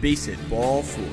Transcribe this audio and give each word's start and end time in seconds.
Base 0.00 0.26
Hit 0.26 0.48
Ball 0.48 0.82
4. 0.82 1.04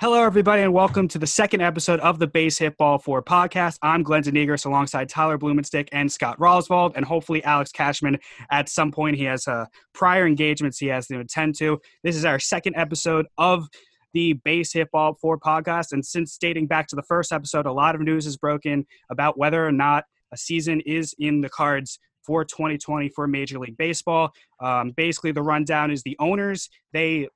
Hello, 0.00 0.24
everybody, 0.24 0.62
and 0.62 0.72
welcome 0.72 1.06
to 1.08 1.18
the 1.18 1.26
second 1.26 1.60
episode 1.60 2.00
of 2.00 2.18
the 2.18 2.26
Base 2.26 2.56
Hit 2.56 2.78
Ball 2.78 2.98
4 2.98 3.22
podcast. 3.22 3.76
I'm 3.82 4.02
Glenn 4.02 4.22
Denegris 4.22 4.64
alongside 4.64 5.10
Tyler 5.10 5.36
Blumenstick 5.36 5.90
and 5.92 6.10
Scott 6.10 6.38
Roswald, 6.38 6.92
and 6.96 7.04
hopefully 7.04 7.44
Alex 7.44 7.70
Cashman 7.70 8.18
at 8.50 8.70
some 8.70 8.90
point. 8.90 9.18
He 9.18 9.24
has 9.24 9.46
uh, 9.46 9.66
prior 9.92 10.26
engagements 10.26 10.78
he 10.78 10.86
has 10.86 11.06
to 11.08 11.20
attend 11.20 11.54
to. 11.56 11.78
This 12.02 12.16
is 12.16 12.24
our 12.24 12.38
second 12.38 12.76
episode 12.76 13.26
of 13.36 13.68
the 14.14 14.32
Base 14.32 14.72
Hit 14.72 14.90
Ball 14.90 15.14
4 15.20 15.38
podcast. 15.38 15.92
And 15.92 16.04
since 16.04 16.38
dating 16.38 16.66
back 16.66 16.86
to 16.88 16.96
the 16.96 17.02
first 17.02 17.30
episode, 17.30 17.66
a 17.66 17.72
lot 17.72 17.94
of 17.94 18.00
news 18.00 18.24
is 18.24 18.38
broken 18.38 18.86
about 19.10 19.36
whether 19.36 19.66
or 19.66 19.72
not 19.72 20.04
a 20.32 20.36
season 20.38 20.80
is 20.80 21.14
in 21.18 21.42
the 21.42 21.50
cards 21.50 21.98
for 22.24 22.44
2020 22.44 23.08
for 23.10 23.26
Major 23.26 23.58
League 23.58 23.76
Baseball. 23.76 24.32
Um, 24.60 24.90
basically, 24.90 25.32
the 25.32 25.42
rundown 25.42 25.90
is 25.90 26.02
the 26.02 26.16
owners, 26.18 26.68
they 26.92 27.28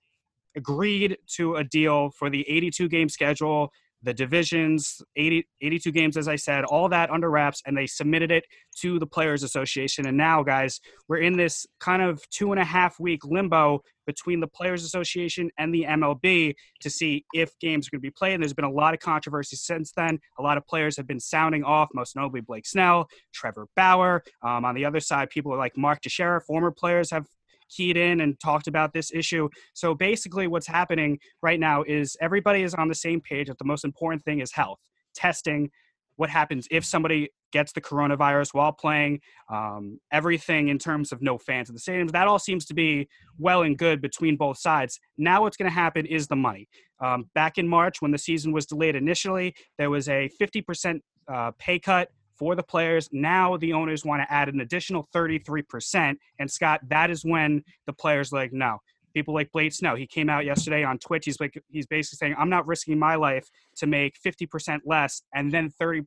agreed 0.57 1.19
to 1.35 1.57
a 1.57 1.65
deal 1.65 2.11
for 2.11 2.31
the 2.31 2.49
82 2.49 2.89
game 2.89 3.09
schedule, 3.09 3.71
the 4.07 4.15
divisions, 4.15 5.03
80, 5.17 5.47
82 5.61 5.91
games, 5.91 6.17
as 6.17 6.29
I 6.29 6.37
said, 6.37 6.65
all 6.65 6.89
that 6.89 7.11
under 7.11 7.29
wraps, 7.29 7.61
and 7.67 7.77
they 7.77 7.89
submitted 7.89 8.31
it 8.31 8.45
to 8.79 9.01
the 9.01 9.07
Players 9.07 9.43
Association. 9.43 10.07
And 10.07 10.17
now, 10.17 10.45
guys, 10.45 10.81
we're 11.09 11.19
in 11.19 11.37
this 11.37 11.67
kind 11.81 12.01
of 12.01 12.27
two 12.31 12.53
and 12.53 12.61
a 12.61 12.65
half 12.65 13.01
week 13.01 13.25
limbo 13.25 13.83
between 14.07 14.39
the 14.39 14.47
Players 14.47 14.85
Association 14.85 15.51
and 15.59 15.75
the 15.75 15.83
MLB 15.83 16.55
to 16.81 16.89
see 16.89 17.25
if 17.35 17.51
games 17.59 17.89
are 17.89 17.91
going 17.91 18.01
to 18.01 18.07
be 18.07 18.13
played. 18.13 18.35
And 18.35 18.43
there's 18.43 18.55
been 18.55 18.65
a 18.65 18.71
lot 18.71 18.95
of 18.95 19.01
controversy 19.01 19.57
since 19.57 19.91
then. 19.91 20.21
A 20.39 20.43
lot 20.43 20.57
of 20.57 20.65
players 20.67 20.97
have 20.97 21.09
been 21.09 21.19
sounding 21.19 21.65
off, 21.65 21.89
most 21.93 22.15
notably 22.15 22.41
Blake 22.41 22.67
Snell, 22.67 23.09
Trevor 23.35 23.67
Bauer. 23.75 24.23
Um, 24.43 24.65
on 24.65 24.77
the 24.77 24.85
other 24.85 25.01
side, 25.01 25.31
people 25.31 25.57
like 25.59 25.77
Mark 25.77 26.01
Teixeira, 26.01 26.41
former 26.41 26.71
players, 26.71 27.11
have 27.11 27.27
keyed 27.69 27.97
in 27.97 28.21
and 28.21 28.39
talked 28.41 28.67
about 28.67 28.93
this 28.93 29.11
issue. 29.13 29.49
So 29.75 29.95
basically, 29.95 30.47
what's 30.47 30.67
happening 30.67 31.19
right 31.43 31.61
now 31.61 31.83
is 31.83 32.17
everybody 32.21 32.63
is 32.63 32.75
on 32.75 32.89
the 32.89 32.95
same 32.95 33.21
page 33.21 33.49
that 33.49 33.59
the 33.59 33.65
most 33.65 33.85
important 33.85 34.25
thing 34.25 34.41
is 34.41 34.53
health, 34.53 34.79
testing, 35.15 35.71
what 36.17 36.31
happens 36.31 36.67
if 36.71 36.85
somebody 36.85 37.29
gets 37.53 37.73
the 37.73 37.81
coronavirus 37.81 38.49
while 38.53 38.73
playing, 38.73 39.21
um, 39.51 39.99
everything 40.13 40.69
in 40.69 40.79
terms 40.79 41.13
of 41.13 41.23
no 41.23 41.39
fans 41.39 41.69
in 41.69 41.75
the 41.75 41.81
stadiums. 41.81 42.11
That 42.11 42.27
all 42.27 42.39
seems 42.39 42.65
to 42.67 42.75
be 42.75 43.09
well 43.39 43.63
and 43.63 43.79
good 43.79 44.03
between 44.03 44.37
both 44.37 44.59
sides. 44.59 44.99
Now, 45.17 45.43
what's 45.43 45.57
going 45.57 45.71
to 45.71 45.75
happen 45.75 46.07
is 46.07 46.27
the 46.27 46.37
money. 46.37 46.69
Um, 47.01 47.31
back 47.35 47.59
in 47.59 47.69
March, 47.69 48.01
when 48.01 48.11
the 48.11 48.19
season 48.19 48.53
was 48.53 48.67
delayed 48.67 48.97
initially, 48.97 49.55
there 49.79 49.91
was 49.91 50.09
a 50.09 50.29
50% 50.41 51.01
uh, 51.33 51.53
pay 51.59 51.79
cut 51.79 52.09
for 52.39 52.55
the 52.55 52.63
players. 52.63 53.09
Now 53.13 53.57
the 53.57 53.73
owners 53.73 54.05
want 54.05 54.23
to 54.23 54.33
add 54.33 54.49
an 54.49 54.61
additional 54.61 55.09
33%. 55.15 56.17
And 56.39 56.51
Scott, 56.51 56.81
that 56.89 57.11
is 57.11 57.25
when 57.25 57.65
the 57.87 57.93
players 57.93 58.33
like, 58.33 58.53
no. 58.53 58.79
People 59.15 59.33
like 59.33 59.51
Blake 59.51 59.73
Snell, 59.73 59.97
he 59.97 60.07
came 60.07 60.29
out 60.29 60.45
yesterday 60.45 60.85
on 60.85 60.99
Twitch. 60.99 61.25
He's 61.25 61.41
like, 61.41 61.59
he's 61.71 61.87
basically 61.87 62.19
saying, 62.19 62.35
I'm 62.39 62.51
not 62.51 62.67
risking 62.67 62.99
my 62.99 63.15
life 63.15 63.49
to 63.77 63.87
make 63.87 64.21
50% 64.21 64.81
less 64.85 65.23
and 65.35 65.51
then 65.51 65.71
30, 65.71 66.03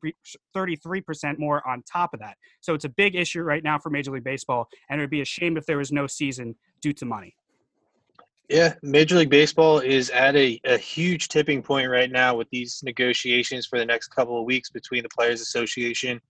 33% 0.54 1.38
more 1.40 1.66
on 1.66 1.82
top 1.82 2.14
of 2.14 2.20
that. 2.20 2.36
So 2.60 2.72
it's 2.72 2.84
a 2.84 2.88
big 2.88 3.16
issue 3.16 3.42
right 3.42 3.64
now 3.64 3.80
for 3.80 3.90
Major 3.90 4.12
League 4.12 4.22
Baseball. 4.22 4.68
And 4.88 5.00
it 5.00 5.02
would 5.02 5.10
be 5.10 5.22
a 5.22 5.24
shame 5.24 5.56
if 5.56 5.66
there 5.66 5.78
was 5.78 5.90
no 5.90 6.06
season 6.06 6.54
due 6.80 6.92
to 6.92 7.04
money. 7.04 7.34
Yeah, 8.50 8.74
Major 8.82 9.14
League 9.14 9.30
Baseball 9.30 9.78
is 9.78 10.10
at 10.10 10.34
a, 10.34 10.60
a 10.64 10.76
huge 10.76 11.28
tipping 11.28 11.62
point 11.62 11.88
right 11.88 12.10
now 12.10 12.34
with 12.34 12.50
these 12.50 12.80
negotiations 12.82 13.64
for 13.64 13.78
the 13.78 13.86
next 13.86 14.08
couple 14.08 14.40
of 14.40 14.44
weeks 14.44 14.70
between 14.70 15.04
the 15.04 15.08
Players 15.08 15.40
Association 15.40 16.20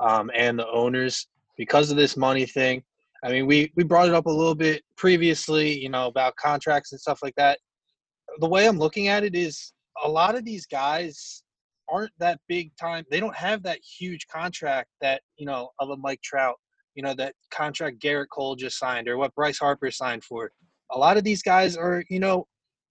um, 0.00 0.28
and 0.34 0.58
the 0.58 0.68
owners 0.70 1.28
because 1.56 1.92
of 1.92 1.96
this 1.96 2.16
money 2.16 2.46
thing. 2.46 2.82
I 3.22 3.30
mean, 3.30 3.46
we, 3.46 3.72
we 3.76 3.84
brought 3.84 4.08
it 4.08 4.14
up 4.14 4.26
a 4.26 4.30
little 4.30 4.56
bit 4.56 4.82
previously, 4.96 5.78
you 5.78 5.88
know, 5.88 6.08
about 6.08 6.34
contracts 6.34 6.90
and 6.90 7.00
stuff 7.00 7.20
like 7.22 7.36
that. 7.36 7.60
The 8.40 8.48
way 8.48 8.66
I'm 8.66 8.78
looking 8.78 9.06
at 9.06 9.22
it 9.22 9.36
is 9.36 9.72
a 10.02 10.08
lot 10.08 10.34
of 10.34 10.44
these 10.44 10.66
guys 10.66 11.44
aren't 11.88 12.10
that 12.18 12.40
big 12.48 12.72
time. 12.76 13.04
They 13.08 13.20
don't 13.20 13.36
have 13.36 13.62
that 13.62 13.78
huge 13.78 14.26
contract 14.26 14.88
that, 15.00 15.22
you 15.36 15.46
know, 15.46 15.70
of 15.78 15.90
a 15.90 15.96
Mike 15.96 16.22
Trout, 16.22 16.56
you 16.96 17.04
know, 17.04 17.14
that 17.14 17.36
contract 17.52 18.00
Gerrit 18.00 18.30
Cole 18.32 18.56
just 18.56 18.80
signed 18.80 19.06
or 19.06 19.16
what 19.16 19.32
Bryce 19.36 19.60
Harper 19.60 19.92
signed 19.92 20.24
for. 20.24 20.50
A 20.92 20.98
lot 20.98 21.16
of 21.16 21.24
these 21.24 21.42
guys 21.42 21.76
are, 21.76 22.04
you 22.08 22.20
know, 22.20 22.46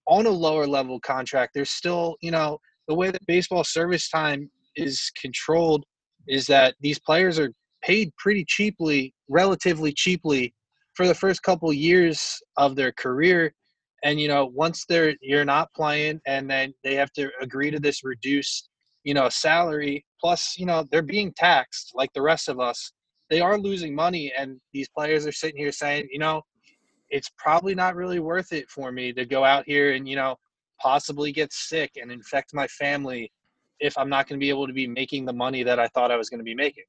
on 0.06 0.26
a 0.26 0.30
lower 0.30 0.66
level 0.66 0.98
contract. 1.00 1.52
They're 1.54 1.64
still, 1.64 2.16
you 2.20 2.30
know, 2.30 2.58
the 2.86 2.94
way 2.94 3.10
that 3.10 3.26
baseball 3.26 3.64
service 3.64 4.08
time 4.08 4.50
is 4.76 5.10
controlled 5.20 5.84
is 6.26 6.46
that 6.46 6.74
these 6.80 6.98
players 6.98 7.38
are 7.38 7.52
paid 7.82 8.12
pretty 8.16 8.44
cheaply, 8.46 9.14
relatively 9.28 9.92
cheaply, 9.92 10.54
for 10.94 11.06
the 11.06 11.14
first 11.14 11.42
couple 11.42 11.72
years 11.72 12.42
of 12.56 12.74
their 12.74 12.92
career. 12.92 13.54
And 14.02 14.20
you 14.20 14.28
know, 14.28 14.46
once 14.46 14.84
they're 14.88 15.14
you're 15.20 15.44
not 15.44 15.72
playing, 15.74 16.20
and 16.26 16.50
then 16.50 16.74
they 16.84 16.94
have 16.94 17.12
to 17.12 17.30
agree 17.40 17.70
to 17.70 17.80
this 17.80 18.04
reduced, 18.04 18.68
you 19.04 19.14
know, 19.14 19.28
salary. 19.28 20.04
Plus, 20.20 20.56
you 20.58 20.66
know, 20.66 20.84
they're 20.90 21.02
being 21.02 21.32
taxed 21.36 21.92
like 21.94 22.12
the 22.14 22.22
rest 22.22 22.48
of 22.48 22.58
us. 22.60 22.92
They 23.30 23.40
are 23.40 23.58
losing 23.58 23.94
money, 23.94 24.32
and 24.36 24.60
these 24.72 24.88
players 24.88 25.26
are 25.26 25.32
sitting 25.32 25.58
here 25.58 25.72
saying, 25.72 26.08
you 26.10 26.18
know, 26.18 26.42
it's 27.10 27.30
probably 27.36 27.74
not 27.74 27.94
really 27.96 28.20
worth 28.20 28.52
it 28.52 28.68
for 28.68 28.92
me 28.92 29.12
to 29.12 29.24
go 29.24 29.44
out 29.44 29.64
here 29.66 29.92
and 29.92 30.08
you 30.08 30.16
know 30.16 30.36
possibly 30.80 31.32
get 31.32 31.52
sick 31.52 31.92
and 32.00 32.12
infect 32.12 32.54
my 32.54 32.66
family 32.68 33.30
if 33.80 33.96
I'm 33.96 34.08
not 34.08 34.28
going 34.28 34.38
to 34.38 34.44
be 34.44 34.50
able 34.50 34.66
to 34.66 34.72
be 34.72 34.86
making 34.86 35.24
the 35.24 35.32
money 35.32 35.62
that 35.62 35.78
I 35.78 35.88
thought 35.88 36.10
I 36.10 36.16
was 36.16 36.28
going 36.28 36.38
to 36.38 36.44
be 36.44 36.54
making. 36.54 36.84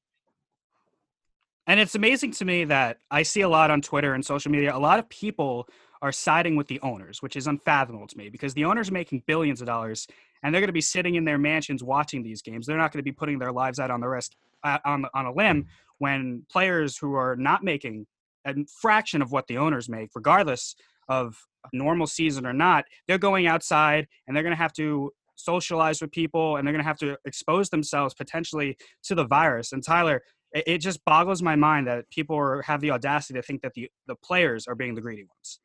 And 1.66 1.78
it's 1.78 1.94
amazing 1.94 2.32
to 2.32 2.44
me 2.44 2.64
that 2.64 2.98
I 3.10 3.22
see 3.22 3.42
a 3.42 3.48
lot 3.48 3.70
on 3.70 3.80
Twitter 3.80 4.14
and 4.14 4.24
social 4.24 4.50
media. 4.50 4.74
A 4.74 4.78
lot 4.78 4.98
of 4.98 5.08
people 5.08 5.68
are 6.02 6.10
siding 6.10 6.56
with 6.56 6.66
the 6.66 6.80
owners, 6.80 7.22
which 7.22 7.36
is 7.36 7.46
unfathomable 7.46 8.06
to 8.08 8.18
me 8.18 8.28
because 8.28 8.54
the 8.54 8.64
owners 8.64 8.90
are 8.90 8.92
making 8.92 9.22
billions 9.26 9.60
of 9.60 9.66
dollars 9.66 10.08
and 10.42 10.52
they're 10.52 10.60
going 10.60 10.68
to 10.68 10.72
be 10.72 10.80
sitting 10.80 11.16
in 11.16 11.24
their 11.24 11.38
mansions 11.38 11.84
watching 11.84 12.22
these 12.22 12.42
games. 12.42 12.66
They're 12.66 12.78
not 12.78 12.92
going 12.92 13.00
to 13.00 13.04
be 13.04 13.12
putting 13.12 13.38
their 13.38 13.52
lives 13.52 13.78
out 13.78 13.90
on 13.90 14.00
the 14.00 14.08
risk 14.08 14.32
uh, 14.64 14.78
on 14.84 15.06
on 15.14 15.26
a 15.26 15.32
limb 15.32 15.66
when 15.98 16.44
players 16.50 16.96
who 16.96 17.14
are 17.14 17.36
not 17.36 17.62
making 17.62 18.06
a 18.46 18.54
fraction 18.80 19.22
of 19.22 19.32
what 19.32 19.46
the 19.46 19.58
owners 19.58 19.88
make, 19.88 20.10
regardless 20.14 20.74
of 21.08 21.36
normal 21.72 22.06
season 22.06 22.46
or 22.46 22.52
not, 22.52 22.84
they're 23.06 23.18
going 23.18 23.46
outside 23.46 24.06
and 24.26 24.36
they're 24.36 24.42
going 24.42 24.54
to 24.54 24.62
have 24.62 24.72
to 24.72 25.10
socialize 25.34 26.00
with 26.00 26.10
people 26.12 26.56
and 26.56 26.66
they're 26.66 26.72
going 26.72 26.82
to 26.82 26.88
have 26.88 26.98
to 26.98 27.16
expose 27.24 27.70
themselves 27.70 28.14
potentially 28.14 28.76
to 29.02 29.14
the 29.14 29.24
virus. 29.24 29.72
And 29.72 29.84
Tyler, 29.84 30.22
it, 30.52 30.78
just 30.78 31.04
boggles 31.04 31.42
my 31.42 31.56
mind 31.56 31.86
that 31.86 32.08
people 32.10 32.60
have 32.64 32.80
the 32.80 32.90
audacity 32.90 33.34
to 33.38 33.42
think 33.42 33.62
that 33.62 33.72
the, 33.74 33.88
the 34.06 34.16
players 34.16 34.66
are 34.66 34.74
being 34.74 34.94
the 34.94 35.00
greedy 35.00 35.22
ones. 35.24 35.60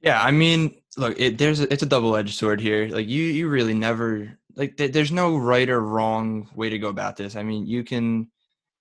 Yeah, 0.00 0.22
I 0.22 0.30
mean, 0.30 0.74
look, 0.96 1.20
it, 1.20 1.36
there's 1.36 1.60
a, 1.60 1.70
it's 1.70 1.82
a 1.82 1.86
double-edged 1.86 2.34
sword 2.34 2.60
here. 2.60 2.88
Like 2.88 3.06
you, 3.06 3.22
you 3.22 3.48
really 3.48 3.74
never 3.74 4.38
like. 4.56 4.78
Th- 4.78 4.90
there's 4.90 5.12
no 5.12 5.36
right 5.36 5.68
or 5.68 5.80
wrong 5.82 6.48
way 6.54 6.70
to 6.70 6.78
go 6.78 6.88
about 6.88 7.18
this. 7.18 7.36
I 7.36 7.42
mean, 7.42 7.66
you 7.66 7.84
can 7.84 8.30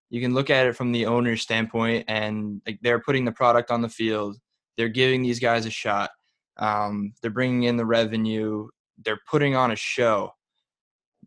you 0.10 0.22
can 0.22 0.34
look 0.34 0.50
at 0.50 0.68
it 0.68 0.76
from 0.76 0.92
the 0.92 1.06
owner's 1.06 1.42
standpoint, 1.42 2.06
and 2.08 2.62
like 2.66 2.80
they're 2.82 3.02
putting 3.02 3.26
the 3.26 3.32
product 3.32 3.72
on 3.72 3.82
the 3.82 3.90
field. 3.90 4.38
They're 4.78 4.90
giving 4.90 5.22
these 5.22 5.40
guys 5.40 5.66
a 5.66 5.70
shot. 5.70 6.10
Um, 6.58 7.14
they're 7.22 7.32
bringing 7.32 7.64
in 7.64 7.78
the 7.78 7.86
revenue 7.86 8.68
they're 9.04 9.20
putting 9.30 9.56
on 9.56 9.72
a 9.72 9.76
show 9.76 10.32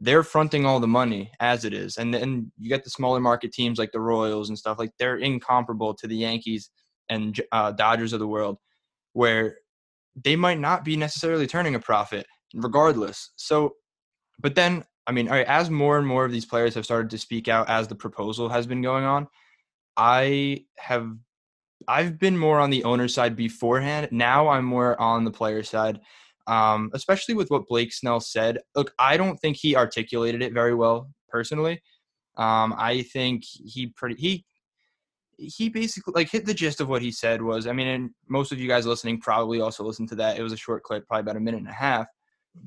they're 0.01 0.23
fronting 0.23 0.65
all 0.65 0.81
the 0.81 0.87
money 0.87 1.31
as 1.41 1.65
it 1.65 1.73
is 1.73 1.97
and 1.97 2.13
then 2.13 2.51
you 2.59 2.69
get 2.69 2.83
the 2.85 2.91
smaller 2.91 3.21
market 3.21 3.53
teams 3.53 3.79
like 3.79 3.93
the 3.93 4.01
royals 4.01 4.49
and 4.49 4.59
stuff 4.59 4.79
like 4.79 4.91
they're 4.99 5.19
incomparable 5.19 5.95
to 5.95 6.07
the 6.07 6.17
yankees 6.17 6.71
and 7.09 7.41
uh, 7.53 7.71
dodgers 7.73 8.13
of 8.13 8.19
the 8.19 8.27
world 8.27 8.57
where 9.13 9.59
they 10.25 10.37
might 10.37 10.59
not 10.59 10.85
be 10.85 10.97
necessarily 10.97 11.47
turning 11.47 11.75
a 11.75 11.81
profit 11.81 12.27
regardless 12.55 13.33
so 13.37 13.75
but 14.41 14.55
then 14.55 14.85
i 15.07 15.13
mean 15.13 15.29
all 15.29 15.35
right, 15.35 15.47
as 15.47 15.71
more 15.71 15.99
and 15.99 16.07
more 16.07 16.25
of 16.25 16.33
these 16.33 16.47
players 16.47 16.75
have 16.75 16.85
started 16.85 17.11
to 17.11 17.19
speak 17.19 17.49
out 17.49 17.69
as 17.69 17.89
the 17.89 17.95
proposal 17.95 18.49
has 18.49 18.67
been 18.67 18.83
going 18.83 19.05
on 19.05 19.27
i 19.97 20.65
have 20.79 21.11
i've 21.89 22.19
been 22.19 22.37
more 22.37 22.61
on 22.61 22.71
the 22.71 22.85
owner 22.85 23.09
side 23.09 23.37
beforehand 23.37 24.09
now 24.11 24.49
i'm 24.49 24.65
more 24.65 25.01
on 25.01 25.25
the 25.25 25.31
player 25.31 25.63
side 25.63 26.01
um, 26.47 26.91
especially 26.95 27.35
with 27.35 27.51
what 27.51 27.69
Blake 27.69 27.93
Snell 27.93 28.21
said. 28.21 28.59
Look, 28.75 28.93
I 28.99 29.17
don't 29.17 29.39
think 29.39 29.57
he 29.57 29.77
articulated 29.77 30.43
it 30.43 30.53
very 30.53 30.75
well 30.75 31.11
personally. 31.29 31.83
Um, 32.37 32.75
I 32.77 33.03
think 33.03 33.45
he 33.45 33.89
pretty 33.89 34.21
he 34.21 34.45
he 35.39 35.69
basically 35.69 36.13
like 36.15 36.31
hit 36.31 36.47
the 36.47 36.55
gist 36.55 36.81
of 36.81 36.89
what 36.89 37.03
he 37.03 37.11
said 37.11 37.43
was 37.43 37.67
I 37.67 37.73
mean, 37.73 37.89
and 37.89 38.11
most 38.29 38.53
of 38.53 38.59
you 38.59 38.69
guys 38.69 38.87
listening 38.87 39.21
probably 39.21 39.61
also 39.61 39.85
listened 39.85 40.09
to 40.11 40.15
that. 40.17 40.39
It 40.39 40.43
was 40.43 40.53
a 40.53 40.57
short 40.57 40.83
clip, 40.83 41.07
probably 41.07 41.23
about 41.23 41.37
a 41.37 41.41
minute 41.41 41.61
and 41.61 41.69
a 41.69 41.73
half, 41.73 42.07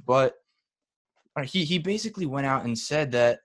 but 0.05 0.35
Uh, 1.35 1.43
he 1.43 1.65
he 1.65 1.77
basically 1.79 2.25
went 2.25 2.45
out 2.45 2.63
and 2.65 2.77
said 2.77 3.11
that 3.11 3.39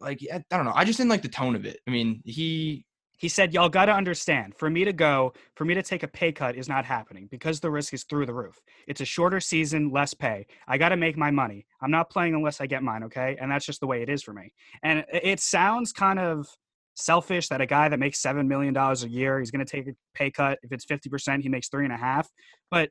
like 0.00 0.20
I 0.32 0.42
don't 0.50 0.64
know. 0.64 0.72
I 0.74 0.84
just 0.84 0.96
didn't 0.98 1.10
like 1.10 1.22
the 1.22 1.28
tone 1.28 1.54
of 1.54 1.64
it. 1.64 1.78
I 1.86 1.90
mean, 1.90 2.22
he 2.24 2.84
he 3.18 3.28
said, 3.28 3.52
Y'all 3.52 3.68
got 3.68 3.84
to 3.84 3.92
understand, 3.92 4.54
for 4.56 4.70
me 4.70 4.82
to 4.84 4.94
go, 4.94 5.34
for 5.54 5.66
me 5.66 5.74
to 5.74 5.82
take 5.82 6.02
a 6.02 6.08
pay 6.08 6.32
cut 6.32 6.56
is 6.56 6.68
not 6.70 6.86
happening 6.86 7.28
because 7.30 7.60
the 7.60 7.70
risk 7.70 7.92
is 7.92 8.04
through 8.04 8.24
the 8.24 8.32
roof. 8.32 8.58
It's 8.88 9.02
a 9.02 9.04
shorter 9.04 9.40
season, 9.40 9.90
less 9.92 10.14
pay. 10.14 10.46
I 10.66 10.78
got 10.78 10.88
to 10.88 10.96
make 10.96 11.18
my 11.18 11.30
money. 11.30 11.66
I'm 11.82 11.90
not 11.90 12.08
playing 12.08 12.34
unless 12.34 12.62
I 12.62 12.66
get 12.66 12.82
mine, 12.82 13.04
okay? 13.04 13.36
And 13.38 13.50
that's 13.50 13.66
just 13.66 13.80
the 13.80 13.86
way 13.86 14.00
it 14.00 14.08
is 14.08 14.22
for 14.22 14.32
me. 14.32 14.52
And 14.82 15.04
it 15.12 15.38
sounds 15.40 15.92
kind 15.92 16.18
of 16.18 16.48
selfish 16.94 17.48
that 17.48 17.60
a 17.60 17.66
guy 17.66 17.90
that 17.90 17.98
makes 17.98 18.20
seven 18.20 18.48
million 18.48 18.74
dollars 18.74 19.04
a 19.04 19.08
year 19.08 19.38
he's 19.38 19.50
going 19.50 19.64
to 19.64 19.70
take 19.70 19.86
a 19.86 19.92
pay 20.14 20.30
cut 20.30 20.58
if 20.62 20.72
it's 20.72 20.84
50% 20.84 21.40
he 21.42 21.48
makes 21.48 21.68
three 21.68 21.84
and 21.84 21.94
a 21.94 21.96
half 21.96 22.28
but 22.70 22.90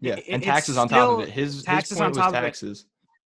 Yeah, 0.00 0.16
it- 0.16 0.26
and 0.28 0.42
taxes 0.42 0.76
on 0.76 0.88
top 0.88 1.10
of 1.10 1.20
it. 1.20 1.30
His 1.30 1.64
taxes 1.64 1.90
his 1.90 1.98
point 1.98 2.16
on 2.16 2.22
top 2.22 2.34
was 2.34 2.38
of 2.38 2.44
it. 2.44 2.62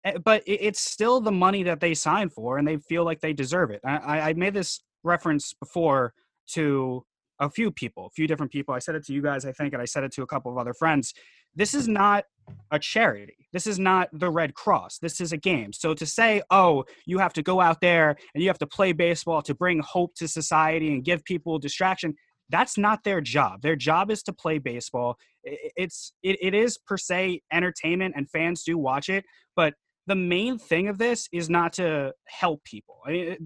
Eh, 0.05 0.19
but 0.25 0.43
it's 0.47 0.81
still 0.81 1.21
the 1.21 1.33
money 1.33 1.63
that 1.63 1.81
they 1.81 1.95
signed 1.95 2.33
for 2.33 2.59
and 2.59 2.67
they 2.67 2.77
feel 2.77 3.05
like 3.05 3.21
they 3.21 3.33
deserve 3.33 3.71
it. 3.71 3.81
I- 3.85 4.31
i, 4.31 4.33
made 4.35 4.55
this 4.55 4.81
reference 5.05 5.53
before 5.55 6.15
to 6.49 7.05
a 7.39 7.49
few 7.49 7.71
people 7.71 8.07
a 8.07 8.11
few 8.11 8.27
different 8.27 8.53
people. 8.53 8.75
I 8.75 8.79
said 8.79 8.95
it 8.95 9.05
to 9.07 9.13
you 9.13 9.23
guys 9.23 9.45
i 9.45 9.53
think 9.53 9.73
and 9.73 9.83
i 9.83 9.85
said 9.85 10.05
it 10.05 10.13
to 10.13 10.23
a 10.23 10.27
couple 10.27 10.51
of 10.51 10.59
other 10.59 10.75
friends. 10.75 11.15
This 11.55 11.75
is 11.75 11.87
not 11.87 12.25
a 12.71 12.79
charity. 12.79 13.37
This 13.53 13.67
is 13.67 13.79
not 13.79 14.09
the 14.13 14.31
red 14.31 14.55
cross. 14.55 14.99
This 14.99 15.21
is 15.21 15.33
a 15.33 15.37
game. 15.37 15.73
So 15.73 15.95
to 15.95 16.07
say 16.07 16.43
oh 16.51 16.85
you 17.07 17.19
have 17.19 17.33
to 17.35 17.43
go 17.43 17.61
out 17.61 17.81
there 17.81 18.17
and 18.35 18.43
you 18.43 18.49
have 18.49 18.59
to 18.59 18.67
play 18.67 18.93
baseball 18.93 19.43
to 19.43 19.55
bring 19.55 19.81
hope 19.81 20.15
to 20.17 20.27
society 20.29 20.93
and 20.93 21.05
give 21.05 21.25
people 21.25 21.59
distraction 21.59 22.15
that's 22.51 22.77
not 22.77 23.03
their 23.03 23.23
job. 23.23 23.63
Their 23.63 23.77
job 23.77 24.11
is 24.11 24.23
to 24.25 24.33
play 24.33 24.59
baseball. 24.59 25.17
It's 25.43 26.13
it, 26.23 26.37
it 26.43 26.55
is 26.55 26.77
per 26.77 26.99
se 26.99 27.41
entertainment 27.51 28.15
and 28.17 28.29
fans 28.29 28.63
do 28.65 28.77
watch 28.77 29.09
it 29.09 29.25
but 29.57 29.75
the 30.07 30.17
main 30.17 30.59
thing 30.59 30.89
of 30.89 30.99
this 30.99 31.29
is 31.33 31.49
not 31.49 31.75
to 31.75 32.13
help 32.27 32.65
people. 32.65 32.99
I 33.07 33.11
mean, 33.11 33.31
eh, 33.31 33.37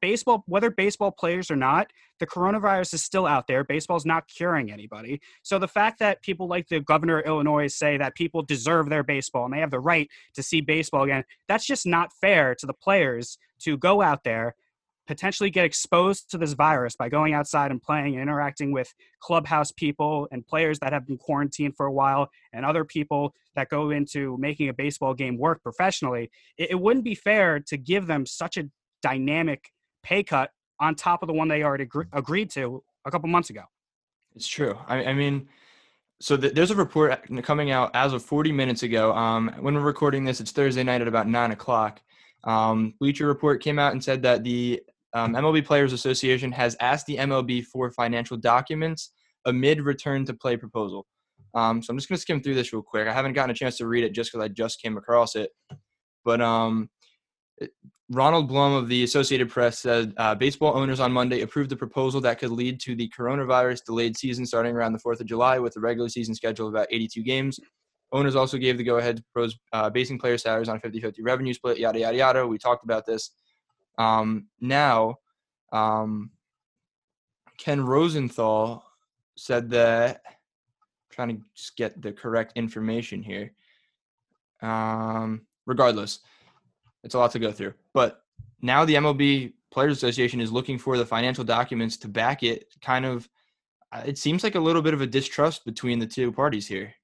baseball, 0.00 0.44
whether 0.46 0.70
baseball 0.70 1.10
players 1.10 1.50
or 1.50 1.56
not, 1.56 1.90
the 2.18 2.26
coronavirus 2.26 2.94
is 2.94 3.02
still 3.02 3.26
out 3.26 3.46
there. 3.46 3.64
Baseball's 3.64 4.04
not 4.04 4.28
curing 4.28 4.70
anybody. 4.70 5.20
So 5.42 5.58
the 5.58 5.68
fact 5.68 5.98
that 6.00 6.22
people 6.22 6.48
like 6.48 6.68
the 6.68 6.80
governor 6.80 7.20
of 7.20 7.26
Illinois 7.26 7.68
say 7.68 7.96
that 7.96 8.14
people 8.14 8.42
deserve 8.42 8.88
their 8.88 9.02
baseball 9.02 9.44
and 9.44 9.54
they 9.54 9.60
have 9.60 9.70
the 9.70 9.80
right 9.80 10.08
to 10.34 10.42
see 10.42 10.60
baseball 10.60 11.04
again, 11.04 11.24
that's 11.48 11.66
just 11.66 11.86
not 11.86 12.12
fair 12.20 12.54
to 12.56 12.66
the 12.66 12.74
players 12.74 13.38
to 13.60 13.76
go 13.76 14.02
out 14.02 14.24
there 14.24 14.54
potentially 15.10 15.50
get 15.50 15.64
exposed 15.64 16.30
to 16.30 16.38
this 16.38 16.52
virus 16.52 16.94
by 16.94 17.08
going 17.08 17.34
outside 17.34 17.72
and 17.72 17.82
playing 17.82 18.14
and 18.14 18.22
interacting 18.22 18.70
with 18.70 18.94
clubhouse 19.18 19.72
people 19.72 20.28
and 20.30 20.46
players 20.46 20.78
that 20.78 20.92
have 20.92 21.04
been 21.04 21.18
quarantined 21.18 21.76
for 21.76 21.86
a 21.86 21.92
while 21.92 22.30
and 22.52 22.64
other 22.64 22.84
people 22.84 23.34
that 23.56 23.68
go 23.68 23.90
into 23.90 24.36
making 24.38 24.68
a 24.68 24.72
baseball 24.72 25.12
game 25.12 25.36
work 25.36 25.60
professionally 25.64 26.30
it, 26.56 26.70
it 26.70 26.74
wouldn't 26.76 27.04
be 27.04 27.16
fair 27.16 27.58
to 27.58 27.76
give 27.76 28.06
them 28.06 28.24
such 28.24 28.56
a 28.56 28.62
dynamic 29.02 29.72
pay 30.04 30.22
cut 30.22 30.50
on 30.78 30.94
top 30.94 31.24
of 31.24 31.26
the 31.26 31.32
one 31.32 31.48
they 31.48 31.64
already 31.64 31.82
agree- 31.82 32.06
agreed 32.12 32.48
to 32.48 32.80
a 33.04 33.10
couple 33.10 33.28
months 33.28 33.50
ago 33.50 33.62
It's 34.36 34.46
true. 34.46 34.78
I, 34.86 35.06
I 35.06 35.12
mean, 35.12 35.48
so 36.20 36.36
th- 36.36 36.54
there's 36.54 36.70
a 36.70 36.76
report 36.76 37.20
coming 37.42 37.72
out 37.72 37.90
as 37.94 38.12
of 38.12 38.22
40 38.22 38.52
minutes 38.52 38.84
ago. 38.84 39.12
Um, 39.12 39.52
when 39.58 39.74
we're 39.74 39.80
recording 39.80 40.24
this, 40.24 40.40
it's 40.40 40.52
Thursday 40.52 40.84
night 40.84 41.00
at 41.00 41.08
about 41.08 41.26
nine 41.26 41.50
o'clock. 41.50 42.00
Um, 42.44 42.94
Bleacher 43.00 43.26
Report 43.26 43.62
came 43.62 43.78
out 43.78 43.92
and 43.92 44.02
said 44.02 44.22
that 44.22 44.44
the 44.44 44.82
um, 45.14 45.34
MLB 45.34 45.64
Players 45.64 45.92
Association 45.92 46.52
has 46.52 46.76
asked 46.80 47.06
the 47.06 47.16
MLB 47.16 47.64
for 47.64 47.90
financial 47.90 48.36
documents 48.36 49.12
amid 49.46 49.80
return 49.80 50.24
to 50.26 50.34
play 50.34 50.56
proposal. 50.56 51.06
Um, 51.54 51.82
so 51.82 51.90
I'm 51.90 51.98
just 51.98 52.08
going 52.08 52.16
to 52.16 52.22
skim 52.22 52.42
through 52.42 52.54
this 52.54 52.72
real 52.72 52.82
quick. 52.82 53.08
I 53.08 53.12
haven't 53.12 53.32
gotten 53.32 53.50
a 53.50 53.54
chance 53.54 53.76
to 53.78 53.86
read 53.86 54.04
it 54.04 54.12
just 54.12 54.30
because 54.30 54.44
I 54.44 54.48
just 54.48 54.80
came 54.80 54.96
across 54.96 55.34
it. 55.34 55.50
But 56.24 56.40
um, 56.40 56.90
Ronald 58.10 58.48
Blum 58.48 58.72
of 58.72 58.88
the 58.88 59.04
Associated 59.04 59.50
Press 59.50 59.78
said 59.78 60.12
uh, 60.16 60.34
baseball 60.34 60.76
owners 60.76 61.00
on 61.00 61.12
Monday 61.12 61.42
approved 61.42 61.72
a 61.72 61.76
proposal 61.76 62.20
that 62.22 62.38
could 62.38 62.50
lead 62.50 62.80
to 62.80 62.94
the 62.94 63.10
coronavirus 63.16 63.84
delayed 63.84 64.16
season 64.16 64.44
starting 64.44 64.74
around 64.74 64.92
the 64.92 64.98
4th 64.98 65.20
of 65.20 65.26
July 65.26 65.58
with 65.58 65.76
a 65.76 65.80
regular 65.80 66.08
season 66.08 66.34
schedule 66.34 66.68
of 66.68 66.74
about 66.74 66.88
82 66.90 67.22
games. 67.22 67.60
Owners 68.12 68.34
also 68.34 68.58
gave 68.58 68.78
the 68.78 68.84
go 68.84 68.96
ahead 68.96 69.18
to 69.18 69.24
propose 69.32 69.56
uh, 69.72 69.88
basing 69.88 70.18
player 70.18 70.36
salaries 70.36 70.68
on 70.68 70.76
a 70.76 70.80
50 70.80 71.00
50 71.00 71.22
revenue 71.22 71.54
split, 71.54 71.78
yada, 71.78 72.00
yada, 72.00 72.16
yada. 72.16 72.46
We 72.46 72.58
talked 72.58 72.82
about 72.82 73.06
this. 73.06 73.30
Um, 74.00 74.46
now, 74.62 75.18
um, 75.72 76.30
Ken 77.58 77.84
Rosenthal 77.84 78.82
said 79.36 79.68
that, 79.70 80.22
I'm 80.26 80.32
trying 81.10 81.36
to 81.36 81.42
just 81.54 81.76
get 81.76 82.00
the 82.00 82.10
correct 82.10 82.54
information 82.56 83.22
here. 83.22 83.52
Um, 84.62 85.42
regardless, 85.66 86.20
it's 87.04 87.14
a 87.14 87.18
lot 87.18 87.30
to 87.32 87.38
go 87.38 87.52
through. 87.52 87.74
But 87.92 88.22
now 88.62 88.86
the 88.86 88.94
MLB 88.94 89.52
Players 89.70 89.98
Association 89.98 90.40
is 90.40 90.50
looking 90.50 90.78
for 90.78 90.96
the 90.96 91.04
financial 91.04 91.44
documents 91.44 91.98
to 91.98 92.08
back 92.08 92.42
it. 92.42 92.74
Kind 92.80 93.04
of, 93.04 93.28
uh, 93.92 94.02
it 94.06 94.16
seems 94.16 94.42
like 94.42 94.54
a 94.54 94.60
little 94.60 94.82
bit 94.82 94.94
of 94.94 95.02
a 95.02 95.06
distrust 95.06 95.66
between 95.66 95.98
the 95.98 96.06
two 96.06 96.32
parties 96.32 96.66
here. 96.66 96.94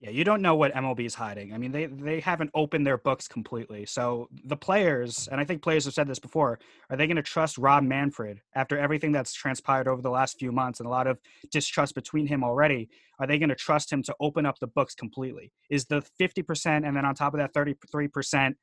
Yeah, 0.00 0.08
you 0.08 0.24
don't 0.24 0.40
know 0.40 0.54
what 0.54 0.72
MLB 0.72 1.04
is 1.04 1.14
hiding. 1.14 1.52
I 1.52 1.58
mean, 1.58 1.72
they 1.72 1.84
they 1.84 2.20
haven't 2.20 2.50
opened 2.54 2.86
their 2.86 2.96
books 2.96 3.28
completely. 3.28 3.84
So 3.84 4.28
the 4.44 4.56
players, 4.56 5.28
and 5.30 5.38
I 5.38 5.44
think 5.44 5.60
players 5.60 5.84
have 5.84 5.92
said 5.92 6.08
this 6.08 6.18
before, 6.18 6.58
are 6.88 6.96
they 6.96 7.06
going 7.06 7.18
to 7.18 7.22
trust 7.22 7.58
Rob 7.58 7.84
Manfred 7.84 8.40
after 8.54 8.78
everything 8.78 9.12
that's 9.12 9.34
transpired 9.34 9.88
over 9.88 10.00
the 10.00 10.08
last 10.10 10.38
few 10.38 10.52
months 10.52 10.80
and 10.80 10.86
a 10.86 10.90
lot 10.90 11.06
of 11.06 11.18
distrust 11.50 11.94
between 11.94 12.26
him 12.26 12.42
already? 12.42 12.88
Are 13.18 13.26
they 13.26 13.38
going 13.38 13.50
to 13.50 13.54
trust 13.54 13.92
him 13.92 14.02
to 14.04 14.16
open 14.20 14.46
up 14.46 14.58
the 14.58 14.68
books 14.68 14.94
completely? 14.94 15.52
Is 15.68 15.84
the 15.84 16.02
50% 16.18 16.86
and 16.86 16.96
then 16.96 17.04
on 17.04 17.14
top 17.14 17.34
of 17.34 17.40
that 17.40 17.52
33% 17.52 18.54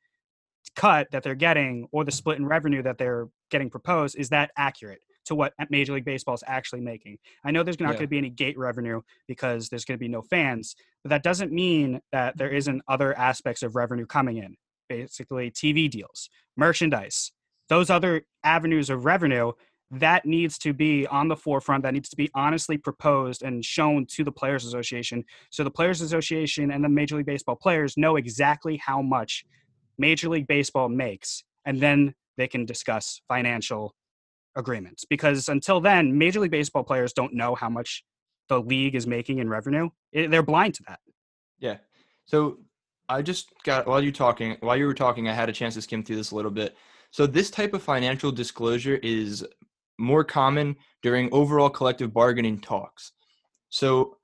cut 0.74 1.06
that 1.12 1.22
they're 1.22 1.36
getting 1.36 1.86
or 1.92 2.04
the 2.04 2.10
split 2.10 2.38
in 2.38 2.46
revenue 2.46 2.82
that 2.82 2.98
they're 2.98 3.28
getting 3.48 3.70
proposed 3.70 4.16
is 4.16 4.28
that 4.30 4.50
accurate 4.56 5.00
to 5.28 5.34
what 5.34 5.54
Major 5.70 5.94
League 5.94 6.04
Baseball 6.04 6.34
is 6.34 6.44
actually 6.46 6.80
making? 6.80 7.18
I 7.44 7.50
know 7.50 7.62
there's 7.62 7.80
not 7.80 7.90
Yeah. 7.90 7.98
going 7.98 8.06
to 8.06 8.08
be 8.08 8.18
any 8.18 8.30
gate 8.30 8.58
revenue 8.58 9.00
because 9.26 9.68
there's 9.68 9.84
going 9.84 9.96
to 9.96 10.00
be 10.00 10.08
no 10.08 10.22
fans, 10.22 10.74
but 11.02 11.10
that 11.10 11.22
doesn't 11.22 11.52
mean 11.52 12.00
that 12.12 12.36
there 12.36 12.50
isn't 12.50 12.82
other 12.88 13.16
aspects 13.16 13.62
of 13.62 13.76
revenue 13.76 14.06
coming 14.06 14.38
in. 14.38 14.56
Basically, 14.88 15.50
TV 15.50 15.88
deals, 15.88 16.28
merchandise, 16.56 17.32
those 17.68 17.90
other 17.90 18.22
avenues 18.42 18.90
of 18.90 19.04
revenue 19.04 19.52
that 19.90 20.26
needs 20.26 20.58
to 20.58 20.72
be 20.74 21.06
on 21.06 21.28
the 21.28 21.36
forefront 21.36 21.82
that 21.82 21.94
needs 21.94 22.08
to 22.10 22.16
be 22.16 22.30
honestly 22.34 22.76
proposed 22.76 23.42
and 23.42 23.64
shown 23.64 24.04
to 24.04 24.22
the 24.22 24.32
players 24.32 24.66
association 24.66 25.24
so 25.50 25.64
the 25.64 25.70
players 25.70 26.02
association 26.02 26.70
and 26.70 26.84
the 26.84 26.88
major 26.88 27.16
league 27.16 27.24
baseball 27.24 27.56
players 27.56 27.96
know 27.96 28.16
exactly 28.16 28.76
how 28.76 29.00
much 29.00 29.46
major 29.96 30.28
league 30.28 30.46
baseball 30.46 30.90
makes 30.90 31.42
and 31.64 31.80
then 31.80 32.14
they 32.36 32.46
can 32.46 32.66
discuss 32.66 33.22
financial 33.28 33.94
agreements 34.58 35.06
because 35.08 35.48
until 35.48 35.80
then 35.80 36.18
major 36.18 36.40
league 36.40 36.50
baseball 36.50 36.84
players 36.84 37.14
don't 37.14 37.32
know 37.32 37.54
how 37.54 37.70
much 37.70 38.04
the 38.48 38.60
league 38.60 38.94
is 38.94 39.06
making 39.06 39.38
in 39.38 39.48
revenue 39.48 39.88
It- 40.12 40.30
they're 40.30 40.42
blind 40.42 40.74
to 40.74 40.82
that 40.88 41.00
Yeah. 41.58 41.78
So 42.26 42.58
I 43.08 43.22
just 43.22 43.50
got 43.64 43.86
while 43.86 44.02
you 44.02 44.12
talking 44.12 44.56
while 44.60 44.76
you 44.76 44.84
were 44.86 44.94
talking, 44.94 45.28
I 45.28 45.32
had 45.32 45.48
a 45.48 45.52
chance 45.52 45.74
to 45.74 45.82
skim 45.82 46.02
through 46.04 46.16
this 46.16 46.30
a 46.32 46.36
little 46.36 46.50
bit. 46.50 46.76
So 47.10 47.26
this 47.26 47.50
type 47.50 47.72
of 47.72 47.82
financial 47.82 48.30
disclosure 48.30 48.96
is 49.02 49.46
more 49.98 50.24
common 50.24 50.76
during 51.02 51.32
overall 51.32 51.70
collective 51.70 52.12
bargaining 52.12 52.60
talks. 52.60 53.12
So 53.70 54.18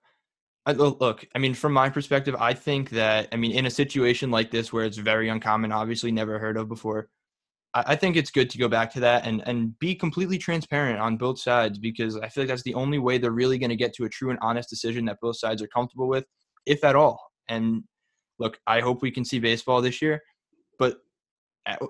I, 0.67 0.73
look, 0.73 1.27
I 1.35 1.39
mean, 1.39 1.55
from 1.55 1.73
my 1.73 1.89
perspective, 1.91 2.35
I 2.39 2.53
think 2.55 2.91
that 2.91 3.29
I 3.33 3.37
mean, 3.37 3.53
in 3.53 3.67
a 3.67 3.71
situation 3.71 4.31
like 4.31 4.51
this 4.51 4.73
where 4.73 4.85
it's 4.85 4.99
very 4.99 5.29
uncommon, 5.31 5.73
obviously 5.73 6.13
never 6.13 6.39
heard 6.39 6.57
of 6.59 6.69
before, 6.69 7.09
I, 7.75 7.97
think 7.97 8.17
it's 8.17 8.31
good 8.31 8.51
to 8.51 8.59
go 8.59 8.69
back 8.69 8.93
to 8.93 9.01
that 9.01 9.27
and 9.27 9.43
and 9.47 9.77
be 9.81 9.95
completely 9.95 10.39
transparent 10.39 11.01
on 11.01 11.17
both 11.17 11.41
sides 11.41 11.79
because 11.79 12.17
I 12.17 12.29
feel 12.29 12.43
like 12.43 12.49
that's 12.49 12.63
the 12.63 12.75
only 12.75 12.99
way 12.99 13.19
they're 13.19 13.33
really 13.33 13.59
going 13.59 13.71
to 13.71 13.77
get 13.77 13.93
to 13.95 14.05
a 14.05 14.09
true 14.09 14.31
and 14.31 14.39
honest 14.43 14.71
decision 14.71 15.05
that 15.07 15.19
both 15.21 15.39
sides 15.39 15.61
are 15.61 15.67
comfortable 15.67 16.09
with, 16.09 16.25
if 16.67 16.85
at 16.85 16.95
all. 16.95 17.21
And 17.49 17.83
look, 18.39 18.59
I 18.67 18.81
hope 18.81 19.03
we 19.03 19.11
can 19.11 19.25
see 19.25 19.41
baseball 19.41 19.83
this 19.83 20.01
year, 20.01 20.23
but 20.79 20.99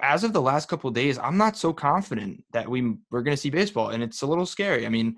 as 0.03 0.25
of 0.25 0.33
the 0.33 0.41
last 0.41 0.69
couple 0.69 0.91
days, 0.91 1.19
I'm 1.19 1.37
not 1.37 1.57
so 1.57 1.73
confident 1.73 2.45
that 2.53 2.69
we 2.69 2.95
we're 3.11 3.23
going 3.23 3.37
to 3.37 3.41
see 3.41 3.51
baseball, 3.51 3.91
and 3.91 4.03
it's 4.03 4.23
a 4.23 4.27
little 4.27 4.47
scary. 4.47 4.87
I 4.87 4.89
mean, 4.89 5.17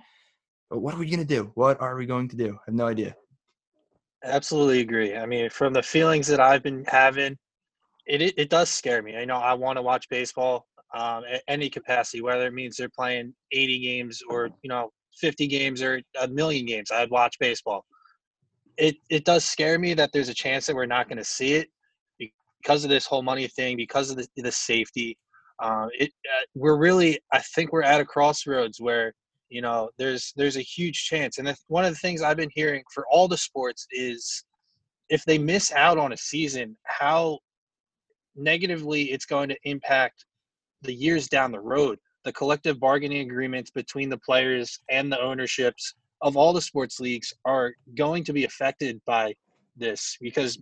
what 0.70 0.94
are 0.94 0.98
we 0.98 1.10
going 1.10 1.20
to 1.20 1.26
do? 1.26 1.50
What 1.54 1.80
are 1.80 1.96
we 1.96 2.06
going 2.06 2.28
to 2.28 2.36
do? 2.36 2.50
I 2.50 2.62
have 2.66 2.74
no 2.74 2.86
idea. 2.86 3.14
Absolutely 4.24 4.80
agree. 4.80 5.16
I 5.16 5.26
mean, 5.26 5.50
from 5.50 5.72
the 5.72 5.82
feelings 5.82 6.26
that 6.28 6.40
I've 6.40 6.62
been 6.62 6.84
having, 6.88 7.36
it 8.06 8.34
it, 8.36 8.50
does 8.50 8.70
scare 8.70 9.02
me. 9.02 9.16
I 9.16 9.24
know 9.24 9.36
I 9.36 9.54
want 9.54 9.76
to 9.76 9.82
watch 9.82 10.08
baseball 10.08 10.66
um, 10.94 11.24
at 11.30 11.42
any 11.48 11.68
capacity, 11.68 12.22
whether 12.22 12.46
it 12.46 12.54
means 12.54 12.76
they're 12.76 12.88
playing 12.88 13.34
80 13.52 13.78
games 13.80 14.22
or 14.28 14.50
you 14.62 14.68
know 14.68 14.90
50 15.20 15.46
games 15.46 15.82
or 15.82 16.00
a 16.20 16.28
million 16.28 16.66
games. 16.66 16.90
I'd 16.90 17.10
watch 17.10 17.38
baseball. 17.38 17.84
It 18.76 18.96
it 19.10 19.24
does 19.24 19.44
scare 19.44 19.78
me 19.78 19.94
that 19.94 20.10
there's 20.12 20.28
a 20.28 20.34
chance 20.34 20.66
that 20.66 20.76
we're 20.76 20.86
not 20.86 21.08
going 21.08 21.18
to 21.18 21.24
see 21.24 21.54
it 21.54 21.68
because 22.18 22.84
of 22.84 22.90
this 22.90 23.06
whole 23.06 23.22
money 23.22 23.48
thing, 23.48 23.76
because 23.76 24.10
of 24.10 24.16
the 24.16 24.26
the 24.36 24.52
safety. 24.52 25.18
Um, 25.62 25.88
it 25.98 26.10
uh, 26.26 26.44
we're 26.54 26.78
really 26.78 27.18
I 27.32 27.40
think 27.54 27.72
we're 27.72 27.82
at 27.82 28.00
a 28.00 28.04
crossroads 28.04 28.78
where 28.80 29.14
you 29.48 29.62
know 29.62 29.90
there's 29.98 30.32
there's 30.36 30.56
a 30.56 30.62
huge 30.62 31.04
chance 31.06 31.38
and 31.38 31.54
one 31.68 31.84
of 31.84 31.92
the 31.92 31.98
things 31.98 32.22
i've 32.22 32.36
been 32.36 32.50
hearing 32.54 32.82
for 32.92 33.04
all 33.10 33.28
the 33.28 33.36
sports 33.36 33.86
is 33.92 34.44
if 35.08 35.24
they 35.24 35.38
miss 35.38 35.72
out 35.72 35.98
on 35.98 36.12
a 36.12 36.16
season 36.16 36.76
how 36.84 37.38
negatively 38.36 39.04
it's 39.12 39.26
going 39.26 39.48
to 39.48 39.56
impact 39.64 40.24
the 40.82 40.92
years 40.92 41.28
down 41.28 41.52
the 41.52 41.60
road. 41.60 41.98
The 42.24 42.32
collective 42.32 42.80
bargaining 42.80 43.28
agreements 43.28 43.70
between 43.70 44.08
the 44.08 44.18
players 44.18 44.78
and 44.90 45.10
the 45.10 45.20
ownerships 45.20 45.94
of 46.22 46.36
all 46.36 46.52
the 46.52 46.60
sports 46.60 46.98
leagues 47.00 47.32
are 47.44 47.72
going 47.96 48.24
to 48.24 48.32
be 48.32 48.44
affected 48.44 49.00
by 49.06 49.34
this 49.76 50.16
because 50.20 50.58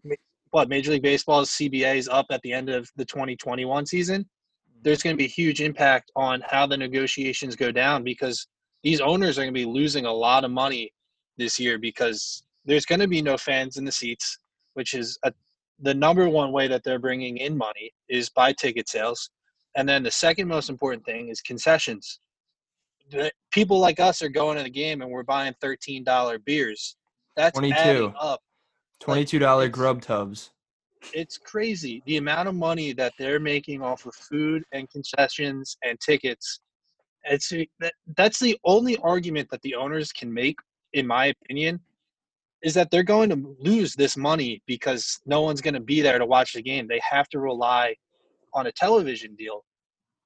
what 0.51 0.69
major 0.69 0.91
league 0.91 1.03
baseball's 1.03 1.51
cba 1.51 1.97
is 1.97 2.09
up 2.09 2.27
at 2.31 2.41
the 2.43 2.53
end 2.53 2.69
of 2.69 2.91
the 2.97 3.05
2021 3.05 3.87
season. 3.87 4.23
Mm-hmm. 4.23 4.81
There's 4.83 5.03
going 5.03 5.15
to 5.15 5.19
be 5.19 5.25
a 5.25 5.29
huge 5.29 5.61
impact 5.61 6.11
on 6.17 6.43
how 6.47 6.67
the 6.67 6.77
negotiations 6.77 7.57
go 7.57 7.71
down 7.71 8.03
because 8.05 8.47
these 8.83 9.01
owners 9.01 9.39
are 9.39 9.43
going 9.43 9.55
to 9.55 9.59
be 9.59 9.65
losing 9.65 10.07
a 10.07 10.13
lot 10.13 10.45
of 10.45 10.51
money 10.51 10.93
this 11.39 11.59
year 11.59 11.79
because 11.79 12.43
there's 12.65 12.87
going 12.87 13.01
to 13.01 13.09
be 13.09 13.23
no 13.23 13.37
fans 13.37 13.77
in 13.77 13.85
the 13.85 13.93
seats, 13.93 14.39
which 14.75 14.95
is 14.95 15.19
a, 15.25 15.33
the 15.81 15.95
number 15.95 16.29
one 16.29 16.53
way 16.53 16.69
that 16.69 16.85
they're 16.85 16.99
bringing 16.99 17.39
in 17.39 17.57
money 17.57 17.93
is 18.09 18.31
by 18.31 18.53
ticket 18.53 18.89
sales. 18.89 19.31
And 19.77 19.89
then 19.89 20.03
the 20.03 20.11
second 20.11 20.49
most 20.49 20.71
important 20.71 21.05
thing 21.05 21.29
is 21.29 21.41
concessions. 21.41 22.21
People 23.51 23.79
like 23.79 24.01
us 24.01 24.23
are 24.23 24.29
going 24.29 24.57
to 24.57 24.63
the 24.63 24.71
game 24.71 25.03
and 25.03 25.11
we're 25.11 25.25
buying 25.25 25.55
$13 25.63 26.45
beers. 26.45 26.97
That's 27.37 27.59
22. 27.59 27.77
adding 27.77 28.15
up. 28.19 28.41
Twenty-two 29.01 29.41
dollar 29.41 29.69
grub 29.69 30.01
tubs. 30.01 30.53
It's 31.13 31.37
crazy 31.37 32.03
the 32.07 32.17
amount 32.17 32.49
of 32.49 32.55
money 32.55 32.93
that 32.95 33.13
they're 33.19 33.41
making 33.41 33.83
off 33.83 34.07
of 34.07 34.15
food 34.15 34.65
and 34.73 34.89
concessions 34.89 35.77
and 35.83 35.99
tickets. 36.01 36.61
It's 37.25 37.53
that's 38.17 38.39
the 38.39 38.59
only 38.65 38.97
argument 38.99 39.51
that 39.51 39.61
the 39.63 39.75
owners 39.75 40.13
can 40.13 40.33
make, 40.33 40.57
in 40.95 41.07
my 41.07 41.27
opinion, 41.27 41.81
is 42.65 42.73
that 42.73 42.91
they're 42.91 43.03
going 43.03 43.29
to 43.29 43.57
lose 43.61 43.95
this 43.95 44.17
money 44.17 44.63
because 44.67 45.21
no 45.27 45.43
one's 45.43 45.61
going 45.61 45.75
to 45.75 45.81
be 45.81 46.01
there 46.01 46.19
to 46.19 46.25
watch 46.25 46.55
the 46.55 46.63
game. 46.63 46.89
They 46.89 47.01
have 47.09 47.29
to 47.29 47.39
rely 47.39 47.95
on 48.55 48.67
a 48.67 48.73
television 48.73 49.37
deal. 49.37 49.65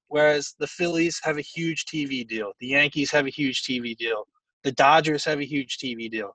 Whereas 0.06 0.54
the 0.60 0.66
Phillies 0.68 1.20
have 1.24 1.36
a 1.36 1.42
huge 1.42 1.84
TV 1.84 2.26
deal, 2.26 2.52
the 2.60 2.68
Yankees 2.68 3.10
have 3.10 3.26
a 3.26 3.30
huge 3.30 3.64
TV 3.64 3.94
deal, 3.96 4.24
the 4.62 4.72
Dodgers 4.72 5.24
have 5.24 5.40
a 5.40 5.44
huge 5.44 5.78
TV 5.78 6.08
deal. 6.08 6.30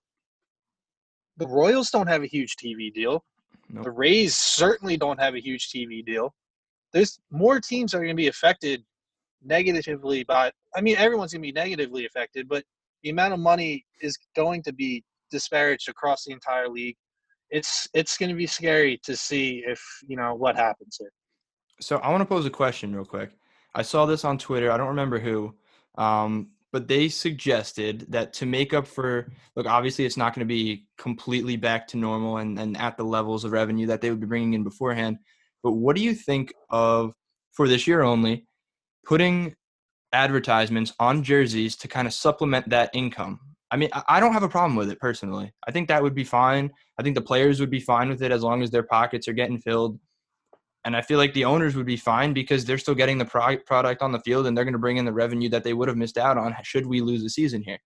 The 1.38 1.48
Royals 1.48 1.90
don't 1.90 2.08
have 2.08 2.22
a 2.22 2.28
huge 2.28 2.58
TV 2.58 2.94
deal. 2.94 3.24
Nope. 3.70 3.86
The 3.86 3.92
Rays 3.92 4.36
certainly 4.36 4.98
don't 4.98 5.20
have 5.20 5.36
a 5.36 5.42
huge 5.42 5.70
TV 5.70 6.06
deal. 6.06 6.36
There's 6.92 7.18
more 7.32 7.60
teams 7.60 7.94
are 7.94 8.00
going 8.00 8.10
to 8.10 8.14
be 8.14 8.28
affected 8.28 8.84
negatively 9.44 10.26
by. 10.26 10.52
I 10.76 10.82
mean, 10.82 10.98
everyone's 10.98 11.32
going 11.32 11.42
to 11.42 11.48
be 11.48 11.54
negatively 11.54 12.06
affected, 12.06 12.48
but 12.48 12.64
the 13.02 13.10
amount 13.10 13.34
of 13.34 13.40
money 13.40 13.86
is 14.02 14.18
going 14.36 14.62
to 14.64 14.74
be 14.74 15.04
disparaged 15.32 15.90
across 15.90 16.26
the 16.26 16.32
entire 16.32 16.70
league. 16.70 16.96
It's 17.50 17.88
it's 17.94 18.18
going 18.18 18.30
to 18.30 18.36
be 18.36 18.48
scary 18.48 19.00
to 19.04 19.16
see 19.16 19.64
if 19.66 19.82
you 20.08 20.18
know 20.18 20.34
what 20.36 20.56
happens 20.56 20.98
here. 21.00 21.12
So 21.80 21.98
I 21.98 22.10
want 22.10 22.22
to 22.22 22.26
pose 22.26 22.46
a 22.46 22.50
question 22.50 22.96
real 22.96 23.06
quick. 23.06 23.32
I 23.76 23.82
saw 23.82 24.06
this 24.06 24.24
on 24.24 24.38
Twitter. 24.38 24.72
I 24.72 24.78
don't 24.78 24.88
remember 24.88 25.20
who, 25.20 25.56
um, 25.98 26.50
but 26.72 26.88
they 26.88 27.08
suggested 27.10 28.08
that 28.10 28.34
to 28.34 28.46
make 28.46 28.74
up 28.74 28.88
for 28.88 29.32
look, 29.56 29.68
obviously 29.68 30.06
it's 30.06 30.18
not 30.18 30.34
going 30.34 30.48
to 30.48 30.52
be 30.54 30.88
completely 30.98 31.56
back 31.56 31.88
to 31.90 31.98
normal 31.98 32.38
and, 32.38 32.58
and 32.60 32.76
at 32.78 32.98
the 32.98 33.04
levels 33.04 33.44
of 33.44 33.52
revenue 33.52 33.86
that 33.88 34.02
they 34.02 34.10
would 34.10 34.20
be 34.20 34.28
bringing 34.28 34.54
in 34.54 34.64
beforehand. 34.64 35.18
But 35.62 35.74
what 35.74 35.96
do 35.96 36.02
you 36.02 36.16
think 36.16 36.54
of 36.70 37.14
for 37.52 37.68
this 37.68 37.88
year 37.88 38.02
only 38.02 38.48
putting 39.06 39.56
advertisements 40.12 40.94
on 41.00 41.24
jerseys 41.24 41.76
to 41.78 41.88
kind 41.88 42.08
of 42.08 42.14
supplement 42.14 42.70
that 42.70 42.90
income? 42.94 43.40
I 43.74 43.76
mean, 43.76 43.90
I 44.08 44.20
don't 44.20 44.34
have 44.34 44.44
a 44.44 44.50
problem 44.50 44.76
with 44.76 44.92
it 44.92 45.00
personally. 45.00 45.52
I 45.68 45.72
think 45.72 45.88
that 45.88 46.04
would 46.04 46.14
be 46.14 46.24
fine. 46.24 46.72
I 47.00 47.02
think 47.02 47.16
the 47.16 47.22
players 47.22 47.60
would 47.60 47.72
be 47.72 47.80
fine 47.80 48.08
with 48.08 48.22
it 48.22 48.32
as 48.32 48.44
long 48.44 48.62
as 48.62 48.70
their 48.70 48.84
pockets 48.84 49.28
are 49.28 49.34
getting 49.34 49.60
filled. 49.60 50.00
And 50.86 50.96
I 50.96 51.02
feel 51.02 51.18
like 51.18 51.34
the 51.34 51.46
owners 51.46 51.76
would 51.76 51.88
be 51.88 51.98
fine 51.98 52.34
because 52.34 52.66
they're 52.66 52.78
still 52.78 52.94
getting 52.94 53.18
the 53.18 53.26
pro- 53.26 53.58
product 53.58 54.04
on 54.04 54.12
the 54.12 54.20
field 54.20 54.46
and 54.46 54.56
they're 54.56 54.64
going 54.64 54.74
to 54.74 54.80
bring 54.80 54.98
in 54.98 55.06
the 55.06 55.12
revenue 55.12 55.50
that 55.50 55.64
they 55.64 55.74
would 55.74 55.88
have 55.88 55.98
missed 55.98 56.20
out 56.20 56.38
on 56.38 56.56
should 56.62 56.86
we 56.86 57.02
lose 57.02 57.24
the 57.24 57.32
season 57.32 57.64
here. 57.64 57.80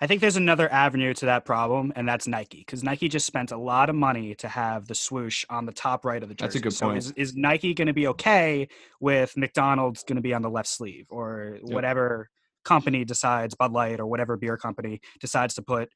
I 0.00 0.08
think 0.08 0.20
there's 0.20 0.36
another 0.36 0.70
avenue 0.72 1.14
to 1.14 1.26
that 1.26 1.44
problem, 1.44 1.92
and 1.94 2.06
that's 2.06 2.26
Nike, 2.26 2.58
because 2.58 2.82
Nike 2.82 3.08
just 3.08 3.24
spent 3.24 3.52
a 3.52 3.56
lot 3.56 3.88
of 3.88 3.94
money 3.94 4.34
to 4.34 4.48
have 4.48 4.88
the 4.88 4.94
swoosh 4.96 5.44
on 5.48 5.64
the 5.64 5.72
top 5.72 6.04
right 6.04 6.22
of 6.22 6.28
the 6.28 6.34
jersey. 6.34 6.46
That's 6.46 6.56
a 6.56 6.60
good 6.60 6.72
so 6.72 6.86
point. 6.86 6.98
is, 6.98 7.12
is 7.12 7.36
Nike 7.36 7.72
going 7.72 7.86
to 7.86 7.94
be 7.94 8.08
okay 8.08 8.68
with 9.00 9.34
McDonald's 9.36 10.02
going 10.02 10.16
to 10.16 10.22
be 10.22 10.34
on 10.34 10.42
the 10.42 10.50
left 10.50 10.68
sleeve, 10.68 11.06
or 11.08 11.58
Yep. 11.62 11.72
whatever 11.72 12.28
company 12.64 13.04
decides, 13.04 13.54
Bud 13.54 13.72
Light 13.72 14.00
or 14.00 14.06
whatever 14.06 14.36
beer 14.36 14.56
company 14.56 15.00
decides 15.20 15.54
to 15.54 15.62
put 15.62 15.88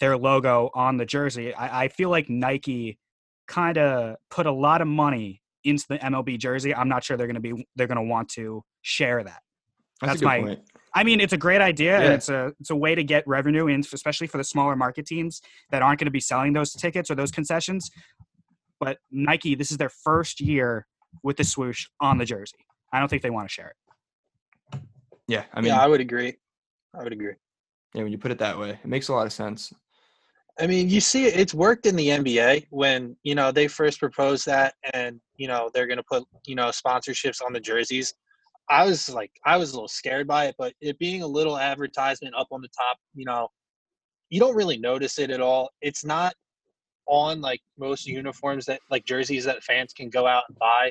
their 0.00 0.16
logo 0.16 0.70
on 0.74 0.96
the 0.96 1.06
jersey? 1.06 1.54
I, 1.54 1.84
I 1.84 1.88
feel 1.88 2.10
like 2.10 2.28
Nike 2.28 2.98
kind 3.46 3.78
of 3.78 4.16
put 4.30 4.46
a 4.46 4.52
lot 4.52 4.80
of 4.80 4.88
money 4.88 5.42
into 5.64 5.84
the 5.88 5.98
MLB 5.98 6.38
jersey. 6.38 6.74
I'm 6.74 6.88
not 6.88 7.04
sure 7.04 7.16
they're 7.16 7.26
going 7.26 7.42
to 7.42 7.54
be 7.54 7.66
they're 7.76 7.86
going 7.86 7.96
to 7.96 8.02
want 8.02 8.28
to 8.30 8.62
share 8.82 9.22
that. 9.24 9.40
That's, 10.00 10.14
That's 10.14 10.22
my- 10.22 10.40
point. 10.40 10.60
I 10.96 11.02
mean, 11.02 11.20
it's 11.20 11.32
a 11.32 11.36
great 11.36 11.60
idea, 11.60 11.98
and 11.98 12.12
it's 12.12 12.28
a 12.28 12.52
it's 12.60 12.70
a 12.70 12.76
way 12.76 12.94
to 12.94 13.02
get 13.02 13.26
revenue 13.26 13.66
in, 13.66 13.80
especially 13.80 14.28
for 14.28 14.38
the 14.38 14.44
smaller 14.44 14.76
market 14.76 15.06
teams 15.06 15.42
that 15.70 15.82
aren't 15.82 15.98
going 15.98 16.06
to 16.06 16.12
be 16.12 16.20
selling 16.20 16.52
those 16.52 16.72
tickets 16.72 17.10
or 17.10 17.16
those 17.16 17.32
concessions. 17.32 17.90
But 18.78 18.98
Nike, 19.10 19.56
this 19.56 19.72
is 19.72 19.76
their 19.76 19.88
first 19.88 20.40
year 20.40 20.86
with 21.24 21.36
the 21.36 21.42
swoosh 21.42 21.86
on 22.00 22.18
the 22.18 22.24
jersey. 22.24 22.58
I 22.92 23.00
don't 23.00 23.08
think 23.08 23.22
they 23.22 23.30
want 23.30 23.48
to 23.48 23.52
share 23.52 23.68
it. 23.68 23.76
Yeah, 25.28 25.44
I 25.52 25.60
mean, 25.60 25.72
yeah, 25.72 25.80
I 25.80 25.86
would 25.86 26.00
agree. 26.00 26.36
I 26.94 27.02
would 27.02 27.12
agree. 27.12 27.34
yeah, 27.94 28.02
when 28.02 28.12
you 28.12 28.18
put 28.18 28.30
it 28.30 28.38
that 28.38 28.58
way, 28.58 28.70
it 28.70 28.86
makes 28.86 29.08
a 29.08 29.12
lot 29.12 29.26
of 29.26 29.32
sense. 29.32 29.72
I 30.60 30.68
mean, 30.68 30.88
you 30.88 31.00
see, 31.00 31.26
it's 31.26 31.52
worked 31.52 31.86
in 31.86 31.96
the 31.96 32.08
NBA 32.08 32.66
when 32.70 33.16
you 33.24 33.34
know 33.34 33.50
they 33.50 33.66
first 33.66 33.98
proposed 33.98 34.46
that, 34.46 34.74
and 34.92 35.20
you 35.36 35.48
know 35.48 35.70
they're 35.74 35.86
going 35.86 35.98
to 35.98 36.04
put 36.04 36.24
you 36.46 36.54
know 36.54 36.68
sponsorships 36.68 37.44
on 37.44 37.52
the 37.52 37.60
jerseys. 37.60 38.14
I 38.70 38.86
was 38.86 39.08
like, 39.10 39.30
I 39.44 39.56
was 39.56 39.72
a 39.72 39.74
little 39.74 39.88
scared 39.88 40.26
by 40.26 40.46
it, 40.46 40.54
but 40.58 40.72
it 40.80 40.98
being 40.98 41.22
a 41.22 41.26
little 41.26 41.58
advertisement 41.58 42.34
up 42.34 42.48
on 42.50 42.62
the 42.62 42.68
top, 42.68 42.96
you 43.14 43.24
know, 43.26 43.48
you 44.30 44.40
don't 44.40 44.54
really 44.54 44.78
notice 44.78 45.18
it 45.18 45.30
at 45.30 45.40
all. 45.40 45.70
It's 45.82 46.04
not 46.04 46.34
on 47.06 47.40
like 47.40 47.60
most 47.78 48.06
uniforms 48.06 48.64
that 48.66 48.80
like 48.90 49.04
jerseys 49.04 49.44
that 49.44 49.62
fans 49.62 49.92
can 49.92 50.08
go 50.08 50.26
out 50.26 50.44
and 50.48 50.58
buy. 50.58 50.90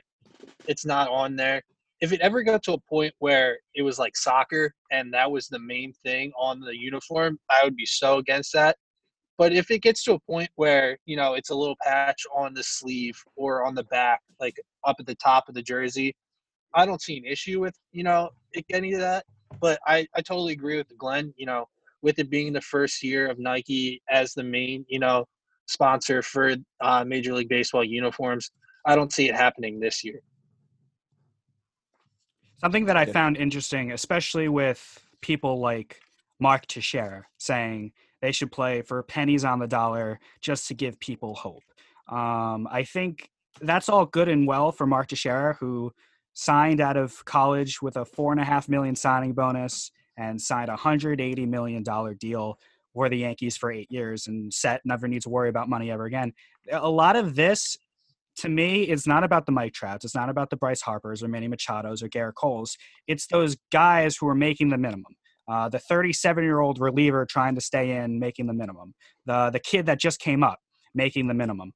It's 0.67 0.85
not 0.85 1.09
on 1.09 1.35
there. 1.35 1.63
If 2.03 2.11
it 2.11 2.19
ever 2.19 2.43
got 2.43 2.61
to 2.63 2.73
a 2.73 2.81
point 2.89 3.13
where 3.19 3.59
it 3.75 3.81
was 3.81 3.97
like 3.97 4.17
soccer 4.17 4.73
and 4.91 5.13
that 5.13 5.31
was 5.31 5.47
the 5.47 5.59
main 5.59 5.93
thing 6.03 6.33
on 6.37 6.59
the 6.59 6.77
uniform, 6.77 7.39
I 7.49 7.61
would 7.63 7.77
be 7.77 7.85
so 7.85 8.17
against 8.17 8.51
that. 8.51 8.75
But 9.37 9.53
if 9.53 9.71
it 9.71 9.81
gets 9.81 10.03
to 10.03 10.15
a 10.15 10.19
point 10.19 10.49
where, 10.55 10.97
you 11.05 11.15
know, 11.15 11.35
it's 11.35 11.49
a 11.49 11.55
little 11.55 11.77
patch 11.81 12.21
on 12.35 12.53
the 12.53 12.61
sleeve 12.61 13.15
or 13.37 13.65
on 13.65 13.73
the 13.73 13.85
back, 13.85 14.19
like 14.41 14.59
up 14.83 14.97
at 14.99 15.05
the 15.05 15.15
top 15.15 15.45
of 15.47 15.55
the 15.55 15.61
jersey, 15.61 16.13
I 16.73 16.85
don't 16.85 17.01
see 17.01 17.15
an 17.15 17.23
issue 17.23 17.61
with, 17.61 17.75
you 17.93 18.03
know, 18.03 18.31
any 18.73 18.91
of 18.91 18.99
that. 18.99 19.23
But 19.61 19.79
I, 19.87 20.05
I 20.13 20.19
totally 20.19 20.51
agree 20.51 20.75
with 20.75 20.97
Glenn, 20.97 21.33
you 21.37 21.45
know, 21.45 21.69
with 22.01 22.19
it 22.19 22.29
being 22.29 22.51
the 22.51 22.59
first 22.59 23.01
year 23.01 23.29
of 23.29 23.39
Nike 23.39 24.01
as 24.09 24.33
the 24.33 24.43
main, 24.43 24.85
you 24.89 24.99
know, 24.99 25.23
sponsor 25.67 26.21
for 26.21 26.57
uh, 26.81 27.05
Major 27.05 27.33
League 27.33 27.47
Baseball 27.47 27.85
uniforms. 27.85 28.51
I 28.85 28.97
don't 28.97 29.13
see 29.13 29.29
it 29.29 29.35
happening 29.35 29.79
this 29.79 30.03
year. 30.03 30.19
Something 32.63 32.85
that 32.85 32.95
I 32.95 33.05
Yeah. 33.05 33.11
found 33.11 33.35
interesting, 33.37 33.91
especially 33.91 34.47
with 34.47 35.05
people 35.21 35.59
like 35.59 35.99
Mark 36.39 36.65
Teixeira 36.65 37.25
saying 37.37 37.91
they 38.21 38.31
should 38.31 38.51
play 38.51 38.81
for 38.81 39.03
pennies 39.03 39.43
on 39.43 39.59
the 39.59 39.67
dollar 39.67 40.19
just 40.39 40.67
to 40.69 40.73
give 40.73 40.97
people 40.99 41.35
hope. 41.35 41.63
Um, 42.07 42.67
I 42.71 42.83
think 42.83 43.29
that's 43.61 43.89
all 43.89 44.05
good 44.05 44.29
and 44.29 44.47
well 44.47 44.71
for 44.71 44.85
Mark 44.87 45.07
Teixeira, 45.09 45.55
who 45.59 45.91
signed 46.33 46.79
out 46.79 46.97
of 46.97 47.23
college 47.25 47.81
with 47.81 47.97
a 47.97 48.05
four 48.05 48.31
and 48.31 48.39
a 48.41 48.45
half 48.45 48.69
million 48.69 48.95
signing 48.95 49.33
bonus 49.33 49.91
and 50.17 50.41
signed 50.41 50.69
a 50.69 50.75
hundred 50.75 51.19
eighty 51.19 51.45
million 51.45 51.83
dollar 51.83 52.13
deal 52.13 52.59
for 52.93 53.09
the 53.09 53.17
Yankees 53.17 53.57
for 53.57 53.71
eight 53.71 53.91
years 53.91 54.27
and 54.27 54.53
set 54.53 54.81
never 54.85 55.07
needs 55.07 55.23
to 55.25 55.29
worry 55.29 55.49
about 55.49 55.67
money 55.67 55.91
ever 55.91 56.05
again. 56.05 56.31
A 56.71 56.89
lot 56.89 57.15
of 57.15 57.35
this 57.35 57.77
to 58.37 58.49
me, 58.49 58.83
it's 58.83 59.07
not 59.07 59.23
about 59.23 59.45
the 59.45 59.51
Mike 59.51 59.73
Trouts. 59.73 60.05
It's 60.05 60.15
not 60.15 60.29
about 60.29 60.49
the 60.49 60.57
Bryce 60.57 60.81
Harpers 60.81 61.21
or 61.21 61.27
Manny 61.27 61.47
Machados 61.47 62.01
or 62.01 62.09
Gerrit 62.09 62.33
Coles. 62.35 62.77
It's 63.07 63.27
those 63.27 63.55
guys 63.71 64.17
who 64.17 64.27
are 64.27 64.35
making 64.35 64.69
the 64.69 64.77
minimum. 64.77 65.15
Uh, 65.47 65.69
the 65.69 65.79
37 65.79 66.43
year 66.43 66.59
old 66.59 66.79
reliever 66.79 67.25
trying 67.25 67.55
to 67.55 67.61
stay 67.61 67.97
in, 67.97 68.19
making 68.19 68.47
the 68.47 68.53
minimum. 68.53 68.93
The 69.25 69.49
the 69.51 69.59
kid 69.59 69.85
that 69.87 69.99
just 69.99 70.19
came 70.19 70.43
up, 70.43 70.59
making 70.95 71.27
the 71.27 71.33
minimum. 71.33 71.73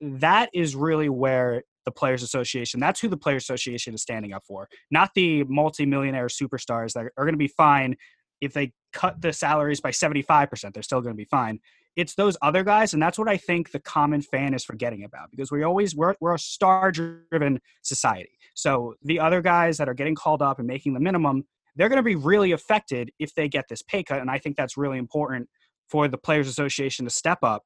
That 0.00 0.48
is 0.54 0.74
really 0.74 1.08
where 1.08 1.62
the 1.84 1.90
Players 1.90 2.22
Association. 2.22 2.80
That's 2.80 3.00
who 3.00 3.08
the 3.08 3.16
Players 3.16 3.42
Association 3.44 3.94
is 3.94 4.02
standing 4.02 4.32
up 4.32 4.44
for. 4.46 4.68
Not 4.90 5.10
the 5.14 5.44
multimillionaire 5.44 6.28
superstars 6.28 6.92
that 6.94 7.06
are 7.16 7.24
going 7.24 7.34
to 7.34 7.38
be 7.38 7.48
fine 7.48 7.96
if 8.40 8.54
they 8.54 8.72
cut 8.92 9.20
the 9.20 9.32
salaries 9.32 9.80
by 9.80 9.90
75%. 9.90 10.72
They're 10.72 10.82
still 10.82 11.00
going 11.00 11.14
to 11.14 11.18
be 11.18 11.26
fine 11.26 11.60
it's 12.00 12.14
those 12.14 12.36
other 12.42 12.64
guys 12.64 12.92
and 12.92 13.02
that's 13.02 13.18
what 13.18 13.28
i 13.28 13.36
think 13.36 13.70
the 13.70 13.78
common 13.80 14.22
fan 14.22 14.54
is 14.54 14.64
forgetting 14.64 15.04
about 15.04 15.30
because 15.30 15.52
we 15.52 15.62
always 15.62 15.94
we're, 15.94 16.14
we're 16.20 16.34
a 16.34 16.38
star 16.38 16.90
driven 16.90 17.60
society 17.82 18.38
so 18.54 18.94
the 19.02 19.20
other 19.20 19.40
guys 19.42 19.76
that 19.76 19.88
are 19.88 19.94
getting 19.94 20.14
called 20.14 20.42
up 20.42 20.58
and 20.58 20.66
making 20.66 20.94
the 20.94 21.00
minimum 21.00 21.44
they're 21.76 21.88
going 21.88 21.98
to 21.98 22.02
be 22.02 22.16
really 22.16 22.52
affected 22.52 23.10
if 23.18 23.34
they 23.34 23.48
get 23.48 23.66
this 23.68 23.82
pay 23.82 24.02
cut 24.02 24.20
and 24.20 24.30
i 24.30 24.38
think 24.38 24.56
that's 24.56 24.76
really 24.76 24.98
important 24.98 25.48
for 25.88 26.08
the 26.08 26.18
players 26.18 26.48
association 26.48 27.04
to 27.04 27.10
step 27.10 27.38
up 27.42 27.64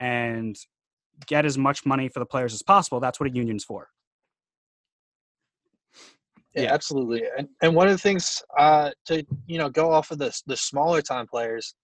and 0.00 0.56
get 1.26 1.44
as 1.44 1.56
much 1.56 1.84
money 1.86 2.08
for 2.08 2.20
the 2.20 2.26
players 2.26 2.54
as 2.54 2.62
possible 2.62 3.00
that's 3.00 3.18
what 3.18 3.28
a 3.28 3.34
union's 3.34 3.64
for 3.64 3.88
Yeah, 6.54 6.62
Yeah. 6.62 6.74
absolutely. 6.74 7.22
And 7.36 7.48
and 7.62 7.74
one 7.74 7.88
of 7.88 7.92
the 7.92 7.98
things 7.98 8.42
uh, 8.58 8.90
to 9.06 9.24
you 9.46 9.58
know 9.58 9.68
go 9.68 9.90
off 9.92 10.10
of 10.10 10.18
the 10.18 10.32
the 10.46 10.56
smaller 10.56 11.02
time 11.02 11.26
players. 11.26 11.74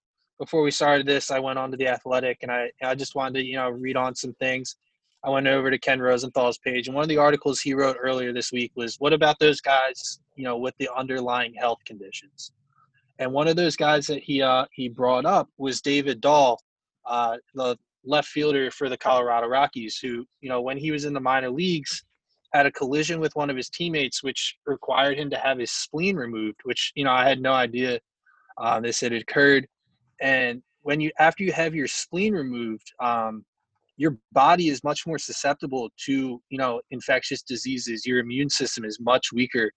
Before 0.41 0.63
we 0.63 0.71
started 0.71 1.05
this, 1.05 1.29
I 1.29 1.37
went 1.37 1.59
on 1.59 1.69
to 1.69 1.77
the 1.77 1.87
Athletic, 1.87 2.39
and 2.41 2.51
I 2.51 2.71
I 2.81 2.95
just 2.95 3.13
wanted 3.13 3.35
to 3.35 3.45
you 3.45 3.57
know 3.57 3.69
read 3.69 3.95
on 3.95 4.15
some 4.15 4.33
things. 4.39 4.75
I 5.23 5.29
went 5.29 5.45
over 5.45 5.69
to 5.69 5.77
Ken 5.77 6.01
Rosenthal's 6.01 6.57
page, 6.57 6.87
and 6.87 6.95
one 6.95 7.03
of 7.03 7.09
the 7.09 7.17
articles 7.17 7.61
he 7.61 7.75
wrote 7.75 7.95
earlier 8.01 8.33
this 8.33 8.51
week 8.51 8.71
was, 8.75 8.95
"What 8.95 9.13
about 9.13 9.37
those 9.37 9.61
guys, 9.61 10.19
you 10.35 10.43
know, 10.43 10.57
with 10.57 10.73
the 10.79 10.89
underlying 10.97 11.53
health 11.53 11.77
conditions?" 11.85 12.53
And 13.19 13.31
one 13.31 13.47
of 13.47 13.55
those 13.55 13.75
guys 13.75 14.07
that 14.07 14.23
he 14.23 14.41
uh, 14.41 14.65
he 14.71 14.89
brought 14.89 15.27
up 15.27 15.47
was 15.59 15.79
David 15.79 16.21
Dahl, 16.21 16.59
uh, 17.05 17.37
the 17.53 17.77
left 18.03 18.27
fielder 18.27 18.71
for 18.71 18.89
the 18.89 18.97
Colorado 18.97 19.45
Rockies, 19.45 19.99
who 19.99 20.25
you 20.41 20.49
know 20.49 20.59
when 20.59 20.75
he 20.75 20.89
was 20.89 21.05
in 21.05 21.13
the 21.13 21.19
minor 21.19 21.51
leagues 21.51 22.03
had 22.51 22.65
a 22.65 22.71
collision 22.71 23.19
with 23.19 23.35
one 23.35 23.51
of 23.51 23.55
his 23.55 23.69
teammates, 23.69 24.23
which 24.23 24.55
required 24.65 25.19
him 25.19 25.29
to 25.29 25.37
have 25.37 25.59
his 25.59 25.69
spleen 25.69 26.15
removed. 26.15 26.61
Which 26.63 26.93
you 26.95 27.03
know 27.03 27.11
I 27.11 27.29
had 27.29 27.39
no 27.39 27.53
idea 27.53 27.99
uh, 28.57 28.79
this 28.79 29.01
had 29.01 29.13
occurred. 29.13 29.67
And 30.21 30.61
when 30.83 31.01
you 31.01 31.11
after 31.19 31.43
you 31.43 31.51
have 31.51 31.75
your 31.75 31.87
spleen 31.87 32.33
removed, 32.33 32.91
um, 32.99 33.43
your 33.97 34.17
body 34.31 34.69
is 34.69 34.83
much 34.83 35.05
more 35.05 35.19
susceptible 35.19 35.89
to 36.05 36.41
you 36.49 36.57
know 36.57 36.81
infectious 36.91 37.41
diseases. 37.41 38.05
Your 38.05 38.19
immune 38.19 38.49
system 38.49 38.85
is 38.85 38.99
much 38.99 39.33
weaker. 39.33 39.71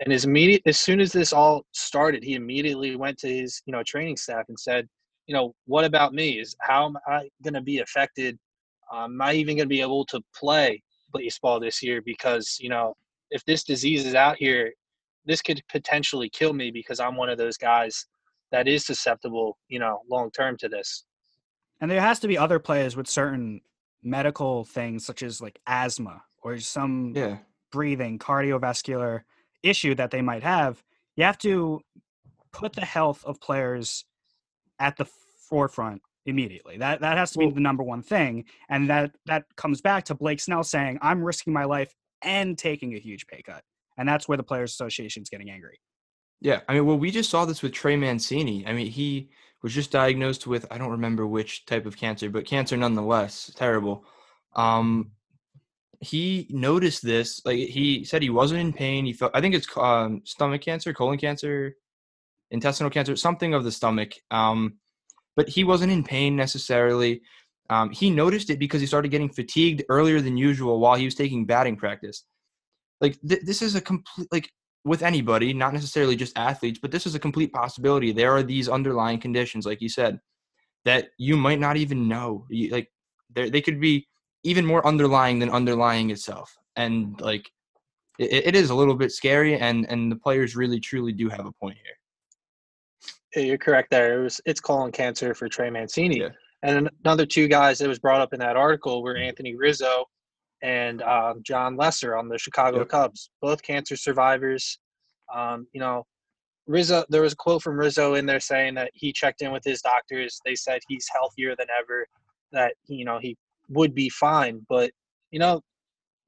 And 0.00 0.12
as 0.12 0.24
immediate 0.24 0.62
as 0.66 0.78
soon 0.78 1.00
as 1.00 1.12
this 1.12 1.32
all 1.32 1.64
started, 1.72 2.22
he 2.24 2.34
immediately 2.34 2.96
went 2.96 3.18
to 3.18 3.28
his 3.28 3.62
you 3.66 3.72
know 3.72 3.82
training 3.86 4.16
staff 4.16 4.44
and 4.48 4.58
said, 4.58 4.88
you 5.26 5.34
know, 5.34 5.54
what 5.66 5.84
about 5.84 6.12
me? 6.12 6.40
Is 6.40 6.56
how 6.60 6.86
am 6.86 6.96
I 7.06 7.28
going 7.42 7.54
to 7.54 7.62
be 7.62 7.78
affected? 7.78 8.38
Um, 8.92 9.14
am 9.14 9.22
I 9.22 9.32
even 9.34 9.56
going 9.56 9.68
to 9.68 9.74
be 9.74 9.80
able 9.80 10.04
to 10.06 10.20
play 10.34 10.82
baseball 11.12 11.60
this 11.60 11.82
year? 11.82 12.02
Because 12.04 12.58
you 12.60 12.68
know, 12.68 12.94
if 13.30 13.44
this 13.44 13.64
disease 13.64 14.04
is 14.04 14.14
out 14.14 14.36
here, 14.36 14.72
this 15.24 15.40
could 15.40 15.62
potentially 15.70 16.28
kill 16.28 16.52
me 16.52 16.70
because 16.70 17.00
I'm 17.00 17.16
one 17.16 17.30
of 17.30 17.38
those 17.38 17.56
guys 17.56 18.06
that 18.54 18.68
is 18.68 18.86
susceptible, 18.86 19.58
you 19.68 19.80
know, 19.80 20.02
long 20.08 20.30
term 20.30 20.56
to 20.58 20.68
this. 20.68 21.04
And 21.80 21.90
there 21.90 22.00
has 22.00 22.20
to 22.20 22.28
be 22.28 22.38
other 22.38 22.60
players 22.60 22.94
with 22.96 23.08
certain 23.08 23.60
medical 24.00 24.64
things 24.64 25.04
such 25.04 25.24
as 25.24 25.40
like 25.40 25.58
asthma 25.66 26.22
or 26.40 26.58
some 26.60 27.12
Yeah. 27.16 27.38
breathing, 27.72 28.16
cardiovascular 28.18 29.22
issue 29.64 29.96
that 29.96 30.12
they 30.12 30.22
might 30.22 30.44
have. 30.44 30.84
You 31.16 31.24
have 31.24 31.38
to 31.38 31.80
put 32.52 32.74
the 32.74 32.84
health 32.84 33.24
of 33.24 33.40
players 33.40 34.04
at 34.78 34.96
the 34.98 35.06
forefront 35.48 36.02
immediately. 36.24 36.76
That 36.78 37.00
that 37.00 37.18
has 37.18 37.32
to 37.32 37.38
be 37.38 37.46
Well- 37.46 37.54
the 37.54 37.60
number 37.60 37.82
one 37.82 38.02
thing. 38.02 38.44
And 38.68 38.88
that 38.88 39.16
that 39.26 39.46
comes 39.56 39.80
back 39.80 40.04
to 40.04 40.14
Blake 40.14 40.38
Snell 40.38 40.62
saying, 40.62 40.98
I'm 41.02 41.24
risking 41.24 41.52
my 41.52 41.64
life 41.64 41.92
and 42.22 42.56
taking 42.56 42.94
a 42.94 43.00
huge 43.00 43.26
pay 43.26 43.42
cut. 43.42 43.64
And 43.96 44.08
that's 44.08 44.28
where 44.28 44.36
the 44.36 44.44
Players 44.44 44.70
Association 44.72 45.24
is 45.24 45.28
getting 45.28 45.50
angry. 45.50 45.80
Yeah, 46.40 46.60
I 46.68 46.74
mean, 46.74 46.86
well, 46.86 46.98
we 46.98 47.10
just 47.10 47.30
saw 47.30 47.44
this 47.44 47.62
with 47.62 47.72
Trey 47.72 47.96
Mancini. 47.96 48.66
I 48.66 48.72
mean, 48.72 48.88
he 48.90 49.30
was 49.62 49.72
just 49.72 49.90
diagnosed 49.90 50.46
with 50.46 50.66
I 50.70 50.78
don't 50.78 50.90
remember 50.90 51.26
which 51.26 51.64
type 51.64 51.86
of 51.86 51.96
cancer, 51.96 52.28
but 52.28 52.46
cancer 52.46 52.76
nonetheless, 52.76 53.50
terrible. 53.56 54.04
Um, 54.54 55.12
he 56.00 56.46
noticed 56.50 57.02
this. 57.02 57.40
Like 57.44 57.56
he 57.56 58.04
said, 58.04 58.22
he 58.22 58.30
wasn't 58.30 58.60
in 58.60 58.72
pain. 58.72 59.06
He 59.06 59.14
felt 59.14 59.32
I 59.34 59.40
think 59.40 59.54
it's 59.54 59.66
um, 59.76 60.20
stomach 60.24 60.60
cancer, 60.60 60.92
colon 60.92 61.18
cancer, 61.18 61.76
intestinal 62.50 62.90
cancer, 62.90 63.16
something 63.16 63.54
of 63.54 63.64
the 63.64 63.72
stomach. 63.72 64.12
Um, 64.30 64.74
but 65.36 65.48
he 65.48 65.64
wasn't 65.64 65.92
in 65.92 66.04
pain 66.04 66.36
necessarily. 66.36 67.22
Um, 67.70 67.90
he 67.90 68.10
noticed 68.10 68.50
it 68.50 68.58
because 68.58 68.80
he 68.80 68.86
started 68.86 69.10
getting 69.10 69.30
fatigued 69.30 69.82
earlier 69.88 70.20
than 70.20 70.36
usual 70.36 70.78
while 70.78 70.96
he 70.96 71.06
was 71.06 71.14
taking 71.14 71.46
batting 71.46 71.76
practice. 71.76 72.24
Like 73.00 73.18
th- 73.26 73.42
this 73.42 73.62
is 73.62 73.74
a 73.74 73.80
complete 73.80 74.28
like 74.30 74.52
with 74.84 75.02
anybody, 75.02 75.52
not 75.54 75.72
necessarily 75.72 76.14
just 76.14 76.36
athletes, 76.36 76.78
but 76.80 76.90
this 76.90 77.06
is 77.06 77.14
a 77.14 77.18
complete 77.18 77.52
possibility. 77.52 78.12
There 78.12 78.32
are 78.32 78.42
these 78.42 78.68
underlying 78.68 79.18
conditions, 79.18 79.64
like 79.66 79.80
you 79.80 79.88
said, 79.88 80.20
that 80.84 81.08
you 81.18 81.36
might 81.36 81.60
not 81.60 81.76
even 81.76 82.08
know. 82.08 82.46
You- 82.50 82.70
Like 82.70 82.88
they 83.34 83.50
they 83.50 83.62
could 83.62 83.80
be 83.80 84.06
even 84.42 84.66
more 84.66 84.86
underlying 84.86 85.38
than 85.38 85.50
underlying 85.50 86.10
itself, 86.10 86.54
and 86.76 87.18
like 87.20 87.50
it, 88.18 88.46
it 88.48 88.56
is 88.56 88.70
a 88.70 88.74
little 88.74 88.94
bit 88.94 89.12
scary. 89.12 89.58
And 89.58 89.86
and 89.88 90.12
the 90.12 90.16
players 90.16 90.54
really 90.56 90.80
truly 90.80 91.12
do 91.12 91.28
have 91.28 91.46
a 91.46 91.52
point 91.52 91.78
here. 91.82 93.44
You're 93.44 93.58
correct 93.58 93.90
there. 93.90 94.20
It 94.20 94.22
was 94.22 94.40
it's 94.44 94.60
colon 94.60 94.92
cancer 94.92 95.34
for 95.34 95.48
Trey 95.48 95.70
Mancini. 95.70 96.20
Yeah. 96.20 96.28
And 96.62 96.88
another 97.04 97.26
two 97.26 97.48
guys 97.48 97.78
that 97.78 97.88
was 97.88 97.98
brought 97.98 98.20
up 98.20 98.32
in 98.32 98.40
that 98.40 98.56
article 98.56 99.02
were 99.02 99.14
mm-hmm. 99.14 99.28
Anthony 99.28 99.54
Rizzo 99.54 100.06
and 100.64 101.02
um, 101.02 101.42
Jon 101.42 101.76
Lester 101.76 102.16
on 102.16 102.28
the 102.28 102.38
Chicago 102.38 102.78
Yep. 102.78 102.88
Cubs, 102.88 103.30
both 103.42 103.62
cancer 103.62 103.96
survivors. 103.96 104.78
Um, 105.32 105.66
you 105.74 105.80
know, 105.80 106.04
Rizzo. 106.66 107.04
There 107.10 107.20
was 107.22 107.34
a 107.34 107.36
quote 107.36 107.62
from 107.62 107.78
Rizzo 107.78 108.14
in 108.14 108.24
there 108.24 108.40
saying 108.40 108.74
that 108.76 108.90
he 108.94 109.12
checked 109.12 109.42
in 109.42 109.52
with 109.52 109.62
his 109.62 109.82
doctors. 109.82 110.40
They 110.44 110.54
said 110.54 110.80
he's 110.88 111.06
healthier 111.12 111.54
than 111.56 111.66
ever. 111.78 112.06
That 112.52 112.74
you 112.86 113.04
know 113.04 113.18
he 113.20 113.36
would 113.68 113.94
be 113.94 114.08
fine, 114.08 114.64
but 114.68 114.90
you 115.30 115.38
know, 115.38 115.60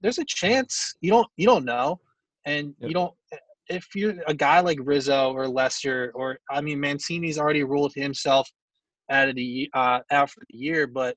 there's 0.03 0.19
a 0.19 0.25
chance 0.25 0.95
you 1.01 1.11
don't 1.11 1.29
you 1.39 1.47
don't 1.47 1.65
know, 1.65 1.99
and 2.45 2.75
Yep. 2.81 2.89
you 2.89 2.95
don't 2.95 3.15
if 3.69 3.87
you're 3.95 4.15
a 4.27 4.35
guy 4.35 4.61
like 4.61 4.79
Rizzo 4.83 5.33
or 5.33 5.49
Lester, 5.49 6.13
or 6.15 6.39
I 6.51 6.61
mean, 6.61 6.79
Mancini's 6.79 7.39
already 7.39 7.65
ruled 7.65 7.93
himself 7.95 8.49
out 9.11 9.29
of 9.31 9.35
the 9.35 9.71
uh, 9.73 10.01
out 10.11 10.31
for 10.31 10.43
the 10.51 10.59
year, 10.59 10.87
but 10.87 11.17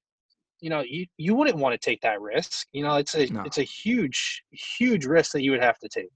you 0.61 0.69
know, 0.69 0.81
you 0.81 1.05
you 1.17 1.35
wouldn't 1.35 1.57
want 1.57 1.73
to 1.79 1.89
take 1.89 2.01
that 2.01 2.19
risk. 2.21 2.67
You 2.73 2.83
know, 2.83 2.95
it's 2.95 3.15
a 3.15 3.25
No. 3.27 3.43
it's 3.43 3.57
a 3.57 3.63
huge 3.63 4.43
huge 4.51 5.05
risk 5.05 5.31
that 5.33 5.41
you 5.43 5.51
would 5.51 5.63
have 5.63 5.79
to 5.79 5.89
take. 5.89 6.09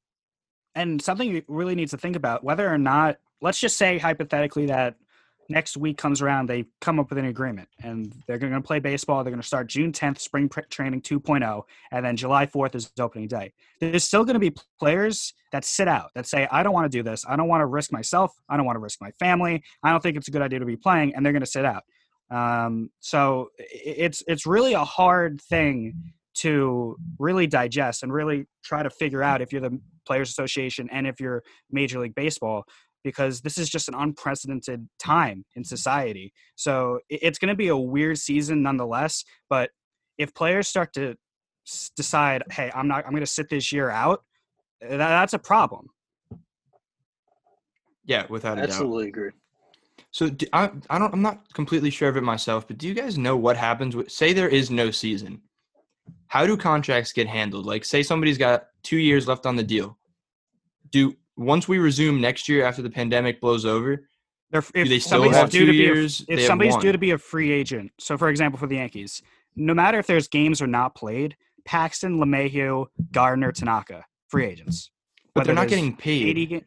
and 0.75 1.01
something 1.01 1.29
you 1.29 1.43
really 1.47 1.75
need 1.75 1.89
to 1.89 1.97
think 1.97 2.15
about 2.15 2.43
whether 2.43 2.67
or 2.71 2.77
not 2.77 3.17
let's 3.41 3.60
just 3.60 3.77
say 3.77 3.97
hypothetically 3.99 4.65
that 4.67 4.95
next 5.49 5.75
week 5.77 5.97
comes 5.97 6.21
around 6.21 6.47
they 6.47 6.65
come 6.79 6.99
up 6.99 7.10
with 7.10 7.19
an 7.19 7.25
agreement 7.25 7.67
and 7.84 8.15
they're 8.27 8.38
going 8.39 8.53
to 8.53 8.62
play 8.62 8.79
baseball 8.79 9.23
they're 9.23 9.32
going 9.32 9.41
to 9.41 9.45
start 9.45 9.67
june 9.67 9.91
10th 9.91 10.19
spring 10.19 10.49
training 10.69 11.01
2.0 11.01 11.62
and 11.91 12.06
then 12.06 12.15
july 12.15 12.45
4th 12.45 12.73
is 12.75 12.89
opening 12.99 13.27
day 13.27 13.51
there's 13.82 14.06
still 14.06 14.23
going 14.23 14.36
to 14.36 14.39
be 14.39 14.56
players 14.79 15.34
that 15.51 15.65
sit 15.65 15.88
out 15.88 16.10
that 16.15 16.25
say 16.25 16.47
i 16.49 16.63
don't 16.63 16.73
want 16.73 16.89
to 16.89 16.97
do 16.97 17.03
this 17.03 17.25
i 17.27 17.36
don't 17.36 17.49
want 17.49 17.62
to 17.62 17.65
risk 17.67 17.91
myself 17.91 18.32
i 18.49 18.56
don't 18.56 18.65
want 18.65 18.77
to 18.77 18.79
risk 18.79 18.99
my 19.01 19.12
family 19.19 19.62
i 19.84 19.91
don't 19.91 20.01
think 20.01 20.15
it's 20.15 20.29
a 20.29 20.32
good 20.32 20.41
idea 20.41 20.60
to 20.60 20.65
be 20.65 20.77
playing 20.77 21.13
and 21.13 21.25
they're 21.25 21.34
going 21.34 21.43
to 21.43 21.45
sit 21.60 21.65
out 21.65 21.84
um, 22.32 22.90
so 23.00 23.50
it's 23.58 24.24
it's 24.28 24.46
really 24.46 24.74
a 24.74 24.84
hard 24.84 25.42
thing 25.42 26.14
to 26.36 26.96
really 27.20 27.46
digest 27.46 28.04
and 28.04 28.12
really 28.12 28.46
try 28.64 28.82
to 28.82 28.90
figure 28.90 29.22
out 29.22 29.42
if 29.42 29.52
you're 29.52 29.62
the 29.62 29.80
players 30.06 30.30
association 30.30 30.90
and 30.92 31.06
if 31.06 31.20
you're 31.20 31.44
major 31.72 32.00
league 32.00 32.16
baseball 32.16 32.64
because 33.04 33.42
this 33.42 33.58
is 33.58 33.70
just 33.70 33.88
an 33.88 33.94
unprecedented 33.96 34.88
time 34.98 35.46
in 35.56 35.64
society 35.64 36.34
so 36.56 37.00
it's 37.10 37.38
going 37.38 37.50
to 37.50 37.56
be 37.56 37.68
a 37.68 37.78
weird 37.78 38.18
season 38.18 38.64
nonetheless 38.64 39.24
but 39.50 39.70
if 40.18 40.34
players 40.34 40.68
start 40.68 40.92
to 40.94 41.16
decide 41.96 42.42
hey 42.52 42.72
i'm 42.74 42.88
not 42.88 43.06
i'm 43.06 43.12
going 43.12 43.22
to 43.22 43.28
sit 43.28 43.48
this 43.50 43.72
year 43.72 43.90
out 43.90 44.24
that's 44.82 45.34
a 45.34 45.40
problem 45.40 45.88
Yeah, 48.06 48.26
without 48.30 48.58
a 48.58 48.62
doubt. 48.62 48.70
Absolutely 48.70 49.08
agree. 49.08 49.32
So 50.13 50.30
do, 50.30 50.45
I, 50.54 50.69
I 50.91 50.99
don't. 50.99 51.12
I'm 51.12 51.23
not 51.23 51.52
completely 51.54 51.89
sure 51.89 52.08
of 52.08 52.15
it 52.15 52.21
myself, 52.21 52.67
but 52.67 52.78
do 52.78 52.88
you 52.88 52.93
guys 52.93 53.17
know 53.17 53.36
what 53.36 53.58
happens? 53.58 53.95
With, 53.95 54.12
say 54.12 54.32
there 54.32 54.47
is 54.47 54.69
no 54.69 54.91
season. 54.91 55.41
How 56.28 56.45
do 56.45 56.56
contracts 56.56 57.12
get 57.12 57.28
handled? 57.28 57.65
Like, 57.65 57.84
say 57.84 58.04
somebody's 58.04 58.38
got 58.38 58.67
two 58.84 58.97
years 58.97 59.28
left 59.28 59.47
on 59.47 59.56
the 59.56 59.63
deal. 59.63 59.97
Do 60.91 61.15
once 61.36 61.67
we 61.67 61.80
resume 61.80 62.21
next 62.21 62.47
year 62.47 62.63
after 62.63 62.84
the 62.84 62.91
pandemic 62.91 63.41
blows 63.41 63.65
over? 63.65 64.08
If 64.52 64.71
they 64.71 64.99
still 64.99 65.28
have 65.32 65.49
two 65.49 65.67
a- 65.67 65.73
years? 65.73 66.19
They 66.19 66.36
if 66.36 66.45
somebody's 66.45 66.78
due 66.78 66.91
to 66.91 66.99
be 66.99 67.12
a 67.12 67.17
free 67.17 67.52
agent, 67.52 67.91
so 67.99 68.15
for 68.15 68.30
example, 68.30 68.60
for 68.60 68.67
the 68.67 68.76
Yankees, 68.76 69.23
no 69.56 69.73
matter 69.73 69.97
if 69.97 70.06
there's 70.06 70.28
games 70.28 70.62
or 70.62 70.67
not 70.67 70.93
played, 70.93 71.36
Paxton, 71.65 72.19
LeMahieu, 72.19 72.86
Gardner, 73.12 73.52
Tanaka, 73.52 74.06
free 74.28 74.45
agents. 74.45 74.91
But 75.34 75.45
they're 75.45 75.56
not 75.56 75.69
getting 75.69 75.95
paid. 75.95 76.28
80 76.28 76.45
ga- 76.45 76.65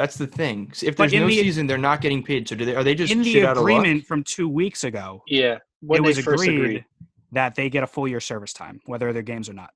That's 0.00 0.16
the 0.16 0.26
thing. 0.26 0.72
If 0.82 0.96
But 0.96 1.02
there's 1.04 1.12
in 1.12 1.20
no 1.20 1.26
the- 1.28 1.34
season, 1.36 1.66
they're 1.66 1.76
not 1.76 2.00
getting 2.00 2.22
paid. 2.22 2.48
So 2.48 2.56
do 2.56 2.64
they? 2.64 2.74
Are 2.74 2.82
they 2.82 2.94
just 2.94 3.12
in 3.12 3.22
shit 3.22 3.42
the 3.42 3.48
out 3.48 3.58
of 3.58 3.64
luck? 3.64 3.72
agreement 3.80 4.06
from 4.06 4.24
two 4.24 4.48
weeks 4.48 4.82
ago, 4.84 5.22
Yeah, 5.26 5.58
when 5.80 6.00
it 6.00 6.02
they 6.04 6.08
was 6.08 6.18
first 6.20 6.42
agreed, 6.44 6.60
agreed. 6.60 6.84
that 7.32 7.54
they 7.54 7.68
get 7.68 7.82
a 7.82 7.86
full 7.86 8.08
year 8.08 8.18
service 8.20 8.54
time, 8.54 8.80
whether 8.86 9.12
they're 9.12 9.20
games 9.20 9.50
or 9.50 9.52
not. 9.52 9.70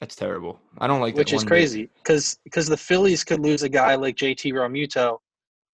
That's 0.00 0.16
terrible. 0.16 0.58
I 0.78 0.88
don't 0.88 1.00
like 1.00 1.14
that 1.14 1.20
which 1.20 1.32
is 1.32 1.42
one 1.42 1.46
crazy 1.46 1.88
because 1.98 2.38
because 2.44 2.66
the 2.66 2.76
Phillies 2.76 3.22
could 3.22 3.38
lose 3.40 3.62
a 3.62 3.68
guy 3.68 3.94
like 3.94 4.16
JT 4.16 4.52
Realmuto, 4.52 5.18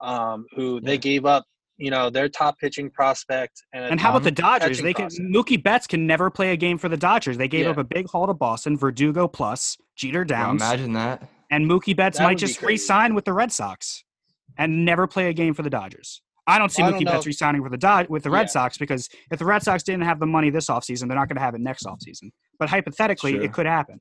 um, 0.03 0.45
who 0.55 0.81
they 0.83 0.93
Yeah. 0.93 0.97
gave 0.99 1.25
up, 1.25 1.45
you 1.79 1.91
know, 1.91 2.11
their 2.11 2.29
top 2.29 2.59
pitching 2.59 2.91
prospect. 2.91 3.63
And, 3.73 3.85
And 3.87 4.01
how 4.01 4.11
about 4.11 4.23
the 4.25 4.31
Dodgers? 4.31 4.83
They 4.83 4.93
can 4.93 5.05
prospect. 5.07 5.29
Mookie 5.31 5.63
Betts 5.63 5.87
can 5.87 6.07
never 6.07 6.31
play 6.31 6.53
a 6.53 6.57
game 6.57 6.77
for 6.79 6.89
the 6.91 6.97
Dodgers. 6.99 7.39
They 7.39 7.49
gave 7.49 7.65
Yeah. 7.65 7.71
up 7.71 7.79
a 7.79 7.85
big 7.85 8.07
haul 8.11 8.27
to 8.27 8.35
Boston, 8.35 8.77
Verdugo 8.77 9.27
plus, 9.27 9.77
Jeter 9.97 10.21
Wow, 10.21 10.25
Downs, 10.25 10.63
imagine 10.63 10.93
that. 10.93 11.29
And 11.53 11.71
Mookie 11.71 11.97
Betts 11.97 12.19
That 12.19 12.25
might 12.25 12.39
just 12.39 12.61
re-sign 12.63 13.15
with 13.15 13.25
the 13.25 13.33
Red 13.33 13.53
Sox 13.53 14.03
and 14.59 14.85
never 14.85 15.07
play 15.07 15.29
a 15.29 15.33
game 15.33 15.55
for 15.55 15.63
the 15.63 15.71
Dodgers. 15.71 16.21
I 16.47 16.59
don't 16.59 16.71
see 16.73 16.83
Well, 16.83 16.89
I 16.89 16.93
don't 16.93 17.01
Mookie 17.01 17.05
know 17.05 17.13
Betts 17.13 17.27
re-signing 17.27 17.63
with 17.63 17.71
the 17.71 17.79
Dod- 17.79 18.09
with 18.09 18.25
the 18.25 18.31
Red 18.31 18.43
Yeah. 18.43 18.47
Sox 18.47 18.77
because 18.77 19.09
if 19.31 19.39
the 19.39 19.45
Red 19.45 19.63
Sox 19.63 19.85
didn't 19.85 20.03
have 20.03 20.19
the 20.19 20.27
money 20.27 20.51
this 20.51 20.67
offseason, 20.67 21.07
they're 21.07 21.17
not 21.17 21.29
going 21.29 21.37
to 21.37 21.43
have 21.43 21.55
it 21.55 21.61
next 21.61 21.85
offseason. 21.85 22.31
But 22.59 22.69
hypothetically, 22.69 23.33
Sure. 23.35 23.43
it 23.43 23.53
could 23.53 23.67
happen. 23.67 24.01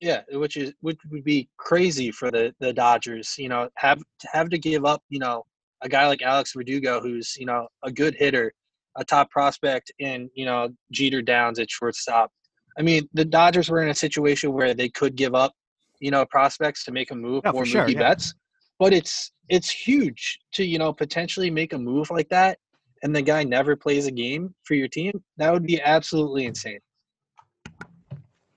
Yeah, 0.00 0.22
which 0.32 0.56
is 0.56 0.74
which 0.80 0.98
would 1.10 1.22
be 1.24 1.48
crazy 1.58 2.10
for 2.10 2.30
the 2.30 2.52
the 2.60 2.72
Dodgers. 2.72 3.34
You 3.38 3.48
know, 3.48 3.68
have 3.76 3.98
to 3.98 4.28
have 4.32 4.50
to 4.50 4.58
give 4.58 4.84
up. 4.84 5.00
You 5.08 5.20
know, 5.20 5.44
a 5.80 5.88
guy 5.88 6.06
like 6.08 6.22
Alex 6.22 6.52
Verdugo, 6.56 7.00
who's 7.00 7.36
you 7.38 7.46
know 7.46 7.68
a 7.84 7.92
good 7.92 8.16
hitter, 8.18 8.52
a 8.96 9.04
top 9.04 9.30
prospect 9.30 9.92
and 10.00 10.28
you 10.34 10.44
know 10.44 10.68
Jeter 10.90 11.22
Downs 11.22 11.58
at 11.60 11.70
shortstop. 11.70 12.30
I 12.76 12.82
mean, 12.82 13.08
the 13.14 13.24
Dodgers 13.24 13.68
were 13.70 13.80
in 13.82 13.90
a 13.90 13.94
situation 13.94 14.52
where 14.52 14.74
they 14.74 14.88
could 14.88 15.14
give 15.14 15.34
up, 15.36 15.52
you 16.02 16.10
know, 16.10 16.26
prospects 16.26 16.84
to 16.84 16.92
make 16.92 17.12
a 17.12 17.14
move 17.14 17.42
Yeah, 17.44 17.52
or 17.52 17.64
for 17.64 17.66
sure, 17.66 17.88
Mookie 17.88 17.94
yeah. 17.94 18.00
Betts, 18.00 18.34
but 18.78 18.92
it's 18.92 19.32
it's 19.48 19.70
huge 19.70 20.40
to 20.54 20.64
you 20.64 20.78
know 20.78 20.92
potentially 20.92 21.50
make 21.50 21.72
a 21.72 21.78
move 21.78 22.10
like 22.10 22.28
that, 22.28 22.58
and 23.02 23.14
the 23.14 23.22
guy 23.22 23.44
never 23.44 23.76
plays 23.76 24.06
a 24.06 24.10
game 24.10 24.52
for 24.64 24.74
your 24.74 24.88
team. 24.88 25.22
That 25.36 25.52
would 25.52 25.64
be 25.64 25.80
absolutely 25.80 26.44
insane. 26.46 26.80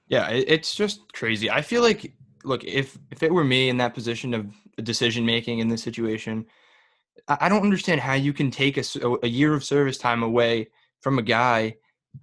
Yeah, 0.08 0.29
it's 0.29 0.75
just 0.75 1.13
crazy. 1.13 1.49
I 1.49 1.62
feel 1.62 1.81
like, 1.84 2.13
look, 2.43 2.63
if 2.63 2.97
if 3.12 3.21
it 3.21 3.31
were 3.31 3.43
me 3.43 3.69
in 3.69 3.77
that 3.77 3.93
position 3.93 4.34
of 4.34 4.47
decision 4.84 5.23
making 5.23 5.60
in 5.60 5.67
this 5.67 5.84
situation, 5.84 6.47
I, 7.27 7.38
I 7.41 7.49
don't 7.49 7.62
understand 7.62 8.01
how 8.01 8.13
you 8.13 8.34
can 8.34 8.49
take 8.49 8.77
a, 8.77 8.84
a 9.21 9.27
year 9.27 9.53
of 9.53 9.63
service 9.63 9.99
time 9.99 10.23
away 10.23 10.69
from 11.01 11.19
a 11.19 11.23
guy 11.23 11.75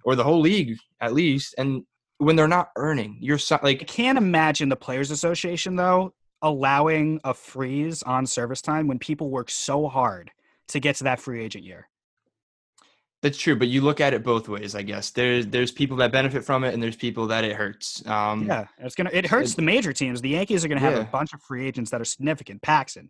or 0.03 0.15
the 0.15 0.23
whole 0.25 0.41
league 0.41 0.77
at 0.99 1.13
least, 1.13 1.55
and 1.57 1.83
when 2.19 2.35
they're 2.35 2.47
not 2.47 2.69
earning, 2.77 3.17
you're 3.19 3.37
so, 3.37 3.55
I 3.57 3.59
like, 3.65 3.87
can't 3.87 4.17
imagine 4.17 4.69
the 4.69 4.75
Players 4.75 5.11
Association 5.11 5.75
though 5.75 6.13
allowing 6.41 7.19
a 7.23 7.33
freeze 7.33 8.03
on 8.03 8.25
service 8.25 8.61
time 8.61 8.87
when 8.87 8.99
people 8.99 9.29
work 9.29 9.49
so 9.49 9.87
hard 9.87 10.29
to 10.67 10.79
get 10.79 10.95
to 10.97 11.05
that 11.05 11.19
free 11.19 11.43
agent 11.43 11.63
year. 11.63 11.87
that's 13.21 13.37
true. 13.37 13.55
But 13.55 13.69
you 13.69 13.79
look 13.81 14.01
at 14.01 14.13
it 14.13 14.23
both 14.23 14.49
ways, 14.49 14.75
I 14.75 14.81
guess. 14.81 15.11
There's 15.11 15.47
there's 15.47 15.71
people 15.71 15.95
that 15.97 16.11
benefit 16.11 16.43
from 16.43 16.63
it, 16.65 16.73
and 16.73 16.83
there's 16.83 16.97
people 16.97 17.27
that 17.27 17.45
it 17.45 17.55
hurts. 17.55 18.05
Um, 18.05 18.45
yeah, 18.45 18.67
it's 18.79 18.95
gonna 18.95 19.09
it 19.13 19.25
hurts 19.25 19.53
it- 19.53 19.55
the 19.55 19.61
major 19.61 19.93
teams. 19.93 20.19
The 20.21 20.29
Yankees 20.29 20.65
are 20.65 20.67
gonna 20.67 20.81
have 20.81 20.93
Yeah. 20.95 20.99
a 21.01 21.05
bunch 21.05 21.33
of 21.33 21.41
free 21.41 21.65
agents 21.65 21.91
that 21.91 22.01
are 22.01 22.05
significant. 22.05 22.61
Paxton, 22.61 23.09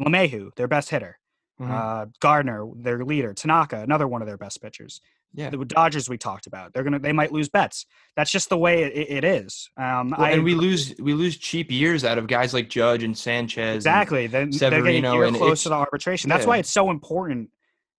LeMahieu, 0.00 0.54
their 0.56 0.68
best 0.68 0.90
hitter. 0.90 1.18
Mhm, 1.60 1.70
Uh, 1.70 2.06
Gardner, 2.20 2.66
their 2.76 3.04
leader. 3.04 3.32
Tanaka, 3.32 3.80
another 3.80 4.06
one 4.06 4.20
of 4.22 4.28
their 4.28 4.36
best 4.36 4.60
pitchers. 4.60 5.00
yeah. 5.34 5.50
The 5.50 5.64
Dodgers 5.64 6.08
we 6.08 6.16
talked 6.16 6.46
about. 6.46 6.72
They're 6.72 6.82
gonna 6.82 6.98
they 6.98 7.12
might 7.12 7.30
lose 7.32 7.48
Betts. 7.50 7.84
That's 8.14 8.30
just 8.30 8.48
the 8.48 8.56
way 8.56 8.84
it, 8.84 9.10
it 9.10 9.24
is. 9.24 9.68
Um, 9.76 10.10
Well, 10.10 10.20
I 10.22 10.30
and 10.30 10.44
we 10.44 10.54
lose 10.54 10.94
we 10.98 11.12
lose 11.14 11.36
cheap 11.36 11.70
years 11.70 12.04
out 12.04 12.16
of 12.16 12.26
guys 12.26 12.54
like 12.54 12.68
Judge 12.70 13.02
and 13.02 13.16
Sanchez. 13.16 13.76
Exactly. 13.76 14.26
Then 14.28 14.50
they're 14.50 14.70
getting 14.82 15.04
year 15.04 15.30
close 15.32 15.62
to 15.64 15.68
the 15.68 15.74
arbitration. 15.74 16.30
That's 16.30 16.46
why 16.46 16.56
it's 16.58 16.70
so 16.70 16.90
important 16.90 17.50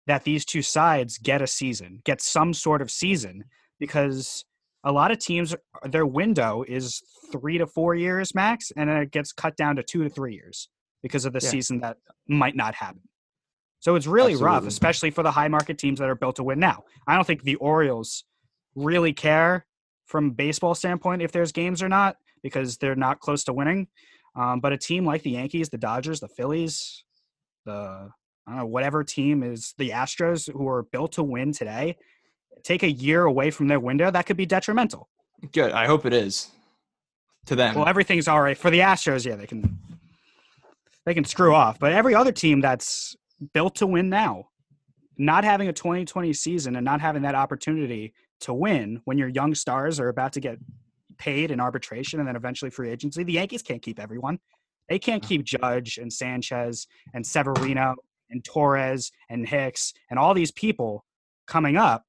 that 0.07 0.23
these 0.23 0.45
two 0.45 0.61
sides 0.63 1.17
get 1.19 1.41
a 1.41 1.47
season, 1.47 2.01
get 2.05 2.21
some 2.21 2.53
sort 2.55 2.81
of 2.81 2.89
season, 2.89 3.43
because 3.79 4.45
a 4.83 4.91
lot 4.91 5.11
of 5.11 5.19
teams 5.19 5.53
their 5.83 6.05
window 6.07 6.63
is 6.67 7.03
three 7.31 7.57
to 7.59 7.67
four 7.67 7.93
years 7.93 8.33
max, 8.33 8.71
and 8.75 8.89
then 8.89 8.97
it 8.97 9.11
gets 9.11 9.31
cut 9.33 9.55
down 9.57 9.75
to 9.75 9.83
two 9.83 10.03
to 10.03 10.09
three 10.09 10.33
years 10.33 10.69
because 11.03 11.25
of 11.25 11.33
the 11.33 11.39
Yeah. 11.43 11.49
season 11.49 11.81
that 11.81 11.97
might 12.27 12.55
not 12.55 12.73
happen. 12.75 13.01
So 13.79 13.95
it's 13.95 14.07
really 14.07 14.35
rough, 14.35 14.65
especially 14.65 15.11
for 15.11 15.23
the 15.23 15.31
high 15.31 15.47
market 15.47 15.77
teams 15.77 15.99
that 15.99 16.09
are 16.09 16.15
built 16.15 16.37
to 16.37 16.43
win 16.43 16.59
now. 16.59 16.83
I 17.07 17.15
don't 17.15 17.25
think 17.25 17.43
the 17.43 17.55
Orioles 17.55 18.23
really 18.75 19.13
care 19.13 19.65
from 20.05 20.31
baseball 20.31 20.73
standpoint 20.75 21.21
if 21.21 21.31
there's 21.31 21.51
games 21.51 21.83
or 21.83 21.89
not 21.89 22.17
because 22.41 22.77
they're 22.77 22.95
not 22.95 23.19
close 23.19 23.43
to 23.45 23.53
winning. 23.53 23.87
Um, 24.35 24.59
but 24.59 24.73
a 24.73 24.77
team 24.77 25.05
like 25.05 25.23
the 25.23 25.31
Yankees, 25.31 25.69
the 25.69 25.77
Dodgers, 25.77 26.19
the 26.19 26.27
Phillies, 26.27 27.03
the 27.65 28.09
I 28.47 28.51
don't 28.51 28.57
know, 28.57 28.65
whatever 28.65 29.03
team 29.03 29.43
is 29.43 29.73
the 29.77 29.89
Astros 29.89 30.51
who 30.51 30.67
are 30.69 30.83
built 30.83 31.13
to 31.13 31.23
win 31.23 31.51
today, 31.51 31.97
take 32.63 32.83
a 32.83 32.91
year 32.91 33.25
away 33.25 33.51
from 33.51 33.67
their 33.67 33.79
window, 33.79 34.09
that 34.09 34.25
could 34.25 34.37
be 34.37 34.45
detrimental. 34.45 35.09
Good. 35.51 35.71
I 35.71 35.85
hope 35.85 36.05
it 36.05 36.13
is 36.13 36.49
to 37.47 37.55
them. 37.55 37.75
Well, 37.75 37.87
everything's 37.87 38.27
all 38.27 38.41
right 38.41 38.57
for 38.57 38.69
the 38.69 38.79
Astros. 38.79 39.25
Yeah, 39.25 39.35
they 39.35 39.47
can 39.47 39.77
they 41.05 41.13
can 41.13 41.25
screw 41.25 41.53
off, 41.53 41.79
but 41.79 41.91
every 41.91 42.15
other 42.15 42.31
team 42.31 42.61
that's 42.61 43.15
built 43.53 43.75
to 43.75 43.87
win 43.87 44.09
now, 44.09 44.49
not 45.17 45.43
having 45.43 45.67
a 45.67 45.73
2020 45.73 46.33
season 46.33 46.75
and 46.75 46.85
not 46.85 47.01
having 47.01 47.21
that 47.23 47.35
opportunity 47.35 48.13
to 48.41 48.53
win 48.53 49.01
when 49.05 49.17
your 49.17 49.29
young 49.29 49.55
stars 49.55 49.99
are 49.99 50.09
about 50.09 50.33
to 50.33 50.39
get 50.39 50.57
paid 51.17 51.49
in 51.51 51.59
arbitration 51.59 52.19
and 52.19 52.27
then 52.27 52.35
eventually 52.35 52.69
free 52.69 52.89
agency, 52.89 53.23
the 53.23 53.33
Yankees 53.33 53.61
can't 53.63 53.81
keep 53.81 53.99
everyone. 53.99 54.39
They 54.89 54.99
can't 54.99 55.23
keep 55.23 55.43
Judge 55.43 55.97
and 55.97 56.11
Sanchez 56.13 56.87
and 57.13 57.25
Severino 57.25 57.95
and 58.29 58.43
Torres 58.43 59.11
and 59.29 59.47
Hicks 59.47 59.93
and 60.09 60.19
all 60.19 60.33
these 60.33 60.51
people 60.51 61.03
coming 61.47 61.77
up. 61.77 62.03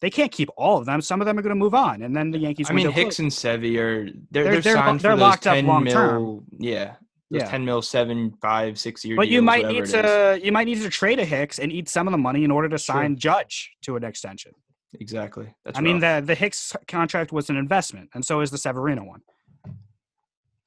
They 0.00 0.10
can't 0.10 0.32
keep 0.32 0.48
all 0.56 0.78
of 0.78 0.86
them. 0.86 1.00
Some 1.00 1.20
of 1.20 1.26
them 1.26 1.38
are 1.38 1.42
going 1.42 1.54
to 1.54 1.58
move 1.58 1.74
on, 1.74 2.02
and 2.02 2.14
then 2.14 2.30
the 2.30 2.38
Yankees. 2.38 2.68
I 2.68 2.74
mean, 2.74 2.90
Hicks 2.90 3.20
and 3.20 3.30
Sevy 3.30 3.78
are 3.78 4.04
they're 4.30 4.44
They're- 4.44 4.60
they're, 4.60 4.74
they're 4.74 4.98
they're 4.98 5.16
locked 5.16 5.46
up 5.46 5.64
long 5.64 5.84
mil, 5.84 5.92
term. 5.94 6.44
Yeah, 6.58 6.96
those 7.30 7.42
Yeah. 7.42 7.48
ten 7.50 7.64
mil, 7.64 7.82
seven, 7.82 8.32
five, 8.42 8.78
six 8.78 9.04
year. 9.04 9.16
But 9.16 9.28
you 9.28 9.42
might 9.42 9.66
need 9.66 9.78
it 9.78 9.84
is. 9.84 9.92
to 9.92 10.40
you 10.42 10.52
might 10.52 10.64
need 10.64 10.80
to 10.80 10.88
trade 10.90 11.18
a 11.18 11.24
Hicks 11.24 11.58
and 11.58 11.72
eat 11.72 11.88
some 11.88 12.06
of 12.06 12.12
the 12.12 12.18
money 12.18 12.44
in 12.44 12.50
order 12.50 12.68
to 12.68 12.78
Sure. 12.78 12.94
sign 12.96 13.16
Judge 13.16 13.72
to 13.82 13.96
an 13.96 14.04
extension. 14.04 14.52
exactly. 15.00 15.52
That's 15.64 15.78
I 15.78 15.82
mean, 15.82 15.98
the 16.00 16.22
the 16.24 16.34
Hicks 16.34 16.74
contract 16.86 17.32
was 17.32 17.50
an 17.50 17.56
investment, 17.56 18.10
and 18.14 18.24
so 18.24 18.40
is 18.40 18.50
the 18.50 18.58
Severino 18.58 19.04
one. 19.04 19.22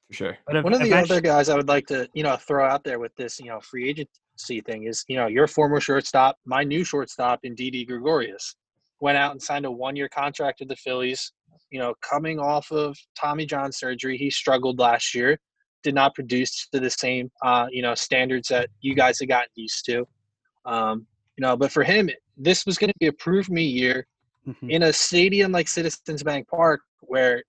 for 0.08 0.14
sure. 0.14 0.38
But 0.46 0.64
One 0.64 0.72
of 0.72 0.80
the 0.80 0.92
other 0.94 1.20
guys 1.20 1.48
I 1.50 1.54
would 1.56 1.68
like 1.68 1.86
to, 1.88 2.08
you 2.14 2.22
know, 2.22 2.36
throw 2.36 2.66
out 2.66 2.82
there 2.82 2.98
with 2.98 3.14
this, 3.16 3.38
you 3.38 3.46
know, 3.46 3.60
free 3.60 3.90
agency 3.90 4.60
thing 4.62 4.84
is, 4.84 5.04
you 5.08 5.16
know, 5.16 5.26
your 5.26 5.46
former 5.46 5.80
shortstop, 5.80 6.36
my 6.46 6.64
new 6.64 6.82
shortstop 6.82 7.40
in 7.42 7.54
Didi 7.54 7.84
Gregorius, 7.84 8.56
went 9.00 9.18
out 9.18 9.32
and 9.32 9.42
signed 9.42 9.66
a 9.66 9.70
one-year 9.70 10.08
contract 10.08 10.60
with 10.60 10.68
the 10.70 10.76
Phillies. 10.76 11.32
You 11.70 11.78
know, 11.78 11.94
coming 12.00 12.38
off 12.38 12.70
of 12.72 12.96
Tommy 13.20 13.44
John 13.44 13.70
surgery, 13.70 14.16
he 14.16 14.30
struggled 14.30 14.78
last 14.78 15.14
year, 15.14 15.38
did 15.88 15.94
not 15.94 16.14
produce 16.14 16.68
to 16.68 16.78
the 16.78 16.90
same, 16.90 17.30
uh, 17.42 17.66
you 17.70 17.80
know, 17.80 17.94
standards 17.94 18.48
that 18.48 18.68
you 18.82 18.94
guys 18.94 19.18
have 19.20 19.28
gotten 19.30 19.48
used 19.54 19.86
to. 19.86 20.06
Um, 20.66 21.06
you 21.38 21.42
know, 21.42 21.56
but 21.56 21.72
for 21.72 21.82
him, 21.82 22.10
this 22.36 22.66
was 22.66 22.76
going 22.76 22.90
to 22.90 22.98
be 23.00 23.06
a 23.06 23.12
prove 23.12 23.48
me 23.48 23.62
year 23.62 24.06
Mhm. 24.46 24.70
in 24.70 24.82
a 24.82 24.92
stadium 24.92 25.50
like 25.50 25.66
Citizens 25.66 26.22
Bank 26.22 26.46
Park 26.48 26.80
where 27.00 27.42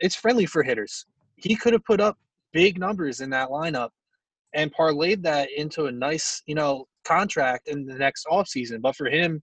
it's 0.00 0.16
friendly 0.16 0.46
for 0.46 0.62
hitters. 0.62 1.04
He 1.36 1.54
could 1.54 1.74
have 1.74 1.84
put 1.84 2.00
up 2.00 2.16
big 2.52 2.78
numbers 2.78 3.20
in 3.20 3.28
that 3.30 3.48
lineup 3.48 3.90
and 4.54 4.72
parlayed 4.72 5.22
that 5.22 5.50
into 5.54 5.84
a 5.86 5.92
nice, 5.92 6.42
you 6.46 6.54
know, 6.54 6.86
contract 7.04 7.68
in 7.68 7.84
the 7.84 7.94
next 7.94 8.24
offseason. 8.26 8.80
But 8.80 8.96
for 8.96 9.10
him, 9.10 9.42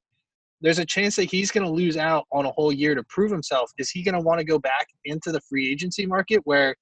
there's 0.62 0.80
a 0.80 0.86
chance 0.86 1.16
that 1.18 1.26
he's 1.26 1.52
going 1.52 1.66
to 1.66 1.72
lose 1.72 1.98
out 1.98 2.26
on 2.32 2.46
a 2.46 2.52
whole 2.52 2.72
year 2.72 2.96
to 2.96 3.04
prove 3.10 3.32
himself. 3.32 3.72
Is 3.78 3.92
he 3.92 4.02
going 4.02 4.16
to 4.16 4.22
want 4.22 4.40
to 4.40 4.46
go 4.46 4.58
back 4.58 4.88
into 5.06 5.32
the 5.32 5.42
free 5.42 5.70
agency 5.72 6.06
market 6.06 6.42
where 6.46 6.76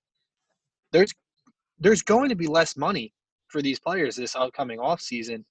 there's 0.91 1.11
there's 1.79 2.01
going 2.01 2.29
to 2.29 2.35
be 2.35 2.47
less 2.47 2.75
money 2.75 3.13
for 3.47 3.61
these 3.61 3.79
players 3.79 4.15
this 4.15 4.35
upcoming 4.35 4.79
offseason? 4.79 5.43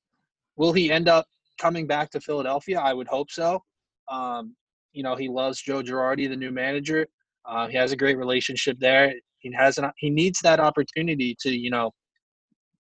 Will 0.57 0.73
he 0.73 0.91
end 0.91 1.09
up 1.09 1.27
coming 1.59 1.87
back 1.87 2.11
to 2.11 2.21
Philadelphia? 2.21 2.79
I 2.79 2.93
would 2.93 3.09
hope 3.09 3.31
so. 3.31 3.63
Um, 4.11 4.55
you 4.93 5.03
know, 5.03 5.17
he 5.17 5.29
loves 5.29 5.61
Joe 5.61 5.83
Girardi, 5.83 6.29
the 6.29 6.37
new 6.37 6.51
manager. 6.51 7.07
Uh, 7.45 7.67
he 7.69 7.77
has 7.77 7.93
a 7.93 7.97
great 7.97 8.19
relationship 8.19 8.79
there. 8.79 9.15
He 9.39 9.53
has 9.53 9.79
an 9.79 9.91
he 9.97 10.11
needs 10.11 10.41
that 10.41 10.61
opportunity 10.61 11.37
to 11.41 11.57
you 11.57 11.71
know 11.71 11.93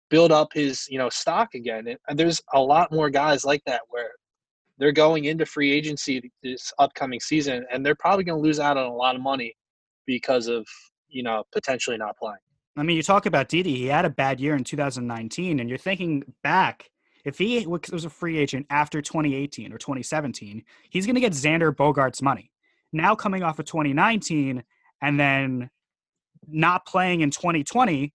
build 0.10 0.32
up 0.32 0.50
his 0.54 0.86
you 0.90 0.98
know 0.98 1.10
stock 1.10 1.56
again. 1.56 1.96
And- 2.08 2.20
there's 2.20 2.42
a 2.54 2.60
lot 2.60 2.92
more 2.92 3.10
guys 3.10 3.44
like 3.46 3.62
that 3.66 3.82
where 3.90 4.12
they're 4.78 4.92
going 4.92 5.26
into 5.26 5.46
free 5.46 5.72
agency 5.72 6.32
this 6.44 6.74
upcoming 6.80 7.20
season, 7.20 7.66
and 7.72 7.86
they're 7.86 7.96
probably 7.96 8.24
going 8.24 8.38
to 8.40 8.44
lose 8.44 8.60
out 8.60 8.78
on 8.78 8.86
a 8.86 8.94
lot 8.94 9.16
of 9.16 9.22
money 9.22 9.56
because 10.06 10.48
of 10.48 10.66
you 11.12 11.24
know 11.24 11.43
potentially 11.54 11.97
not 11.97 12.17
playing. 12.17 12.39
I 12.78 12.84
mean, 12.84 12.95
you 12.95 13.04
talk 13.04 13.26
about 13.26 13.50
Didi. 13.50 13.76
He 13.76 13.88
had 13.88 14.06
a 14.06 14.10
bad 14.10 14.39
year 14.39 14.56
in 14.56 14.63
2019, 14.63 15.60
and 15.60 15.69
you're 15.69 15.78
thinking 15.78 16.24
back. 16.43 16.89
If 17.24 17.38
he 17.38 17.67
was 17.67 18.06
a 18.06 18.10
free 18.10 18.38
agent 18.38 18.65
after 18.71 19.02
2018 19.02 19.71
or 19.71 19.78
2017, 19.78 20.63
he's 20.89 21.06
going 21.06 21.15
to 21.15 21.21
get 21.21 21.34
Xander 21.34 21.71
Bogaerts' 21.76 22.21
money. 22.21 22.52
Now 22.93 23.13
coming 23.13 23.43
off 23.43 23.60
of 23.60 23.65
2019 23.65 24.63
and 25.04 25.19
then 25.19 25.69
not 26.47 26.88
playing 26.88 27.21
in 27.21 27.30
2020, 27.30 28.13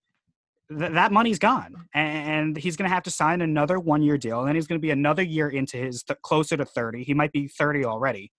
th- 0.68 0.92
that 0.92 1.12
money's 1.12 1.38
gone, 1.38 1.87
and 1.94 2.56
he's 2.56 2.76
going 2.76 2.88
to 2.88 2.94
have 2.94 3.04
to 3.04 3.11
sign 3.11 3.42
another 3.42 3.78
one-year 3.78 4.18
deal. 4.18 4.40
And 4.40 4.48
then 4.48 4.56
he's 4.56 4.66
going 4.66 4.80
to 4.80 4.85
be 4.85 4.90
another 4.90 5.22
year 5.22 5.48
into 5.48 5.76
his 5.76 6.02
th- 6.02 6.20
closer 6.22 6.56
to 6.56 6.64
30. 6.64 7.04
He 7.04 7.14
might 7.14 7.30
be 7.30 7.46
30 7.46 7.85
already. 7.85 8.32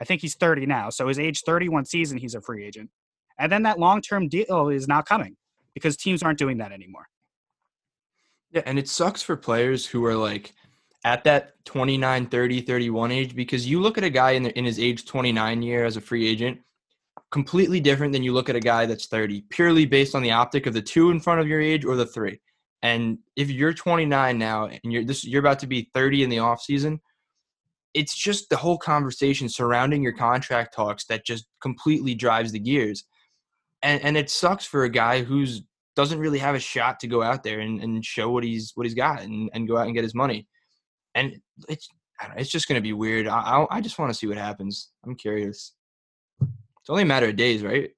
I 0.00 0.04
think 0.04 0.20
he's 0.20 0.36
30 0.36 0.66
now. 0.66 0.90
So 0.90 1.08
his 1.08 1.18
age 1.18 1.42
31 1.42 1.86
season, 1.86 2.18
he's 2.18 2.34
a 2.34 2.40
free 2.40 2.64
agent. 2.64 2.90
And 3.38 3.50
then 3.50 3.62
that 3.62 3.78
long-term 3.78 4.28
deal 4.28 4.68
is 4.68 4.86
not 4.86 5.06
coming 5.06 5.36
because 5.74 5.96
teams 5.96 6.22
aren't 6.22 6.38
doing 6.38 6.58
that 6.58 6.72
anymore. 6.72 7.06
Yeah, 8.50 8.62
and 8.66 8.78
it 8.78 8.88
sucks 8.88 9.22
for 9.22 9.36
players 9.36 9.84
who 9.84 10.04
are 10.04 10.14
like 10.14 10.52
at 11.04 11.24
that 11.24 11.64
29, 11.64 12.26
30, 12.26 12.60
31 12.60 13.10
age 13.10 13.34
because 13.34 13.66
you 13.68 13.80
look 13.80 13.98
at 13.98 14.04
a 14.04 14.10
guy 14.10 14.32
in, 14.32 14.44
the, 14.44 14.58
in 14.58 14.64
his 14.64 14.78
age 14.78 15.04
29 15.04 15.62
year 15.62 15.84
as 15.84 15.96
a 15.96 16.00
free 16.00 16.26
agent, 16.26 16.60
completely 17.30 17.80
different 17.80 18.12
than 18.12 18.22
you 18.22 18.32
look 18.32 18.48
at 18.48 18.56
a 18.56 18.60
guy 18.60 18.86
that's 18.86 19.06
30, 19.06 19.42
purely 19.50 19.84
based 19.84 20.14
on 20.14 20.22
the 20.22 20.30
optic 20.30 20.66
of 20.66 20.72
the 20.72 20.80
two 20.80 21.10
in 21.10 21.18
front 21.18 21.40
of 21.40 21.48
your 21.48 21.60
age 21.60 21.84
or 21.84 21.96
the 21.96 22.06
three. 22.06 22.40
And 22.82 23.18
if 23.34 23.50
you're 23.50 23.74
29 23.74 24.38
now 24.38 24.66
and 24.66 24.80
you're 24.84 25.04
this 25.04 25.24
you're 25.24 25.40
about 25.40 25.58
to 25.60 25.66
be 25.66 25.90
30 25.94 26.22
in 26.22 26.30
the 26.30 26.38
off 26.38 26.60
season, 26.62 27.00
it's 27.94 28.14
just 28.14 28.50
the 28.50 28.56
whole 28.56 28.76
conversation 28.76 29.48
surrounding 29.48 30.02
your 30.02 30.12
contract 30.12 30.74
talks 30.74 31.06
that 31.06 31.24
just 31.24 31.46
completely 31.60 32.14
drives 32.14 32.52
the 32.52 32.58
gears. 32.58 33.04
And 33.84 34.02
and 34.02 34.16
it 34.16 34.30
sucks 34.30 34.64
for 34.64 34.82
a 34.82 34.88
guy 34.88 35.22
who's 35.22 35.62
doesn't 35.94 36.18
really 36.18 36.40
have 36.40 36.56
a 36.56 36.60
shot 36.60 36.98
to 37.00 37.06
go 37.06 37.22
out 37.22 37.44
there 37.44 37.60
and, 37.60 37.80
and 37.80 38.04
show 38.04 38.30
what 38.30 38.42
he's 38.42 38.72
what 38.74 38.84
he's 38.84 38.94
got 38.94 39.22
and, 39.22 39.48
and 39.54 39.68
go 39.68 39.76
out 39.76 39.86
and 39.86 39.94
get 39.94 40.02
his 40.02 40.14
money. 40.14 40.48
And 41.14 41.36
it's 41.68 41.88
I 42.20 42.26
don't 42.26 42.34
know, 42.34 42.40
it's 42.40 42.50
just 42.50 42.66
going 42.66 42.78
to 42.78 42.82
be 42.82 42.92
weird. 42.92 43.28
I 43.28 43.38
I, 43.38 43.76
I 43.76 43.80
just 43.80 43.98
want 43.98 44.10
to 44.10 44.18
see 44.18 44.26
what 44.26 44.38
happens. 44.38 44.90
I'm 45.04 45.14
curious. 45.14 45.74
It's 46.40 46.90
only 46.90 47.04
a 47.04 47.06
matter 47.06 47.28
of 47.28 47.36
days, 47.36 47.62
right? 47.62 47.90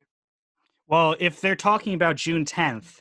Well, 0.87 1.16
if 1.18 1.40
they're 1.40 1.57
talking 1.57 1.94
about 1.94 2.16
June 2.16 2.44
10th 2.44 3.01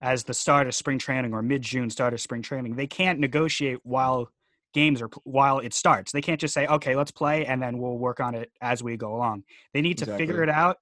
as 0.00 0.24
the 0.24 0.34
start 0.34 0.66
of 0.66 0.74
spring 0.74 0.98
training 0.98 1.32
or 1.32 1.42
mid 1.42 1.62
June 1.62 1.90
start 1.90 2.12
of 2.12 2.20
spring 2.20 2.42
training, 2.42 2.74
they 2.74 2.88
can't 2.88 3.20
negotiate 3.20 3.78
while 3.84 4.30
games 4.74 5.02
are 5.02 5.10
while 5.24 5.58
it 5.58 5.74
starts. 5.74 6.12
They 6.12 6.22
can't 6.22 6.40
just 6.40 6.54
say, 6.54 6.66
"Okay, 6.66 6.96
let's 6.96 7.10
play," 7.12 7.46
and 7.46 7.62
then 7.62 7.78
we'll 7.78 7.98
work 7.98 8.20
on 8.20 8.34
it 8.34 8.50
as 8.60 8.82
we 8.82 8.96
go 8.96 9.14
along. 9.14 9.44
They 9.74 9.82
need 9.82 9.98
to 9.98 10.04
Exactly. 10.04 10.26
figure 10.26 10.42
it 10.42 10.48
out, 10.48 10.78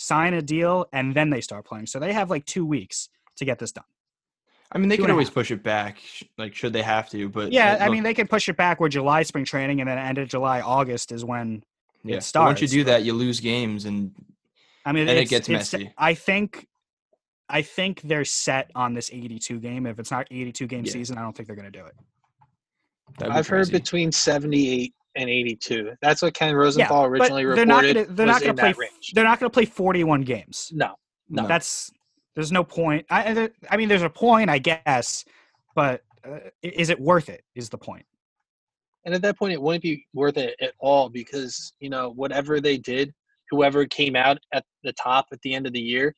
sign 0.00 0.32
a 0.34 0.40
deal, 0.42 0.86
and 0.92 1.14
then 1.14 1.28
they 1.30 1.40
start 1.42 1.64
playing. 1.66 1.86
So 1.86 1.98
they 1.98 2.12
have 2.12 2.30
like 2.30 2.46
two 2.46 2.64
weeks 2.64 3.08
to 3.36 3.44
get 3.44 3.58
this 3.58 3.72
done. 3.72 3.84
I 4.72 4.78
mean, 4.78 4.88
they 4.88 4.96
Two 4.96 5.02
could 5.02 5.10
and 5.10 5.10
a 5.10 5.14
always 5.14 5.28
half. 5.28 5.34
push 5.34 5.50
it 5.50 5.62
back, 5.62 5.98
like 6.38 6.54
should 6.54 6.72
they 6.72 6.82
have 6.82 7.10
to. 7.10 7.28
But 7.28 7.52
Yeah, 7.52 7.76
I 7.80 7.84
look, 7.84 7.92
mean, 7.94 8.02
they 8.04 8.14
can 8.14 8.28
push 8.28 8.48
it 8.48 8.56
back 8.56 8.80
where 8.80 8.88
July 8.88 9.22
spring 9.24 9.44
training, 9.44 9.80
and 9.80 9.88
then 9.90 9.98
end 9.98 10.18
of 10.18 10.28
July, 10.28 10.60
August 10.60 11.12
is 11.12 11.24
when 11.24 11.64
yeah. 12.04 12.16
it 12.16 12.30
but 12.32 12.42
once 12.44 12.60
you 12.62 12.68
do 12.68 12.84
that, 12.84 13.02
you 13.02 13.12
lose 13.12 13.40
games, 13.40 13.84
and 13.84 14.12
I 14.86 14.92
mean, 14.92 15.06
Then 15.06 15.18
it 15.18 15.28
gets 15.28 15.48
messy. 15.48 15.92
I 15.98 16.14
think, 16.14 16.66
I 17.48 17.62
think 17.62 18.00
they're 18.02 18.24
set 18.24 18.70
on 18.74 18.94
this 18.94 19.10
82 19.12 19.58
game. 19.60 19.86
If 19.86 19.98
it's 19.98 20.10
not 20.10 20.26
82 20.30 20.66
game 20.66 20.84
Yeah. 20.84 20.92
season, 20.92 21.18
I 21.18 21.22
don't 21.22 21.36
think 21.36 21.48
they're 21.48 21.56
going 21.56 21.70
to 21.70 21.78
do 21.78 21.84
it. 21.86 21.94
I've 23.28 23.48
heard 23.48 23.70
between 23.70 24.12
78 24.12 24.94
and 25.16 25.28
82. 25.28 25.92
That's 26.00 26.22
what 26.22 26.34
Ken 26.34 26.54
Rosenthal 26.54 27.02
but 27.02 27.20
originally 27.20 27.44
they're 27.54 27.66
not 27.66 27.82
reported. 27.82 28.04
gonna, 28.06 28.16
they're 28.16 28.26
not 28.26 28.42
going 28.42 28.56
to 28.56 28.62
play. 28.62 28.74
range. 28.76 29.12
They're 29.14 29.24
not 29.24 29.40
going 29.40 29.50
to 29.50 29.54
play 29.54 29.64
41 29.64 30.22
games. 30.22 30.70
No, 30.74 30.94
No. 31.28 31.46
That's 31.46 31.90
there's 32.34 32.52
no 32.52 32.64
point. 32.64 33.06
I, 33.10 33.50
I- 33.70 33.76
mean, 33.76 33.88
there's 33.88 34.02
a 34.02 34.10
point, 34.10 34.48
I 34.50 34.58
guess, 34.58 35.24
but 35.74 36.02
uh, 36.24 36.38
is 36.62 36.90
it 36.90 37.00
worth 37.00 37.28
it? 37.28 37.44
Is 37.54 37.68
the 37.68 37.78
point? 37.78 38.06
and 39.04 39.14
at 39.14 39.22
that 39.22 39.38
point, 39.38 39.52
it 39.52 39.60
wouldn't 39.60 39.82
be 39.82 40.06
worth 40.12 40.36
it 40.36 40.54
at 40.60 40.72
all 40.78 41.08
because 41.08 41.72
you 41.80 41.90
know 41.90 42.10
whatever 42.10 42.60
they 42.60 42.76
did, 42.76 43.12
whoever 43.50 43.86
came 43.86 44.16
out 44.16 44.38
at 44.52 44.64
the 44.84 44.92
top 44.92 45.26
at 45.32 45.40
the 45.42 45.54
end 45.54 45.66
of 45.66 45.72
the 45.72 45.80
year, 45.80 46.14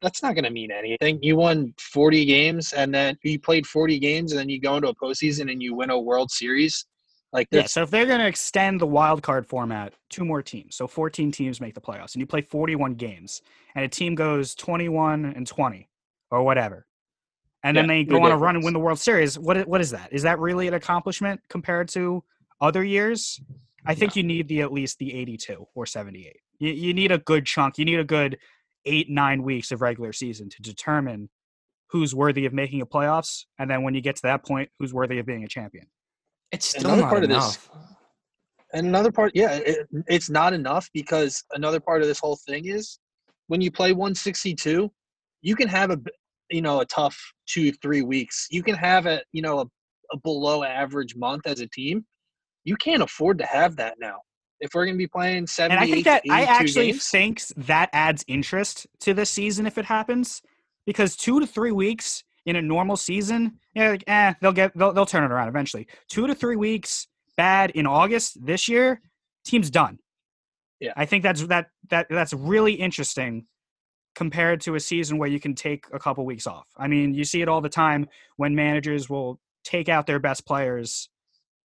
that's 0.00 0.22
not 0.22 0.34
going 0.34 0.44
to 0.44 0.50
mean 0.50 0.70
anything. 0.70 1.18
You 1.22 1.36
won 1.36 1.74
40 1.80 2.24
games, 2.24 2.72
and 2.72 2.94
then 2.94 3.16
you 3.22 3.40
played 3.40 3.66
40 3.66 3.98
games, 3.98 4.32
and 4.32 4.38
then 4.38 4.48
you 4.48 4.60
go 4.60 4.76
into 4.76 4.88
a 4.88 4.94
postseason 4.94 5.50
and 5.50 5.62
you 5.62 5.74
win 5.74 5.90
a 5.90 5.98
World 5.98 6.30
Series. 6.30 6.86
Like 7.32 7.48
Yeah. 7.50 7.66
So 7.66 7.82
if 7.82 7.90
they're 7.90 8.06
going 8.06 8.20
to 8.20 8.26
extend 8.26 8.80
the 8.80 8.86
wild 8.86 9.22
card 9.22 9.46
format, 9.46 9.94
two 10.08 10.24
more 10.24 10.42
teams, 10.42 10.76
so 10.76 10.86
14 10.86 11.30
teams 11.30 11.60
make 11.60 11.74
the 11.74 11.80
playoffs, 11.80 12.14
and 12.14 12.20
you 12.20 12.26
play 12.26 12.40
41 12.40 12.94
games, 12.94 13.42
and 13.74 13.84
a 13.84 13.88
team 13.88 14.14
goes 14.14 14.54
21 14.54 15.24
and 15.24 15.46
20 15.46 15.88
or 16.30 16.42
whatever, 16.42 16.86
and 17.62 17.76
then 17.76 17.86
they 17.86 18.04
go 18.04 18.22
on 18.22 18.32
a 18.32 18.36
run 18.36 18.54
and 18.54 18.64
win 18.64 18.72
the 18.72 18.80
World 18.80 18.98
Series. 18.98 19.38
What 19.38 19.66
what 19.68 19.80
is 19.80 19.90
that? 19.90 20.12
Is 20.12 20.22
that 20.22 20.38
really 20.38 20.68
an 20.68 20.74
accomplishment 20.74 21.40
compared 21.48 21.88
to 21.90 22.24
other 22.60 22.82
years? 22.82 23.40
I 23.84 23.94
think 23.94 24.16
you 24.16 24.22
need 24.22 24.48
the 24.48 24.60
at 24.60 24.72
least 24.72 24.98
the 24.98 25.14
82 25.14 25.66
or 25.74 25.86
78. 25.86 26.36
You, 26.58 26.72
you 26.72 26.92
need 26.92 27.10
a 27.10 27.18
good 27.18 27.46
chunk. 27.46 27.78
You 27.78 27.84
need 27.84 27.98
a 27.98 28.04
good 28.04 28.38
eight 28.84 29.10
nine 29.10 29.42
weeks 29.42 29.70
of 29.70 29.80
regular 29.80 30.12
season 30.12 30.48
to 30.50 30.62
determine 30.62 31.30
who's 31.90 32.14
worthy 32.14 32.44
of 32.44 32.52
making 32.52 32.80
a 32.80 32.86
playoffs, 32.86 33.44
and 33.58 33.70
then 33.70 33.82
when 33.82 33.94
you 33.94 34.00
get 34.00 34.16
to 34.16 34.22
that 34.22 34.44
point, 34.44 34.70
who's 34.78 34.92
worthy 34.92 35.18
of 35.18 35.26
being 35.26 35.44
a 35.44 35.48
champion. 35.48 35.86
It's 36.52 36.66
still 36.66 36.82
Another 36.90 37.02
not 37.02 37.10
part 37.10 37.24
of 37.24 37.30
this- 37.30 37.36
enough. 37.36 37.70
And 38.74 38.86
another 38.86 39.10
part, 39.10 39.32
yeah, 39.34 39.52
it, 39.54 39.88
it's 40.08 40.28
not 40.28 40.52
enough 40.52 40.90
because 40.92 41.42
another 41.52 41.80
part 41.80 42.02
of 42.02 42.08
this 42.08 42.18
whole 42.18 42.36
thing 42.46 42.66
is 42.66 42.98
when 43.46 43.62
you 43.62 43.70
play 43.70 43.92
162, 43.92 44.92
you 45.40 45.56
can 45.56 45.68
have 45.68 45.90
a 45.90 45.98
you 46.50 46.60
know 46.60 46.80
a 46.80 46.86
tough 46.86 47.18
two 47.46 47.72
three 47.72 48.02
weeks. 48.02 48.46
You 48.50 48.62
can 48.62 48.74
have 48.74 49.06
a 49.06 49.22
you 49.32 49.40
know 49.40 49.60
a, 49.60 49.64
a 50.12 50.18
below 50.18 50.64
average 50.64 51.16
month 51.16 51.46
as 51.46 51.60
a 51.60 51.66
team. 51.68 52.04
You 52.64 52.76
can't 52.76 53.02
afford 53.02 53.38
to 53.38 53.46
have 53.46 53.76
that 53.76 53.94
now. 53.98 54.18
If 54.60 54.74
we're 54.74 54.84
going 54.84 54.96
to 54.96 54.98
be 54.98 55.06
playing 55.06 55.46
70, 55.46 55.74
And 55.74 55.82
I 55.82 55.90
think 55.90 56.04
that 56.04 56.22
I 56.28 56.42
actually 56.42 56.86
games, 56.92 57.06
think 57.06 57.46
that 57.56 57.88
adds 57.92 58.24
interest 58.26 58.86
to 59.00 59.14
this 59.14 59.30
season 59.30 59.66
if 59.66 59.78
it 59.78 59.84
happens, 59.86 60.42
because 60.84 61.16
two 61.16 61.38
to 61.40 61.46
three 61.46 61.72
weeks 61.72 62.24
in 62.48 62.56
a 62.56 62.62
normal 62.62 62.96
season, 62.96 63.58
yeah, 63.74 63.90
like, 63.90 64.04
eh, 64.06 64.32
they'll 64.40 64.52
get 64.52 64.72
they'll 64.74 64.92
they'll 64.94 65.06
turn 65.06 65.22
it 65.22 65.30
around 65.30 65.48
eventually. 65.48 65.86
Two 66.08 66.26
to 66.26 66.34
three 66.34 66.56
weeks 66.56 67.06
bad 67.36 67.70
in 67.72 67.86
August 67.86 68.44
this 68.44 68.68
year, 68.68 69.02
team's 69.44 69.70
done. 69.70 69.98
Yeah. 70.80 70.94
I 70.96 71.04
think 71.04 71.22
that's 71.22 71.46
that 71.48 71.66
that 71.90 72.06
that's 72.08 72.32
really 72.32 72.72
interesting 72.72 73.46
compared 74.14 74.62
to 74.62 74.76
a 74.76 74.80
season 74.80 75.18
where 75.18 75.28
you 75.28 75.38
can 75.38 75.54
take 75.54 75.84
a 75.92 75.98
couple 75.98 76.24
weeks 76.24 76.46
off. 76.46 76.66
I 76.76 76.88
mean, 76.88 77.12
you 77.12 77.24
see 77.24 77.42
it 77.42 77.48
all 77.48 77.60
the 77.60 77.68
time 77.68 78.08
when 78.36 78.54
managers 78.54 79.10
will 79.10 79.38
take 79.62 79.90
out 79.90 80.06
their 80.06 80.18
best 80.18 80.46
players 80.46 81.10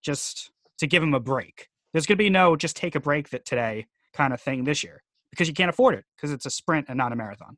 just 0.01 0.51
to 0.79 0.85
give 0.85 1.01
them 1.01 1.13
a 1.13 1.19
break. 1.19 1.69
There's 1.93 2.05
going 2.05 2.17
to 2.17 2.23
be 2.23 2.29
no 2.29 2.57
just 2.57 2.75
take 2.75 2.95
a 2.95 2.99
break 2.99 3.29
that 3.29 3.45
today 3.45 3.87
kind 4.13 4.33
of 4.33 4.41
thing 4.41 4.65
this 4.65 4.83
year 4.83 5.01
because 5.31 5.47
you 5.47 5.53
can't 5.53 5.69
afford 5.69 5.95
it 5.95 6.03
because 6.17 6.31
it's 6.31 6.45
a 6.45 6.49
sprint 6.49 6.87
and 6.89 6.97
not 6.97 7.13
a 7.13 7.15
marathon. 7.15 7.57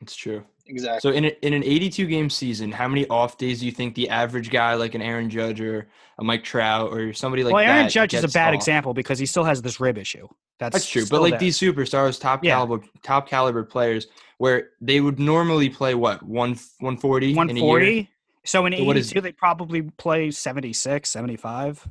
It's 0.00 0.14
true. 0.14 0.44
exactly. 0.66 1.00
So 1.00 1.14
in 1.16 1.24
a, 1.24 1.28
in 1.42 1.52
an 1.54 1.64
82 1.64 2.06
game 2.06 2.28
season, 2.30 2.70
how 2.70 2.86
many 2.88 3.06
off 3.08 3.38
days 3.38 3.60
do 3.60 3.66
you 3.66 3.72
think 3.72 3.94
the 3.94 4.08
average 4.10 4.50
guy 4.50 4.74
like 4.74 4.94
an 4.94 5.02
Aaron 5.02 5.30
Judge 5.30 5.60
or 5.60 5.88
a 6.18 6.24
Mike 6.24 6.44
Trout 6.44 6.92
or 6.92 7.12
somebody 7.12 7.42
like 7.44 7.50
that? 7.52 7.54
well, 7.54 7.64
Aaron 7.64 7.86
that 7.86 7.92
Judge 7.92 8.14
is 8.14 8.22
a 8.24 8.28
bad 8.28 8.48
off? 8.48 8.54
example 8.54 8.92
because 8.94 9.18
he 9.18 9.26
still 9.26 9.44
has 9.44 9.62
this 9.62 9.80
rib 9.80 9.96
issue. 9.98 10.28
That's, 10.58 10.74
That's 10.74 10.88
true, 10.88 11.04
but 11.10 11.20
like 11.22 11.32
there. 11.32 11.40
these 11.40 11.58
superstars, 11.58 12.20
top 12.20 12.42
Yeah. 12.44 12.52
caliber, 12.54 12.82
top 13.02 13.28
caliber 13.28 13.62
players, 13.64 14.06
where 14.38 14.70
they 14.80 15.00
would 15.00 15.18
normally 15.18 15.68
play 15.70 15.94
what 15.94 16.22
one 16.22 16.50
140, 16.80 17.32
in 17.32 17.38
a 17.38 17.52
year? 17.54 18.06
So 18.44 18.64
in 18.66 18.72
So 18.74 18.84
what 18.84 18.96
82, 18.96 19.18
is- 19.18 19.22
they 19.22 19.32
probably 19.32 19.82
play 19.82 20.30
76, 20.30 21.10
75. 21.10 21.88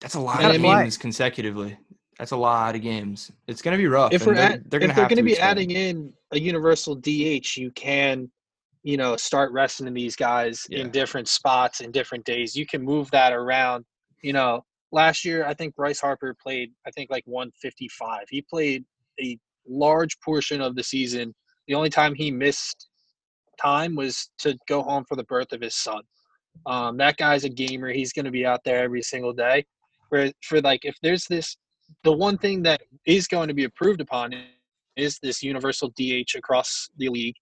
That's 0.00 0.14
a 0.14 0.20
lot 0.20 0.44
of 0.54 0.60
games 0.60 0.96
consecutively. 0.98 1.76
That's 2.18 2.30
a 2.30 2.36
lot 2.36 2.76
of 2.76 2.82
games. 2.82 3.32
It's 3.48 3.60
gonna 3.60 3.76
be 3.76 3.86
rough. 3.88 4.12
if 4.12 4.24
we're 4.26 4.34
they're, 4.34 4.44
at, 4.44 4.70
they're 4.70 4.78
gonna 4.80 4.94
they're 4.94 5.04
going 5.04 5.16
to 5.16 5.16
to 5.16 5.22
be 5.22 5.32
expand. 5.32 5.50
adding 5.58 5.70
in 5.72 6.12
a 6.34 6.40
universal 6.40 6.94
DH, 6.94 7.56
you 7.56 7.70
can, 7.72 8.30
you 8.82 8.96
know, 8.96 9.16
start 9.16 9.52
resting 9.52 9.92
these 9.94 10.16
guys 10.16 10.66
Yeah. 10.68 10.80
in 10.80 10.90
different 10.90 11.28
spots 11.28 11.80
in 11.80 11.90
different 11.90 12.24
days. 12.24 12.56
You 12.56 12.66
can 12.66 12.82
move 12.82 13.10
that 13.12 13.32
around. 13.32 13.84
You 14.22 14.32
know, 14.32 14.64
last 14.92 15.24
year 15.24 15.46
I 15.46 15.54
think 15.54 15.74
Bryce 15.74 16.00
Harper 16.00 16.34
played 16.42 16.72
I 16.86 16.90
think 16.90 17.10
like 17.10 17.24
155. 17.26 18.26
He 18.28 18.42
played 18.42 18.84
a 19.20 19.38
large 19.66 20.18
portion 20.20 20.60
of 20.60 20.74
the 20.76 20.82
season. 20.82 21.34
The 21.68 21.74
only 21.74 21.90
time 21.90 22.14
he 22.14 22.30
missed 22.30 22.88
time 23.60 23.94
was 23.94 24.30
to 24.38 24.56
go 24.68 24.82
home 24.82 25.04
for 25.08 25.16
the 25.16 25.24
birth 25.24 25.52
of 25.52 25.60
his 25.60 25.74
son. 25.74 26.02
Um, 26.66 26.96
that 26.98 27.16
guy's 27.16 27.44
a 27.44 27.48
gamer. 27.48 27.90
He's 27.90 28.12
going 28.12 28.24
to 28.24 28.30
be 28.30 28.46
out 28.46 28.62
there 28.64 28.82
every 28.82 29.02
single 29.02 29.32
day. 29.32 29.64
For 30.08 30.30
for 30.42 30.60
like 30.60 30.84
if 30.84 30.96
there's 31.02 31.26
this, 31.26 31.56
the 32.02 32.12
one 32.12 32.38
thing 32.38 32.62
that 32.64 32.82
is 33.06 33.26
going 33.26 33.48
to 33.48 33.54
be 33.54 33.64
approved 33.64 34.00
upon 34.00 34.34
is 34.96 35.18
this 35.22 35.42
universal 35.42 35.92
DH 35.96 36.36
across 36.36 36.88
the 36.98 37.08
league 37.08 37.36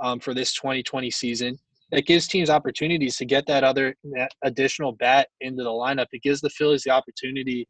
um, 0.00 0.20
for 0.20 0.34
this 0.34 0.52
2020 0.54 1.10
season. 1.10 1.58
It 1.92 2.06
gives 2.06 2.26
teams 2.26 2.50
opportunities 2.50 3.16
to 3.18 3.24
get 3.24 3.46
that 3.46 3.62
other 3.62 3.94
that 4.12 4.32
additional 4.42 4.92
bat 4.92 5.28
into 5.40 5.62
the 5.62 5.70
lineup. 5.70 6.06
It 6.12 6.22
gives 6.22 6.40
the 6.40 6.50
Phillies 6.50 6.82
the 6.82 6.90
opportunity 6.90 7.66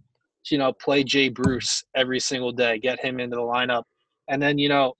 to 0.46 0.54
you 0.54 0.58
know 0.58 0.72
play 0.72 1.04
Jay 1.04 1.28
Bruce 1.28 1.84
every 1.94 2.20
single 2.20 2.52
day, 2.52 2.78
get 2.78 3.04
him 3.04 3.20
into 3.20 3.36
the 3.36 3.42
lineup, 3.42 3.82
and 4.28 4.40
then 4.40 4.58
you 4.58 4.68
know 4.68 4.94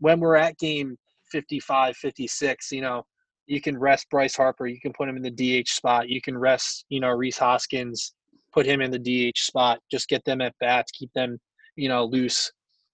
when 0.00 0.18
we're 0.18 0.36
at 0.36 0.58
game 0.58 0.96
55, 1.30 1.96
56, 1.96 2.72
you 2.72 2.80
know 2.80 3.04
you 3.46 3.60
can 3.60 3.78
rest 3.78 4.08
Bryce 4.10 4.34
Harper, 4.34 4.66
you 4.66 4.80
can 4.80 4.94
put 4.94 5.08
him 5.08 5.18
in 5.18 5.22
the 5.22 5.62
DH 5.62 5.68
spot, 5.68 6.08
you 6.08 6.22
can 6.22 6.36
rest 6.36 6.86
you 6.88 7.00
know 7.00 7.10
Rhys 7.10 7.36
Hoskins, 7.36 8.14
put 8.52 8.64
him 8.64 8.80
in 8.80 8.90
the 8.90 8.98
DH 8.98 9.38
spot, 9.38 9.78
just 9.90 10.08
get 10.08 10.24
them 10.24 10.40
at 10.40 10.54
bats, 10.58 10.90
keep 10.92 11.12
them 11.12 11.38
you 11.76 11.90
know 11.90 12.04
loose. 12.04 12.50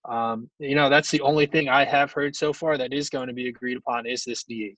Um, 0.08 0.48
you 0.58 0.74
know 0.74 0.88
that's 0.88 1.10
the 1.10 1.20
only 1.20 1.46
thing 1.46 1.68
I 1.68 1.84
have 1.84 2.12
heard 2.12 2.34
so 2.34 2.52
far 2.52 2.78
that 2.78 2.92
is 2.92 3.10
going 3.10 3.28
to 3.28 3.34
be 3.34 3.48
agreed 3.48 3.76
upon 3.76 4.06
is 4.06 4.24
this 4.24 4.44
DH. 4.44 4.76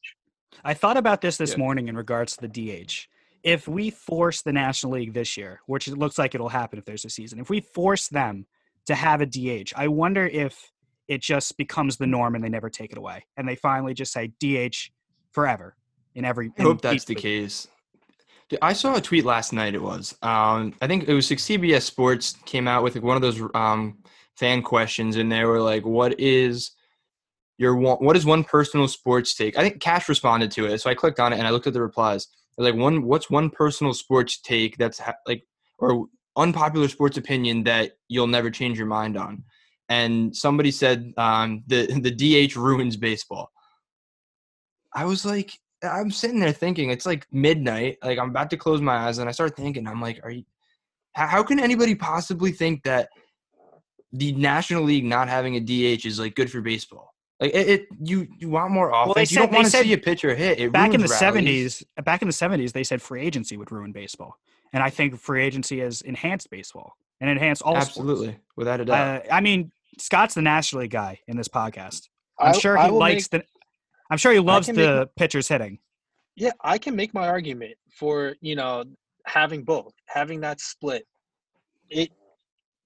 I 0.64 0.74
thought 0.74 0.96
about 0.96 1.20
this 1.20 1.36
this 1.36 1.52
Yeah. 1.52 1.58
morning 1.58 1.88
in 1.88 1.96
regards 1.96 2.36
to 2.36 2.46
the 2.46 2.48
DH. 2.48 3.08
If 3.42 3.66
we 3.66 3.90
force 3.90 4.42
the 4.42 4.52
National 4.52 4.92
League 4.92 5.14
this 5.14 5.36
year, 5.36 5.60
which 5.66 5.88
it 5.88 5.96
looks 5.98 6.18
like 6.18 6.34
it'll 6.34 6.48
happen 6.48 6.78
if 6.78 6.84
there's 6.84 7.04
a 7.04 7.10
season, 7.10 7.40
if 7.40 7.50
we 7.50 7.60
force 7.60 8.08
them 8.08 8.46
to 8.86 8.94
have 8.94 9.20
a 9.20 9.26
DH, 9.26 9.72
I 9.76 9.88
wonder 9.88 10.26
if 10.26 10.70
it 11.08 11.20
just 11.20 11.56
becomes 11.56 11.96
the 11.96 12.06
norm 12.06 12.34
and 12.34 12.44
they 12.44 12.48
never 12.48 12.70
take 12.70 12.92
it 12.92 12.98
away. 12.98 13.24
And 13.36 13.48
they 13.48 13.56
finally 13.56 13.94
just 13.94 14.12
say 14.12 14.32
DH 14.40 14.90
forever 15.32 15.76
in 16.14 16.24
every. 16.24 16.50
I 16.58 16.62
hope 16.62 16.82
that's 16.82 17.04
the 17.04 17.14
league. 17.14 17.22
case. 17.22 17.68
I 18.60 18.74
saw 18.74 18.94
a 18.96 19.00
tweet 19.00 19.24
last 19.24 19.52
night. 19.52 19.74
It 19.74 19.82
was, 19.82 20.14
um, 20.22 20.74
I 20.82 20.86
think 20.86 21.08
it 21.08 21.14
was 21.14 21.30
like 21.30 21.38
CBS 21.38 21.82
Sports 21.82 22.36
came 22.44 22.68
out 22.68 22.82
with 22.82 22.94
like 22.94 23.04
one 23.04 23.16
of 23.16 23.22
those 23.22 23.40
um, 23.54 23.98
fan 24.36 24.62
questions, 24.62 25.16
and 25.16 25.30
they 25.30 25.44
were 25.44 25.60
like, 25.60 25.84
"What 25.84 26.18
is 26.18 26.72
your 27.58 27.76
one, 27.76 27.98
what 27.98 28.16
is 28.16 28.24
one 28.24 28.44
personal 28.44 28.88
sports 28.88 29.34
take?" 29.34 29.58
I 29.58 29.62
think 29.62 29.80
Cash 29.80 30.08
responded 30.08 30.50
to 30.52 30.66
it, 30.66 30.80
so 30.80 30.90
I 30.90 30.94
clicked 30.94 31.20
on 31.20 31.32
it 31.32 31.38
and 31.38 31.46
I 31.46 31.50
looked 31.50 31.66
at 31.66 31.72
the 31.72 31.82
replies. 31.82 32.28
Like, 32.58 32.74
"One, 32.74 33.02
what's 33.02 33.30
one 33.30 33.50
personal 33.50 33.94
sports 33.94 34.40
take 34.40 34.76
that's 34.76 34.98
ha- 34.98 35.14
like 35.26 35.44
or 35.78 36.06
unpopular 36.36 36.88
sports 36.88 37.16
opinion 37.16 37.64
that 37.64 37.92
you'll 38.08 38.26
never 38.26 38.50
change 38.50 38.78
your 38.78 38.86
mind 38.86 39.16
on?" 39.16 39.44
And 39.88 40.34
somebody 40.36 40.70
said, 40.70 41.12
um, 41.16 41.64
"the 41.66 41.86
the 41.86 42.10
DH 42.48 42.56
ruins 42.56 42.96
baseball." 42.96 43.50
I 44.94 45.06
was 45.06 45.24
like, 45.24 45.58
I'm 45.82 46.10
sitting 46.10 46.38
there 46.38 46.52
thinking 46.52 46.90
it's 46.90 47.06
like 47.06 47.26
midnight. 47.32 47.98
Like 48.02 48.18
I'm 48.18 48.30
about 48.30 48.50
to 48.50 48.56
close 48.56 48.80
my 48.80 48.96
eyes, 48.96 49.18
and 49.18 49.28
I 49.28 49.32
start 49.32 49.56
thinking, 49.56 49.86
I'm 49.86 50.00
like, 50.00 50.20
are 50.22 50.30
you? 50.30 50.44
How, 51.14 51.26
how 51.26 51.42
can 51.42 51.58
anybody 51.58 51.94
possibly 51.94 52.52
think 52.52 52.84
that 52.84 53.10
the 54.12 54.32
National 54.32 54.82
League 54.82 55.04
not 55.04 55.28
having 55.28 55.56
a 55.56 55.60
DH 55.60 56.04
is 56.06 56.18
like 56.18 56.34
good 56.34 56.50
for 56.50 56.60
baseball? 56.60 57.14
Like 57.40 57.54
it, 57.54 57.68
it 57.68 57.86
you 58.00 58.28
you 58.38 58.48
want 58.48 58.70
more 58.70 58.90
offense. 58.90 59.30
they 59.30 59.34
you 59.34 59.40
don't 59.40 59.52
want 59.52 59.64
to 59.64 59.70
said 59.70 59.84
see 59.84 59.92
a 59.92 59.98
pitcher 59.98 60.34
hit. 60.34 60.58
It 60.60 60.72
back 60.72 60.94
in 60.94 61.00
the 61.00 61.08
70s 61.08 61.82
back 62.04 62.22
in 62.22 62.28
the 62.28 62.34
70s 62.34 62.72
they 62.72 62.84
said 62.84 63.02
free 63.02 63.22
agency 63.22 63.56
would 63.56 63.72
ruin 63.72 63.90
baseball 63.90 64.36
and 64.72 64.80
i 64.80 64.88
think 64.90 65.18
free 65.18 65.42
agency 65.42 65.80
has 65.80 66.02
enhanced 66.02 66.50
baseball 66.50 66.94
and 67.20 67.30
enhanced 67.30 67.62
all 67.62 67.74
sports. 67.74 67.88
Absolutely, 67.90 68.36
without 68.56 68.80
a 68.80 68.84
doubt. 68.84 69.26
Uh, 69.26 69.32
I 69.32 69.40
mean, 69.40 69.70
Scott's 69.96 70.34
the 70.34 70.42
National 70.42 70.82
League 70.82 70.90
guy 70.90 71.20
in 71.28 71.36
this 71.36 71.48
podcast. 71.48 72.08
I'm 72.38 72.48
I- 72.54 72.58
sure 72.58 72.76
he 72.76 72.88
likes 72.90 73.30
make- 73.32 73.42
the. 73.42 73.48
I'm 74.10 74.18
sure 74.18 74.32
he 74.32 74.40
loves 74.40 74.66
can 74.66 74.74
the 74.76 75.08
pitchers 75.16 75.48
hitting. 75.48 75.78
Yeah, 76.34 76.50
I 76.62 76.78
can 76.78 76.96
make 76.96 77.14
my 77.14 77.28
argument 77.28 77.74
for 77.94 78.34
you 78.40 78.56
know 78.56 78.84
having 79.24 79.62
both, 79.62 79.94
having 80.06 80.40
that 80.40 80.60
split. 80.60 81.06
It 81.88 82.10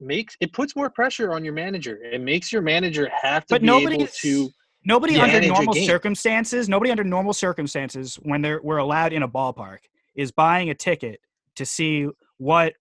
makes 0.01 0.37
it 0.41 0.53
puts 0.53 0.77
more 0.77 0.91
pressure 0.91 1.33
on 1.33 1.45
your 1.45 1.55
manager. 1.55 1.99
It 2.03 2.21
makes 2.21 2.53
your 2.53 2.63
manager 2.63 3.09
have 3.23 3.47
to 3.47 3.55
But 3.55 3.61
be 3.63 3.67
nobody 3.67 3.95
able 3.97 4.05
is- 4.05 4.19
to. 4.19 4.51
Nobody 4.89 5.19
under 5.19 5.41
normal 5.49 5.75
circumstances, 5.75 6.69
nobody 6.69 6.93
under 6.93 7.03
normal 7.03 7.33
circumstances, 7.33 8.15
when 8.23 8.41
they're 8.41 8.61
we're 8.63 8.77
allowed 8.77 9.13
in 9.13 9.25
a 9.25 9.29
ballpark, 9.29 9.79
is 10.15 10.31
buying 10.31 10.71
a 10.71 10.75
ticket 10.77 11.19
to 11.57 11.67
see 11.67 12.07
what 12.39 12.75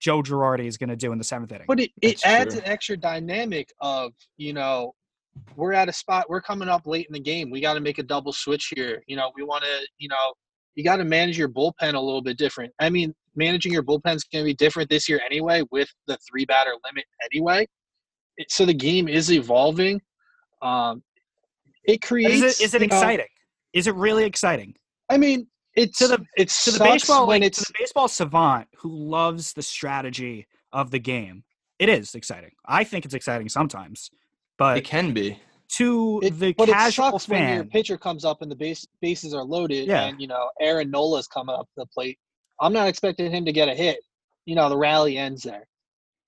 Joe 0.00 0.22
Girardi 0.22 0.66
is 0.66 0.78
going 0.78 0.88
to 0.88 0.96
do 0.96 1.12
in 1.12 1.18
the 1.18 1.24
seventh 1.24 1.52
inning. 1.52 1.66
But 1.68 1.78
it, 1.80 1.90
it 2.00 2.22
That's 2.22 2.24
adds 2.24 2.54
true. 2.54 2.62
an 2.62 2.68
extra 2.70 2.96
dynamic 2.96 3.68
of 3.82 4.12
you 4.38 4.54
know 4.54 4.94
we're 5.54 5.74
at 5.74 5.90
a 5.90 5.92
spot 5.92 6.24
we're 6.30 6.40
coming 6.40 6.68
up 6.68 6.86
late 6.86 7.06
in 7.06 7.12
the 7.12 7.20
game. 7.20 7.50
We 7.50 7.60
got 7.60 7.74
to 7.74 7.80
make 7.80 7.98
a 7.98 8.02
double 8.02 8.32
switch 8.32 8.72
here. 8.74 9.02
You 9.06 9.16
know 9.16 9.30
we 9.36 9.42
want 9.42 9.62
to 9.64 9.86
you 9.98 10.08
know 10.08 10.32
you 10.74 10.82
got 10.84 10.96
to 10.96 11.04
manage 11.04 11.36
your 11.36 11.50
bullpen 11.50 11.92
a 11.94 12.00
little 12.00 12.22
bit 12.22 12.38
different. 12.38 12.72
I 12.78 12.88
mean 12.88 13.14
managing 13.36 13.72
your 13.72 13.82
bullpen 13.82 14.14
is 14.16 14.24
going 14.24 14.44
to 14.44 14.46
be 14.46 14.54
different 14.54 14.90
this 14.90 15.08
year 15.08 15.20
anyway 15.24 15.62
with 15.70 15.88
the 16.06 16.18
three 16.28 16.44
batter 16.44 16.72
limit 16.84 17.04
anyway. 17.32 17.66
It- 18.36 18.50
So 18.50 18.64
the 18.64 18.74
game 18.74 19.08
is 19.08 19.30
evolving. 19.32 20.00
Um, 20.60 21.02
it 21.84 22.00
creates. 22.02 22.34
is 22.42 22.60
it, 22.60 22.64
is 22.64 22.74
it 22.74 22.82
you 22.82 22.88
know- 22.88 22.96
exciting? 22.96 23.26
Is 23.72 23.86
it 23.86 23.94
really 23.94 24.24
exciting? 24.24 24.74
I 25.08 25.16
mean, 25.18 25.46
it's 25.74 25.98
To 25.98 26.08
the- 26.08 26.26
it's 26.36 26.64
To 26.66 26.70
the 26.72 26.78
baseball, 26.78 27.26
like, 27.26 27.42
to 27.42 27.60
the 27.60 27.72
baseball 27.78 28.08
savant 28.08 28.68
who 28.76 28.90
loves 28.90 29.54
the 29.54 29.62
strategy 29.62 30.46
of 30.72 30.90
the 30.90 30.98
game, 30.98 31.44
it 31.78 31.88
is 31.88 32.14
exciting. 32.14 32.52
I 32.66 32.84
think 32.84 33.04
it's 33.04 33.14
exciting 33.14 33.48
sometimes, 33.48 34.10
but 34.58 34.76
it 34.78 34.84
can 34.84 35.12
be. 35.12 35.38
to 35.70 36.20
It, 36.22 36.38
the 36.38 36.52
but 36.52 36.68
it 36.68 36.72
casual 36.72 37.12
sucks 37.12 37.28
when 37.28 37.54
your 37.54 37.64
pitcher 37.64 37.96
comes 37.96 38.24
up 38.26 38.42
and 38.42 38.50
the 38.50 38.54
base 38.56 38.86
bases 39.00 39.32
are 39.34 39.42
loaded, 39.42 39.88
Yeah. 39.88 40.04
and 40.04 40.20
you 40.20 40.26
know 40.26 40.50
Aaron 40.60 40.90
Nola's 40.90 41.26
coming 41.26 41.54
up 41.54 41.66
to 41.68 41.72
the 41.78 41.86
plate. 41.86 42.18
I'm 42.62 42.72
not 42.72 42.88
expecting 42.88 43.30
him 43.30 43.44
to 43.44 43.52
get 43.52 43.68
a 43.68 43.74
hit. 43.74 43.98
You 44.46 44.54
know 44.54 44.68
the 44.68 44.76
rally 44.78 45.18
ends 45.18 45.42
there. 45.42 45.66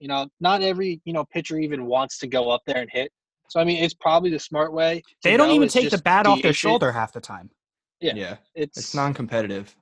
You 0.00 0.08
know, 0.08 0.28
not 0.40 0.62
every 0.62 1.00
you 1.04 1.12
know 1.12 1.24
pitcher 1.24 1.58
even 1.58 1.86
wants 1.86 2.18
to 2.18 2.26
go 2.26 2.50
up 2.50 2.60
there 2.66 2.78
and 2.78 2.90
hit. 2.92 3.10
So 3.48 3.60
I 3.60 3.64
mean, 3.64 3.82
it's 3.82 3.94
probably 3.94 4.30
the 4.30 4.38
smart 4.38 4.72
way. 4.72 5.02
they 5.22 5.36
don't 5.36 5.50
even 5.50 5.68
take 5.68 5.84
the 5.84 5.90
just 5.90 6.04
bat 6.04 6.26
off 6.26 6.42
their 6.42 6.52
DH 6.52 6.56
shoulder 6.56 6.92
half 6.92 7.12
the 7.12 7.20
time. 7.20 7.50
Yeah. 8.00 8.12
Yeah, 8.16 8.36
It's, 8.54 8.76
it's 8.76 8.94
non-competitive. 8.94 9.74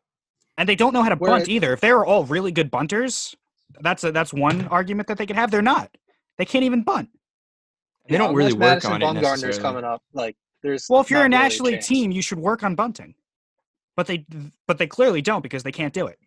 and 0.59 0.69
they 0.69 0.77
don't 0.77 0.93
know 0.93 1.03
how 1.03 1.09
to 1.09 1.17
bunt 1.17 1.45
it- 1.45 1.49
either. 1.49 1.73
If 1.73 1.81
they 1.81 1.93
were 1.93 2.05
all 2.07 2.25
really 2.25 2.53
good 2.53 2.71
bunters, 2.71 3.35
that's 3.81 4.05
a, 4.05 4.13
that's 4.13 4.33
one 4.33 4.67
argument 4.71 5.09
that 5.09 5.19
they 5.19 5.27
could 5.27 5.35
have. 5.37 5.51
They're 5.51 5.63
not. 5.63 5.91
They 6.39 6.45
can't 6.45 6.65
even 6.65 6.83
bunt. 6.83 7.09
They 8.09 8.19
don't 8.19 8.35
really 8.35 8.53
unless 8.53 8.85
work 8.85 8.85
Madison 8.85 8.93
on 8.93 9.03
it 9.03 9.05
Bumgarner's 9.21 9.43
necessarily. 9.43 9.61
coming 9.61 9.85
up. 9.85 10.03
Like 10.13 10.37
there's 10.63 10.87
Well, 10.89 11.01
if 11.01 11.11
you're 11.11 11.21
not 11.21 11.25
a 11.27 11.29
really 11.31 11.43
National 11.45 11.67
League 11.67 11.75
chance. 11.77 11.87
team, 11.89 12.11
you 12.13 12.23
should 12.23 12.39
work 12.39 12.63
on 12.63 12.75
bunting. 12.75 13.15
But 13.97 14.07
they 14.07 14.27
but 14.67 14.79
they 14.79 14.87
clearly 14.87 15.23
don't 15.23 15.43
because 15.43 15.63
they 15.63 15.73
can't 15.73 15.95
do 15.95 16.07
it. 16.07 16.19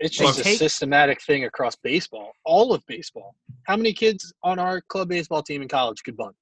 It's 0.00 0.16
They 0.18 0.24
just 0.26 0.40
a 0.40 0.44
take- 0.44 0.58
systematic 0.58 1.20
thing 1.22 1.44
across 1.44 1.74
baseball, 1.76 2.32
all 2.44 2.72
of 2.72 2.84
baseball. 2.86 3.34
How 3.64 3.76
many 3.76 3.92
kids 3.92 4.32
on 4.42 4.58
our 4.58 4.80
club 4.82 5.08
baseball 5.08 5.42
team 5.42 5.62
in 5.62 5.68
college 5.68 6.02
could 6.04 6.16
bunt? 6.16 6.36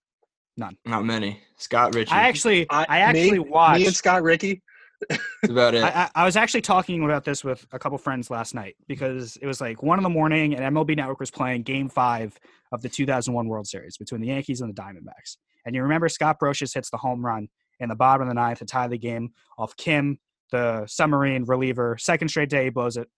None. 0.58 0.76
Not 0.84 1.04
many. 1.04 1.40
Scott 1.56 1.94
Ritchie. 1.94 2.12
I 2.12 2.22
actually 2.28 2.66
I- 2.70 2.86
I, 2.88 2.98
actually 3.00 3.32
me- 3.32 3.38
watched 3.40 3.80
Me 3.80 3.86
and 3.86 3.94
Scott 3.96 4.22
Ricky. 4.22 4.62
That's 5.10 5.20
about 5.50 5.74
it. 5.74 5.84
I, 5.84 5.88
I, 5.88 6.10
I 6.14 6.24
was 6.24 6.36
actually 6.36 6.62
talking 6.62 7.04
about 7.04 7.24
this 7.24 7.44
with 7.44 7.66
a 7.72 7.78
couple 7.78 7.98
friends 7.98 8.30
last 8.30 8.54
night 8.54 8.76
because 8.88 9.36
it 9.42 9.46
was 9.46 9.60
like 9.60 9.82
one 9.82 9.98
in 9.98 10.02
the 10.02 10.08
morning 10.10 10.54
and 10.54 10.74
MLB 10.74 10.96
Network 10.96 11.20
was 11.20 11.30
playing 11.30 11.62
Game 11.62 11.88
Five 11.88 12.38
of 12.72 12.80
the 12.82 12.88
2001 12.88 13.46
World 13.46 13.66
Series 13.66 13.96
between 13.98 14.20
the 14.22 14.28
Yankees 14.28 14.60
and 14.62 14.74
the 14.74 14.80
Diamondbacks. 14.80 15.36
And 15.66 15.74
you 15.74 15.82
remember 15.82 16.08
Scott 16.08 16.38
Brosius 16.40 16.72
hits 16.74 16.90
the 16.90 16.96
home 16.96 17.24
run 17.24 17.48
in 17.80 17.88
the 17.90 17.94
bottom 17.94 18.22
of 18.22 18.28
the 18.28 18.34
ninth 18.34 18.60
to 18.60 18.64
tie 18.64 18.88
the 18.88 18.96
game 18.98 19.32
off 19.58 19.76
Kim, 19.76 20.18
the 20.50 20.86
submarine 20.86 21.44
reliever. 21.44 21.96
Second 21.98 22.28
straight 22.28 22.48
day 22.48 22.64
he 22.64 22.70
blows 22.70 22.96
it. 22.96 23.08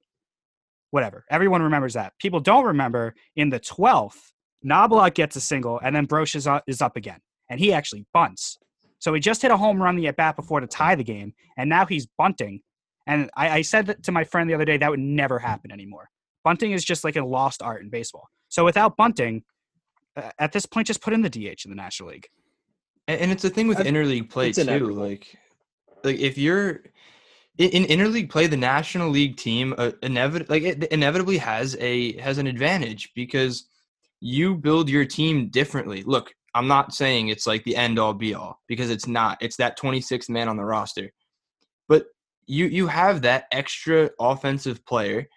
Whatever. 0.90 1.24
Everyone 1.30 1.62
remembers 1.62 1.94
that. 1.94 2.12
People 2.18 2.40
don't 2.40 2.64
remember 2.64 3.14
in 3.36 3.50
the 3.50 3.60
12th, 3.60 4.16
Knobloch 4.62 5.14
gets 5.14 5.36
a 5.36 5.40
single 5.40 5.78
and 5.82 5.94
then 5.94 6.06
Brosius 6.06 6.46
up- 6.46 6.64
is 6.66 6.80
up 6.82 6.96
again. 6.96 7.20
And 7.50 7.60
he 7.60 7.72
actually 7.72 8.06
bunts. 8.12 8.58
So 8.98 9.14
he 9.14 9.20
just 9.20 9.42
hit 9.42 9.50
a 9.50 9.56
home 9.56 9.80
run 9.82 9.96
the 9.96 10.08
at 10.08 10.16
bat 10.16 10.36
before 10.36 10.60
to 10.60 10.66
tie 10.66 10.94
the 10.96 11.04
game, 11.04 11.32
and 11.56 11.70
now 11.70 11.86
he's 11.86 12.06
bunting. 12.18 12.60
And 13.06 13.30
I, 13.36 13.48
I 13.50 13.62
said 13.62 13.86
that 13.86 14.02
to 14.04 14.12
my 14.12 14.24
friend 14.24 14.50
the 14.50 14.54
other 14.54 14.64
day 14.64 14.76
that 14.76 14.90
would 14.90 14.98
never 15.00 15.38
happen 15.38 15.70
anymore. 15.70 16.10
Bunting 16.44 16.72
is 16.72 16.84
just 16.84 17.04
like 17.04 17.16
a 17.16 17.24
lost 17.24 17.62
art 17.62 17.80
in 17.82 17.90
baseball. 17.90 18.28
So 18.48 18.64
without 18.64 18.96
bunting, 18.96 19.44
uh, 20.16 20.30
at 20.38 20.52
this 20.52 20.66
point, 20.66 20.86
just 20.88 21.00
put 21.00 21.12
in 21.12 21.22
the 21.22 21.30
DH 21.30 21.64
in 21.64 21.70
the 21.70 21.74
National 21.76 22.10
League. 22.10 22.26
And, 23.06 23.20
and 23.20 23.30
it's 23.30 23.42
the 23.42 23.50
thing 23.50 23.68
with 23.68 23.78
I- 23.78 23.84
interleague 23.84 24.28
play 24.30 24.50
it's 24.50 24.58
too. 24.58 24.90
Like, 24.90 25.36
like 26.02 26.18
if 26.18 26.36
you're 26.36 26.82
in, 27.58 27.84
in 27.84 27.98
interleague 27.98 28.30
play, 28.30 28.46
the 28.46 28.56
national 28.56 29.10
league 29.10 29.36
team 29.36 29.74
uh, 29.76 29.90
inevit- 30.02 30.48
like 30.48 30.62
it 30.62 30.84
inevitably 30.84 31.38
has 31.38 31.76
a 31.80 32.16
has 32.18 32.38
an 32.38 32.46
advantage 32.46 33.10
because 33.14 33.68
you 34.20 34.54
build 34.54 34.88
your 34.88 35.04
team 35.04 35.48
differently. 35.48 36.02
Look, 36.04 36.32
I'm 36.54 36.68
not 36.68 36.94
saying 36.94 37.28
it's 37.28 37.46
like 37.46 37.64
the 37.64 37.76
end 37.76 37.98
all 37.98 38.14
be 38.14 38.34
all 38.34 38.60
because 38.68 38.90
it's 38.90 39.06
not. 39.06 39.38
It's 39.40 39.56
that 39.56 39.78
26th 39.78 40.30
man 40.30 40.48
on 40.48 40.56
the 40.56 40.64
roster, 40.64 41.12
but 41.88 42.06
you 42.46 42.66
you 42.66 42.86
have 42.86 43.22
that 43.22 43.44
extra 43.52 44.10
offensive 44.20 44.84
player. 44.86 45.28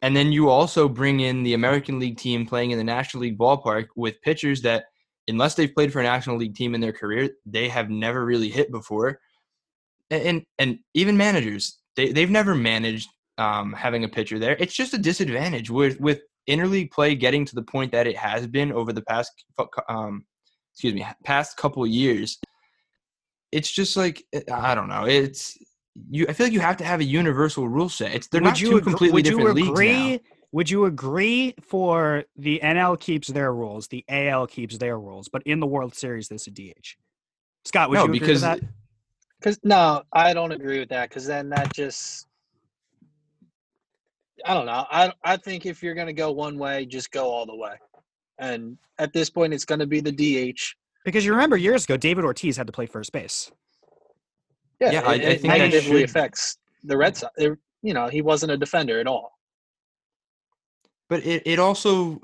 And 0.00 0.16
then 0.16 0.32
you 0.32 0.48
also 0.48 0.88
bring 0.88 1.20
in 1.20 1.44
the 1.44 1.54
American 1.54 2.00
League 2.00 2.18
team 2.18 2.44
playing 2.44 2.72
in 2.72 2.78
the 2.78 2.82
National 2.82 3.22
League 3.22 3.38
ballpark 3.38 3.86
with 3.94 4.20
pitchers 4.22 4.60
that 4.62 4.86
unless 5.28 5.54
they've 5.54 5.72
played 5.72 5.92
for 5.92 6.00
a 6.00 6.02
national 6.02 6.36
league 6.36 6.56
team 6.56 6.74
in 6.74 6.80
their 6.80 6.92
career, 6.92 7.30
they 7.46 7.68
have 7.68 7.88
never 7.88 8.24
really 8.24 8.48
hit 8.48 8.72
before. 8.72 9.20
And 10.12 10.44
and, 10.58 10.78
even 10.94 11.16
managers, 11.16 11.78
they 11.96 12.12
they've 12.12 12.30
never 12.30 12.54
managed 12.54 13.08
um, 13.38 13.72
having 13.72 14.04
a 14.04 14.08
pitcher 14.08 14.38
there. 14.38 14.56
It's 14.58 14.74
just 14.74 14.94
a 14.94 14.98
disadvantage 14.98 15.70
with 15.70 15.98
with 16.00 16.20
interleague 16.48 16.90
play 16.90 17.14
getting 17.14 17.44
to 17.46 17.54
the 17.54 17.62
point 17.62 17.92
that 17.92 18.06
it 18.06 18.16
has 18.16 18.46
been 18.46 18.72
over 18.72 18.92
the 18.92 19.02
past 19.02 19.32
um, 19.88 20.24
excuse 20.72 20.94
me 20.94 21.06
past 21.24 21.56
couple 21.56 21.86
years. 21.86 22.38
It's 23.50 23.70
just 23.70 23.96
like 23.96 24.22
I 24.52 24.74
don't 24.74 24.88
know. 24.88 25.04
It's 25.04 25.56
you. 26.10 26.26
I 26.28 26.32
feel 26.32 26.46
like 26.46 26.52
you 26.52 26.60
have 26.60 26.76
to 26.78 26.84
have 26.84 27.00
a 27.00 27.04
universal 27.04 27.68
rule 27.68 27.88
set. 27.88 28.14
It's 28.14 28.28
they're 28.28 28.40
would 28.40 28.48
not 28.48 28.60
you 28.60 28.70
two 28.70 28.80
completely 28.80 29.18
would 29.18 29.24
different 29.24 29.58
you 29.58 29.72
leagues 29.72 29.80
now. 29.80 30.18
Would 30.52 30.70
you 30.70 30.84
agree 30.84 31.54
for 31.62 32.24
the 32.36 32.60
NL 32.62 33.00
keeps 33.00 33.28
their 33.28 33.54
rules, 33.54 33.88
the 33.88 34.04
AL 34.10 34.48
keeps 34.48 34.76
their 34.76 34.98
rules, 34.98 35.30
but 35.30 35.42
in 35.46 35.60
the 35.60 35.66
World 35.66 35.94
Series, 35.94 36.28
there's 36.28 36.46
a 36.46 36.50
DH? 36.50 36.96
Scott, 37.64 37.88
would 37.88 37.96
no, 37.96 38.02
you 38.02 38.10
agree 38.10 38.18
because 38.18 38.42
with 38.42 38.60
that? 38.60 38.68
Because 39.42 39.58
no, 39.64 40.02
I 40.12 40.32
don't 40.34 40.52
agree 40.52 40.78
with 40.78 40.88
that. 40.90 41.08
Because 41.08 41.26
then 41.26 41.48
that 41.48 41.74
just, 41.74 42.28
I 44.44 44.54
don't 44.54 44.66
know. 44.66 44.86
I 44.90 45.12
I 45.24 45.36
think 45.36 45.66
if 45.66 45.82
you're 45.82 45.94
gonna 45.94 46.12
go 46.12 46.30
one 46.30 46.58
way, 46.58 46.86
just 46.86 47.10
go 47.10 47.28
all 47.28 47.44
the 47.46 47.56
way. 47.56 47.74
And 48.38 48.78
at 48.98 49.12
this 49.12 49.30
point, 49.30 49.52
it's 49.52 49.64
gonna 49.64 49.86
be 49.86 50.00
the 50.00 50.12
DH. 50.12 50.60
Because 51.04 51.24
you 51.24 51.32
remember 51.32 51.56
years 51.56 51.84
ago, 51.84 51.96
David 51.96 52.24
Ortiz 52.24 52.56
had 52.56 52.66
to 52.68 52.72
play 52.72 52.86
first 52.86 53.10
base. 53.12 53.50
Yeah, 54.80 54.92
Yeah, 54.92 55.00
it, 55.00 55.06
I 55.06 55.14
it 55.14 55.40
think 55.40 55.52
that 55.54 55.58
negatively 55.58 56.00
should- 56.00 56.10
affects 56.10 56.58
the 56.84 56.96
Red 56.96 57.16
Sox. 57.16 57.32
It- 57.36 57.58
you 57.84 57.94
know, 57.94 58.06
he 58.06 58.22
wasn't 58.22 58.52
a 58.52 58.56
defender 58.56 59.00
at 59.00 59.08
all. 59.08 59.32
but 61.08 61.26
it, 61.26 61.42
it 61.44 61.58
also 61.58 62.20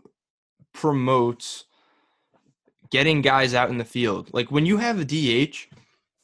promotes 0.72 1.64
getting 2.90 3.20
guys 3.22 3.52
out 3.54 3.68
in 3.68 3.76
the 3.76 3.84
field. 3.84 4.30
Like 4.32 4.50
when 4.52 4.64
you 4.66 4.76
have 4.78 4.98
a 5.00 5.04
DH, 5.04 5.68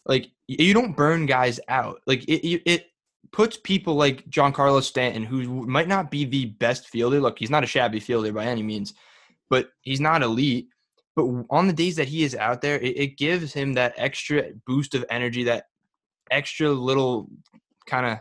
like 0.07 0.31
you 0.47 0.75
don't 0.75 0.97
burn 0.97 1.27
guys 1.27 1.61
out. 1.69 2.01
Like 2.07 2.25
it, 2.25 2.63
it, 2.65 2.87
puts 3.35 3.57
people 3.57 3.97
like 3.97 4.25
Giancarlo 4.31 4.81
Stanton, 4.81 5.25
who 5.25 5.67
might 5.67 5.89
not 5.89 6.09
be 6.09 6.25
the 6.25 6.47
best 6.47 6.89
fielder. 6.89 7.21
Look, 7.21 7.37
he's 7.37 7.51
not 7.51 7.65
a 7.65 7.67
shabby 7.67 7.99
fielder 7.99 8.33
by 8.33 8.45
any 8.45 8.63
means, 8.63 8.95
but 9.51 9.71
he's 9.81 10.01
not 10.01 10.23
elite. 10.23 10.69
But 11.17 11.27
on 11.51 11.67
the 11.67 11.73
days 11.73 11.97
that 11.97 12.07
he 12.07 12.23
is 12.23 12.37
out 12.37 12.61
there, 12.61 12.79
it, 12.79 12.97
it 12.97 13.19
gives 13.19 13.53
him 13.53 13.73
that 13.73 13.95
extra 13.97 14.51
boost 14.69 14.95
of 14.95 15.05
energy, 15.11 15.43
that 15.45 15.65
extra 16.31 16.71
little 16.71 17.29
kind 17.87 18.07
of 18.07 18.19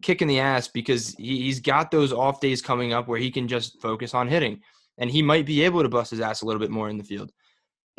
kick 0.00 0.22
in 0.22 0.28
the 0.28 0.38
ass 0.38 0.68
because 0.68 1.14
he, 1.16 1.42
he's 1.42 1.58
got 1.58 1.90
those 1.90 2.12
off 2.12 2.40
days 2.40 2.62
coming 2.62 2.92
up 2.92 3.08
where 3.08 3.18
he 3.18 3.32
can 3.32 3.48
just 3.48 3.80
focus 3.80 4.14
on 4.14 4.28
hitting, 4.28 4.60
and 4.98 5.10
he 5.10 5.22
might 5.22 5.44
be 5.44 5.64
able 5.64 5.82
to 5.82 5.88
bust 5.88 6.12
his 6.12 6.20
ass 6.20 6.42
a 6.42 6.46
little 6.46 6.60
bit 6.60 6.70
more 6.70 6.88
in 6.88 6.98
the 6.98 7.04
field. 7.04 7.32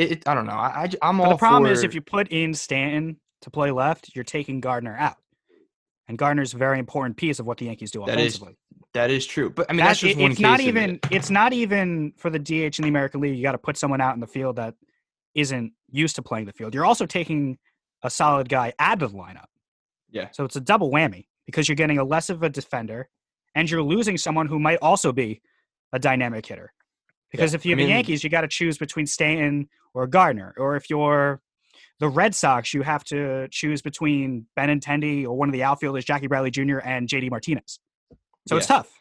It, 0.02 0.12
it, 0.12 0.24
I 0.28 0.34
don't 0.34 0.46
know. 0.46 0.54
I, 0.54 0.90
I 1.02 1.10
am 1.10 1.18
But 1.18 1.24
all 1.24 1.30
the 1.32 1.38
problem 1.38 1.66
for, 1.70 1.72
is, 1.74 1.84
if 1.84 1.94
you 1.94 2.02
put 2.02 2.28
in 2.30 2.54
Stanton 2.54 3.20
to 3.42 3.50
play 3.50 3.72
left, 3.72 4.12
you're 4.16 4.24
taking 4.24 4.60
Gardner 4.60 4.96
out, 4.98 5.18
and 6.08 6.18
Gardner's 6.18 6.54
a 6.54 6.58
very 6.58 6.80
important 6.80 7.18
piece 7.18 7.40
of 7.40 7.46
what 7.46 7.58
the 7.58 7.66
Yankees 7.66 7.92
do 7.92 8.00
That 8.06 8.20
is- 8.20 8.36
offensively. 8.36 8.58
That 8.94 9.10
is 9.10 9.26
true, 9.26 9.50
but 9.50 9.68
I 9.70 9.74
mean 9.74 9.78
That's, 9.86 9.90
that's, 9.92 10.00
just 10.02 10.20
it- 10.20 10.22
one 10.22 10.32
it's 10.32 10.38
case 10.40 10.44
not 10.44 10.60
even 10.60 10.96
it. 10.96 11.08
it's 11.12 11.30
not 11.30 11.54
even 11.54 12.12
for 12.18 12.30
the 12.30 12.40
DH 12.40 12.78
in 12.78 12.82
the 12.84 12.90
American 12.90 13.22
League. 13.22 13.38
You 13.38 13.42
got 13.42 13.54
to 13.54 13.58
put 13.58 13.78
someone 13.78 14.02
out 14.02 14.16
in 14.16 14.20
the 14.20 14.28
field 14.28 14.58
that 14.58 14.74
isn't 15.34 15.72
used 15.90 16.18
to 16.18 16.22
playing 16.22 16.46
the 16.46 16.52
field. 16.52 16.76
You're 16.76 16.84
also 16.86 17.06
taking 17.06 17.58
a 18.04 18.10
solid 18.10 18.50
guy 18.50 18.74
out 18.80 19.02
of 19.02 19.14
the 19.14 19.18
lineup. 19.18 19.46
Yeah. 20.10 20.28
So 20.34 20.44
it's 20.44 20.58
a 20.58 20.60
double 20.62 20.92
whammy 20.92 21.28
because 21.46 21.70
you're 21.70 21.78
getting 21.78 22.00
a 22.00 22.04
less 22.04 22.30
of 22.30 22.44
a 22.44 22.50
defender 22.50 23.08
and 23.56 23.72
you're 23.72 23.82
losing 23.82 24.18
someone 24.18 24.48
who 24.48 24.60
might 24.60 24.80
also 24.82 25.14
be 25.14 25.42
a 25.94 26.00
dynamic 26.00 26.46
hitter. 26.46 26.74
Because 27.32 27.54
Yeah, 27.54 27.58
if 27.60 27.66
you're 27.66 27.80
I 27.80 27.84
the 27.84 27.88
Yankees, 27.90 28.26
you 28.26 28.30
got 28.30 28.42
to 28.42 28.50
choose 28.50 28.78
between 28.78 29.06
Stanton 29.06 29.70
or 29.94 30.08
Gardner. 30.08 30.54
Or 30.58 30.76
if 30.76 30.90
you're 30.90 31.42
the 32.00 32.10
Red 32.10 32.34
Sox, 32.34 32.74
you 32.74 32.82
have 32.82 33.04
to 33.06 33.48
choose 33.50 33.82
between 33.82 34.48
Ben 34.56 34.70
Benintendi 34.70 35.26
or 35.26 35.34
one 35.38 35.50
of 35.50 35.54
the 35.54 35.64
outfielders, 35.64 36.04
Jackie 36.04 36.28
Bradley 36.28 36.52
Jr. 36.52 36.80
and 36.80 37.08
JD 37.08 37.30
Martinez. 37.30 37.80
So 38.48 38.58
it's 38.58 38.68
tough. 38.68 38.92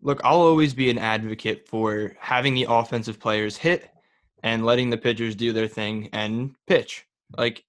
Look, 0.00 0.20
I'll 0.24 0.40
always 0.40 0.74
be 0.74 0.90
an 0.90 0.98
advocate 0.98 1.68
for 1.68 2.16
having 2.18 2.54
the 2.54 2.66
offensive 2.68 3.18
players 3.18 3.56
hit 3.56 3.90
and 4.42 4.64
letting 4.64 4.90
the 4.90 4.96
pitchers 4.96 5.34
do 5.34 5.52
their 5.52 5.68
thing 5.68 6.08
and 6.12 6.54
pitch. 6.66 7.06
Like, 7.36 7.64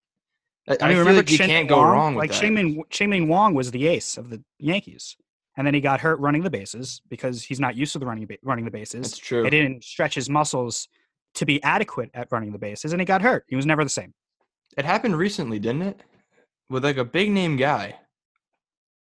I, 0.68 0.74
I 0.74 0.74
mean, 0.74 0.78
feel 0.80 1.00
remember 1.00 1.14
like 1.14 1.32
you 1.32 1.38
Chien-Ming 1.38 1.56
can't 1.56 1.70
go 1.70 1.82
wrong 1.82 2.16
with 2.16 2.24
like 2.24 2.32
that. 2.32 2.40
Chien-Ming, 2.40 2.84
Chien-Ming 2.90 3.28
Wang 3.28 3.54
was 3.54 3.72
the 3.72 3.88
ace 3.88 4.18
of 4.18 4.30
the 4.30 4.44
Yankees, 4.60 5.16
and 5.56 5.66
then 5.66 5.74
he 5.74 5.82
got 5.82 6.02
hurt 6.02 6.20
running 6.20 6.44
the 6.44 6.50
bases 6.50 7.02
because 7.10 7.44
he's 7.44 7.60
not 7.60 7.76
used 7.76 7.94
to 7.94 8.00
the 8.00 8.06
running 8.06 8.28
running 8.44 8.66
the 8.66 8.72
bases. 8.72 9.12
That's 9.12 9.18
true. 9.18 9.46
It 9.46 9.50
didn't 9.50 9.84
stretch 9.84 10.16
his 10.16 10.30
muscles 10.30 10.88
to 11.38 11.46
be 11.46 11.62
adequate 11.64 12.10
at 12.14 12.28
running 12.32 12.52
the 12.52 12.60
bases, 12.60 12.92
and 12.92 13.02
he 13.02 13.06
got 13.06 13.22
hurt. 13.22 13.46
He 13.48 13.56
was 13.56 13.66
never 13.66 13.84
the 13.84 13.90
same. 13.90 14.14
It 14.78 14.86
happened 14.86 15.18
recently, 15.18 15.58
didn't 15.60 15.82
it? 15.84 16.02
With 16.70 16.84
like 16.84 16.98
a 16.98 17.06
big 17.06 17.32
name 17.32 17.56
guy. 17.58 17.96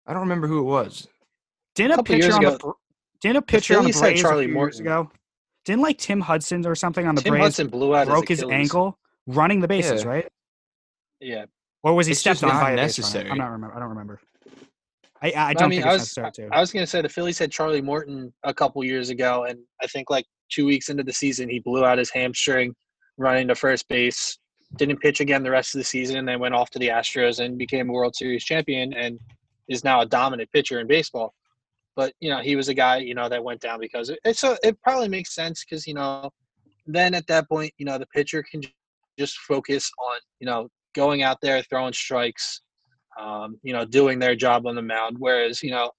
I 0.07 0.13
don't 0.13 0.21
remember 0.21 0.47
who 0.47 0.59
it 0.59 0.63
was. 0.63 1.07
Didn't 1.75 1.91
a 1.91 1.95
Couple 1.97 2.15
pitcher 2.15 2.33
on 2.33 2.41
the 2.41 2.47
ago, 2.47 2.57
Bra- 2.59 2.73
didn't 3.21 3.37
a 3.37 3.41
pitcher 3.41 3.77
on 3.77 3.83
the 3.83 3.91
Phillies 3.91 3.99
had 3.99 4.01
Braves 4.07 4.21
Charlie 4.21 4.45
a 4.45 4.47
few 4.47 4.55
years 4.55 4.81
Morton. 4.81 4.81
ago? 4.81 5.11
Didn't 5.65 5.81
like 5.81 5.97
Tim 5.97 6.21
Hudson 6.21 6.65
or 6.65 6.75
something 6.75 7.05
on 7.07 7.13
the 7.15 7.21
Tim 7.21 7.31
Braves 7.31 7.43
Hudson 7.45 7.67
blew 7.67 7.95
out 7.95 8.07
broke 8.07 8.29
his 8.29 8.39
Achilles. 8.39 8.53
ankle 8.53 8.97
running 9.27 9.59
the 9.59 9.67
bases, 9.67 10.03
Yeah. 10.03 10.09
right? 10.09 10.27
Yeah, 11.19 11.45
Or 11.83 11.93
was 11.93 12.07
he 12.07 12.11
It's 12.11 12.19
stepped 12.21 12.43
on 12.43 12.49
not 12.49 12.61
by 12.61 12.71
a 12.71 12.75
base 12.75 12.77
runner? 12.77 12.83
necessary. 12.85 13.29
I'm 13.31 13.37
not 13.37 13.51
remember. 13.51 13.75
I 13.75 13.79
don't 13.79 13.89
remember. 13.89 14.19
I, 15.21 15.31
I 15.31 15.45
I 15.49 15.53
don't 15.53 15.69
mean, 15.69 15.79
think 15.79 15.87
I 15.89 15.93
was- 15.93 16.01
necessary 16.01 16.31
to. 16.33 16.49
I 16.53 16.59
was 16.59 16.71
gonna 16.71 16.87
say 16.87 17.01
the 17.01 17.09
Phillies 17.09 17.39
had 17.39 17.51
Charlie 17.51 17.81
Morton 17.81 18.31
a 18.43 18.53
couple 18.53 18.83
years 18.83 19.09
ago, 19.09 19.43
and 19.45 19.59
I 19.81 19.87
think 19.87 20.09
like 20.11 20.25
two 20.49 20.65
weeks 20.65 20.89
into 20.89 21.03
the 21.03 21.13
season, 21.13 21.49
he 21.49 21.59
blew 21.59 21.85
out 21.85 21.97
his 21.97 22.09
hamstring 22.09 22.73
running 23.17 23.47
to 23.47 23.55
first 23.55 23.87
base. 23.87 24.37
Didn't 24.77 24.99
pitch 24.99 25.21
again 25.21 25.43
the 25.43 25.51
rest 25.51 25.73
of 25.73 25.79
the 25.79 25.85
season, 25.85 26.17
and 26.17 26.27
then 26.27 26.39
went 26.39 26.53
off 26.53 26.69
to 26.71 26.79
the 26.79 26.89
Astros 26.89 27.43
and 27.43 27.57
became 27.57 27.89
a 27.89 27.93
World 27.93 28.15
Series 28.15 28.43
champion, 28.43 28.93
and 28.93 29.19
is 29.69 29.83
now 29.83 30.01
a 30.01 30.05
dominant 30.05 30.51
pitcher 30.51 30.79
in 30.79 30.87
baseball. 30.87 31.33
But 31.95 32.13
you 32.19 32.29
know, 32.29 32.41
he 32.41 32.55
was 32.55 32.67
a 32.67 32.73
guy 32.73 32.97
you 32.97 33.15
know 33.15 33.29
that 33.29 33.43
went 33.43 33.61
down 33.61 33.79
because 33.79 34.09
it, 34.09 34.19
it's 34.25 34.43
a, 34.43 34.57
it 34.63 34.79
probably 34.81 35.07
makes 35.07 35.33
sense 35.33 35.63
because 35.63 35.87
you 35.87 35.93
know, 35.93 36.29
then 36.85 37.13
at 37.13 37.27
that 37.27 37.47
point, 37.47 37.71
you 37.77 37.85
know, 37.85 37.97
the 37.97 38.07
pitcher 38.07 38.43
can 38.43 38.61
just 39.17 39.37
focus 39.39 39.89
on 39.99 40.19
you 40.39 40.45
know 40.45 40.69
going 40.93 41.21
out 41.21 41.37
there 41.41 41.61
throwing 41.63 41.93
strikes, 41.93 42.61
um, 43.19 43.57
you 43.63 43.71
know, 43.71 43.85
doing 43.85 44.19
their 44.19 44.35
job 44.35 44.65
on 44.65 44.75
the 44.75 44.81
mound. 44.81 45.15
Whereas, 45.19 45.63
you 45.63 45.71
know, 45.71 45.91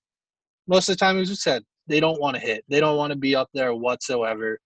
most 0.67 0.89
of 0.89 0.97
the 0.97 0.99
time, 0.99 1.19
as 1.19 1.31
we 1.31 1.37
said, 1.37 1.63
they 1.89 2.01
don't 2.01 2.21
want 2.21 2.37
to 2.37 2.41
hit. 2.41 2.65
They 2.69 2.81
don't 2.81 2.97
want 2.97 3.13
to 3.13 3.19
be 3.19 3.35
up 3.35 3.49
there 3.55 3.75
whatsoever, 3.75 4.59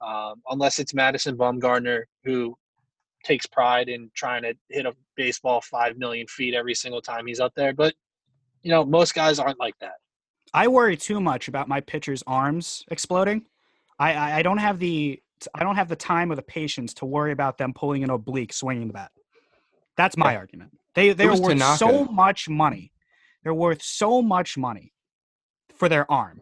um, 0.00 0.42
unless 0.50 0.78
it's 0.78 0.92
Madison 0.94 1.36
Bumgarner 1.36 2.02
who 2.24 2.56
takes 3.24 3.46
pride 3.46 3.88
in 3.88 4.10
trying 4.14 4.42
to 4.42 4.54
hit 4.68 4.86
a 4.86 4.92
baseball 5.16 5.60
five 5.62 5.96
million 5.96 6.26
feet 6.26 6.54
every 6.54 6.74
single 6.74 7.00
time 7.00 7.26
he's 7.26 7.40
up 7.40 7.52
there. 7.56 7.72
But 7.72 7.94
you 8.62 8.70
know, 8.70 8.84
most 8.84 9.14
guys 9.14 9.38
aren't 9.38 9.60
like 9.60 9.74
that. 9.80 9.94
I 10.52 10.68
worry 10.68 10.96
too 10.96 11.20
much 11.20 11.48
about 11.48 11.68
my 11.68 11.80
pitcher's 11.80 12.22
arms 12.26 12.84
exploding. 12.90 13.46
I, 13.98 14.14
I, 14.14 14.36
I 14.36 14.42
don't 14.42 14.58
have 14.58 14.78
the 14.78 15.20
I 15.54 15.62
don't 15.62 15.76
have 15.76 15.88
the 15.88 15.96
time 15.96 16.30
or 16.32 16.36
the 16.36 16.42
patience 16.42 16.94
to 16.94 17.06
worry 17.06 17.32
about 17.32 17.58
them 17.58 17.72
pulling 17.74 18.02
an 18.04 18.10
oblique 18.10 18.52
swinging 18.52 18.88
the 18.88 18.94
bat. 18.94 19.10
That's 19.96 20.16
my 20.16 20.32
Yeah. 20.32 20.38
argument. 20.38 20.76
They 20.94 21.12
they're 21.12 21.30
was 21.30 21.40
worth 21.40 21.62
so 21.78 22.04
much 22.04 22.48
money. 22.48 22.92
They're 23.42 23.54
worth 23.54 23.82
so 23.82 24.22
much 24.22 24.56
money 24.56 24.92
for 25.74 25.88
their 25.88 26.10
arm 26.10 26.40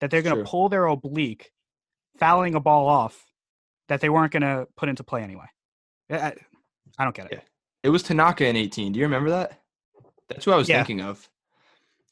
that 0.00 0.10
they're 0.10 0.22
going 0.22 0.36
to 0.36 0.44
pull 0.44 0.68
their 0.68 0.86
oblique, 0.86 1.50
fouling 2.18 2.54
a 2.54 2.60
ball 2.60 2.88
off 2.88 3.24
that 3.88 4.00
they 4.00 4.08
weren't 4.08 4.32
going 4.32 4.42
to 4.42 4.66
put 4.76 4.88
into 4.88 5.02
play 5.04 5.22
anyway. 5.22 5.46
I, 6.10 6.16
I- 6.98 7.04
don't 7.04 7.14
get 7.14 7.26
it. 7.26 7.32
Yeah. 7.32 7.40
It 7.84 7.90
was 7.90 8.02
Tanaka 8.02 8.46
in 8.46 8.56
18. 8.56 8.92
Do 8.92 8.98
you 8.98 9.06
remember 9.06 9.30
that? 9.30 9.60
That's 10.28 10.44
who 10.44 10.52
I 10.52 10.56
was 10.56 10.68
Yeah. 10.68 10.78
thinking 10.78 11.00
of. 11.00 11.28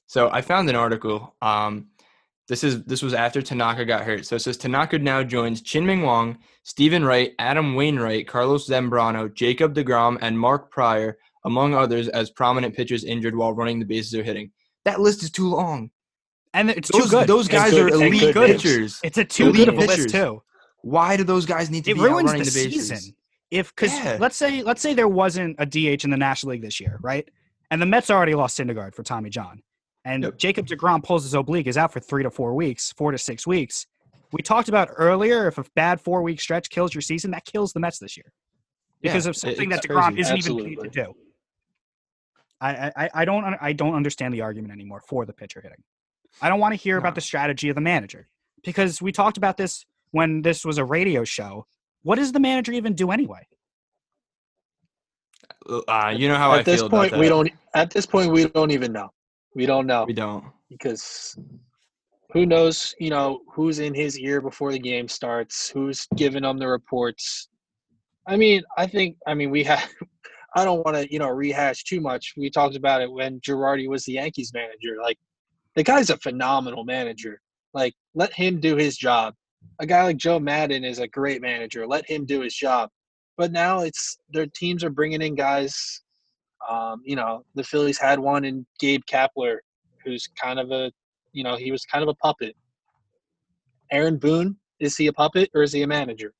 So 0.06 0.30
I 0.30 0.40
found 0.40 0.70
an 0.70 0.76
article. 0.76 1.34
Um, 1.42 1.88
this 2.48 2.62
is 2.62 2.84
this 2.84 3.02
was 3.02 3.12
after 3.12 3.42
Tanaka 3.42 3.84
got 3.84 4.04
hurt. 4.04 4.24
So 4.24 4.36
it 4.36 4.40
says 4.40 4.56
Tanaka 4.56 5.00
now 5.00 5.24
joins 5.24 5.62
Chien-Ming 5.62 6.02
Wang, 6.02 6.38
Steven 6.62 7.04
Wright, 7.04 7.32
Adam 7.40 7.74
Wainwright, 7.74 8.28
Carlos 8.28 8.68
Zambrano, 8.68 9.32
Jacob 9.34 9.74
DeGrom, 9.74 10.16
and 10.20 10.38
Mark 10.38 10.70
Prior, 10.70 11.18
among 11.44 11.74
others, 11.74 12.06
as 12.08 12.30
prominent 12.30 12.76
pitchers 12.76 13.02
injured 13.02 13.34
while 13.34 13.52
running 13.52 13.80
the 13.80 13.84
bases 13.84 14.14
or 14.14 14.22
hitting. 14.22 14.52
That 14.84 15.00
list 15.00 15.24
is 15.24 15.30
too 15.32 15.48
long. 15.48 15.90
And 16.56 16.70
it's 16.70 16.90
Those, 16.90 17.04
too 17.04 17.10
good. 17.10 17.26
those 17.28 17.48
guys 17.48 17.70
good- 17.72 17.92
are 17.92 17.94
elite 17.94 18.32
good 18.34 18.46
pitchers. 18.56 18.98
It's 19.04 19.18
a 19.18 19.24
too 19.24 19.44
Elite 19.48 19.56
good 19.56 19.68
of 19.68 19.74
a 19.74 19.78
list 19.80 19.90
pitchers. 19.90 20.12
too. 20.12 20.42
Why 20.82 21.16
do 21.16 21.22
those 21.24 21.44
guys 21.44 21.68
need 21.70 21.84
to 21.84 21.90
it 21.90 21.94
be 21.94 22.00
out 22.00 22.04
ruins 22.06 22.24
running 22.30 22.38
the, 22.44 22.50
the, 22.50 22.70
season 22.70 23.14
if 23.50 23.74
because 23.74 23.92
Yeah. 23.92 24.16
let's 24.20 24.36
say 24.36 24.62
let's 24.62 24.80
say 24.80 24.94
there 24.94 25.06
wasn't 25.08 25.56
a 25.58 25.66
DH 25.66 26.04
in 26.04 26.10
the 26.10 26.16
National 26.16 26.52
League 26.52 26.62
this 26.62 26.80
year, 26.80 26.98
right? 27.02 27.28
And 27.70 27.82
the 27.82 27.86
Mets 27.86 28.10
already 28.10 28.34
lost 28.34 28.58
Syndergaard 28.58 28.94
for 28.94 29.02
Tommy 29.02 29.28
John, 29.28 29.62
and 30.04 30.22
Yep. 30.24 30.38
Jacob 30.38 30.66
Degrom 30.66 31.02
pulls 31.04 31.24
his 31.24 31.34
oblique, 31.34 31.66
is 31.66 31.76
out 31.76 31.92
for 31.92 32.00
three 32.00 32.22
to 32.22 32.30
four 32.30 32.54
weeks, 32.54 32.92
four 32.96 33.10
to 33.12 33.18
six 33.18 33.46
weeks. 33.46 33.86
We 34.32 34.42
talked 34.42 34.68
about 34.70 34.88
earlier 34.96 35.46
if 35.48 35.58
a 35.58 35.64
bad 35.74 36.00
four 36.00 36.22
week 36.22 36.40
stretch 36.40 36.70
kills 36.70 36.94
your 36.94 37.02
season, 37.02 37.30
that 37.32 37.44
kills 37.44 37.72
the 37.74 37.80
Mets 37.80 37.98
this 37.98 38.16
year 38.16 38.32
because 39.02 39.26
Yeah, 39.26 39.30
of 39.30 39.36
something 39.36 39.68
that 39.68 39.84
it's 39.84 39.86
Degrom 39.86 40.04
crazy. 40.14 40.20
isn't 40.20 40.36
even 40.38 40.52
Absolutely. 40.52 40.76
paid 40.76 40.92
to 40.92 41.04
do. 41.04 41.14
I, 42.60 42.90
I 42.96 43.10
I 43.12 43.24
don't 43.26 43.44
I 43.60 43.72
don't 43.74 43.94
understand 43.94 44.32
the 44.32 44.40
argument 44.40 44.72
anymore 44.72 45.02
for 45.06 45.26
the 45.26 45.32
pitcher 45.34 45.60
hitting. 45.60 45.82
I 46.42 46.48
don't 46.48 46.60
want 46.60 46.72
to 46.72 46.76
hear 46.76 46.96
No. 46.96 47.00
about 47.00 47.14
the 47.14 47.20
strategy 47.20 47.68
of 47.68 47.74
the 47.74 47.80
manager 47.80 48.28
because 48.64 49.00
we 49.00 49.12
talked 49.12 49.36
about 49.36 49.56
this 49.56 49.84
when 50.10 50.42
this 50.42 50.64
was 50.64 50.78
a 50.78 50.84
radio 50.84 51.24
show. 51.24 51.66
What 52.02 52.16
does 52.16 52.32
the 52.32 52.40
manager 52.40 52.72
even 52.72 52.94
do 52.94 53.10
anyway? 53.10 53.46
Uh, 55.88 56.14
you 56.16 56.28
know 56.28 56.36
how 56.36 56.52
I 56.52 56.58
at 56.60 56.64
this 56.64 56.80
feel 56.80 56.90
point, 56.90 57.08
about 57.08 57.20
we 57.20 57.26
that. 57.26 57.30
don't. 57.30 57.50
At 57.74 57.90
this 57.90 58.06
point, 58.06 58.30
we 58.32 58.46
don't 58.48 58.70
even 58.70 58.92
know. 58.92 59.08
We 59.54 59.66
don't 59.66 59.86
know 59.86 60.04
We 60.04 60.12
don't. 60.12 60.44
because 60.70 61.36
who 62.32 62.46
knows? 62.46 62.94
You 63.00 63.10
know 63.10 63.40
who's 63.52 63.80
in 63.80 63.92
his 63.94 64.18
ear 64.18 64.40
before 64.40 64.70
the 64.72 64.78
game 64.78 65.08
starts? 65.08 65.68
Who's 65.68 66.06
giving 66.16 66.44
him 66.44 66.58
the 66.58 66.68
reports? 66.68 67.48
I 68.28 68.36
mean, 68.36 68.62
I 68.78 68.86
think. 68.86 69.16
I 69.26 69.34
mean, 69.34 69.50
we 69.50 69.64
have. 69.64 69.88
I 70.54 70.64
don't 70.64 70.82
want 70.84 70.96
to, 70.96 71.12
you 71.12 71.18
know, 71.18 71.28
rehash 71.28 71.84
too 71.84 72.00
much. 72.00 72.32
We 72.36 72.48
talked 72.48 72.76
about 72.76 73.02
it 73.02 73.10
when 73.10 73.40
Girardi 73.40 73.88
was 73.88 74.04
the 74.04 74.12
Yankees 74.12 74.52
manager. 74.54 74.96
Like, 75.02 75.18
the 75.76 75.82
guy's 75.84 76.10
a 76.10 76.16
phenomenal 76.18 76.84
manager. 76.84 77.40
Like, 77.74 77.94
let 78.14 78.32
him 78.32 78.58
do 78.60 78.76
his 78.76 78.96
job. 78.96 79.34
A 79.78 79.86
guy 79.86 80.02
like 80.04 80.16
Joe 80.16 80.38
Maddon 80.40 80.84
is 80.84 80.98
a 80.98 81.06
great 81.06 81.42
manager. 81.42 81.86
Let 81.86 82.08
him 82.08 82.24
do 82.24 82.40
his 82.40 82.54
job. 82.54 82.88
But 83.36 83.52
now 83.52 83.80
it's 83.80 84.18
their 84.30 84.46
teams 84.46 84.82
are 84.82 84.90
bringing 84.90 85.20
in 85.20 85.34
guys. 85.34 86.02
Um, 86.68 87.02
you 87.04 87.14
know, 87.14 87.44
the 87.54 87.62
Phillies 87.62 87.98
had 87.98 88.18
one 88.18 88.44
in 88.44 88.66
Gabe 88.80 89.02
Kapler, 89.10 89.58
who's 90.04 90.26
kind 90.42 90.58
of 90.58 90.70
a, 90.70 90.90
you 91.32 91.44
know, 91.44 91.56
he 91.56 91.70
was 91.70 91.84
kind 91.84 92.02
of 92.02 92.08
a 92.08 92.14
puppet. 92.14 92.56
Aaron 93.92 94.16
Boone, 94.16 94.56
is 94.80 94.96
he 94.96 95.06
a 95.08 95.12
puppet 95.12 95.50
or 95.54 95.62
is 95.62 95.72
he 95.72 95.82
a 95.82 95.86
manager? 95.86 96.32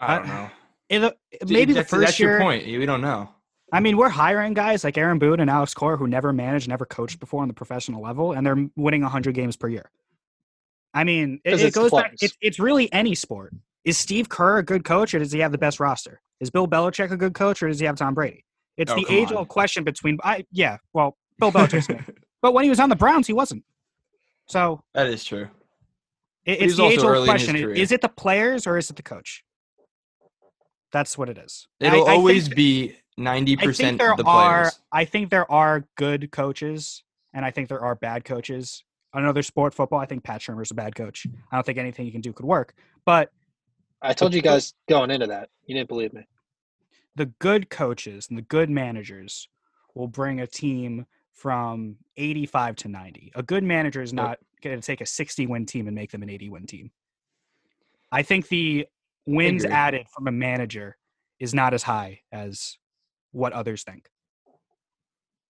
I 0.00 0.18
don't 0.18 0.28
I- 0.28 0.34
know. 0.34 0.50
In 0.88 1.02
the- 1.02 1.16
maybe 1.48 1.72
the 1.72 1.80
that's, 1.80 1.90
first 1.90 2.06
that's 2.06 2.20
year. 2.20 2.30
your 2.32 2.40
point. 2.40 2.64
We 2.64 2.86
don't 2.86 3.00
know. 3.00 3.28
I 3.72 3.80
mean, 3.80 3.96
we're 3.96 4.08
hiring 4.08 4.54
guys 4.54 4.84
like 4.84 4.96
Aaron 4.96 5.18
Boone 5.18 5.40
and 5.40 5.50
Alex 5.50 5.74
Cora 5.74 5.96
who 5.96 6.06
never 6.06 6.32
managed, 6.32 6.68
never 6.68 6.86
coached 6.86 7.18
before 7.18 7.42
on 7.42 7.48
the 7.48 7.54
professional 7.54 8.00
level, 8.02 8.32
and 8.32 8.46
they're 8.46 8.68
winning 8.76 9.02
100 9.02 9.34
games 9.34 9.56
per 9.56 9.68
year. 9.68 9.90
I 10.94 11.04
mean, 11.04 11.40
it, 11.44 11.60
it 11.60 11.74
goes 11.74 11.90
back. 11.90 12.16
players. 12.16 12.36
It's, 12.40 12.58
really 12.58 12.90
any 12.92 13.14
sport. 13.14 13.52
Is 13.84 13.98
Steve 13.98 14.28
Kerr 14.28 14.58
a 14.58 14.62
good 14.62 14.84
coach, 14.84 15.14
or 15.14 15.18
does 15.18 15.32
he 15.32 15.40
have 15.40 15.52
the 15.52 15.58
best 15.58 15.80
roster? 15.80 16.20
Is 16.40 16.50
Bill 16.50 16.66
Belichick 16.68 17.10
a 17.10 17.16
good 17.16 17.34
coach, 17.34 17.62
or 17.62 17.68
does 17.68 17.78
he 17.80 17.86
have 17.86 17.96
Tom 17.96 18.14
Brady? 18.14 18.44
It's 18.76 18.92
Oh, 18.92 18.94
the 18.96 19.06
age-old 19.12 19.48
question 19.48 19.84
between. 19.84 20.18
I 20.22 20.44
yeah, 20.52 20.78
well, 20.92 21.16
Bill 21.38 21.50
Belichick's 21.52 21.86
good, 21.86 22.04
but 22.42 22.54
when 22.54 22.64
he 22.64 22.70
was 22.70 22.78
on 22.80 22.88
the 22.88 22.96
Browns, 22.96 23.26
he 23.26 23.32
wasn't. 23.32 23.64
So 24.48 24.82
that 24.94 25.06
is 25.08 25.24
true. 25.24 25.48
it, 26.44 26.62
it's 26.62 26.76
the 26.76 26.84
age-old 26.84 27.08
early 27.08 27.28
in 27.28 27.34
his 27.36 27.44
question: 27.44 27.76
is 27.76 27.90
it 27.92 28.00
the 28.00 28.08
players 28.08 28.66
or 28.66 28.76
is 28.78 28.90
it 28.90 28.96
the 28.96 29.02
coach? 29.02 29.42
That's 30.92 31.18
what 31.18 31.28
it 31.28 31.36
is. 31.38 31.66
It'll 31.80 32.02
I 32.02 32.06
think 32.06 32.08
always 32.08 32.48
that- 32.48 32.56
be 32.56 32.96
ninety 33.16 33.52
I 33.54 33.56
think 33.56 33.68
percent 33.68 33.98
there 33.98 34.14
the 34.16 34.24
are. 34.24 34.62
players. 34.62 34.80
I 34.92 35.04
think 35.04 35.30
there 35.30 35.50
are 35.50 35.86
good 35.96 36.30
coaches, 36.32 37.02
and 37.34 37.44
I 37.44 37.50
think 37.50 37.68
there 37.68 37.80
are 37.80 37.94
bad 37.94 38.24
coaches. 38.24 38.84
Another 39.14 39.42
sport, 39.42 39.72
football. 39.74 39.98
I 40.00 40.06
think 40.06 40.24
Pat 40.24 40.40
Shurmur's 40.40 40.70
a 40.70 40.74
bad 40.74 40.94
coach. 40.94 41.26
I 41.50 41.56
don't 41.56 41.64
think 41.64 41.78
anything 41.78 42.04
he 42.04 42.12
can 42.12 42.20
do 42.20 42.32
could 42.32 42.44
work. 42.46 42.74
But 43.06 43.30
I 44.02 44.12
told 44.12 44.34
you 44.34 44.42
guys 44.42 44.74
going 44.88 45.10
into 45.10 45.26
that. 45.28 45.48
You 45.66 45.74
didn't 45.74 45.88
believe 45.88 46.12
me. 46.12 46.26
the 47.14 47.26
good 47.26 47.70
coaches 47.70 48.26
and 48.28 48.36
the 48.36 48.42
good 48.42 48.68
managers 48.68 49.48
will 49.94 50.08
bring 50.08 50.40
a 50.40 50.46
team 50.46 51.06
from 51.32 51.96
85 52.18 52.76
to 52.76 52.88
90. 52.88 53.32
A 53.34 53.42
good 53.42 53.64
manager 53.64 54.02
is 54.02 54.12
not 54.12 54.38
going 54.62 54.78
to 54.78 54.86
take 54.86 55.00
a 55.00 55.06
60 55.06 55.46
win 55.46 55.64
team 55.66 55.86
and 55.86 55.94
make 55.94 56.10
them 56.10 56.22
an 56.22 56.28
80 56.30 56.50
win 56.50 56.66
team. 56.66 56.90
I 58.12 58.22
think 58.22 58.48
the 58.48 58.86
wins 59.26 59.64
added 59.64 60.06
from 60.14 60.28
a 60.28 60.32
manager 60.32 60.96
is 61.40 61.54
not 61.54 61.72
as 61.74 61.82
high 61.82 62.20
as 62.32 62.76
what 63.32 63.52
others 63.52 63.82
think. 63.82 64.08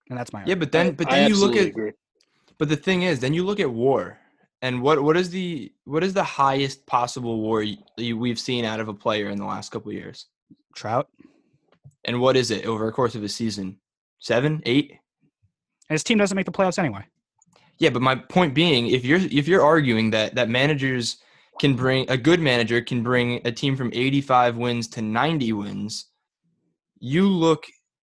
And 0.09 0.18
that's 0.18 0.33
my 0.33 0.43
Yeah, 0.47 0.55
but 0.55 0.72
then 0.72 0.95
but 0.95 1.11
I 1.11 1.16
then 1.20 1.29
you 1.29 1.37
look 1.37 1.57
at 1.57 1.68
agree. 1.68 1.93
but 2.59 2.68
the 2.68 2.77
thing 2.77 3.03
is, 3.03 3.20
then 3.20 3.35
you 3.35 3.45
look 3.45 3.61
at 3.61 3.70
war, 3.70 4.18
and 4.62 4.81
what 4.83 5.03
what 5.03 5.16
is 5.16 5.31
the 5.31 5.72
what 5.85 6.05
is 6.05 6.14
the 6.14 6.22
highest 6.24 6.87
possible 6.87 7.41
war 7.41 7.61
y- 7.61 7.77
you, 7.97 8.16
we've 8.16 8.39
seen 8.39 8.64
out 8.64 8.81
of 8.81 8.89
a 8.89 8.95
player 8.95 9.29
in 9.29 9.39
the 9.39 9.45
last 9.45 9.70
couple 9.72 9.91
of 9.91 9.97
years? 9.97 10.27
Trout. 10.74 11.09
And 12.05 12.20
what 12.20 12.37
is 12.37 12.51
it 12.53 12.66
over 12.66 12.87
a 12.87 12.93
course 12.93 13.16
of 13.16 13.24
a 13.24 13.29
season? 13.29 13.79
Seven, 14.20 14.62
eight? 14.64 14.91
And 15.89 15.95
his 15.95 16.05
team 16.05 16.18
doesn't 16.18 16.37
make 16.37 16.47
the 16.47 16.53
playoffs 16.53 16.79
anyway. 16.79 17.05
Yeah, 17.79 17.91
but 17.91 18.01
my 18.03 18.14
point 18.14 18.55
being, 18.55 18.87
if 18.89 19.05
you're 19.05 19.18
if 19.18 19.49
you're 19.49 19.62
arguing 19.62 20.11
that 20.12 20.35
that 20.37 20.49
managers 20.49 21.18
can 21.61 21.74
bring 21.74 22.09
a 22.11 22.16
good 22.16 22.41
manager 22.41 22.81
can 22.81 23.03
bring 23.03 23.41
a 23.47 23.51
team 23.53 23.77
from 23.77 23.91
85 23.93 24.57
wins 24.57 24.89
to 24.89 25.03
90 25.03 25.53
wins, 25.53 26.07
you 26.99 27.28
look 27.28 27.66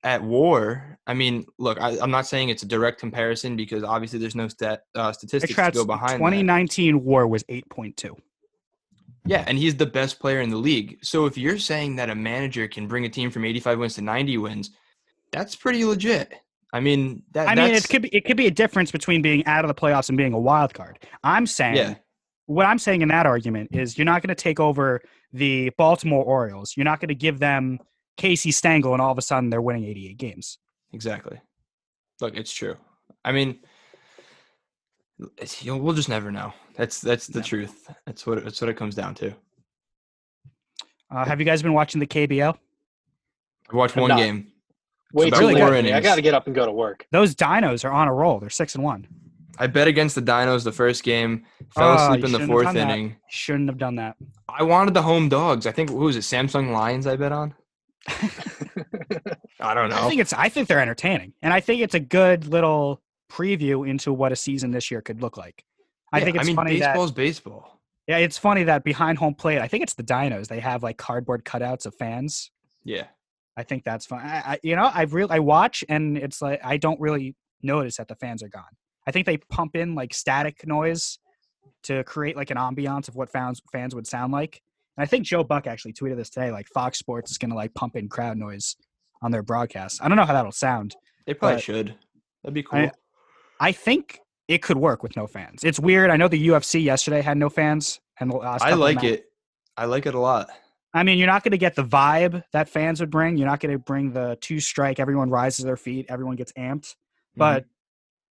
at 0.03 0.21
WAR. 0.21 0.99
I 1.07 1.13
mean, 1.13 1.45
look, 1.57 1.79
I, 1.81 1.97
I'm 1.99 2.11
not 2.11 2.27
saying 2.27 2.49
it's 2.49 2.63
a 2.63 2.67
direct 2.67 2.99
comparison 2.99 3.55
because 3.55 3.83
obviously 3.83 4.19
there's 4.19 4.35
no 4.35 4.47
stat 4.47 4.83
uh, 4.95 5.11
statistics 5.11 5.55
to 5.55 5.71
go 5.71 5.85
behind. 5.85 6.13
that. 6.13 6.17
2019 6.17 7.03
war 7.03 7.27
was 7.27 7.43
8.2. 7.43 8.15
Yeah, 9.25 9.45
and 9.47 9.57
he's 9.57 9.75
the 9.75 9.85
best 9.85 10.19
player 10.19 10.41
in 10.41 10.49
the 10.49 10.57
league. 10.57 10.99
So 11.01 11.25
if 11.25 11.37
you're 11.37 11.57
saying 11.57 11.95
that 11.95 12.09
a 12.09 12.15
manager 12.15 12.67
can 12.67 12.87
bring 12.87 13.05
a 13.05 13.09
team 13.09 13.31
from 13.31 13.45
85 13.45 13.79
wins 13.79 13.95
to 13.95 14.01
90 14.01 14.37
wins, 14.39 14.71
that's 15.31 15.55
pretty 15.55 15.85
legit. 15.85 16.33
I 16.73 16.79
mean, 16.79 17.23
that, 17.31 17.47
I 17.47 17.55
mean, 17.55 17.73
it 17.73 17.87
could 17.87 18.01
be 18.01 18.09
it 18.09 18.25
could 18.25 18.35
be 18.35 18.47
a 18.47 18.51
difference 18.51 18.91
between 18.91 19.21
being 19.21 19.45
out 19.45 19.63
of 19.63 19.67
the 19.69 19.75
playoffs 19.75 20.09
and 20.09 20.17
being 20.17 20.33
a 20.33 20.39
wild 20.39 20.73
card. 20.73 20.99
I'm 21.23 21.45
saying 21.45 21.75
Yeah. 21.75 21.95
what 22.47 22.65
I'm 22.65 22.79
saying 22.79 23.01
in 23.03 23.09
that 23.09 23.25
argument 23.27 23.69
is 23.73 23.97
you're 23.97 24.05
not 24.05 24.21
going 24.23 24.29
to 24.35 24.35
take 24.35 24.59
over 24.59 25.01
the 25.31 25.69
Baltimore 25.77 26.25
Orioles. 26.25 26.75
You're 26.75 26.83
not 26.85 26.99
going 26.99 27.09
to 27.09 27.15
give 27.15 27.39
them 27.39 27.79
Casey 28.17 28.51
Stengel 28.51 28.93
and 28.93 29.01
all 29.01 29.11
of 29.11 29.17
a 29.17 29.21
sudden 29.21 29.49
they're 29.49 29.61
winning 29.61 29.85
88 29.85 30.17
games. 30.17 30.59
Exactly. 30.93 31.39
Look, 32.21 32.35
it's 32.35 32.53
true. 32.53 32.75
I 33.25 33.31
mean, 33.31 33.59
it's, 35.37 35.63
you'll, 35.63 35.79
we'll 35.79 35.93
just 35.95 36.09
never 36.09 36.31
know. 36.31 36.53
That's 36.75 36.99
that's 37.01 37.27
the 37.27 37.39
Yeah. 37.39 37.45
truth. 37.45 37.89
That's 38.05 38.25
what 38.25 38.43
that's 38.43 38.59
what 38.61 38.69
it 38.69 38.75
comes 38.77 38.95
down 38.95 39.15
to. 39.15 39.33
Uh, 41.11 41.25
have 41.25 41.39
you 41.39 41.45
guys 41.45 41.61
been 41.61 41.73
watching 41.73 41.99
the 41.99 42.07
KBL? 42.07 42.57
I 43.71 43.75
watched 43.75 43.95
one 43.95 44.09
not. 44.09 44.17
game. 44.17 44.47
Wait, 45.13 45.27
about 45.27 45.39
too 45.41 45.55
four 45.57 45.69
late. 45.69 45.93
I 45.93 45.99
got 46.01 46.15
to 46.15 46.21
get 46.23 46.33
up 46.33 46.47
and 46.47 46.55
go 46.55 46.65
to 46.65 46.71
work. 46.71 47.05
Those 47.11 47.35
Dinos 47.35 47.85
are 47.85 47.91
on 47.91 48.07
a 48.07 48.13
roll. 48.13 48.39
They're 48.39 48.49
six 48.49 48.73
and 48.73 48.83
one. 48.83 49.07
I 49.59 49.67
bet 49.67 49.87
against 49.87 50.15
the 50.15 50.21
Dinos 50.21 50.63
the 50.63 50.71
first 50.71 51.03
game. 51.03 51.45
Fell 51.75 51.89
Oh, 51.91 51.95
asleep 52.07 52.21
you 52.21 52.25
in 52.25 52.31
the 52.41 52.47
fourth 52.47 52.65
done 52.65 52.75
that. 52.75 52.89
inning. 52.89 53.15
Shouldn't 53.29 53.69
have 53.69 53.77
done 53.77 53.95
that. 53.97 54.15
I 54.49 54.63
wanted 54.63 54.95
the 54.95 55.03
home 55.03 55.29
dogs. 55.29 55.67
I 55.67 55.71
think 55.71 55.89
who 55.91 55.97
was 55.97 56.15
it? 56.15 56.21
Samsung 56.21 56.71
Lions. 56.71 57.05
I 57.05 57.15
bet 57.15 57.31
on. 57.31 57.53
I 58.07 59.73
don't 59.73 59.89
know. 59.89 59.97
I 59.97 60.09
think 60.09 60.21
it's 60.21 60.33
I 60.33 60.49
think 60.49 60.67
they're 60.67 60.79
entertaining, 60.79 61.33
and 61.41 61.53
I 61.53 61.59
think 61.59 61.81
it's 61.81 61.95
a 61.95 61.99
good 61.99 62.47
little 62.47 63.01
preview 63.31 63.87
into 63.87 64.13
what 64.13 64.31
a 64.31 64.35
season 64.35 64.71
this 64.71 64.91
year 64.91 65.01
could 65.01 65.21
look 65.21 65.37
like. 65.37 65.63
I 66.11 66.19
Yeah, 66.19 66.25
think 66.25 66.35
it's 66.37 66.45
I 66.45 66.47
mean, 66.47 66.55
funny 66.55 66.79
that 66.79 66.93
baseball's 66.93 67.11
baseball. 67.11 67.79
yeah, 68.07 68.17
it's 68.17 68.37
funny 68.37 68.63
that 68.63 68.83
behind 68.83 69.17
home 69.17 69.33
plate, 69.35 69.59
I 69.59 69.67
think 69.67 69.83
it's 69.83 69.95
the 69.95 70.03
Dinos. 70.03 70.47
They 70.47 70.59
have 70.59 70.83
like 70.83 70.97
cardboard 70.97 71.45
cutouts 71.45 71.85
of 71.85 71.95
fans. 71.95 72.51
Yeah. 72.83 73.07
I 73.55 73.63
think 73.63 73.83
that's 73.83 74.05
fun. 74.05 74.19
I, 74.19 74.37
I 74.53 74.59
you 74.63 74.75
know 74.75 74.89
I 74.93 75.03
real 75.03 75.27
I 75.29 75.39
watch 75.39 75.83
and 75.87 76.17
it's 76.17 76.41
like 76.41 76.59
I 76.63 76.77
don't 76.77 76.99
really 76.99 77.35
notice 77.61 77.97
that 77.97 78.07
the 78.07 78.15
fans 78.15 78.43
are 78.43 78.49
gone. 78.49 78.63
I 79.07 79.11
think 79.11 79.25
they 79.25 79.37
pump 79.37 79.75
in 79.75 79.95
like 79.95 80.13
static 80.13 80.65
noise 80.65 81.19
to 81.83 82.03
create 82.03 82.35
like 82.35 82.49
an 82.51 82.57
ambiance 82.57 83.07
of 83.07 83.15
what 83.15 83.29
fans 83.29 83.61
fans 83.71 83.93
would 83.95 84.07
sound 84.07 84.33
like. 84.33 84.61
I 84.97 85.05
think 85.05 85.25
Joe 85.25 85.43
Buck 85.43 85.67
actually 85.67 85.93
tweeted 85.93 86.17
this 86.17 86.29
today. 86.29 86.51
Like 86.51 86.67
Fox 86.73 86.99
Sports 86.99 87.31
is 87.31 87.37
going 87.37 87.49
to 87.51 87.55
like 87.55 87.73
pump 87.73 87.95
in 87.95 88.09
crowd 88.09 88.37
noise 88.37 88.75
on 89.21 89.31
their 89.31 89.43
broadcast. 89.43 90.01
I 90.03 90.07
don't 90.07 90.17
know 90.17 90.25
how 90.25 90.33
that'll 90.33 90.51
sound. 90.51 90.95
They 91.25 91.33
probably 91.33 91.61
should. 91.61 91.95
That'd 92.43 92.53
be 92.53 92.63
cool. 92.63 92.79
I- 92.79 92.91
I 93.59 93.71
think 93.71 94.19
it 94.49 94.61
could 94.61 94.77
work 94.77 95.03
with 95.03 95.15
no 95.15 95.25
fans. 95.25 95.63
It's 95.63 95.79
weird. 95.79 96.09
I 96.09 96.17
know 96.17 96.27
the 96.27 96.47
UFC 96.49 96.83
yesterday 96.83 97.21
had 97.21 97.37
no 97.37 97.49
fans, 97.49 98.01
and 98.19 98.33
I 98.33 98.73
like 98.73 99.03
it. 99.03 99.25
I 99.77 99.85
like 99.85 100.05
it 100.05 100.15
a 100.15 100.19
lot. 100.19 100.49
I 100.93 101.03
mean, 101.03 101.17
you're 101.17 101.27
not 101.27 101.43
going 101.43 101.51
to 101.51 101.57
get 101.57 101.75
the 101.75 101.83
vibe 101.83 102.43
that 102.51 102.67
fans 102.67 102.99
would 102.99 103.09
bring. 103.09 103.37
You're 103.37 103.47
not 103.47 103.61
going 103.61 103.71
to 103.71 103.79
bring 103.79 104.11
the 104.11 104.37
two 104.41 104.59
strike. 104.59 104.99
Everyone 104.99 105.29
rises 105.29 105.57
to 105.59 105.65
their 105.65 105.77
feet. 105.77 106.07
Everyone 106.09 106.35
gets 106.35 106.51
amped. 106.53 106.89
Mm-hmm. 106.89 107.39
But 107.39 107.65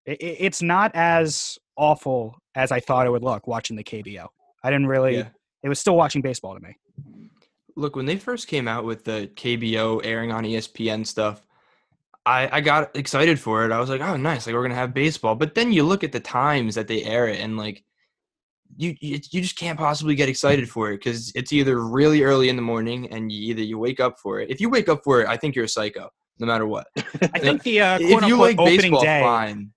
i 0.08 0.12
i 0.12 0.16
it's 0.20 0.62
not 0.62 0.92
as 0.94 1.58
awful 1.76 2.34
as 2.54 2.72
I 2.72 2.80
thought 2.80 3.06
it 3.06 3.10
would 3.10 3.22
look 3.22 3.46
watching 3.46 3.76
the 3.76 3.84
KBO. 3.84 4.28
I 4.64 4.70
didn't 4.70 4.86
really. 4.86 5.18
Yeah. 5.18 5.28
It 5.62 5.68
was 5.68 5.80
still 5.80 5.96
watching 5.96 6.22
baseball 6.22 6.54
to 6.54 6.60
me. 6.60 6.76
look 7.76 7.96
when 7.96 8.06
they 8.06 8.16
first 8.16 8.48
came 8.48 8.68
out 8.68 8.84
with 8.84 9.04
the 9.04 9.30
KBO 9.34 10.00
airing 10.04 10.32
on 10.32 10.44
ESPN 10.44 11.06
stuff, 11.06 11.46
I 12.26 12.48
I 12.58 12.60
got 12.60 12.94
excited 12.96 13.40
for 13.40 13.64
it. 13.64 13.72
I 13.72 13.80
was 13.80 13.90
like, 13.90 14.00
oh 14.00 14.16
nice, 14.16 14.46
like 14.46 14.54
we're 14.54 14.62
gonna 14.62 14.74
have 14.74 14.94
baseball. 14.94 15.34
But 15.34 15.54
then 15.54 15.72
you 15.72 15.82
look 15.82 16.04
at 16.04 16.12
the 16.12 16.20
times 16.20 16.74
that 16.74 16.88
they 16.88 17.02
air 17.04 17.28
it, 17.28 17.40
and 17.40 17.56
like 17.56 17.84
you 18.76 18.94
you, 19.00 19.20
you 19.30 19.40
just 19.40 19.58
can't 19.58 19.78
possibly 19.78 20.14
get 20.14 20.28
excited 20.28 20.68
for 20.68 20.90
it 20.90 20.98
because 20.98 21.32
it's 21.34 21.52
either 21.52 21.84
really 21.84 22.22
early 22.22 22.48
in 22.48 22.56
the 22.56 22.62
morning 22.62 23.10
and 23.10 23.32
you 23.32 23.50
either 23.50 23.62
you 23.62 23.78
wake 23.78 24.00
up 24.00 24.18
for 24.18 24.40
it. 24.40 24.50
If 24.50 24.60
you 24.60 24.68
wake 24.68 24.88
up 24.88 25.02
for 25.02 25.22
it, 25.22 25.28
I 25.28 25.36
think 25.36 25.56
you're 25.56 25.64
a 25.64 25.68
psycho, 25.68 26.10
no 26.38 26.46
matter 26.46 26.66
what. 26.66 26.86
I 27.34 27.38
think 27.38 27.62
the 27.62 27.80
uh, 27.80 27.98
if 28.00 28.26
you 28.26 28.36
like 28.36 28.58
opening 28.58 28.80
baseball, 28.80 29.02
day. 29.02 29.22
fine. 29.22 29.72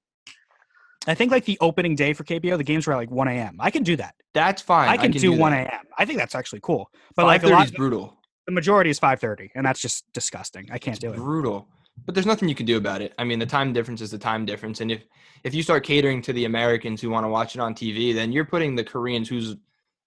I 1.07 1.15
think 1.15 1.31
like 1.31 1.45
the 1.45 1.57
opening 1.61 1.95
day 1.95 2.13
for 2.13 2.23
KBO, 2.23 2.57
the 2.57 2.63
games 2.63 2.85
were 2.85 2.93
at 2.93 2.97
like 2.97 3.09
1 3.11 3.27
a.m. 3.27 3.57
I 3.59 3.71
can 3.71 3.83
do 3.83 3.95
that. 3.95 4.15
That's 4.33 4.61
fine. 4.61 4.87
I 4.87 4.97
can, 4.97 5.11
do, 5.11 5.33
1 5.33 5.53
a.m. 5.53 5.69
I 5.97 6.05
think 6.05 6.19
that's 6.19 6.35
actually 6.35 6.59
cool. 6.61 6.89
But 7.15 7.25
like 7.25 7.43
a 7.43 7.47
lot, 7.47 7.65
is 7.65 7.71
brutal. 7.71 8.17
the 8.45 8.51
majority 8.51 8.89
is 8.89 8.99
5:30, 8.99 9.49
and 9.55 9.65
that's 9.65 9.81
just 9.81 10.05
disgusting. 10.13 10.69
I 10.71 10.77
can't 10.77 10.95
It's 10.95 11.03
do 11.03 11.11
it. 11.11 11.15
brutal. 11.17 11.67
But 12.05 12.15
there's 12.15 12.25
nothing 12.25 12.47
you 12.47 12.55
can 12.55 12.65
do 12.65 12.77
about 12.77 13.01
it. 13.01 13.13
I 13.19 13.23
mean, 13.23 13.37
the 13.39 13.45
time 13.45 13.73
difference 13.73 13.99
is 14.01 14.11
the 14.11 14.17
time 14.17 14.45
difference, 14.45 14.79
and 14.81 14.91
if 14.91 15.03
if 15.43 15.53
you 15.53 15.63
start 15.63 15.83
catering 15.83 16.21
to 16.21 16.33
the 16.33 16.45
Americans 16.45 17.01
who 17.01 17.09
want 17.09 17.23
to 17.25 17.27
watch 17.29 17.55
it 17.55 17.59
on 17.61 17.73
TV, 17.73 18.13
then 18.13 18.31
you're 18.31 18.45
putting 18.45 18.75
the 18.75 18.83
Koreans 18.83 19.27
whose 19.27 19.55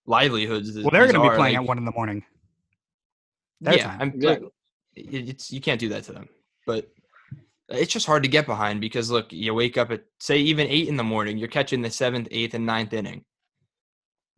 livelihoods 0.06 0.74
Well, 0.76 0.90
they're 0.90 1.10
going 1.10 1.14
to 1.14 1.20
be 1.30 1.36
playing 1.36 1.54
like- 1.56 1.62
at 1.62 1.64
one 1.68 1.78
in 1.78 1.84
the 1.84 1.92
morning. 1.92 2.24
Their 3.60 3.76
yeah, 3.76 3.84
time. 3.84 3.98
I'm, 4.00 4.08
Exactly. 4.10 4.44
like, 4.96 5.06
it's 5.24 5.50
you 5.52 5.60
can't 5.60 5.80
do 5.80 5.88
that 5.90 6.04
to 6.04 6.12
them. 6.12 6.28
But 6.66 6.88
it's 7.68 7.92
just 7.92 8.06
hard 8.06 8.22
to 8.22 8.28
get 8.28 8.46
behind 8.46 8.80
because 8.80 9.10
look, 9.10 9.32
you 9.32 9.54
wake 9.54 9.78
up 9.78 9.90
at 9.90 10.02
say 10.20 10.38
even 10.38 10.66
eight 10.68 10.88
in 10.88 10.96
the 10.96 11.04
morning, 11.04 11.38
you're 11.38 11.48
catching 11.48 11.82
the 11.82 11.90
seventh, 11.90 12.28
eighth, 12.30 12.54
and 12.54 12.66
ninth 12.66 12.92
inning. 12.92 13.24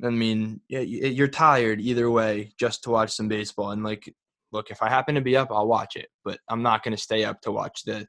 I 0.05 0.11
mean, 0.11 0.61
you- 0.69 0.79
eh, 1.05 1.09
you're 1.09 1.27
tired 1.29 1.81
either 1.81 2.11
way 2.11 2.53
just 2.59 2.83
to 2.85 2.91
watch 2.91 3.13
some 3.13 3.29
baseball. 3.29 3.71
And 3.71 3.83
like, 3.83 4.13
look, 4.53 4.71
if 4.71 4.83
I 4.83 4.89
happen 4.91 5.15
to 5.15 5.21
be 5.23 5.37
up, 5.37 5.49
I'll 5.51 5.67
watch 5.67 5.97
it, 5.97 6.09
but 6.25 6.39
I'm 6.49 6.63
not 6.63 6.83
going 6.83 6.95
to 6.95 7.03
stay 7.03 7.25
up 7.25 7.41
to 7.43 7.53
watch 7.53 7.83
the, 7.85 8.07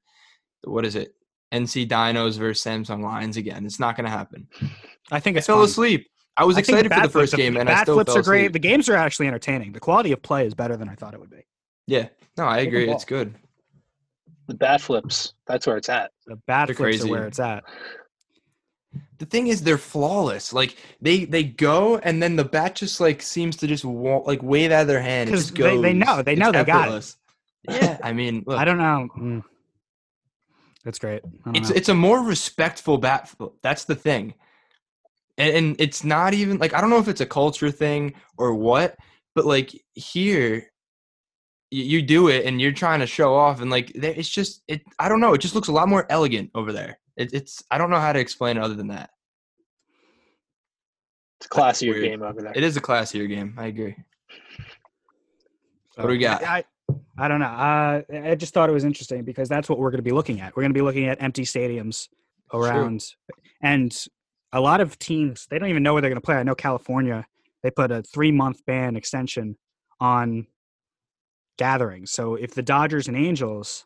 the 0.63 0.69
what 0.69 0.85
is 0.85 0.95
it, 0.95 1.13
NC 1.53 1.87
Dinos 1.87 2.37
versus 2.37 2.63
Samsung 2.63 3.01
Lions 3.03 3.37
again. 3.37 3.65
It's 3.65 3.79
not 3.79 3.95
going 3.95 4.03
to 4.05 4.11
happen. 4.11 4.47
I 5.11 5.19
think 5.21 5.37
I 5.37 5.39
it's 5.39 5.47
fell 5.47 5.57
fun. 5.57 5.65
asleep. 5.65 6.07
I 6.35 6.43
was 6.43 6.57
I 6.57 6.59
excited 6.59 6.93
for 6.93 6.99
the 7.01 7.09
first 7.09 7.31
flips- 7.33 7.35
game, 7.37 7.55
and 7.57 7.67
I 7.69 7.73
bat 7.73 7.83
still 7.85 7.95
flips 7.95 8.11
fell 8.11 8.19
are 8.19 8.23
great. 8.23 8.39
asleep. 8.41 8.53
The 8.53 8.59
games 8.59 8.89
are 8.89 8.95
actually 8.95 9.27
entertaining. 9.27 9.71
The 9.71 9.79
quality 9.79 10.11
of 10.11 10.21
play 10.21 10.45
is 10.45 10.53
better 10.53 10.75
than 10.77 10.89
I 10.89 10.95
thought 10.95 11.13
it 11.13 11.19
would 11.21 11.31
be. 11.31 11.47
Yeah, 11.87 12.09
no, 12.37 12.43
I 12.43 12.59
agree. 12.59 12.89
It's 12.91 13.05
good. 13.05 13.33
The 14.47 14.53
bat 14.55 14.81
flips. 14.81 15.33
That's 15.45 15.67
where 15.67 15.77
it's 15.77 15.89
at. 15.89 16.11
The 16.25 16.35
bat 16.47 16.67
They're 16.67 16.75
flips 16.75 16.97
crazy. 16.97 17.09
are 17.09 17.11
where 17.11 17.27
it's 17.27 17.39
at. 17.39 17.63
the 19.19 19.25
thing 19.25 19.47
is 19.47 19.61
they're 19.63 19.77
flawless 19.77 20.53
like 20.53 20.77
they 21.01 21.25
they 21.25 21.43
go 21.43 21.97
and 21.97 22.21
then 22.23 22.35
the 22.35 22.43
bat 22.45 22.75
just 22.75 22.99
like 23.01 23.21
seems 23.21 23.55
to 23.57 23.67
just 23.67 23.83
wa- 23.85 24.19
like 24.25 24.41
wave 24.41 24.71
out 24.71 24.81
of 24.83 24.87
their 24.87 25.01
hand 25.01 25.29
It 25.29 25.33
'Cause 25.33 25.41
just 25.51 25.55
they- 25.55 25.81
they 25.81 25.93
know- 25.93 26.21
they 26.21 26.33
It's 26.33 26.39
know 26.39 26.51
they 26.51 26.63
got 26.63 26.91
it. 26.91 27.15
yeah 27.69 27.97
i 28.03 28.13
mean 28.13 28.43
look, 28.47 28.57
I 28.57 28.63
don't 28.65 28.77
know. 28.77 29.07
Mm. 29.17 29.43
That's 30.85 30.99
great. 30.99 31.21
I 31.25 31.29
don't 31.45 31.55
it's 31.57 31.69
know. 31.69 31.75
it's 31.75 31.89
a 31.89 31.93
more 31.95 32.21
respectful 32.23 32.97
bat 32.97 33.27
flip. 33.27 33.51
that's 33.61 33.83
the 33.85 33.95
thing 33.95 34.33
and, 35.37 35.55
and 35.55 35.75
it's 35.79 36.03
not 36.03 36.33
even 36.33 36.57
like 36.59 36.73
i 36.73 36.79
don't 36.81 36.89
know 36.89 36.99
if 36.99 37.07
it's 37.09 37.21
a 37.21 37.25
culture 37.25 37.69
thing 37.71 38.13
or 38.37 38.53
what 38.55 38.95
but 39.35 39.45
like 39.45 39.71
here 39.93 40.71
you, 41.71 41.83
you 41.83 42.01
do 42.01 42.27
it 42.29 42.45
and 42.45 42.59
you're 42.61 42.71
trying 42.71 42.99
to 42.99 43.07
show 43.07 43.33
off 43.35 43.61
and 43.61 43.69
like 43.71 43.91
it's 43.95 44.29
just 44.29 44.63
it 44.67 44.81
i 44.99 45.07
don't 45.09 45.19
know 45.19 45.33
it 45.33 45.39
just 45.39 45.55
looks 45.55 45.67
a 45.67 45.71
lot 45.71 45.87
more 45.89 46.05
elegant 46.09 46.49
over 46.55 46.71
there 46.71 46.97
it, 47.17 47.33
it's 47.33 47.63
i 47.71 47.77
don't 47.77 47.89
know 47.89 47.99
how 47.99 48.13
to 48.13 48.19
explain 48.19 48.57
it 48.57 48.63
other 48.63 48.73
than 48.75 48.87
that 48.87 49.09
It's 51.39 51.45
a 51.45 51.49
classier 51.49 52.01
game 52.01 52.21
over 52.23 52.41
there. 52.41 52.53
it 52.55 52.63
is 52.63 52.77
a 52.77 52.81
classier 52.81 53.27
game 53.27 53.53
i 53.57 53.65
agree 53.67 53.95
So, 55.95 56.03
what 56.03 56.07
do 56.09 56.13
we 56.13 56.17
got? 56.19 56.43
I, 56.43 56.63
I 57.17 57.27
don't 57.27 57.39
know. 57.39 57.47
Uh, 57.47 58.01
I 58.29 58.35
just 58.35 58.53
thought 58.53 58.69
it 58.69 58.73
was 58.73 58.83
interesting 58.83 59.23
because 59.23 59.49
that's 59.49 59.67
what 59.67 59.79
we're 59.79 59.89
going 59.89 59.97
to 59.97 60.03
be 60.03 60.11
looking 60.11 60.39
at. 60.41 60.55
We're 60.55 60.61
going 60.61 60.69
to 60.73 60.77
be 60.77 60.83
looking 60.83 61.07
at 61.07 61.19
empty 61.21 61.41
stadiums 61.43 62.07
around, 62.53 63.03
and 63.63 63.91
a 64.53 64.61
lot 64.61 64.79
of 64.79 64.99
teams 64.99 65.47
they 65.49 65.57
don't 65.57 65.69
even 65.69 65.81
know 65.81 65.93
where 65.93 66.01
they're 66.03 66.11
going 66.11 66.21
to 66.21 66.25
play. 66.25 66.35
I 66.35 66.43
know 66.43 66.53
California 66.55 67.25
they 67.63 67.71
put 67.71 67.91
a 67.91 68.03
three 68.03 68.31
month 68.31 68.63
ban 68.67 68.95
extension 68.95 69.57
on 69.99 70.45
gatherings. 71.57 72.11
So 72.11 72.35
if 72.35 72.53
the 72.53 72.63
Dodgers 72.63 73.07
and 73.07 73.17
Angels 73.17 73.85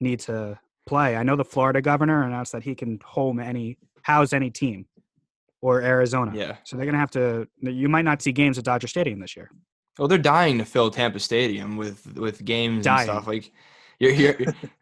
need 0.00 0.20
to 0.20 0.58
play. 0.88 1.16
I 1.16 1.22
know 1.22 1.36
the 1.36 1.44
Florida 1.44 1.80
governor 1.80 2.24
announced 2.24 2.52
that 2.52 2.64
he 2.64 2.74
can 2.74 2.98
home 3.04 3.38
any 3.38 3.76
house 4.02 4.32
any 4.32 4.50
team 4.50 4.86
or 5.60 5.82
Arizona. 5.82 6.32
Yeah. 6.34 6.56
So 6.64 6.76
they're 6.76 6.86
gonna 6.86 6.98
have 6.98 7.10
to. 7.12 7.46
You 7.60 7.88
might 7.88 8.04
not 8.04 8.22
see 8.22 8.32
games 8.32 8.58
at 8.58 8.64
Dodger 8.64 8.88
Stadium 8.88 9.20
this 9.20 9.36
year. 9.36 9.50
Well, 9.98 10.08
they're 10.08 10.18
dying 10.18 10.58
to 10.58 10.64
fill 10.64 10.90
Tampa 10.90 11.20
Stadium 11.20 11.76
with 11.76 12.16
with 12.16 12.44
games 12.44 12.84
Dying. 12.84 13.08
and 13.08 13.16
stuff. 13.16 13.26
Like, 13.26 13.52
you're 14.00 14.12
here. 14.12 14.38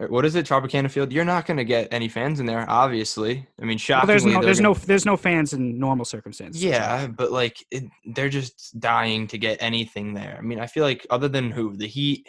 what 0.09 0.25
is 0.25 0.35
it, 0.35 0.47
Tropicana 0.47 0.91
Field? 0.91 1.13
You're 1.13 1.25
not 1.25 1.47
going 1.47 1.57
to 1.57 1.65
get 1.65 1.89
any 1.91 2.09
fans 2.09 2.39
in 2.41 2.47
there, 2.47 2.65
obviously. 2.69 3.47
I 3.61 3.65
mean, 3.65 3.79
Well, 3.89 4.05
there's 4.07 4.25
no 4.25 4.41
there's 4.43 4.59
gonna- 4.61 4.69
no 4.71 4.75
there's 4.75 5.07
no 5.07 5.17
fans 5.17 5.53
in 5.53 5.79
normal 5.79 6.05
circumstances. 6.05 6.63
Yeah, 6.63 7.07
but 7.07 7.33
like 7.33 7.65
it, 7.71 7.85
they're 8.05 8.29
just 8.29 8.79
dying 8.79 9.27
to 9.29 9.39
get 9.39 9.59
anything 9.63 10.15
there. 10.15 10.37
I 10.39 10.43
mean, 10.43 10.61
I 10.61 10.67
feel 10.67 10.85
like 10.85 11.07
other 11.11 11.29
than 11.29 11.51
who 11.51 11.77
the 11.77 11.87
Heat, 11.87 12.29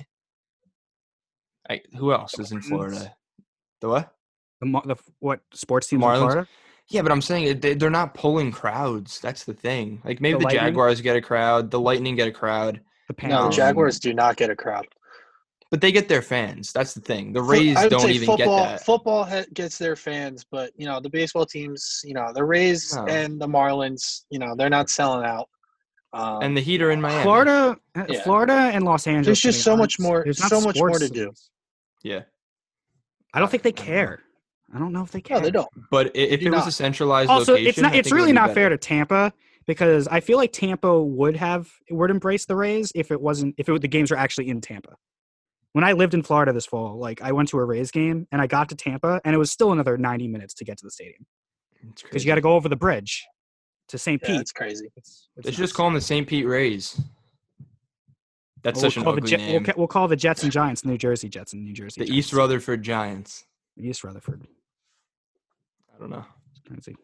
I, 1.70 1.82
who 1.98 2.14
else 2.14 2.40
is 2.40 2.52
in 2.52 2.62
Florida? 2.62 3.14
The 3.82 3.90
what? 3.90 4.14
The, 4.62 4.82
the 4.86 4.96
what 5.20 5.42
sports 5.54 5.88
teams 5.88 6.04
Marlins? 6.04 6.14
in 6.16 6.22
Florida? 6.22 6.48
Yeah, 6.90 7.02
but 7.02 7.12
I'm 7.12 7.22
saying 7.22 7.60
they, 7.60 7.74
they're 7.74 7.90
not 7.90 8.14
pulling 8.14 8.52
crowds. 8.52 9.20
That's 9.20 9.44
the 9.44 9.54
thing. 9.54 10.02
Like 10.06 10.22
maybe 10.22 10.40
The 10.40 10.46
the, 10.46 10.52
Jaguars 10.54 11.02
get 11.02 11.18
a 11.18 11.22
crowd, 11.22 11.70
the 11.70 11.80
Lightning 11.80 12.16
get 12.16 12.30
a 12.30 12.32
crowd, 12.32 12.80
The 13.10 13.28
No, 13.28 13.50
the 13.50 13.56
Jaguars 13.56 14.00
do 14.00 14.14
not 14.14 14.38
get 14.38 14.50
a 14.50 14.56
crowd. 14.56 14.88
But 15.70 15.82
they 15.82 15.92
get 15.92 16.08
their 16.08 16.22
fans. 16.22 16.72
That's 16.72 16.94
the 16.94 17.02
thing. 17.02 17.34
The 17.34 17.42
Rays 17.42 17.76
I 17.76 17.88
don't 17.90 18.10
even 18.10 18.26
football, 18.26 18.60
get 18.64 18.70
that. 18.70 18.86
Football 18.86 19.24
ha- 19.26 19.46
gets 19.54 19.78
their 19.78 19.96
fans, 19.96 20.46
but 20.50 20.72
you 20.78 20.86
know 20.86 21.00
the 21.00 21.10
baseball 21.10 21.46
teams, 21.46 22.02
you 22.06 22.14
know 22.14 22.32
the 22.34 22.44
Rays 22.44 22.96
No. 22.96 23.06
and 23.06 23.40
the 23.40 23.48
Marlins, 23.48 24.24
you 24.30 24.40
know 24.40 24.56
they're 24.56 24.70
not 24.70 24.90
selling 24.90 25.26
out. 25.26 25.50
Um, 26.14 26.42
and 26.42 26.56
the 26.58 26.62
Heat 26.62 26.82
are 26.82 26.92
in 26.92 27.02
Miami. 27.02 27.22
Florida, 27.24 27.78
uh, 27.96 28.06
Yeah. 28.08 28.24
Florida, 28.24 28.54
and 28.74 28.86
Los 28.86 29.08
Angeles. 29.08 29.26
There's 29.26 29.42
just 29.56 29.64
so 29.64 29.72
aren't- 29.72 29.82
much 29.82 30.00
more- 30.00 30.24
there's 30.24 30.42
so 30.48 30.62
much 30.62 30.78
more 30.78 30.98
to 30.98 31.10
do. 31.10 31.32
Yeah, 32.04 32.22
I 33.34 33.40
don't 33.40 33.50
think 33.52 33.64
they 33.64 33.70
I 33.70 33.72
don't 33.74 33.86
know. 33.86 33.92
care. 33.94 34.20
I 34.74 34.80
don't 34.80 34.94
know 34.94 35.04
if 35.04 35.12
they 35.12 35.22
care. 35.22 35.38
no, 35.38 35.44
they 35.44 35.52
don't. 35.52 35.68
but 35.92 36.08
i- 36.08 36.12
if 36.20 36.40
Do 36.42 36.48
it 36.48 36.52
was 36.52 36.68
a 36.68 36.72
centralized 36.72 37.30
Also, 37.30 37.54
location, 37.54 37.70
it's 37.70 37.78
not. 37.80 37.96
It's 37.96 38.08
think 38.10 38.14
it 38.14 38.22
really 38.22 38.34
not 38.34 38.48
better. 38.48 38.54
fair 38.56 38.70
to 38.70 38.78
Tampa 38.78 39.34
because 39.66 40.08
I 40.08 40.20
feel 40.22 40.38
like 40.38 40.52
Tampa 40.54 41.02
would 41.02 41.36
have 41.36 41.70
would 41.90 42.10
embrace 42.10 42.46
the 42.46 42.56
Rays 42.56 42.92
if 42.96 43.12
it 43.12 43.20
wasn't 43.22 43.56
if 43.58 43.68
it, 43.70 43.82
the 43.82 43.88
games 43.88 44.12
were 44.12 44.18
actually 44.18 44.48
in 44.50 44.62
Tampa. 44.62 44.96
When 45.78 45.84
I 45.84 45.92
lived 45.92 46.16
in 46.16 46.24
Florida 46.24 46.52
this 46.54 46.66
fall, 46.66 46.98
like 46.98 47.22
I 47.22 47.32
went 47.34 47.50
to 47.50 47.60
a 47.60 47.64
Rays 47.64 47.92
game 47.92 48.28
and 48.32 48.42
I 48.42 48.48
got 48.48 48.70
to 48.70 48.76
Tampa 48.76 49.22
and 49.24 49.36
it 49.36 49.38
was 49.38 49.52
still 49.52 49.72
another 49.74 49.96
90 49.96 50.28
minutes 50.28 50.56
to 50.56 50.66
get 50.66 50.80
to 50.80 50.84
the 50.84 50.90
stadium 50.90 51.24
because 52.02 52.26
you 52.26 52.28
got 52.32 52.34
to 52.34 52.42
go 52.42 52.56
over 52.56 52.68
the 52.68 52.76
bridge 52.76 53.24
to 53.90 54.00
St. 54.00 54.20
Yeah, 54.24 54.28
Pete. 54.28 54.42
it's 54.42 54.52
crazy. 54.52 54.90
It's, 54.96 55.30
it's 55.38 55.46
They 55.46 55.52
should 55.52 55.60
nuts. 55.60 55.68
just 55.70 55.76
call 55.76 55.86
them 55.86 55.94
the 55.94 56.02
St. 56.02 56.26
Pete 56.28 56.48
Rays. 56.48 57.00
That's 58.64 58.82
We'll 58.82 58.90
such 58.90 58.98
an 58.98 59.04
call 59.04 59.14
the 59.14 59.18
ugly 59.20 59.30
Jet- 59.30 59.38
name. 59.38 59.52
We'll, 59.52 59.64
ca- 59.66 59.74
we'll 59.78 59.88
call 59.88 60.08
the 60.08 60.16
Jets 60.16 60.42
and 60.42 60.52
Giants 60.60 60.84
New 60.84 60.98
Jersey 60.98 61.30
Jets 61.30 61.54
and 61.54 61.64
New 61.64 61.74
Jersey. 61.74 62.02
the 62.02 62.06
Giants. 62.08 62.18
East 62.18 62.34
Rutherford 62.34 62.82
Giants. 62.82 63.44
East 63.80 64.04
Rutherford. 64.04 64.48
I 65.96 66.00
don't 66.00 66.10
know. 66.10 66.26
It's 66.54 66.62
crazy. 66.68 66.98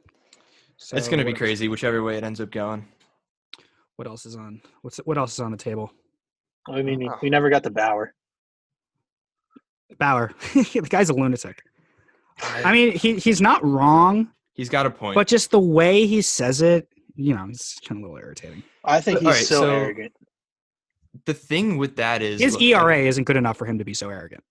it's 0.98 1.08
going 1.08 1.20
to 1.20 1.26
be 1.26 1.34
crazy, 1.34 1.68
whichever 1.68 2.02
way 2.02 2.18
it 2.18 2.24
ends 2.24 2.42
up 2.42 2.50
going. 2.50 2.88
What 3.98 4.08
else 4.08 4.26
is 4.26 4.36
on? 4.36 4.64
What's 4.82 4.98
what 5.06 5.20
else 5.20 5.34
is 5.34 5.42
on 5.42 5.52
the 5.52 5.58
table? 5.58 5.92
I 6.68 6.82
mean, 6.82 6.98
we- 6.98 7.12
we 7.22 7.30
never 7.30 7.52
got 7.52 7.62
the 7.62 7.70
Bauer. 7.70 8.16
Bauer. 9.98 10.32
the 10.54 10.88
guy's 10.89 11.10
a 11.10 11.14
lunatic. 11.14 11.62
I 12.41 12.72
mean, 12.74 12.94
he 12.94 13.16
he's 13.18 13.41
not 13.41 13.64
wrong, 13.64 14.30
He's 14.54 14.70
got 14.70 14.86
a 14.86 14.89
point. 14.89 15.16
but 15.16 15.28
just 15.28 15.52
the 15.52 15.60
way 15.60 16.06
he 16.06 16.22
says 16.22 16.62
it, 16.62 16.88
you 17.16 17.36
know, 17.36 17.46
it's 17.50 17.80
kind 17.80 18.04
of 18.04 18.10
a 18.10 18.12
little 18.14 18.26
irritating. 18.26 18.64
I 18.84 19.02
think 19.02 19.18
All 19.22 19.28
he's 19.28 19.38
right, 19.39 19.46
so, 19.46 19.62
so- 19.62 19.72
arrogant. 19.72 20.14
the 21.26 21.34
thing 21.34 21.78
with 21.78 21.96
that 21.98 22.22
is 22.22 22.41
His 22.41 22.54
look, 22.54 22.62
ERA 22.64 22.98
isn't 23.00 23.24
good 23.26 23.38
enough 23.38 23.58
for 23.58 23.66
him 23.66 23.78
to 23.78 23.86
be 23.86 23.94
so 23.94 24.10
arrogant. 24.10 24.44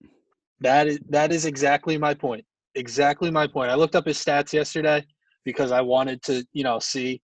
That 0.60 0.86
is 0.86 1.00
that 1.08 1.32
is 1.32 1.44
exactly 1.44 1.98
my 1.98 2.14
point. 2.14 2.44
Exactly 2.76 3.30
my 3.30 3.46
point. 3.46 3.70
I 3.70 3.74
looked 3.74 3.96
up 3.96 4.06
his 4.06 4.16
stats 4.16 4.52
yesterday 4.52 5.04
because 5.44 5.72
I 5.72 5.80
wanted 5.80 6.22
to, 6.22 6.46
you 6.52 6.62
know, 6.62 6.78
see 6.78 7.20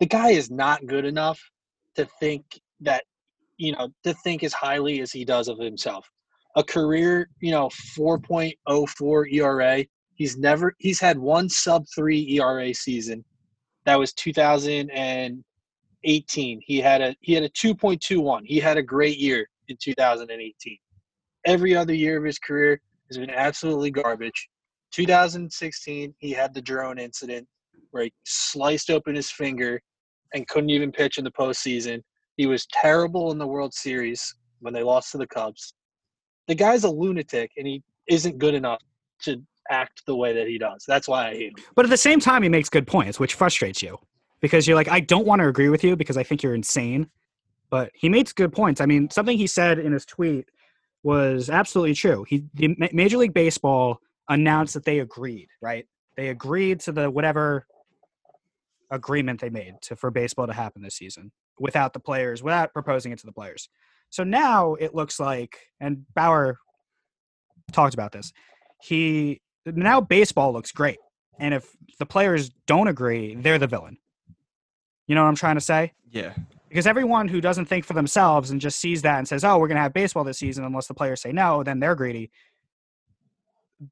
the 0.00 0.06
guy 0.06 0.30
is 0.30 0.50
not 0.50 0.84
good 0.86 1.04
enough 1.04 1.40
to 1.94 2.04
think 2.18 2.44
that, 2.80 3.04
you 3.58 3.72
know, 3.72 3.90
to 4.04 4.12
think 4.24 4.42
as 4.42 4.52
highly 4.52 5.00
as 5.00 5.12
he 5.12 5.24
does 5.24 5.46
of 5.48 5.58
himself. 5.58 6.06
A 6.56 6.64
career, 6.64 7.30
you 7.40 7.52
know, 7.52 7.68
4.04 7.96 9.32
ERA. 9.32 9.86
He's 10.14 10.36
never 10.36 10.74
he's 10.78 11.00
had 11.00 11.18
one 11.18 11.48
sub 11.48 11.86
3 11.94 12.38
ERA 12.38 12.74
season. 12.74 13.24
That 13.86 13.98
was 13.98 14.12
2018. 14.14 16.60
He 16.62 16.78
had 16.78 17.00
a 17.00 17.16
he 17.20 17.32
had 17.32 17.44
a 17.44 17.48
2.21. 17.50 18.42
He 18.44 18.58
had 18.58 18.76
a 18.76 18.82
great 18.82 19.18
year 19.18 19.48
in 19.68 19.76
2018 19.80 20.78
every 21.46 21.74
other 21.74 21.94
year 21.94 22.18
of 22.18 22.24
his 22.24 22.38
career 22.38 22.80
has 23.08 23.18
been 23.18 23.30
absolutely 23.30 23.90
garbage. 23.90 24.48
2016, 24.92 26.14
he 26.18 26.30
had 26.30 26.52
the 26.52 26.62
drone 26.62 26.98
incident 26.98 27.46
where 27.90 28.04
he 28.04 28.12
sliced 28.24 28.90
open 28.90 29.14
his 29.14 29.30
finger 29.30 29.80
and 30.34 30.46
couldn't 30.48 30.70
even 30.70 30.92
pitch 30.92 31.18
in 31.18 31.24
the 31.24 31.30
postseason. 31.30 32.02
He 32.36 32.46
was 32.46 32.66
terrible 32.72 33.32
in 33.32 33.38
the 33.38 33.46
World 33.46 33.74
Series 33.74 34.34
when 34.60 34.74
they 34.74 34.82
lost 34.82 35.12
to 35.12 35.18
the 35.18 35.26
Cubs. 35.26 35.74
The 36.50 36.56
guy's 36.56 36.82
a 36.82 36.90
lunatic, 36.90 37.52
and 37.56 37.64
he 37.64 37.80
isn't 38.08 38.38
good 38.38 38.54
enough 38.54 38.80
to 39.22 39.40
act 39.70 40.04
the 40.04 40.16
way 40.16 40.32
that 40.32 40.48
he 40.48 40.58
does. 40.58 40.84
That's 40.84 41.06
why 41.06 41.28
I 41.28 41.34
hate 41.34 41.56
him. 41.56 41.64
But 41.76 41.84
at 41.84 41.92
the 41.92 41.96
same 41.96 42.18
time, 42.18 42.42
he 42.42 42.48
makes 42.48 42.68
good 42.68 42.88
points, 42.88 43.20
which 43.20 43.34
frustrates 43.34 43.80
you 43.80 43.96
because 44.40 44.66
you're 44.66 44.74
like, 44.74 44.88
I 44.88 44.98
don't 44.98 45.24
want 45.24 45.42
to 45.42 45.46
agree 45.46 45.68
with 45.68 45.84
you 45.84 45.94
because 45.94 46.16
I 46.16 46.24
think 46.24 46.42
you're 46.42 46.56
insane. 46.56 47.08
But 47.70 47.92
he 47.94 48.08
makes 48.08 48.32
good 48.32 48.52
points. 48.52 48.80
I 48.80 48.86
mean, 48.86 49.08
something 49.10 49.38
he 49.38 49.46
said 49.46 49.78
in 49.78 49.92
his 49.92 50.04
tweet 50.04 50.48
was 51.04 51.50
absolutely 51.50 51.94
true. 51.94 52.26
He, 52.26 52.42
Major 52.92 53.18
League 53.18 53.32
Baseball 53.32 54.00
announced 54.28 54.74
that 54.74 54.84
they 54.84 54.98
agreed, 54.98 55.50
right? 55.62 55.86
They 56.16 56.30
agreed 56.30 56.80
to 56.80 56.90
the 56.90 57.08
whatever 57.08 57.64
agreement 58.90 59.40
they 59.40 59.50
made 59.50 59.74
to 59.82 59.94
for 59.94 60.10
baseball 60.10 60.48
to 60.48 60.52
happen 60.52 60.82
this 60.82 60.96
season 60.96 61.30
without 61.60 61.92
the 61.92 62.00
players, 62.00 62.42
without 62.42 62.72
proposing 62.72 63.12
it 63.12 63.20
to 63.20 63.26
the 63.26 63.32
players. 63.32 63.68
So 64.10 64.24
now 64.24 64.74
it 64.74 64.94
looks 64.94 65.18
like, 65.20 65.58
and 65.80 66.04
Bauer 66.14 66.58
talked 67.72 67.94
about 67.94 68.12
this. 68.12 68.32
He 68.82 69.40
now 69.64 70.00
baseball 70.00 70.52
looks 70.52 70.72
great, 70.72 70.98
and 71.38 71.54
if 71.54 71.68
the 71.98 72.06
players 72.06 72.50
don't 72.66 72.88
agree, 72.88 73.34
they're 73.36 73.58
the 73.58 73.66
villain. 73.66 73.98
You 75.06 75.14
know 75.14 75.22
what 75.22 75.28
I'm 75.28 75.36
trying 75.36 75.56
to 75.56 75.60
say? 75.60 75.92
yeah, 76.10 76.34
Because 76.68 76.86
everyone 76.86 77.28
who 77.28 77.40
doesn't 77.40 77.66
think 77.66 77.84
for 77.84 77.94
themselves 77.94 78.50
and 78.50 78.60
just 78.60 78.80
sees 78.80 79.02
that 79.02 79.18
and 79.18 79.28
says, 79.28 79.44
"Oh, 79.44 79.58
we're 79.58 79.68
going 79.68 79.76
to 79.76 79.82
have 79.82 79.92
baseball 79.92 80.24
this 80.24 80.38
season," 80.38 80.64
unless 80.64 80.86
the 80.88 80.94
players 80.94 81.20
say 81.22 81.32
no, 81.32 81.62
then 81.62 81.78
they're 81.80 81.94
greedy. 81.94 82.30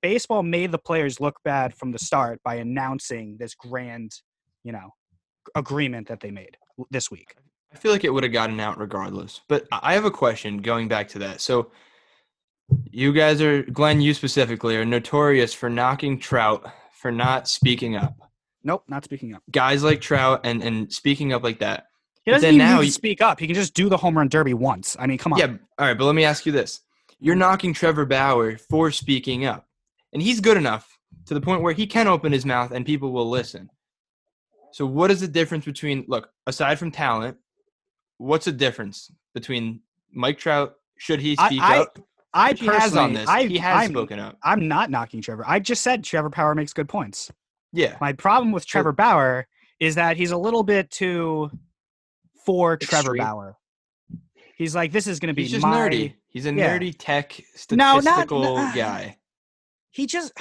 Baseball 0.03 0.43
made 0.43 0.73
the 0.73 0.79
players 0.79 1.21
look 1.21 1.37
bad 1.45 1.75
from 1.75 1.93
the 1.93 1.99
start 1.99 2.41
by 2.43 2.57
announcing 2.57 3.37
this 3.39 3.55
grand, 3.55 4.13
you 4.63 4.73
know, 4.73 4.91
agreement 5.55 6.09
that 6.09 6.21
they 6.21 6.31
made 6.31 6.57
this 6.91 7.11
week. 7.11 7.35
I 7.73 7.77
feel 7.77 7.93
like 7.93 8.05
it 8.05 8.13
would 8.13 8.23
have 8.23 8.33
gotten 8.33 8.59
out 8.61 8.79
regardless. 8.79 9.41
But 9.49 9.67
I 9.71 9.95
have 9.95 10.05
a 10.05 10.11
question 10.11 10.59
going 10.59 10.89
back 10.89 11.09
to 11.09 11.19
that. 11.21 11.41
So 11.41 11.71
you 12.91 13.13
guys 13.13 13.41
are 13.41 13.63
Glenn, 13.63 14.01
you 14.01 14.15
specifically 14.15 14.77
are 14.77 14.85
notorious 14.85 15.55
for 15.55 15.71
knocking 15.71 16.19
Trout 16.19 16.71
for 16.93 17.11
not 17.11 17.49
speaking 17.49 17.97
up. 17.97 18.17
Nope, 18.65 18.85
not 18.89 19.05
speaking 19.05 19.35
up. 19.35 19.43
Guys 19.51 19.83
like 19.83 20.01
Trout 20.01 20.41
and 20.45 20.63
and 20.63 20.93
speaking 20.93 21.33
up 21.33 21.43
like 21.43 21.61
that. 21.61 21.87
He 22.25 22.33
doesn't 22.33 22.47
even 22.47 22.59
now 22.59 22.81
need 22.81 22.87
to 22.87 22.93
speak 22.93 23.23
up. 23.23 23.41
He 23.41 23.47
can 23.47 23.55
just 23.55 23.73
do 23.73 23.89
the 23.89 23.97
home 23.97 24.19
run 24.19 24.29
derby 24.29 24.53
once. 24.53 24.97
I 24.99 25.07
mean, 25.07 25.17
come 25.17 25.33
on. 25.33 25.39
Yeah, 25.39 25.57
all 25.79 25.87
right, 25.87 25.97
but 25.97 26.05
let 26.05 26.15
me 26.15 26.25
ask 26.25 26.45
you 26.45 26.53
this. 26.53 26.83
You're 27.21 27.37
knocking 27.37 27.73
Trevor 27.73 28.05
Bauer 28.05 28.59
for 28.59 28.91
speaking 28.91 29.45
up. 29.45 29.67
And 30.13 30.23
he's 30.23 30.41
good 30.41 30.57
enough 30.57 30.99
to 31.27 31.35
the 31.35 31.41
point 31.41 31.63
where 31.63 31.73
he 31.73 31.87
can 31.87 32.07
open 32.07 32.33
his 32.33 32.47
mouth 32.47 32.71
and 32.71 32.85
people 32.85 33.13
will 33.13 33.29
listen. 33.29 33.71
So 34.73 34.87
what 34.87 35.11
is 35.11 35.21
the 35.21 35.29
difference 35.29 35.65
between 35.65 36.05
look, 36.07 36.31
aside 36.47 36.79
from 36.79 36.91
talent, 36.91 37.39
what's 38.19 38.45
the 38.45 38.53
difference 38.53 39.11
between 39.35 39.81
Mike 40.13 40.39
Trout, 40.39 40.75
should 40.99 41.21
he 41.21 41.35
speak 41.37 41.63
I- 41.63 41.79
up? 41.81 41.99
I 42.35 42.53
he 42.53 42.67
has 42.67 42.95
on 42.95 43.15
this. 43.15 43.27
I, 43.27 43.45
he 43.45 43.57
has 43.57 43.85
I'm, 43.87 43.91
spoken 43.91 44.19
up. 44.21 44.37
I'm 44.45 44.69
not 44.69 44.91
knocking 44.91 45.23
Trevor. 45.23 45.45
I 45.49 45.59
just 45.61 45.83
said 45.83 46.05
Trevor 46.05 46.29
Bauer 46.29 46.55
makes 46.55 46.75
good 46.75 46.87
points. 46.89 47.33
Yeah. 47.73 47.97
My 48.03 48.13
problem 48.13 48.53
with 48.53 48.67
Trevor 48.67 48.93
Bauer 48.93 49.49
is 49.81 49.95
that 49.95 50.19
he's 50.19 50.31
a 50.31 50.37
little 50.37 50.63
bit 50.63 50.91
too 50.91 51.51
for 52.45 52.77
Trevor 52.77 53.17
Extreme. 53.17 53.25
Bauer. 53.25 53.57
He's 54.57 54.75
like, 54.75 54.93
this 54.93 55.07
is 55.07 55.19
going 55.21 55.29
to 55.29 55.35
be 55.35 55.45
He's 55.45 55.53
just 55.53 55.63
my. 55.67 55.75
nerdy. 55.89 56.15
He's 56.29 56.45
a 56.45 56.53
yeah. 56.53 56.79
nerdy 56.79 56.95
tech 56.97 57.41
No, 57.71 57.95
not- 57.99 58.03
statistical 58.03 58.57
guy. 58.75 59.17
He 59.91 60.07
just. 60.07 60.33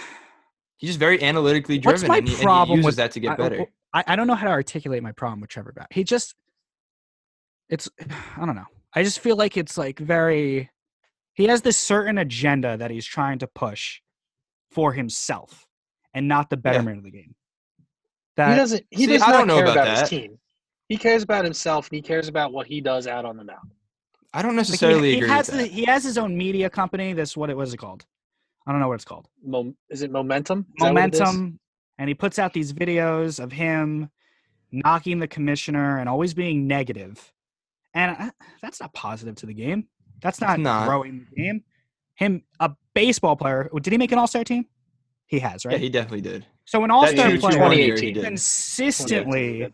He's 0.76 0.90
just 0.90 1.00
very 1.00 1.24
analytically 1.24 1.80
driven. 1.80 2.02
What's 2.02 2.08
my 2.08 2.18
and, 2.18 2.28
he, 2.28 2.34
and 2.34 2.40
he 2.40 2.44
problem 2.46 2.78
uses 2.80 2.86
with- 2.86 2.96
that 2.98 3.12
to 3.12 3.20
get 3.22 3.32
I- 3.32 3.36
better. 3.36 3.66
I, 3.94 4.04
I 4.08 4.16
don't 4.18 4.28
know 4.28 4.36
how 4.36 4.46
to 4.46 4.52
articulate 4.52 5.02
my 5.02 5.14
problem 5.14 5.40
with 5.40 5.50
Trevor 5.50 5.72
Bauer. 5.72 5.88
He 5.90 6.04
just. 6.04 6.36
It's. 7.70 7.90
I 8.38 8.46
don't 8.46 8.56
know. 8.56 8.66
I 8.94 9.04
just 9.04 9.20
feel 9.20 9.36
like 9.36 9.58
it's 9.58 9.78
like 9.78 10.00
very. 10.00 10.70
He 11.34 11.46
has 11.46 11.62
this 11.62 11.78
certain 11.78 12.18
agenda 12.18 12.78
that 12.78 12.90
he's 12.90 13.06
trying 13.06 13.40
to 13.40 13.48
push 13.48 14.02
for 14.72 14.94
himself 14.94 15.68
and 16.14 16.28
not 16.28 16.50
the 16.50 16.58
betterment 16.58 16.98
of 16.98 17.04
the 17.04 17.12
game. 17.12 17.36
That 18.38 18.52
he 18.52 18.56
doesn't. 18.56 18.86
He 18.90 19.06
See, 19.06 19.14
does 19.14 19.22
I 19.22 19.28
not 19.28 19.38
don't 19.40 19.48
know 19.48 19.56
care 19.56 19.64
about 19.66 19.76
about, 19.78 19.86
that. 19.86 20.00
his 20.02 20.10
team. 20.10 20.40
He 20.90 20.98
cares 20.98 21.22
about 21.22 21.44
himself, 21.44 21.90
and 21.90 21.96
he 21.98 22.02
cares 22.02 22.28
about 22.28 22.54
what 22.54 22.66
he 22.66 22.80
does 22.82 23.08
out 23.08 23.26
on 23.26 23.36
the 23.38 23.44
mound. 23.44 23.72
I 24.34 24.42
don't 24.42 24.52
Like, 24.52 24.58
necessarily 24.58 25.10
he, 25.10 25.16
he 25.16 25.18
agree 25.18 25.30
has 25.30 25.48
with 25.48 25.58
the, 25.58 25.64
that. 25.64 25.72
he 25.72 25.86
has 25.86 26.04
his 26.04 26.18
own 26.18 26.38
media 26.38 26.70
company. 26.70 27.14
That's 27.14 27.36
what 27.36 27.50
it 27.50 27.58
was 27.58 27.74
it 27.74 27.78
called? 27.78 28.06
I 28.66 28.72
don't 28.72 28.80
know 28.82 28.88
what 28.88 28.96
it's 28.96 29.06
called. 29.06 29.28
Mom, 29.44 29.76
is 29.90 30.02
it 30.02 30.12
momentum? 30.12 30.60
Is 30.60 30.66
that 30.80 30.94
what? 30.94 30.94
Momentum, 30.94 31.60
and 31.98 32.08
he 32.08 32.14
puts 32.14 32.38
out 32.40 32.54
these 32.54 32.74
videos 32.74 33.42
of 33.42 33.52
him 33.52 34.10
knocking 34.72 35.20
the 35.20 35.28
commissioner 35.28 36.00
and 36.00 36.10
always 36.10 36.34
being 36.34 36.68
negative. 36.68 37.32
And 37.98 38.16
uh, 38.20 38.32
that's 38.62 38.80
not 38.80 38.94
positive 38.94 39.36
to 39.38 39.46
the 39.48 39.54
game. 39.54 39.88
That's 40.22 40.40
not, 40.40 40.60
not. 40.60 40.88
growing 40.88 41.26
the 41.30 41.42
game. 41.42 41.64
Him, 42.16 42.44
a 42.60 42.72
baseball 42.94 43.36
player. 43.36 43.70
Did 43.82 43.92
he 43.92 43.98
make 43.98 44.12
an 44.12 44.20
All 44.20 44.28
Star 44.28 44.44
team? 44.44 44.66
He 45.26 45.40
has, 45.40 45.66
right? 45.66 45.74
Yeah, 45.74 45.78
he 45.80 45.90
definitely 45.90 46.22
did. 46.22 46.46
so 46.66 46.84
an 46.84 46.92
All 46.92 47.06
Star 47.08 47.26
player 47.38 47.96
2018. 47.98 48.24
consistently 48.24 49.74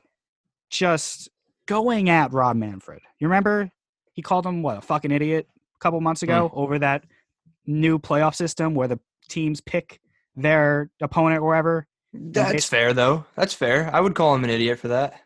just 0.70 1.30
going 1.66 2.10
at 2.10 2.32
Rob 2.34 2.56
Manfred. 2.58 3.02
You 3.20 3.28
remember 3.28 3.70
he 4.14 4.22
called 4.22 4.46
him 4.46 4.62
what 4.62 4.78
a 4.78 4.82
fucking 4.82 5.12
idiot 5.12 5.48
a 5.76 5.80
couple 5.80 6.00
months 6.02 6.24
ago 6.24 6.50
Hmm. 6.50 6.60
over 6.60 6.80
that 6.80 7.04
new 7.66 8.00
playoff 8.00 8.36
system 8.36 8.74
where 8.76 8.88
the 8.88 9.00
teams 9.30 9.62
pick 9.62 10.00
their 10.36 10.90
opponent 11.02 11.42
or 11.42 11.48
whatever. 11.48 11.88
That's 12.14 12.66
fair 12.68 12.94
though. 12.94 13.26
That's 13.36 13.54
fair. 13.54 13.90
I 13.94 14.00
would 14.02 14.16
call 14.16 14.36
him 14.36 14.44
an 14.44 14.50
idiot 14.50 14.80
for 14.80 14.90
that. 14.90 15.20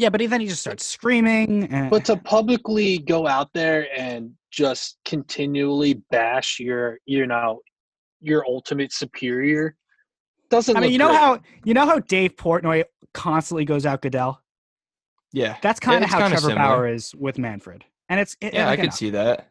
Yeah, 0.00 0.08
but 0.08 0.22
then 0.30 0.40
he 0.40 0.46
just 0.46 0.62
starts 0.62 0.86
screaming. 0.86 1.64
And, 1.70 1.90
But 1.90 2.06
to 2.06 2.16
publicly 2.16 2.96
go 3.00 3.26
out 3.26 3.50
there 3.52 3.86
and 3.94 4.32
just 4.50 4.98
continually 5.04 6.00
bash 6.10 6.58
your, 6.58 6.98
you 7.04 7.26
know, 7.26 7.60
your 8.22 8.42
ultimate 8.48 8.94
superior 8.94 9.76
doesn't. 10.48 10.74
I 10.74 10.80
mean, 10.80 10.86
look 10.88 10.92
you 10.92 10.98
know 10.98 11.08
great. 11.08 11.18
how 11.18 11.40
you 11.66 11.74
know 11.74 11.84
how 11.84 11.98
Dave 11.98 12.34
Portnoy 12.36 12.84
constantly 13.12 13.66
goes 13.66 13.84
out 13.84 14.00
Goodell. 14.00 14.40
Yeah. 15.34 15.58
That's 15.60 15.78
kind 15.78 15.98
of 15.98 16.04
it's 16.04 16.12
how 16.14 16.20
kinda 16.20 16.36
Trevor 16.36 16.48
similar. 16.48 16.76
Bauer 16.76 16.88
is 16.88 17.14
with 17.14 17.36
Manfred, 17.38 17.84
and 18.08 18.18
it's 18.18 18.38
it, 18.40 18.54
Yeah, 18.54 18.70
I 18.70 18.72
again, 18.72 18.86
could 18.86 18.94
see 18.94 19.10
that. 19.10 19.50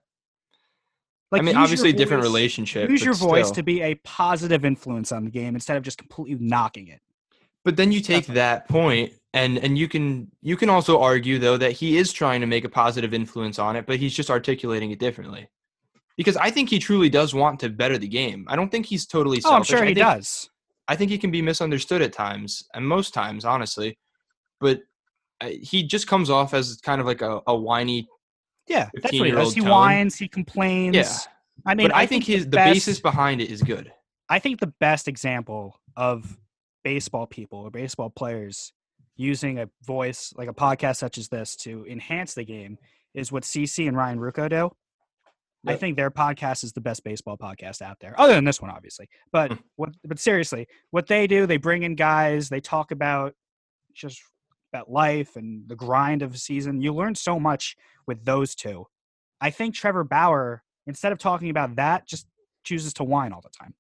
Like, 1.32 1.42
I 1.42 1.46
mean, 1.46 1.50
use 1.50 1.54
your 1.54 1.62
obviously, 1.64 1.94
different 1.94 2.24
voice- 2.24 2.30
relationship. 2.32 2.90
Use 2.90 3.02
but 3.02 3.06
your 3.06 3.14
voice 3.14 3.46
still. 3.46 3.56
to 3.56 3.64
be 3.64 3.84
a 3.84 3.94
positive 4.04 4.66
influence 4.66 5.12
on 5.12 5.26
the 5.26 5.30
game 5.32 5.54
instead 5.54 5.78
of 5.78 5.84
just 5.84 6.00
completely 6.00 6.44
knocking 6.44 6.88
it. 6.88 7.02
But 7.64 7.76
then 7.78 7.92
you 7.92 8.00
take 8.02 8.22
Definitely. 8.26 8.36
that 8.36 8.68
point, 8.68 9.14
and 9.34 9.58
and 9.60 9.78
you 9.78 9.88
can 9.88 10.32
you 10.42 10.58
can 10.58 10.70
also 10.70 11.00
argue 11.00 11.40
though 11.40 11.58
that 11.58 11.72
he 11.74 11.98
is 11.98 12.12
trying 12.12 12.42
to 12.42 12.48
make 12.48 12.66
a 12.66 12.70
positive 12.70 13.14
influence 13.14 13.60
on 13.60 13.76
it, 13.76 13.86
but 13.86 13.98
he's 13.98 14.14
just 14.14 14.30
articulating 14.30 14.92
it 14.92 15.00
differently. 15.00 15.50
Because 16.18 16.36
I 16.36 16.50
think 16.52 16.70
he 16.70 16.80
truly 16.80 17.10
does 17.10 17.34
want 17.34 17.60
to 17.62 17.70
better 17.70 17.98
the 17.98 18.08
game. 18.08 18.46
I 18.50 18.56
don't 18.56 18.70
think 18.70 18.86
he's 18.86 19.06
totally. 19.06 19.38
Oh, 19.46 19.50
I'm 19.54 19.64
selfish. 19.64 19.68
sure 19.70 19.80
I 19.80 19.88
he 19.90 19.94
think- 19.94 20.06
does. 20.06 20.50
I 20.88 20.96
think 20.96 21.12
he 21.12 21.20
can 21.20 21.30
be 21.30 21.44
misunderstood 21.44 22.02
at 22.02 22.14
times, 22.14 22.64
and 22.74 22.86
most 22.88 23.14
times, 23.14 23.46
honestly. 23.46 24.00
But 24.60 24.82
uh, 25.40 25.50
he 25.62 25.84
just 25.84 26.08
comes 26.08 26.32
off 26.32 26.54
as 26.56 26.78
kind 26.84 27.00
of 27.00 27.06
like 27.06 27.22
a, 27.22 27.42
a 27.46 27.56
whiny. 27.56 28.08
Yeah, 28.68 28.90
that's 28.96 29.18
what 29.18 29.28
he 29.28 29.32
does. 29.32 29.54
He 29.54 29.62
tone. 29.62 29.70
whines. 29.70 30.16
He 30.16 30.28
complains. 30.28 30.96
Yeah, 30.96 31.14
I 31.66 31.76
mean, 31.76 31.88
but 31.88 31.96
I, 31.96 32.08
think, 32.08 32.24
his 32.24 32.46
the 32.46 32.58
best- 32.58 32.74
basis 32.74 33.00
behind 33.00 33.40
it 33.40 33.52
is 33.52 33.62
good. 33.62 33.92
I 34.30 34.40
think 34.40 34.60
the 34.60 34.74
best 34.80 35.08
example 35.08 35.80
of 35.96 36.38
baseball 36.84 37.28
people 37.28 37.60
or 37.60 37.72
baseball 37.72 38.10
players 38.10 38.74
using 39.20 39.60
a 39.60 39.70
voice 39.84 40.34
like 40.38 40.48
a 40.48 40.54
podcast 40.54 40.96
such 40.96 41.18
as 41.18 41.28
this 41.28 41.58
to 41.58 41.86
enhance 41.88 42.34
the 42.34 42.46
game 42.46 42.78
is 43.14 43.34
what 43.34 43.44
CC 43.44 43.86
and 43.86 43.98
Ryan 43.98 44.18
Ruocco 44.18 44.50
do. 44.50 44.72
I 45.68 45.76
think 45.76 45.98
their 45.98 46.10
podcast 46.10 46.64
is 46.64 46.72
the 46.72 46.80
best 46.80 47.04
baseball 47.04 47.38
podcast 47.38 47.82
out 47.82 47.98
there, 48.00 48.18
other 48.18 48.34
than 48.34 48.46
this 48.46 48.62
one, 48.62 48.72
obviously. 48.72 49.10
But 49.34 49.52
Hmm. 49.52 49.58
what? 49.76 49.90
But 50.06 50.18
seriously, 50.20 50.68
what 50.92 51.08
they 51.08 51.28
do, 51.28 51.46
they 51.46 51.58
bring 51.58 51.84
in 51.84 51.96
guys. 51.96 52.48
They 52.48 52.62
talk 52.62 52.92
about 52.92 53.36
just 53.94 54.22
about 54.72 54.90
life 54.90 55.36
and 55.36 55.68
the 55.68 55.76
grind 55.76 56.22
of 56.22 56.34
a 56.34 56.38
season. 56.38 56.82
You 56.82 56.94
learn 56.94 57.14
so 57.16 57.42
much 57.42 57.76
with 58.08 58.24
those 58.24 58.56
two. 58.56 58.86
I 59.42 59.50
think 59.50 59.76
Trevor 59.76 60.06
Bauer, 60.06 60.64
instead 60.88 61.12
of 61.12 61.18
talking 61.18 61.50
about 61.50 61.76
that, 61.76 62.08
just 62.08 62.26
chooses 62.64 62.94
to 62.94 63.04
whine 63.04 63.34
all 63.34 63.42
the 63.42 63.50
time. 63.50 63.74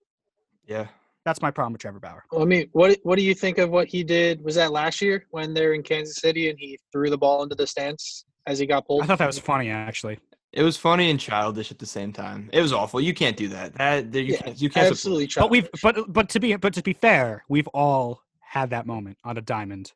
Yeah, 0.65 0.87
That's 1.29 1.43
my 1.43 1.51
problem 1.51 1.73
with 1.73 1.81
Trevor 1.81 1.99
Bauer. 1.99 2.23
Well, 2.31 2.41
I 2.41 2.45
mean, 2.45 2.69
what 2.71 2.97
what 3.03 3.17
do 3.19 3.23
you 3.23 3.35
think 3.35 3.59
of 3.59 3.69
what 3.69 3.87
he 3.87 4.03
did? 4.03 4.43
Was 4.43 4.55
that 4.55 4.71
last 4.71 4.99
year 4.99 5.27
when 5.29 5.53
they're 5.53 5.73
in 5.73 5.83
Kansas 5.83 6.15
City 6.15 6.49
and 6.49 6.57
he 6.57 6.79
threw 6.91 7.11
the 7.11 7.19
ball 7.19 7.43
into 7.43 7.53
the 7.53 7.67
stands 7.67 8.25
as 8.47 8.57
he 8.57 8.65
got 8.65 8.87
pulled? 8.87 9.03
I 9.03 9.05
thought 9.05 9.19
that 9.19 9.27
was 9.27 9.37
funny, 9.37 9.69
actually. 9.69 10.17
it 10.53 10.63
was 10.63 10.75
funny 10.75 11.11
and 11.11 11.19
childish 11.19 11.69
at 11.69 11.77
the 11.77 11.85
same 11.85 12.11
time. 12.11 12.49
It 12.51 12.61
was 12.61 12.73
awful. 12.73 12.99
You 12.99 13.13
can't 13.13 13.37
do 13.37 13.47
that. 13.49 13.75
That 13.75 14.11
that- 14.11 14.21
you 14.23 14.33
Yeah, 14.33 14.41
can't. 14.41 14.61
You 14.63 14.69
can't. 14.71 14.97
support- 14.97 15.21
absolutely. 15.21 15.29
But 15.37 15.51
we've, 15.51 15.69
but 15.83 16.11
but 16.11 16.29
to 16.29 16.39
be, 16.39 16.55
but 16.55 16.73
to 16.73 16.81
be 16.81 16.93
fair, 16.93 17.43
we've 17.47 17.67
all 17.75 18.23
had 18.39 18.71
that 18.71 18.87
moment 18.87 19.19
on 19.23 19.37
a 19.37 19.41
diamond 19.41 19.93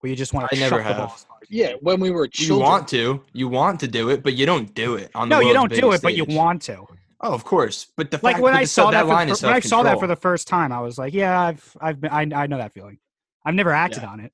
where 0.00 0.10
you 0.10 0.16
just 0.16 0.34
want 0.34 0.50
to 0.50 0.54
I 0.56 0.60
never 0.60 0.76
chuck 0.76 0.86
the 0.86 0.94
have. 0.94 0.96
ball. 0.98 1.16
yeah, 1.48 1.72
when 1.80 1.98
we 1.98 2.10
were 2.10 2.28
children. 2.28 2.58
You 2.58 2.62
want 2.62 2.88
to, 2.88 3.22
you 3.32 3.48
want 3.48 3.80
to 3.80 3.88
do 3.88 4.10
it, 4.10 4.22
but 4.22 4.34
you 4.34 4.44
don't 4.44 4.74
do 4.74 4.96
it 4.96 5.10
on 5.14 5.30
the 5.30 5.34
No, 5.36 5.40
you 5.40 5.54
don't 5.54 5.70
do 5.70 5.76
it, 5.76 5.80
biggest 5.80 6.02
but 6.02 6.14
you 6.14 6.26
want 6.26 6.60
to. 6.62 6.84
Oh, 7.20 7.32
of 7.34 7.44
course. 7.44 7.88
But 7.96 8.10
the 8.10 8.20
Like 8.22 8.34
fact 8.36 8.42
when 8.42 8.52
but 8.52 8.58
I 8.60 8.62
the- 8.62 8.68
saw 8.68 8.90
that, 8.92 9.06
line 9.06 9.26
for, 9.28 9.32
is 9.32 9.40
the- 9.40 9.48
when 9.48 9.56
I 9.56 9.60
saw 9.60 9.82
that 9.82 9.98
for 9.98 10.06
the 10.06 10.16
first 10.16 10.46
time, 10.48 10.70
I 10.72 10.80
was 10.80 10.98
like, 10.98 11.12
yeah, 11.12 11.40
I've, 11.40 11.76
I've 11.80 12.00
been, 12.00 12.10
I, 12.10 12.42
I 12.42 12.46
know 12.46 12.58
that 12.58 12.72
feeling. 12.72 12.98
I've 13.44 13.54
never 13.54 13.72
acted 13.72 14.04
on 14.04 14.20
it. 14.20 14.32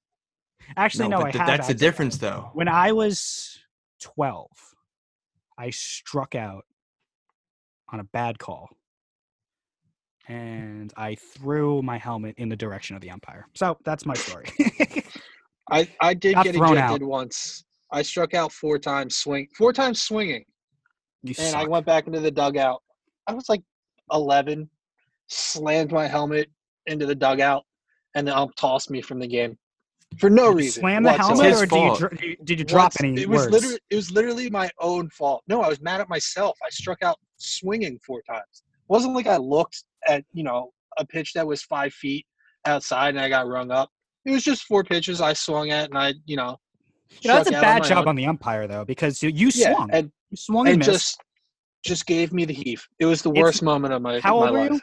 Actually, 0.76 1.08
no, 1.08 1.18
but 1.18 1.26
I 1.26 1.30
th- 1.30 1.38
have. 1.38 1.46
that's 1.46 1.66
the 1.68 1.72
acted 1.72 1.84
on 1.86 1.88
difference, 1.90 2.16
though. 2.18 2.50
When 2.54 2.68
I 2.68 2.92
was 2.92 3.58
twelve, 4.02 4.50
I 5.58 5.70
struck 5.70 6.34
out 6.34 6.64
on 7.92 8.00
a 8.00 8.04
bad 8.04 8.38
call, 8.38 8.68
and 10.26 10.92
I 10.96 11.14
threw 11.16 11.82
my 11.82 11.98
helmet 11.98 12.34
in 12.38 12.48
the 12.48 12.56
direction 12.56 12.96
of 12.96 13.02
the 13.02 13.10
umpire. 13.10 13.46
So 13.54 13.76
that's 13.84 14.06
my 14.06 14.14
story. 14.14 14.46
I 15.70 15.88
I 16.00 16.14
did 16.14 16.34
Got 16.34 16.44
get 16.44 16.54
thrown 16.54 16.72
ejected 16.72 17.02
out. 17.02 17.08
once. 17.08 17.64
I 17.92 18.02
struck 18.02 18.34
out 18.34 18.50
four 18.50 18.78
times 18.78 19.16
swing, 19.16 19.46
four 19.56 19.72
times 19.72 20.02
swinging, 20.02 20.44
you 21.24 21.34
and 21.38 21.56
I 21.56 21.64
went 21.64 21.86
back 21.86 22.06
into 22.06 22.20
the 22.20 22.30
dugout. 22.30 22.80
I 23.26 23.32
was 23.32 23.48
like 23.48 23.62
eleven, 24.12 24.68
slammed 25.28 25.90
my 25.92 26.06
helmet 26.06 26.48
into 26.86 27.06
the 27.06 27.14
dugout, 27.14 27.64
and 28.14 28.28
the 28.28 28.36
ump 28.36 28.54
tossed 28.56 28.90
me 28.90 29.00
from 29.02 29.18
the 29.18 29.26
game 29.26 29.56
for 30.18 30.30
no 30.30 30.50
Did 30.50 30.58
reason. 30.58 30.80
slam 30.82 31.02
the 31.02 31.12
whatsoever. 31.12 31.66
helmet, 31.66 32.02
or 32.02 32.08
did 32.10 32.20
you, 32.22 32.36
did 32.44 32.58
you, 32.60 32.64
drop 32.64 32.92
What's- 32.92 33.02
any 33.02 33.22
It 33.22 33.28
was 33.28 33.42
words? 33.42 33.52
literally 33.52 33.78
it 33.90 33.96
was 33.96 34.10
literally 34.12 34.50
my 34.50 34.70
own 34.80 35.08
fault. 35.10 35.42
No, 35.48 35.62
I 35.62 35.68
was 35.68 35.80
mad 35.80 36.00
at 36.00 36.08
myself. 36.08 36.56
I 36.64 36.70
struck 36.70 37.02
out 37.02 37.16
swinging 37.36 37.98
four 38.06 38.22
times. 38.28 38.44
It 38.52 38.88
wasn't 38.88 39.14
like 39.14 39.26
I 39.26 39.36
looked 39.38 39.82
at 40.06 40.24
you 40.32 40.44
know 40.44 40.70
a 40.98 41.04
pitch 41.06 41.32
that 41.34 41.46
was 41.46 41.62
five 41.62 41.92
feet 41.92 42.24
outside 42.66 43.10
and 43.10 43.20
I 43.20 43.28
got 43.28 43.48
rung 43.48 43.70
up. 43.70 43.90
It 44.24 44.30
was 44.30 44.44
just 44.44 44.64
four 44.64 44.84
pitches 44.84 45.20
I 45.20 45.32
swung 45.32 45.70
at 45.70 45.88
and 45.88 45.98
I 45.98 46.14
you 46.26 46.36
know. 46.36 46.56
You 47.20 47.28
know, 47.28 47.36
that's 47.36 47.48
a 47.48 47.52
bad 47.52 47.82
my 47.82 47.88
job 47.88 47.98
own. 47.98 48.08
on 48.08 48.16
the 48.16 48.26
umpire 48.26 48.66
though, 48.66 48.84
because 48.84 49.22
you, 49.22 49.28
you 49.30 49.50
yeah, 49.54 49.74
swung, 49.74 49.90
and, 49.92 50.06
you 50.06 50.10
swung 50.36 50.66
and 50.66 50.74
and 50.74 50.78
missed. 50.80 50.90
just 50.90 51.20
just 51.84 52.06
gave 52.06 52.32
me 52.32 52.44
the 52.46 52.54
heave. 52.54 52.86
It 52.98 53.04
was 53.06 53.20
the 53.22 53.30
It's- 53.30 53.42
worst 53.42 53.62
moment 53.62 53.92
of 53.92 54.00
my, 54.00 54.18
How 54.20 54.40
my 54.40 54.46
old 54.46 54.52
were 54.52 54.58
life. 54.60 54.72
you? 54.72 54.80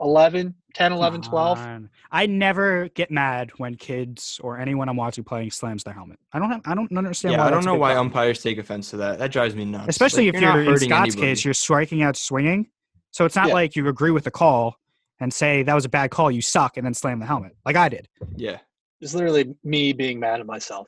11, 0.00 0.54
10, 0.74 0.92
11, 0.92 1.22
12. 1.22 1.58
On. 1.58 1.90
I 2.10 2.26
never 2.26 2.88
get 2.90 3.10
mad 3.10 3.50
when 3.58 3.76
kids 3.76 4.38
or 4.42 4.58
anyone 4.58 4.88
I'm 4.90 4.96
watching 4.96 5.24
playing 5.24 5.50
slams 5.50 5.84
their 5.84 5.94
helmet. 5.94 6.18
I 6.32 6.38
don't 6.38 6.50
have, 6.50 6.60
I 6.66 6.74
don't 6.74 6.94
understand 6.96 7.32
Yeah, 7.32 7.38
why. 7.40 7.46
I 7.46 7.50
don't 7.50 7.64
know 7.64 7.74
why 7.74 7.92
problem. 7.94 8.08
umpires 8.08 8.42
take 8.42 8.58
offense 8.58 8.90
to 8.90 8.98
that. 8.98 9.18
That 9.18 9.32
drives 9.32 9.54
me 9.54 9.64
nuts. 9.64 9.88
Especially 9.88 10.26
Like, 10.26 10.34
if 10.36 10.40
not 10.42 10.54
you're, 10.56 10.72
in 10.74 10.78
Scott's 10.78 11.14
anybody. 11.14 11.20
case, 11.20 11.44
you're 11.44 11.54
striking 11.54 12.02
out 12.02 12.16
swinging. 12.16 12.68
So 13.12 13.24
it's 13.24 13.36
not 13.36 13.48
Yeah. 13.48 13.54
like 13.54 13.74
you 13.76 13.88
agree 13.88 14.10
with 14.10 14.24
the 14.24 14.30
call 14.30 14.76
and 15.20 15.32
say 15.32 15.62
that 15.62 15.74
was 15.74 15.86
a 15.86 15.88
bad 15.88 16.10
call, 16.10 16.30
you 16.30 16.42
suck, 16.42 16.76
and 16.76 16.84
then 16.84 16.92
slam 16.92 17.18
the 17.18 17.26
helmet 17.26 17.56
like 17.64 17.76
I 17.76 17.88
did. 17.88 18.06
Yeah, 18.36 18.58
It's 19.00 19.14
literally 19.14 19.54
me 19.64 19.94
being 19.94 20.20
mad 20.20 20.40
at 20.40 20.46
myself. 20.46 20.86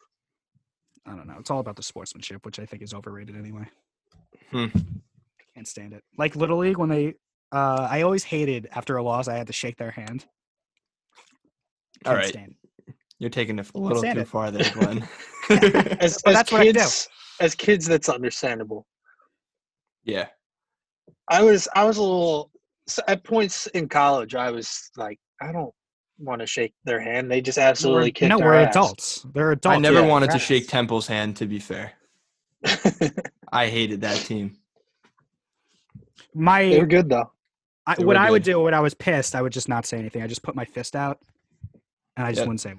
I 1.08 1.16
don't 1.16 1.26
know. 1.26 1.36
It's 1.38 1.50
all 1.50 1.60
about 1.60 1.76
the 1.76 1.82
sportsmanship, 1.82 2.44
which 2.44 2.58
I 2.58 2.66
think 2.66 2.82
is 2.82 2.92
overrated 2.92 3.36
anyway. 3.36 3.64
Hmm. 4.50 4.66
Can't 5.54 5.66
stand 5.66 5.92
it. 5.94 6.02
Like 6.16 6.36
Little 6.36 6.58
League 6.58 6.76
when 6.78 6.88
they, 6.88 7.14
uh, 7.52 7.88
I 7.90 8.02
always 8.02 8.24
hated 8.24 8.68
after 8.72 8.96
a 8.96 9.02
loss 9.02 9.26
I 9.28 9.36
had 9.36 9.46
to 9.46 9.52
shake 9.52 9.76
their 9.78 9.90
hand. 9.90 10.26
All 12.04 12.12
Can't 12.12 12.16
right. 12.24 12.28
stand 12.28 12.54
it. 12.86 12.94
you're 13.18 13.30
taking 13.30 13.58
it 13.58 13.70
a 13.74 13.78
little 13.78 14.02
too 14.02 14.08
it. 14.20 14.28
far 14.28 14.50
there, 14.50 14.70
Glenn. 14.74 15.08
As, 15.50 16.18
Well, 16.24 16.34
as 16.34 16.36
that's 16.36 16.52
what 16.52 16.60
I 16.60 16.64
do. 16.66 16.72
kids, 16.74 17.08
as 17.40 17.54
kids, 17.54 17.86
that's 17.86 18.08
understandable. 18.08 18.86
yeah, 20.04 20.28
I 21.30 21.42
was 21.42 21.68
I 21.74 21.84
was 21.84 21.96
a 21.96 22.02
little 22.02 22.50
at 23.08 23.24
points 23.24 23.66
in 23.68 23.88
college. 23.88 24.34
I 24.34 24.50
was 24.50 24.90
like, 24.96 25.18
I 25.40 25.52
don't 25.52 25.72
want 26.18 26.40
to 26.40 26.46
shake 26.46 26.74
their 26.84 27.00
hand. 27.00 27.30
They 27.30 27.40
just 27.40 27.58
absolutely 27.58 28.00
We're- 28.04 28.10
kicked 28.12 28.28
no, 28.30 28.40
our 28.40 28.46
we're 28.46 28.54
ass. 28.54 28.74
adults. 28.76 29.26
They're 29.32 29.52
adults. 29.52 29.76
I 29.76 29.78
never 29.78 30.00
yeah, 30.00 30.06
wanted 30.06 30.30
to 30.32 30.38
shake 30.38 30.68
Temple's 30.68 31.06
hand. 31.06 31.36
To 31.36 31.46
be 31.46 31.58
fair, 31.58 31.92
I 33.52 33.66
hated 33.68 34.00
that 34.02 34.16
team. 34.18 34.56
My 36.34 36.62
they 36.68 36.78
were 36.78 36.86
good 36.86 37.08
though. 37.08 37.30
I, 37.86 37.94
They 37.94 38.04
what 38.04 38.16
were 38.16 38.22
I 38.22 38.30
would 38.30 38.42
do 38.42 38.60
when 38.60 38.74
I 38.74 38.80
was 38.80 38.94
pissed, 38.94 39.34
I 39.34 39.42
would 39.42 39.52
just 39.52 39.68
not 39.68 39.86
say 39.86 39.98
anything. 39.98 40.22
I 40.22 40.26
just 40.26 40.42
put 40.42 40.54
my 40.54 40.64
fist 40.64 40.94
out, 40.94 41.20
and 42.16 42.26
I 42.26 42.30
just 42.30 42.40
Yeah. 42.40 42.44
wouldn't 42.46 42.60
say. 42.60 42.74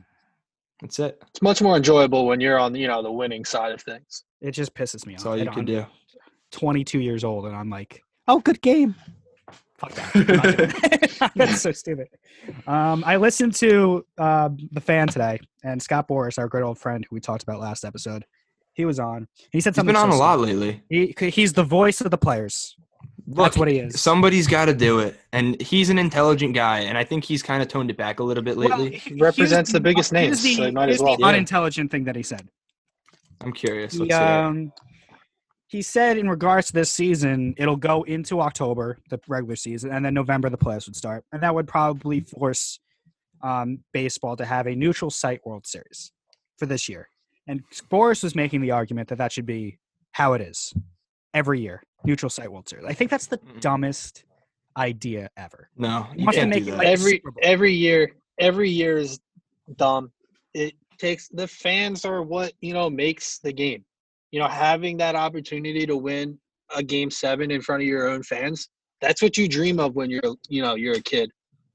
That's 0.82 1.00
it. 1.00 1.22
It's 1.30 1.42
much 1.42 1.62
more 1.62 1.76
enjoyable 1.76 2.26
when 2.26 2.40
you're 2.40 2.60
on 2.60 2.76
you 2.76 2.88
know 2.88 3.02
the 3.02 3.12
winning 3.12 3.44
side 3.46 3.72
of 3.72 3.82
things. 3.82 4.24
It 4.42 4.52
just 4.52 4.74
pisses 4.74 5.06
me 5.06 5.14
That's 5.14 5.24
off. 5.24 5.28
all 5.28 5.34
I 5.34 5.38
you 5.38 5.46
don't- 5.46 5.54
can 5.56 5.66
do. 5.66 5.86
22 6.52 7.00
years 7.00 7.24
old, 7.24 7.46
and 7.46 7.56
I'm 7.56 7.70
like, 7.70 8.04
oh, 8.28 8.40
good 8.40 8.60
game. 8.62 8.96
Fuck 9.80 9.94
that. 9.94 10.16
I'm 10.16 10.26
not 10.36 10.58
doing 10.58 10.70
it. 10.72 11.32
That's 11.36 11.62
so 11.62 11.72
stupid. 11.72 12.08
Um, 12.68 13.04
I 13.06 13.16
listened 13.18 13.56
to 13.56 14.06
uh, 14.18 14.50
the 14.72 14.82
fan 14.82 15.08
today, 15.08 15.40
and 15.64 15.82
Scott 15.82 16.08
Boras, 16.08 16.38
our 16.38 16.48
good 16.48 16.64
old 16.64 16.78
friend 16.78 17.06
who 17.10 17.16
we 17.16 17.20
talked 17.20 17.44
about 17.44 17.60
last 17.60 17.84
episode, 17.86 18.26
he 18.74 18.86
was 18.86 19.00
on. 19.00 19.28
He 19.52 19.60
said 19.62 19.72
He's 19.72 19.76
something. 19.76 19.86
been 19.88 19.96
on 19.96 20.12
so 20.12 20.18
a 20.18 20.20
lot 20.20 20.40
lately. 20.40 20.82
He, 20.90 21.14
he's 21.30 21.54
the 21.54 21.64
voice 21.64 22.02
of 22.02 22.12
the 22.12 22.18
players. 22.18 22.76
That's 23.28 23.58
what 23.58 23.68
he 23.68 23.78
is. 23.78 24.00
Somebody's 24.02 24.48
got 24.48 24.66
to 24.66 24.74
do 24.74 25.00
it, 25.00 25.16
and 25.34 25.60
he's 25.62 25.90
an 25.90 26.00
intelligent 26.00 26.56
guy, 26.56 26.80
and 26.80 26.98
I 26.98 27.04
think 27.04 27.24
he's 27.24 27.44
kind 27.44 27.62
of 27.62 27.68
toned 27.68 27.90
it 27.92 27.98
back 27.98 28.20
a 28.20 28.24
little 28.24 28.44
bit 28.44 28.58
Well, 28.58 28.70
lately. 28.70 28.98
he- 28.98 29.16
Represents 29.20 29.72
the 29.72 29.80
biggest 29.80 30.12
here's 30.12 30.42
names, 30.42 30.44
The, 30.44 30.56
so 30.56 30.66
he 30.66 30.72
might 30.72 30.90
as 30.90 31.00
well. 31.00 31.16
the 31.16 31.22
Yeah. 31.22 31.28
unintelligent 31.28 31.92
thing 31.92 32.06
that 32.06 32.16
he 32.16 32.24
said. 32.24 32.50
I'm 33.42 33.54
curious. 33.54 33.94
He, 33.94 34.00
Let's 34.00 34.14
hear 34.16 34.22
um, 34.28 34.74
he 35.70 35.82
said 35.84 36.18
in 36.18 36.28
regards 36.28 36.68
to 36.68 36.74
this 36.74 36.92
season, 36.92 37.54
it'll 37.58 37.76
go 37.78 38.02
into 38.04 38.42
October, 38.42 38.98
the 39.10 39.20
regular 39.28 39.56
season, 39.56 39.92
and 39.92 40.04
then 40.04 40.14
November 40.16 40.50
the 40.50 40.58
playoffs 40.58 40.88
would 40.88 40.96
start, 40.96 41.24
and 41.32 41.42
that 41.44 41.54
would 41.54 41.68
probably 41.68 42.22
force 42.22 42.80
um, 43.44 43.80
baseball 43.94 44.36
to 44.36 44.46
have 44.46 44.68
a 44.68 44.76
neutral 44.76 45.12
site 45.12 45.40
World 45.46 45.68
Series 45.68 46.12
for 46.58 46.66
this 46.66 46.90
year. 46.90 47.08
And 47.48 47.62
Boras 47.92 48.24
was 48.24 48.34
making 48.36 48.62
the 48.62 48.72
argument 48.72 49.10
that 49.10 49.20
that 49.20 49.32
should 49.32 49.46
be 49.46 49.78
how 50.14 50.34
it 50.34 50.42
is 50.42 50.74
every 51.36 51.62
year, 51.62 51.84
neutral 52.04 52.32
site 52.32 52.52
World 52.52 52.68
Series. 52.68 52.86
I 52.88 52.94
think 52.94 53.12
that's 53.12 53.28
the 53.28 53.38
Mm-mm. 53.38 53.62
dumbest 53.62 54.24
idea 54.76 55.30
ever. 55.38 55.70
No, 55.78 56.08
you 56.16 56.26
wants 56.26 56.38
can't 56.40 56.50
make 56.50 56.66
do 56.66 56.70
it 56.70 56.72
that. 56.72 56.78
like- 56.80 56.88
every 56.88 57.22
every 57.44 57.74
year 57.74 58.12
every 58.40 58.70
year 58.72 58.98
is 58.98 59.20
dumb 59.76 60.12
it 60.54 60.74
takes 60.98 61.28
the 61.30 61.48
fans 61.48 62.06
are 62.06 62.24
what 62.24 62.54
you 62.62 62.74
know 62.74 62.90
makes 62.90 63.38
the 63.40 63.52
game 63.54 63.84
you 64.32 64.40
know 64.40 64.48
having 64.48 64.98
that 64.98 65.16
opportunity 65.16 65.86
to 65.86 65.98
win 65.98 66.38
a 66.76 66.84
game 66.84 67.10
seven 67.10 67.52
in 67.52 67.62
front 67.62 67.82
of 67.82 67.88
your 67.88 68.08
own 68.08 68.24
fans 68.24 68.70
that's 69.02 69.22
what 69.22 69.38
you 69.38 69.48
dream 69.48 69.80
of 69.80 69.96
when 69.96 70.10
you're 70.10 70.22
you 70.50 70.62
know 70.62 70.76
you're 70.76 70.98
a 70.98 71.02
kid. 71.02 71.30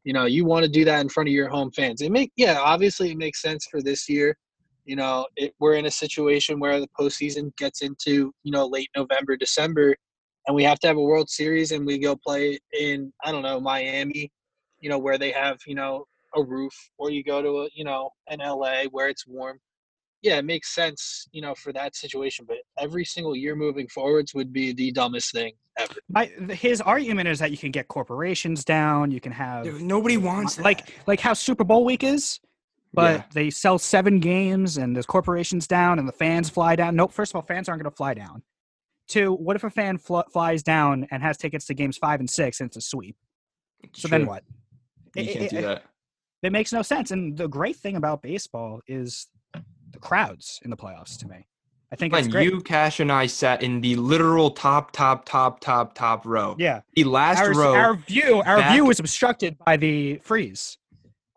You 0.04 0.12
know 0.12 0.26
you 0.26 0.44
want 0.44 0.64
to 0.64 0.70
do 0.70 0.84
that 0.84 1.00
in 1.00 1.08
front 1.08 1.28
of 1.28 1.32
your 1.32 1.48
home 1.48 1.70
fans. 1.72 2.02
It 2.02 2.12
make 2.12 2.30
yeah 2.36 2.58
obviously 2.60 3.10
it 3.10 3.16
makes 3.16 3.40
sense 3.40 3.66
for 3.70 3.80
this 3.80 4.08
year. 4.08 4.36
You 4.84 4.96
know 4.96 5.26
it, 5.36 5.54
we're 5.58 5.74
in 5.74 5.86
a 5.86 5.90
situation 5.90 6.60
where 6.60 6.78
the 6.80 6.88
postseason 6.98 7.56
gets 7.56 7.80
into 7.80 8.32
you 8.42 8.52
know 8.52 8.66
late 8.66 8.90
november 8.94 9.36
december 9.36 9.96
and 10.46 10.54
we 10.54 10.62
have 10.62 10.78
to 10.80 10.86
have 10.86 10.98
a 10.98 11.02
world 11.02 11.30
series 11.30 11.72
and 11.72 11.86
we 11.86 11.98
go 11.98 12.14
play 12.16 12.58
in 12.78 13.10
i 13.24 13.32
don't 13.32 13.42
know 13.42 13.58
miami 13.58 14.30
you 14.84 14.90
know, 14.90 14.98
where 14.98 15.16
they 15.16 15.32
have, 15.32 15.56
you 15.66 15.74
know, 15.74 16.04
a 16.36 16.42
roof, 16.42 16.74
or 16.98 17.10
you 17.10 17.24
go 17.24 17.40
to 17.40 17.62
a, 17.62 17.68
you 17.74 17.84
know, 17.84 18.10
an 18.28 18.40
LA 18.40 18.84
where 18.90 19.08
it's 19.08 19.26
warm. 19.26 19.58
Yeah, 20.24 20.38
it 20.38 20.46
makes 20.46 20.74
sense, 20.74 21.28
you 21.32 21.42
know, 21.42 21.54
for 21.54 21.70
that 21.74 21.94
situation. 21.94 22.46
But 22.48 22.56
every 22.78 23.04
single 23.04 23.36
year 23.36 23.54
moving 23.54 23.86
forwards 23.88 24.32
would 24.34 24.54
be 24.54 24.72
the 24.72 24.90
dumbest 24.90 25.32
thing 25.32 25.52
ever. 25.78 25.92
My, 26.08 26.24
his 26.50 26.80
argument 26.80 27.28
is 27.28 27.38
that 27.40 27.50
you 27.50 27.58
can 27.58 27.70
get 27.70 27.88
corporations 27.88 28.64
down, 28.64 29.10
you 29.10 29.20
can 29.20 29.32
have 29.32 29.64
Dude, 29.64 29.82
nobody 29.82 30.16
wants 30.16 30.58
like 30.58 30.86
that. 30.86 30.94
like 31.06 31.20
how 31.20 31.34
Super 31.34 31.62
Bowl 31.62 31.84
week 31.84 32.02
is, 32.02 32.40
but 32.94 33.16
Yeah. 33.16 33.22
they 33.34 33.50
sell 33.50 33.78
seven 33.78 34.18
games 34.18 34.78
and 34.78 34.96
there's 34.96 35.04
corporations 35.04 35.66
down 35.66 35.98
and 35.98 36.08
the 36.08 36.12
fans 36.12 36.48
fly 36.48 36.74
down. 36.74 36.96
Nope. 36.96 37.12
First 37.12 37.32
of 37.32 37.36
all, 37.36 37.42
fans 37.42 37.68
aren't 37.68 37.82
going 37.82 37.90
to 37.90 37.94
fly 37.96 38.14
down. 38.14 38.42
Two, 39.06 39.34
what 39.34 39.56
if 39.56 39.64
a 39.64 39.68
fan 39.68 39.98
fl- 39.98 40.20
flies 40.32 40.62
down 40.62 41.06
and 41.10 41.22
has 41.22 41.36
tickets 41.36 41.66
to 41.66 41.74
games 41.74 41.98
five 41.98 42.18
and 42.18 42.30
six 42.30 42.60
and 42.60 42.68
it's 42.68 42.78
a 42.78 42.80
sweep? 42.80 43.16
So 43.92 44.08
then 44.08 44.24
what? 44.24 44.42
You 45.14 45.22
It- 45.24 45.32
can't 45.34 45.44
it- 45.44 45.50
do 45.50 45.60
that. 45.60 45.84
It 46.42 46.52
makes 46.52 46.72
no 46.72 46.80
sense. 46.80 47.10
And 47.10 47.36
the 47.36 47.46
great 47.48 47.76
thing 47.76 47.96
about 47.96 48.22
baseball 48.22 48.80
is 48.86 49.26
the 49.94 49.98
crowds 50.00 50.60
in 50.64 50.70
the 50.70 50.76
playoffs. 50.76 51.16
To 51.20 51.28
me, 51.28 51.46
I 51.90 51.96
think 51.96 52.12
great. 52.30 52.44
you, 52.52 52.60
Cash, 52.60 53.00
and 53.00 53.10
I 53.10 53.26
sat 53.26 53.62
in 53.62 53.80
the 53.80 53.96
literal 53.96 54.50
top, 54.50 54.92
top, 54.92 55.24
top, 55.24 55.60
top, 55.60 55.94
top 55.94 56.26
row. 56.26 56.56
yeah, 56.58 56.80
The 56.94 57.04
last 57.04 57.40
our, 57.40 57.54
row. 57.54 57.74
our 57.74 57.94
view 57.94 58.42
our 58.44 58.58
back- 58.58 58.72
view 58.74 58.84
was 58.84 59.00
obstructed 59.00 59.56
by 59.64 59.76
the 59.76 60.16
frieze. 60.18 60.76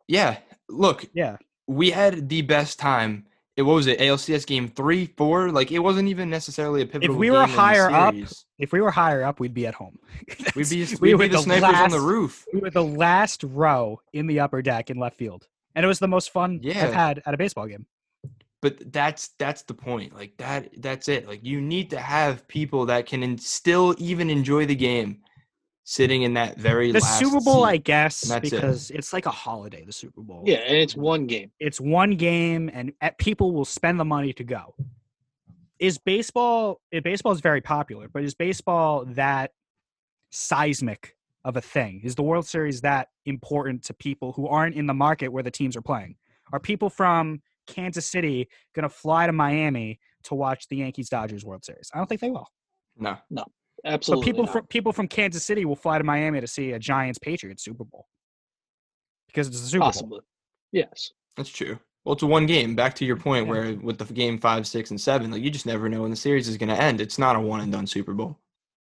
yeah. 0.08 0.38
Look, 0.70 1.06
Yeah, 1.14 1.38
we 1.68 1.92
had 1.92 2.28
the 2.28 2.42
best 2.42 2.78
time. 2.78 3.26
It 3.56 3.62
what 3.64 3.74
was 3.74 3.88
it? 3.88 4.00
ALCS 4.00 4.46
game 4.46 4.68
three, 4.68 5.06
four. 5.18 5.50
Like 5.50 5.72
it 5.72 5.80
wasn't 5.80 6.10
even 6.10 6.30
necessarily 6.30 6.82
a 6.82 6.86
pivotal. 6.86 7.16
If 7.16 7.18
we 7.18 7.32
were 7.32 7.46
higher 7.48 7.90
up, 7.90 8.14
if 8.60 8.72
we 8.74 8.82
were 8.82 8.92
higher 8.92 9.24
up, 9.24 9.40
we'd 9.40 9.54
be 9.54 9.66
at 9.66 9.74
home. 9.74 9.98
we'd 10.56 10.70
be 10.70 10.86
we 10.86 10.98
we'd 11.00 11.14
were 11.14 11.18
be 11.24 11.28
the 11.30 11.38
the 11.38 11.42
snipers 11.44 11.76
on 11.80 11.90
the 11.90 12.00
roof. 12.02 12.46
we 12.54 12.60
were 12.60 12.70
the 12.70 12.84
last 12.84 13.44
row 13.44 14.00
in 14.14 14.28
the 14.28 14.42
upper 14.42 14.62
deck 14.62 14.90
in 14.92 14.98
left 14.98 15.16
field, 15.18 15.48
and 15.74 15.84
it 15.84 15.88
was 15.88 16.00
the 16.00 16.08
most 16.08 16.32
fun 16.32 16.60
Yeah. 16.62 16.84
I've 16.86 16.94
had 16.94 17.24
at 17.26 17.34
a 17.34 17.38
baseball 17.38 17.66
game. 17.66 17.86
But 18.62 18.92
that's 18.92 19.30
that's 19.40 19.62
the 19.64 19.74
point. 19.74 20.16
Like 20.16 20.36
that. 20.38 20.70
That's 20.78 21.08
it. 21.08 21.28
Like 21.28 21.44
you 21.44 21.62
need 21.62 21.90
to 21.92 22.00
have 22.00 22.48
people 22.48 22.86
that 22.88 23.06
can 23.06 23.22
in, 23.24 23.38
still 23.38 23.94
even 24.00 24.30
enjoy 24.32 24.66
the 24.66 24.76
game, 24.76 25.20
sitting 25.84 26.24
in 26.24 26.34
that 26.34 26.58
very 26.58 26.92
The 26.92 27.00
last 27.00 27.20
Super 27.20 27.40
Bowl, 27.40 27.64
seat. 27.66 27.70
I 27.70 27.78
guess, 27.78 28.24
and 28.24 28.32
that's 28.32 28.52
it. 28.52 28.56
because 28.56 28.90
it's 28.90 29.14
like 29.14 29.28
a 29.28 29.32
holiday. 29.32 29.86
The 29.86 29.92
Super 29.94 30.22
Bowl, 30.22 30.44
Yeah, 30.48 30.58
and 30.58 30.76
it's 30.76 30.96
one 30.96 31.28
game. 31.28 31.52
it's 31.60 31.80
one 31.80 32.16
game, 32.16 32.70
and 32.74 32.94
uh, 33.02 33.12
people 33.20 33.52
will 33.52 33.64
spend 33.66 34.00
the 34.00 34.06
money 34.06 34.34
to 34.34 34.44
go. 34.44 34.74
Is 35.80 36.00
baseball? 36.00 36.82
eh, 36.92 37.00
Baseball 37.00 37.34
is 37.34 37.42
very 37.42 37.62
popular, 37.62 38.08
but 38.12 38.24
is 38.24 38.34
baseball 38.34 39.06
that 39.10 39.52
seismic 40.32 41.16
of 41.46 41.56
a 41.58 41.62
thing? 41.62 42.02
Is 42.04 42.16
the 42.16 42.24
World 42.24 42.48
Series 42.48 42.82
that 42.82 43.10
important 43.26 43.84
to 43.84 43.94
people 43.94 44.32
who 44.34 44.48
aren't 44.48 44.76
in 44.76 44.88
the 44.88 44.94
market 44.94 45.28
where 45.30 45.44
the 45.44 45.52
teams 45.52 45.76
are 45.78 45.82
playing? 45.82 46.16
Are 46.52 46.60
people 46.60 46.90
from 46.90 47.42
Kansas 47.68 48.08
City 48.08 48.48
going 48.74 48.84
to 48.84 48.90
fly 48.90 49.28
to 49.28 49.32
Miami 49.34 50.00
to 50.24 50.36
watch 50.36 50.68
the 50.70 50.78
Yankees 50.78 51.10
Dodgers 51.10 51.46
World 51.46 51.64
Series? 51.64 51.90
I 51.94 51.98
don't 51.98 52.08
think 52.08 52.22
they 52.22 52.32
will. 52.32 52.48
no. 52.98 53.18
No, 53.30 53.46
absolutely. 53.86 54.24
so 54.24 54.26
people 54.26 54.44
not. 54.46 54.52
from 54.54 54.66
people 54.68 54.92
from 54.94 55.08
Kansas 55.08 55.44
City 55.44 55.66
will 55.66 55.76
fly 55.76 55.98
to 55.98 56.04
Miami 56.04 56.42
to 56.42 56.48
see 56.48 56.72
a 56.72 56.80
Giants 56.80 57.20
Patriots 57.20 57.64
Super 57.64 57.84
Bowl 57.84 58.08
because 59.28 59.48
it's 59.48 59.62
the 59.62 59.68
Super 59.68 59.92
Bowl. 60.08 60.22
Yes. 60.72 61.12
That's 61.36 61.50
true. 61.50 61.78
Well, 62.04 62.14
it's 62.14 62.24
a 62.24 62.28
one 62.28 62.46
game. 62.46 62.74
Back 62.76 62.96
to 62.96 63.06
your 63.06 63.18
point, 63.18 63.46
Yeah. 63.46 63.52
where 63.52 63.74
with 63.76 63.98
the 63.98 64.06
game 64.14 64.38
five, 64.40 64.66
six, 64.66 64.92
and 64.92 65.00
seven, 65.00 65.30
like 65.30 65.42
you 65.42 65.50
just 65.52 65.66
never 65.66 65.90
know 65.90 66.02
when 66.02 66.10
the 66.12 66.16
series 66.18 66.48
is 66.48 66.58
going 66.58 66.70
to 66.70 66.82
end. 66.82 67.02
It's 67.02 67.20
not 67.20 67.36
a 67.36 67.40
one 67.40 67.60
and 67.60 67.72
done 67.72 67.86
Super 67.86 68.14
Bowl. 68.14 68.38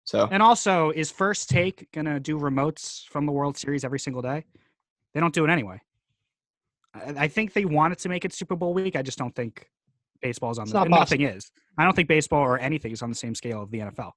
So 0.05 0.27
And 0.31 0.43
also, 0.43 0.89
is 0.91 1.09
First 1.09 1.49
Take 1.49 1.87
gonna 1.93 2.19
do 2.19 2.37
remotes 2.37 3.07
from 3.07 3.25
the 3.25 3.31
World 3.31 3.55
Series 3.57 3.85
every 3.85 3.99
single 3.99 4.21
day? 4.21 4.43
They 5.13 5.21
don't 5.21 5.33
do 5.33 5.45
it 5.45 5.49
anyway. 5.49 5.79
I, 6.93 7.23
I 7.23 7.27
think 7.27 7.53
they 7.53 7.65
wanted 7.65 7.97
to 7.99 8.09
make 8.09 8.25
it 8.25 8.33
Super 8.33 8.55
Bowl 8.55 8.73
week. 8.73 8.95
I 8.95 9.01
just 9.01 9.17
don't 9.17 9.35
think 9.35 9.67
baseball's 10.21 10.57
on 10.57 10.63
It's 10.63 10.71
the 10.73 10.79
not 10.79 10.89
nothing 10.89 11.21
is. 11.21 11.51
I 11.77 11.83
don't 11.83 11.95
think 11.95 12.07
baseball 12.07 12.41
or 12.41 12.57
anything 12.59 12.91
is 12.91 13.01
on 13.01 13.09
the 13.09 13.15
same 13.15 13.35
scale 13.35 13.61
of 13.61 13.71
the 13.71 13.79
NFL. 13.79 14.11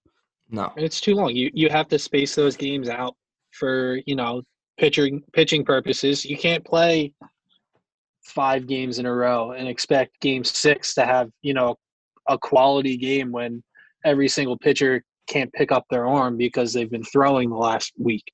no, 0.50 0.72
And 0.76 0.84
it's 0.84 1.00
too 1.00 1.14
long. 1.14 1.34
You 1.34 1.50
you 1.52 1.68
have 1.68 1.88
to 1.88 1.98
space 1.98 2.34
those 2.34 2.56
games 2.56 2.88
out 2.88 3.14
for, 3.52 4.00
you 4.06 4.16
know, 4.16 4.42
pitching 4.78 5.22
pitching 5.32 5.64
purposes. 5.64 6.24
You 6.24 6.36
can't 6.36 6.64
play 6.64 7.12
five 8.24 8.66
games 8.66 8.98
in 8.98 9.06
a 9.06 9.14
row 9.14 9.52
and 9.52 9.68
expect 9.68 10.20
game 10.20 10.44
six 10.44 10.94
to 10.94 11.06
have, 11.06 11.30
you 11.42 11.54
know, 11.54 11.76
a 12.28 12.36
quality 12.38 12.96
game 12.96 13.30
when 13.30 13.62
every 14.04 14.28
single 14.28 14.58
pitcher 14.58 15.02
can't 15.28 15.52
pick 15.52 15.72
up 15.72 15.84
their 15.90 16.06
arm 16.06 16.36
because 16.36 16.72
they've 16.72 16.90
been 16.90 17.04
throwing 17.04 17.50
the 17.50 17.56
last 17.56 17.92
week. 17.98 18.24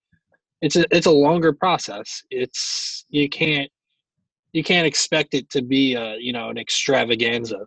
It's 0.61 0.77
a 0.77 0.85
it's 0.91 1.07
a 1.07 1.11
longer 1.11 1.53
process. 1.53 2.23
It's 2.31 3.05
you 3.09 3.29
can't 3.29 3.71
you 4.53 4.63
can't 4.63 4.87
expect 4.87 5.35
it 5.35 5.51
to 5.51 5.63
be 5.63 5.95
a 5.95 6.17
you 6.17 6.33
know 6.33 6.51
an 6.51 6.59
extravaganza. 6.59 7.67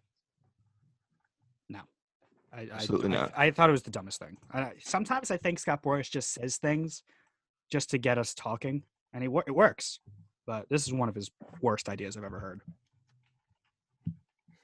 No, 1.69 1.81
I- 2.53 2.69
Absolutely 2.71 3.09
I, 3.09 3.21
not. 3.21 3.33
I, 3.36 3.51
thought 3.51 3.69
it 3.69 3.73
was 3.73 3.83
the 3.83 3.91
dumbest 3.91 4.19
thing. 4.19 4.38
I, 4.51 4.73
sometimes 4.83 5.31
I 5.31 5.38
think 5.38 5.59
Scott 5.59 5.83
Boras 5.83 6.09
just 6.09 6.33
says 6.33 6.57
things 6.57 7.03
just 7.71 7.89
to 7.91 7.97
get 7.97 8.17
us 8.17 8.33
talking, 8.33 8.83
and 9.13 9.23
it, 9.23 9.31
it 9.47 9.55
works. 9.55 9.99
But 10.47 10.67
this 10.69 10.86
is 10.86 10.93
one 10.93 11.09
of 11.09 11.15
his 11.15 11.31
worst 11.61 11.89
ideas 11.89 12.15
I've 12.17 12.23
ever 12.23 12.39
heard. 12.39 12.61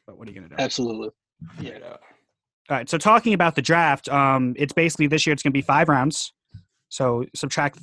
But 0.06 0.18
what 0.18 0.28
are 0.28 0.32
you 0.32 0.36
gonna 0.36 0.50
do? 0.50 0.56
Absolutely. 0.60 1.10
Yeah. 1.60 1.98
All 2.70 2.78
right. 2.78 2.90
So 2.90 2.98
talking 2.98 3.34
about 3.34 3.56
the 3.56 3.62
draft, 3.62 4.08
um, 4.10 4.54
it's 4.58 4.74
basically 4.74 5.08
this 5.08 5.26
year 5.26 5.34
it's 5.34 5.44
going 5.44 5.52
to 5.52 5.58
be 5.58 5.62
five 5.62 5.90
rounds. 5.90 6.32
So 6.90 7.26
subtract 7.34 7.80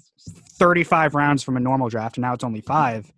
35 0.59 1.15
rounds 1.15 1.43
from 1.43 1.57
a 1.57 1.61
normal 1.61 1.89
draft, 1.89 2.17
and 2.17 2.23
now 2.23 2.35
it's 2.35 2.45
only 2.45 2.61
five. 2.61 3.11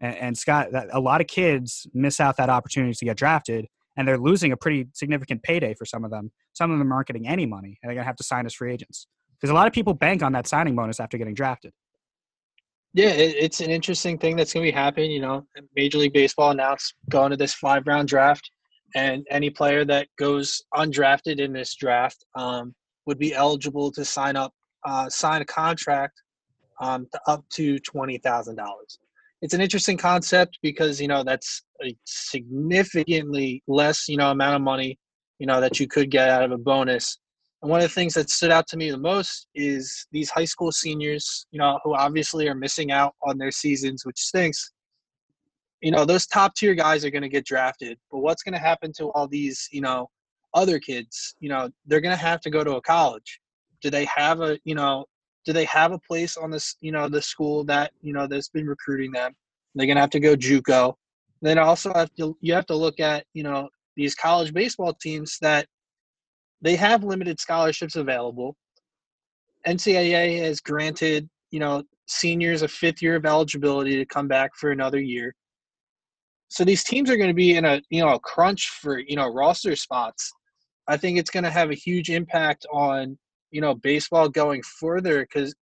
And, 0.00 0.16
and 0.16 0.38
Scott, 0.38 0.68
that, 0.72 0.88
a 0.92 1.00
lot 1.00 1.20
of 1.20 1.26
kids 1.26 1.86
miss 1.92 2.20
out 2.20 2.36
that 2.36 2.48
opportunity 2.48 2.94
to 2.94 3.04
get 3.04 3.16
drafted, 3.16 3.66
and 3.96 4.06
they're 4.06 4.18
losing 4.18 4.52
a 4.52 4.56
pretty 4.56 4.86
significant 4.94 5.42
payday 5.42 5.74
for 5.74 5.84
some 5.84 6.04
of 6.04 6.10
them. 6.10 6.30
Some 6.52 6.70
of 6.70 6.78
them 6.78 6.92
aren't 6.92 7.08
getting 7.08 7.28
any 7.28 7.46
money, 7.46 7.78
and 7.82 7.88
they're 7.88 7.94
going 7.94 8.04
to 8.04 8.08
have 8.08 8.16
to 8.16 8.24
sign 8.24 8.46
as 8.46 8.54
free 8.54 8.72
agents 8.72 9.06
because 9.38 9.50
a 9.50 9.54
lot 9.54 9.66
of 9.66 9.72
people 9.72 9.94
bank 9.94 10.22
on 10.22 10.32
that 10.32 10.46
signing 10.46 10.74
bonus 10.74 11.00
after 11.00 11.18
getting 11.18 11.34
drafted. 11.34 11.72
Yeah, 12.94 13.10
it, 13.10 13.36
it's 13.38 13.60
an 13.60 13.70
interesting 13.70 14.18
thing 14.18 14.36
that's 14.36 14.52
going 14.52 14.64
to 14.64 14.72
be 14.72 14.76
happening. 14.76 15.10
You 15.10 15.20
know, 15.20 15.46
Major 15.76 15.98
League 15.98 16.12
Baseball 16.12 16.50
announced 16.50 16.94
going 17.10 17.30
to 17.30 17.36
this 17.36 17.54
five 17.54 17.86
round 17.86 18.08
draft, 18.08 18.50
and 18.94 19.26
any 19.30 19.50
player 19.50 19.84
that 19.84 20.08
goes 20.18 20.62
undrafted 20.74 21.38
in 21.38 21.52
this 21.52 21.74
draft 21.74 22.24
um, 22.34 22.74
would 23.06 23.18
be 23.18 23.34
eligible 23.34 23.92
to 23.92 24.04
sign 24.04 24.36
up, 24.36 24.52
uh, 24.86 25.08
sign 25.08 25.42
a 25.42 25.44
contract 25.44 26.14
um, 26.80 27.06
to 27.12 27.20
up 27.26 27.44
to 27.50 27.78
twenty 27.80 28.18
thousand 28.18 28.56
dollars. 28.56 28.98
It's 29.40 29.54
an 29.54 29.60
interesting 29.60 29.96
concept 29.96 30.58
because 30.62 31.00
you 31.00 31.08
know 31.08 31.22
that's 31.22 31.62
a 31.84 31.96
significantly 32.04 33.62
less 33.68 34.08
you 34.08 34.16
know 34.16 34.30
amount 34.30 34.56
of 34.56 34.62
money 34.62 34.98
you 35.38 35.46
know 35.46 35.60
that 35.60 35.78
you 35.78 35.86
could 35.86 36.10
get 36.10 36.28
out 36.28 36.42
of 36.42 36.50
a 36.50 36.58
bonus 36.58 37.18
and 37.62 37.70
one 37.70 37.80
of 37.80 37.88
the 37.88 37.94
things 37.94 38.14
that 38.14 38.30
stood 38.30 38.50
out 38.50 38.68
to 38.68 38.76
me 38.76 38.90
the 38.90 38.98
most 38.98 39.48
is 39.54 40.06
these 40.12 40.30
high 40.30 40.44
school 40.44 40.70
seniors, 40.70 41.46
you 41.50 41.58
know, 41.58 41.80
who 41.82 41.94
obviously 41.94 42.48
are 42.48 42.54
missing 42.54 42.92
out 42.92 43.14
on 43.26 43.36
their 43.36 43.50
seasons, 43.50 44.06
which 44.06 44.18
stinks. 44.18 44.72
You 45.80 45.90
know, 45.90 46.04
those 46.04 46.26
top 46.26 46.54
tier 46.54 46.74
guys 46.74 47.04
are 47.04 47.10
going 47.10 47.22
to 47.22 47.28
get 47.28 47.44
drafted, 47.44 47.98
but 48.10 48.18
what's 48.18 48.42
going 48.42 48.54
to 48.54 48.60
happen 48.60 48.92
to 48.98 49.06
all 49.12 49.26
these, 49.26 49.68
you 49.72 49.80
know, 49.80 50.08
other 50.54 50.78
kids? 50.78 51.34
You 51.40 51.48
know, 51.48 51.70
they're 51.86 52.00
going 52.00 52.16
to 52.16 52.22
have 52.22 52.40
to 52.42 52.50
go 52.50 52.62
to 52.62 52.76
a 52.76 52.82
college. 52.82 53.40
Do 53.82 53.90
they 53.90 54.04
have 54.04 54.40
a 54.40 54.58
you 54.64 54.74
know? 54.74 55.04
Do 55.44 55.52
they 55.52 55.64
have 55.64 55.92
a 55.92 55.98
place 55.98 56.36
on 56.36 56.50
this 56.50 56.76
you 56.80 56.92
know 56.92 57.08
the 57.08 57.22
school 57.22 57.64
that 57.64 57.92
you 58.02 58.12
know 58.12 58.26
that's 58.26 58.48
been 58.48 58.66
recruiting 58.66 59.12
them? 59.12 59.32
They're 59.74 59.86
gonna 59.86 60.00
have 60.00 60.10
to 60.10 60.20
go 60.20 60.36
JUCO. 60.36 60.94
Then 61.40 61.58
also 61.58 61.92
have 61.94 62.12
to 62.16 62.36
you 62.40 62.54
have 62.54 62.66
to 62.66 62.76
look 62.76 63.00
at 63.00 63.24
you 63.34 63.42
know 63.42 63.68
these 63.96 64.14
college 64.14 64.52
baseball 64.52 64.94
teams 64.94 65.38
that 65.40 65.66
they 66.60 66.76
have 66.76 67.04
limited 67.04 67.40
scholarships 67.40 67.96
available. 67.96 68.56
NCAA 69.66 70.40
has 70.40 70.60
granted 70.60 71.28
you 71.50 71.60
know 71.60 71.82
seniors 72.06 72.62
a 72.62 72.68
fifth 72.68 73.02
year 73.02 73.16
of 73.16 73.26
eligibility 73.26 73.96
to 73.96 74.06
come 74.06 74.28
back 74.28 74.50
for 74.56 74.70
another 74.70 75.00
year. 75.00 75.34
So 76.48 76.64
these 76.64 76.82
teams 76.82 77.10
are 77.10 77.16
going 77.16 77.28
to 77.28 77.34
be 77.34 77.56
in 77.56 77.64
a 77.64 77.80
you 77.90 78.04
know 78.04 78.14
a 78.14 78.20
crunch 78.20 78.68
for 78.80 78.98
you 78.98 79.16
know 79.16 79.32
roster 79.32 79.76
spots. 79.76 80.32
I 80.88 80.96
think 80.96 81.18
it's 81.18 81.30
going 81.30 81.44
to 81.44 81.50
have 81.50 81.70
a 81.70 81.74
huge 81.74 82.08
impact 82.10 82.66
on 82.72 83.18
you 83.50 83.60
know 83.60 83.74
baseball 83.74 84.28
going 84.28 84.62
further 84.62 85.20
because 85.20 85.54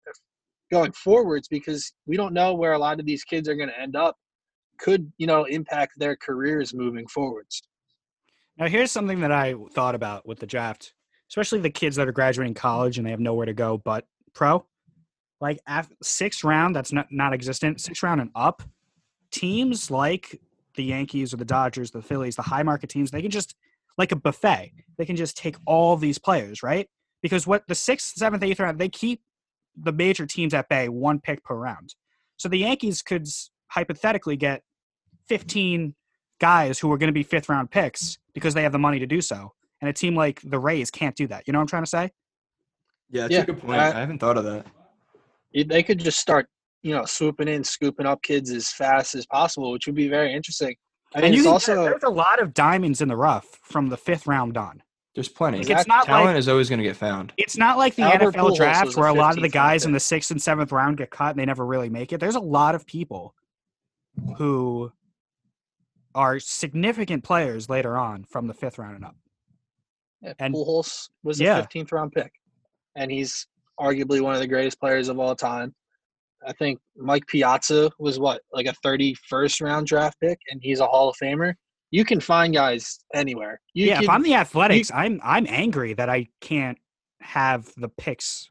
going 0.71 0.91
forwards 0.93 1.47
because 1.47 1.93
we 2.07 2.17
don't 2.17 2.33
know 2.33 2.53
where 2.53 2.73
a 2.73 2.79
lot 2.79 2.99
of 2.99 3.05
these 3.05 3.23
kids 3.23 3.47
are 3.47 3.55
going 3.55 3.69
to 3.69 3.79
end 3.79 3.95
up 3.95 4.15
could 4.79 5.11
you 5.17 5.27
know 5.27 5.45
impact 5.45 5.93
their 5.97 6.15
careers 6.15 6.73
moving 6.73 7.07
forwards. 7.07 7.61
Now 8.57 8.67
here's 8.67 8.91
something 8.91 9.19
that 9.19 9.31
i 9.31 9.53
thought 9.73 9.95
about 9.95 10.25
with 10.27 10.39
the 10.39 10.47
draft 10.47 10.93
especially 11.29 11.59
the 11.59 11.69
kids 11.69 11.95
that 11.95 12.07
are 12.07 12.13
graduating 12.13 12.53
college 12.53 12.97
and 12.97 13.05
they 13.05 13.11
have 13.11 13.19
nowhere 13.19 13.45
to 13.45 13.53
go 13.53 13.77
but 13.77 14.05
pro. 14.33 14.65
Like 15.41 15.59
sixth 16.01 16.43
round 16.43 16.75
that's 16.75 16.93
not 16.93 17.07
not 17.11 17.33
existent 17.33 17.81
six 17.81 18.01
round 18.01 18.21
and 18.21 18.31
up 18.35 18.63
teams 19.31 19.91
like 19.91 20.39
the 20.75 20.83
yankees 20.83 21.33
or 21.33 21.37
the 21.37 21.45
dodgers 21.45 21.91
the 21.91 22.01
phillies 22.01 22.35
the 22.35 22.41
high 22.41 22.63
market 22.63 22.89
teams 22.89 23.11
they 23.11 23.21
can 23.21 23.31
just 23.31 23.53
like 23.97 24.11
a 24.11 24.15
buffet 24.15 24.71
they 24.97 25.05
can 25.05 25.15
just 25.15 25.37
take 25.37 25.57
all 25.65 25.97
these 25.97 26.17
players 26.17 26.63
right 26.63 26.87
because 27.25 27.47
what 27.47 27.63
the 27.67 27.73
sixth 27.73 28.13
seventh 28.15 28.43
eighth 28.43 28.59
round 28.59 28.77
they 28.77 28.87
keep 28.87 29.19
the 29.75 29.91
major 29.91 30.27
teams 30.27 30.53
at 30.53 30.69
bay 30.69 30.87
one 30.87 31.19
pick 31.19 31.43
per 31.43 31.55
round. 31.55 31.95
So 32.37 32.47
the 32.47 32.59
yankees 32.59 33.01
could 33.01 33.27
hypothetically 33.69 34.37
get 34.37 34.61
15 35.27 35.95
guys 36.39 36.77
who 36.77 36.91
are 36.91 36.99
going 36.99 37.07
to 37.07 37.13
be 37.13 37.23
fifth 37.23 37.49
round 37.49 37.71
picks 37.71 38.19
because 38.35 38.53
they 38.53 38.61
have 38.61 38.73
the 38.73 38.77
money 38.77 38.99
to 38.99 39.07
do 39.07 39.21
so. 39.21 39.53
And 39.81 39.89
a 39.89 39.93
team 39.93 40.15
like 40.15 40.39
the 40.43 40.59
rays 40.59 40.91
can't 40.91 41.15
do 41.15 41.25
that. 41.29 41.47
You 41.47 41.53
know 41.53 41.57
what 41.57 41.63
i'm 41.63 41.67
trying 41.67 41.83
to 41.83 41.89
say? 41.89 42.11
Yeah 43.09 43.23
that's 43.23 43.33
Yeah, 43.33 43.41
a 43.41 43.45
good 43.45 43.59
point. 43.59 43.81
I- 43.81 43.87
i 43.97 43.99
haven't 44.01 44.19
thought 44.19 44.37
of 44.37 44.43
that. 44.43 44.67
They 45.51 45.81
could 45.81 45.97
just 45.97 46.19
start 46.19 46.47
you 46.83 46.93
know 46.93 47.05
swooping 47.05 47.47
in 47.47 47.63
scooping 47.63 48.05
up 48.05 48.21
kids 48.21 48.51
as 48.51 48.69
fast 48.69 49.15
as 49.15 49.25
possible 49.25 49.71
which 49.71 49.87
would 49.87 49.95
be 49.95 50.09
very 50.09 50.31
interesting. 50.31 50.75
I 51.15 51.21
mean, 51.21 51.25
and 51.25 51.33
you 51.33 51.39
it's 51.39 51.45
can, 51.47 51.53
also 51.53 51.83
there's 51.85 52.03
a 52.03 52.09
lot 52.09 52.39
of 52.39 52.53
diamonds 52.53 53.01
in 53.01 53.07
the 53.07 53.15
rough 53.15 53.47
from 53.63 53.89
the 53.89 53.97
fifth 53.97 54.27
round 54.27 54.57
on 54.57 54.83
there's 55.15 55.29
plenty 55.29 55.59
Like, 55.59 55.69
it's 55.69 55.87
not 55.87 56.05
talent 56.05 56.27
like 56.27 56.37
is 56.37 56.47
always 56.47 56.69
going 56.69 56.79
to 56.79 56.83
get 56.83 56.95
found 56.95 57.33
it's 57.37 57.57
not 57.57 57.77
like 57.77 57.95
the 57.95 58.03
Albert 58.03 58.35
NFL 58.35 58.51
Pujols 58.51 58.57
draft 58.57 58.85
was 58.85 58.97
a 58.97 58.99
where 58.99 59.09
a 59.09 59.13
lot 59.13 59.35
of 59.37 59.41
the 59.41 59.41
15th 59.41 59.43
round 59.43 59.53
guys 59.53 59.85
in 59.85 59.91
the 59.93 59.99
sixth 59.99 60.29
and 60.31 60.41
seventh 60.41 60.71
round 60.71 60.97
get 60.97 61.09
cut 61.09 61.31
and 61.31 61.39
they 61.39 61.45
never 61.45 61.65
really 61.65 61.89
make 61.89 62.13
it. 62.13 62.19
There's 62.19 62.35
a 62.35 62.39
lot 62.39 62.75
of 62.75 62.85
people 62.85 63.33
who 64.37 64.91
are 66.13 66.39
significant 66.39 67.23
players 67.23 67.69
later 67.69 67.97
on 67.97 68.23
from 68.25 68.47
the 68.47 68.53
fifth 68.53 68.77
round 68.77 68.95
and 68.95 69.05
up. 69.05 69.15
yeah, 70.21 70.33
and- 70.39 70.53
Pujols 70.53 71.09
was 71.23 71.39
a 71.41 71.43
yeah. 71.43 71.61
15th 71.61 71.91
round 71.91 72.11
pick 72.11 72.31
and 72.95 73.11
he's 73.11 73.47
arguably 73.79 74.21
one 74.21 74.33
of 74.33 74.39
the 74.39 74.47
greatest 74.47 74.79
players 74.79 75.09
of 75.09 75.19
all 75.19 75.35
time 75.35 75.73
I 76.47 76.53
think 76.53 76.79
Mike 76.95 77.25
Piazza 77.27 77.89
was 77.99 78.19
what 78.19 78.41
like 78.53 78.67
a 78.67 78.75
31st 78.85 79.61
round 79.61 79.87
draft 79.87 80.19
pick 80.21 80.37
and 80.49 80.59
he's 80.61 80.79
a 80.79 80.85
Hall 80.85 81.09
of 81.09 81.15
Famer 81.21 81.53
you 81.91 82.03
can 82.05 82.19
find 82.19 82.53
guys 82.53 82.99
anywhere 83.13 83.61
you 83.73 83.85
yeah, 83.87 83.95
can, 83.95 84.03
if 84.03 84.09
I'm 84.09 84.23
the 84.23 84.35
Athletics, 84.35 84.91
I'm 84.93 85.19
I'm 85.23 85.45
angry 85.49 85.93
that 85.93 86.09
I 86.09 86.27
can't 86.41 86.77
have 87.21 87.71
the 87.77 87.89
picks 87.89 88.49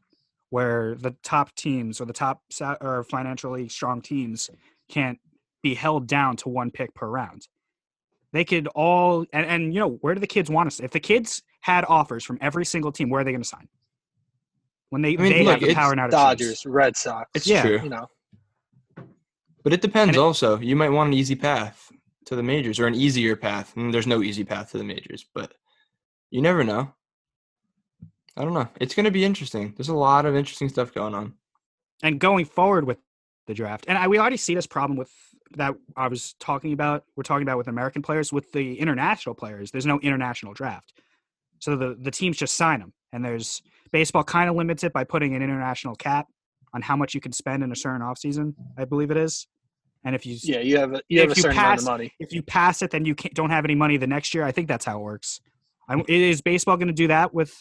where 0.49 0.95
the 0.95 1.15
top 1.23 1.53
teams 1.55 1.99
or 2.01 2.05
the 2.05 2.13
top 2.13 2.41
or 2.81 3.03
financially 3.03 3.67
strong 3.69 4.01
teams 4.01 4.49
can't 4.89 5.19
be 5.63 5.73
held 5.73 6.07
down 6.07 6.35
to 6.37 6.49
one 6.49 6.71
pick 6.71 6.93
per 6.93 7.07
round. 7.07 7.47
They 8.33 8.43
could 8.45 8.67
all 8.75 9.25
and, 9.33 9.45
and 9.45 9.73
you 9.73 9.79
know 9.79 9.91
where 10.01 10.13
do 10.13 10.19
the 10.19 10.27
kids 10.27 10.49
want 10.49 10.67
us? 10.67 10.79
If 10.79 10.91
the 10.91 10.99
kids 10.99 11.41
had 11.61 11.85
offers 11.85 12.23
from 12.23 12.37
every 12.41 12.65
single 12.65 12.91
team, 12.91 13.09
where 13.09 13.21
are 13.21 13.23
they 13.23 13.31
going 13.31 13.41
to 13.41 13.47
sign? 13.47 13.67
When 14.89 15.01
they 15.01 15.17
I 15.17 15.21
mean, 15.21 15.31
they 15.31 15.43
look, 15.43 15.59
have 15.59 15.67
the 15.69 15.73
power 15.73 15.95
now 15.95 16.05
to 16.07 16.11
choose. 16.11 16.19
Dodgers 16.19 16.65
Red 16.65 16.95
Sox 16.95 17.29
it's 17.33 17.47
Yeah. 17.47 17.61
true 17.61 17.79
you 17.83 17.89
know 17.89 18.07
But 19.63 19.73
it 19.73 19.81
depends 19.81 20.15
it- 20.15 20.19
also. 20.19 20.59
You 20.59 20.75
might 20.75 20.89
want 20.89 21.07
an 21.07 21.13
easy 21.13 21.35
path 21.35 21.84
to 22.25 22.35
the 22.35 22.43
majors 22.43 22.79
or 22.79 22.87
an 22.87 22.95
easier 22.95 23.35
path. 23.35 23.73
Mm, 23.75 23.91
There's 23.91 24.07
no 24.07 24.21
easy 24.21 24.43
path 24.43 24.71
to 24.71 24.77
the 24.77 24.83
majors, 24.83 25.25
but 25.33 25.53
you 26.31 26.41
never 26.41 26.63
know. 26.63 26.93
I 28.37 28.43
don't 28.43 28.53
know. 28.53 28.67
It's 28.81 28.95
going 28.95 29.05
to 29.05 29.11
be 29.11 29.23
interesting. 29.23 29.73
There's 29.77 29.89
a 29.89 29.95
lot 29.95 30.25
of 30.25 30.35
interesting 30.35 30.69
stuff 30.69 30.93
going 30.93 31.13
on. 31.15 31.33
and 32.03 32.19
going 32.19 32.45
forward 32.45 32.85
with 32.85 32.97
the 33.47 33.53
draft, 33.53 33.85
and 33.87 33.97
I, 33.97 34.07
we 34.07 34.17
already 34.19 34.37
see 34.37 34.55
this 34.55 34.67
problem 34.67 34.97
with 34.97 35.11
that 35.55 35.75
I 35.95 36.07
was 36.07 36.33
talking 36.39 36.73
about. 36.73 37.05
We're 37.15 37.23
talking 37.23 37.43
about 37.43 37.57
with 37.57 37.67
American 37.67 38.01
players, 38.01 38.33
with 38.33 38.51
the 38.51 38.77
international 38.79 39.35
players. 39.35 39.71
There's 39.71 39.85
no 39.85 39.99
international 39.99 40.53
draft, 40.53 40.93
so 41.59 41.75
the 41.75 41.95
the 41.99 42.11
teams 42.11 42.37
just 42.37 42.55
sign 42.57 42.79
them. 42.79 42.91
And 43.13 43.23
there's 43.23 43.61
baseball 43.91 44.25
kind 44.25 44.49
of 44.49 44.55
limits 44.57 44.83
it 44.83 44.91
by 44.91 45.05
putting 45.05 45.35
an 45.35 45.41
international 45.41 45.95
cap 45.95 46.27
on 46.73 46.81
how 46.81 46.97
much 46.97 47.13
you 47.13 47.21
can 47.21 47.31
spend 47.31 47.63
in 47.63 47.71
a 47.71 47.75
certain 47.75 48.01
offseason, 48.01 48.55
I 48.77 48.83
believe 48.83 49.09
it 49.11 49.15
is. 49.15 49.47
And 50.05 50.15
if 50.15 50.25
you 50.25 50.37
yeah 50.43 50.59
you 50.59 50.77
have 50.77 50.93
a, 50.93 51.01
you 51.09 51.19
have 51.21 51.31
a 51.31 51.35
certain 51.35 51.57
amount 51.57 51.71
pass- 51.73 51.81
of 51.81 51.85
money 51.85 52.13
if 52.19 52.31
you 52.31 52.41
pass 52.43 52.81
it, 52.81 52.91
then 52.91 53.05
you 53.05 53.15
can't, 53.15 53.33
don't 53.33 53.49
have 53.49 53.65
any 53.65 53.75
money 53.75 53.97
the 53.97 54.07
next 54.07 54.33
year. 54.33 54.43
I 54.43 54.51
think 54.51 54.67
that's 54.67 54.85
how 54.85 54.99
it 54.99 55.01
works. 55.01 55.41
I, 55.89 56.01
is 56.07 56.41
baseball 56.41 56.77
going 56.77 56.87
to 56.87 56.93
do 56.93 57.07
that 57.07 57.33
with 57.33 57.53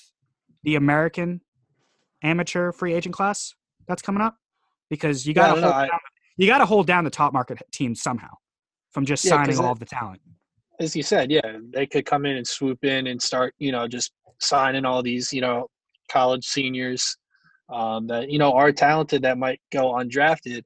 the 0.63 0.77
American 0.77 1.41
amateur 2.23 2.71
free 2.73 2.95
agent 2.95 3.15
class 3.15 3.55
that's 3.89 4.03
coming 4.03 4.23
up? 4.23 4.37
Because 4.89 5.27
you 5.27 5.35
got 5.35 5.55
to 5.55 5.61
hold 5.61 5.75
down, 5.75 6.01
you 6.37 6.47
got 6.47 6.59
to 6.59 6.67
hold 6.67 6.87
down 6.87 7.05
the 7.05 7.11
top 7.11 7.33
market 7.33 7.61
teams 7.73 8.03
somehow 8.03 8.31
from 8.93 9.05
just 9.05 9.25
Yeah, 9.25 9.31
signing 9.31 9.59
all 9.59 9.73
of 9.73 9.79
the 9.79 9.87
talent. 9.87 10.21
as 10.81 10.95
you 10.95 11.03
said, 11.03 11.31
yeah, 11.31 11.59
they 11.73 11.87
could 11.87 12.07
come 12.07 12.27
in 12.27 12.37
and 12.37 12.47
swoop 12.47 12.85
in 12.85 13.07
and 13.09 13.21
start, 13.21 13.55
you 13.59 13.73
know, 13.73 13.89
just 13.89 14.13
signing 14.41 14.85
all 14.85 15.03
these, 15.03 15.33
you 15.33 15.41
know, 15.41 15.69
college 16.11 16.45
seniors 16.45 17.17
um, 17.73 18.07
that 18.07 18.31
you 18.31 18.39
know 18.39 18.53
are 18.53 18.73
talented 18.73 19.23
that 19.23 19.39
might 19.39 19.61
go 19.73 19.93
undrafted. 19.93 20.63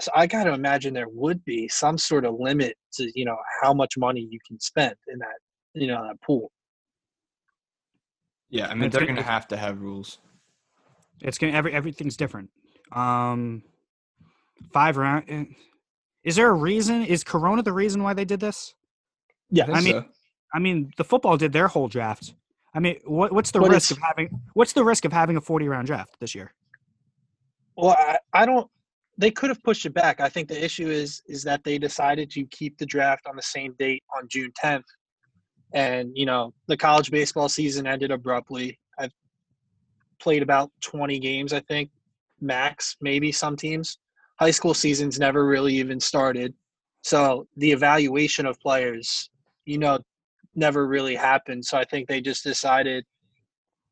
So 0.00 0.10
I 0.14 0.26
got 0.26 0.44
to 0.44 0.52
imagine 0.54 0.94
there 0.94 1.08
would 1.08 1.44
be 1.44 1.68
some 1.68 1.98
sort 1.98 2.24
of 2.24 2.34
limit 2.38 2.76
to 2.94 3.10
you 3.14 3.24
know 3.24 3.36
how 3.62 3.74
much 3.74 3.98
money 3.98 4.26
you 4.30 4.38
can 4.46 4.58
spend 4.60 4.94
in 5.08 5.18
that 5.18 5.36
you 5.74 5.86
know 5.86 6.02
that 6.06 6.20
pool. 6.22 6.50
Yeah, 8.48 8.68
I 8.68 8.74
mean, 8.74 8.84
It's 8.84 8.96
they're 8.96 9.06
gonna- 9.06 9.22
have 9.22 9.48
to 9.48 9.56
have 9.56 9.80
rules. 9.80 10.18
It's 11.20 11.38
gonna 11.38 11.52
every 11.52 11.72
everything's 11.72 12.16
different. 12.16 12.50
Um, 12.90 13.62
five 14.72 14.96
round. 14.96 15.24
eh, 15.28 15.44
Is 16.24 16.36
there 16.36 16.48
a 16.48 16.54
reason? 16.54 17.02
Is 17.04 17.24
Corona 17.24 17.62
the 17.62 17.72
reason 17.72 18.02
why 18.02 18.14
they 18.14 18.24
did 18.24 18.40
this? 18.40 18.74
Yeah, 19.50 19.66
I 19.72 19.80
mean, 19.80 19.92
so. 19.92 20.04
I 20.54 20.58
mean, 20.58 20.92
the 20.96 21.04
football 21.04 21.36
did 21.36 21.52
their 21.52 21.68
whole 21.68 21.88
draft. 21.88 22.34
I 22.74 22.80
mean, 22.80 22.96
what, 23.04 23.32
what's 23.32 23.50
the 23.50 23.60
But 23.60 23.70
risk 23.70 23.90
of 23.90 23.98
having? 23.98 24.40
What's 24.54 24.72
the 24.72 24.84
risk 24.84 25.04
of 25.04 25.12
having 25.12 25.36
a 25.36 25.40
forty 25.40 25.68
round 25.68 25.86
draft 25.86 26.16
this 26.20 26.34
year? 26.34 26.52
Well, 27.76 27.90
I, 27.98 28.18
I 28.32 28.46
don't. 28.46 28.70
They 29.22 29.30
could 29.30 29.50
have 29.50 29.62
pushed 29.62 29.86
it 29.86 29.94
back. 29.94 30.20
I 30.20 30.28
think 30.28 30.48
the 30.48 30.64
issue 30.64 30.90
is 30.90 31.22
is 31.28 31.44
that 31.44 31.62
they 31.62 31.78
decided 31.78 32.28
to 32.32 32.44
keep 32.46 32.76
the 32.76 32.84
draft 32.84 33.28
on 33.28 33.36
the 33.36 33.42
same 33.56 33.72
date 33.78 34.02
on 34.18 34.26
June 34.28 34.50
10th, 34.60 34.82
and 35.72 36.10
you 36.12 36.26
know 36.26 36.52
the 36.66 36.76
college 36.76 37.12
baseball 37.12 37.48
season 37.48 37.86
ended 37.86 38.10
abruptly. 38.10 38.80
I've 38.98 39.12
played 40.18 40.42
about 40.42 40.72
20 40.80 41.20
games, 41.20 41.52
I 41.52 41.60
think, 41.60 41.88
max. 42.40 42.96
Maybe 43.00 43.30
some 43.30 43.54
teams. 43.54 43.96
High 44.40 44.50
school 44.50 44.74
seasons 44.74 45.20
never 45.20 45.46
really 45.46 45.74
even 45.74 46.00
started, 46.00 46.52
so 47.02 47.46
the 47.56 47.70
evaluation 47.70 48.44
of 48.44 48.58
players, 48.58 49.30
you 49.66 49.78
know, 49.78 50.00
never 50.56 50.88
really 50.88 51.14
happened. 51.14 51.64
So 51.64 51.78
I 51.78 51.84
think 51.84 52.08
they 52.08 52.20
just 52.20 52.42
decided 52.42 53.04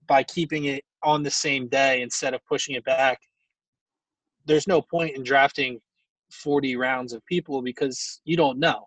by 0.08 0.24
keeping 0.24 0.64
it 0.64 0.82
on 1.04 1.22
the 1.22 1.30
same 1.30 1.68
day 1.68 2.02
instead 2.02 2.34
of 2.34 2.40
pushing 2.46 2.74
it 2.74 2.84
back 2.84 3.20
there's 4.46 4.66
no 4.66 4.82
point 4.82 5.16
in 5.16 5.22
drafting 5.22 5.80
40 6.32 6.76
rounds 6.76 7.12
of 7.12 7.24
people 7.26 7.62
because 7.62 8.20
you 8.24 8.36
don't 8.36 8.58
know. 8.58 8.86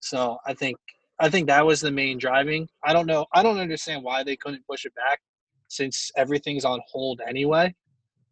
So 0.00 0.38
I 0.46 0.54
think 0.54 0.76
I 1.20 1.28
think 1.28 1.48
that 1.48 1.66
was 1.66 1.80
the 1.80 1.90
main 1.90 2.18
driving. 2.18 2.68
I 2.84 2.92
don't 2.92 3.06
know. 3.06 3.26
I 3.32 3.42
don't 3.42 3.58
understand 3.58 4.04
why 4.04 4.22
they 4.22 4.36
couldn't 4.36 4.64
push 4.68 4.84
it 4.84 4.94
back 4.94 5.20
since 5.66 6.10
everything's 6.16 6.64
on 6.64 6.80
hold 6.90 7.20
anyway. 7.26 7.74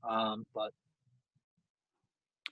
Um, 0.09 0.45
but 0.55 0.71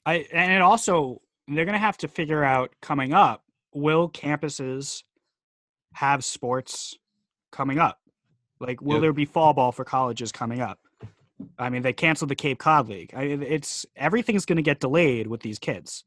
I 0.05 0.27
and 0.33 0.53
it 0.53 0.61
also 0.61 1.21
they're 1.47 1.65
going 1.65 1.75
to 1.75 1.79
have 1.79 1.99
to 1.99 2.09
figure 2.09 2.43
out 2.43 2.75
coming 2.81 3.13
up 3.13 3.45
will 3.75 4.09
campuses 4.09 5.03
have 5.95 6.25
sports 6.25 6.97
coming 7.53 7.79
up? 7.79 7.99
Like 8.61 8.81
will 8.81 8.95
Yep. 8.95 9.03
there 9.03 9.13
be 9.13 9.25
fall 9.25 9.53
ball 9.53 9.73
for 9.73 9.85
colleges 9.85 10.33
coming 10.33 10.61
up? 10.61 10.79
I 11.59 11.69
mean, 11.69 11.83
they 11.83 11.93
canceled 11.93 12.31
the 12.31 12.37
Cape 12.37 12.59
Cod 12.59 12.89
League. 12.89 13.13
I, 13.15 13.23
it's 13.23 13.85
everything's 13.97 14.47
going 14.47 14.57
to 14.57 14.63
get 14.63 14.81
delayed 14.81 15.27
with 15.27 15.43
these 15.43 15.59
kids. 15.59 16.05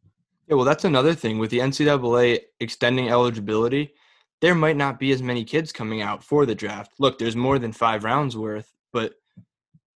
Yeah, 0.48 0.56
well, 0.56 0.66
that's 0.66 0.86
another 0.86 1.14
thing 1.14 1.40
with 1.40 1.50
the 1.50 1.60
NCAA 1.60 2.40
extending 2.60 3.10
eligibility. 3.10 3.94
There 4.40 4.56
might 4.56 4.78
not 4.78 5.00
be 5.00 5.12
as 5.12 5.22
many 5.22 5.44
kids 5.44 5.72
coming 5.72 6.02
out 6.02 6.24
for 6.24 6.46
the 6.46 6.56
draft. 6.56 6.94
Look, 7.00 7.18
there's 7.18 7.36
more 7.36 7.60
than 7.60 7.74
five 7.74 8.04
rounds 8.04 8.38
worth, 8.38 8.72
but 8.94 9.14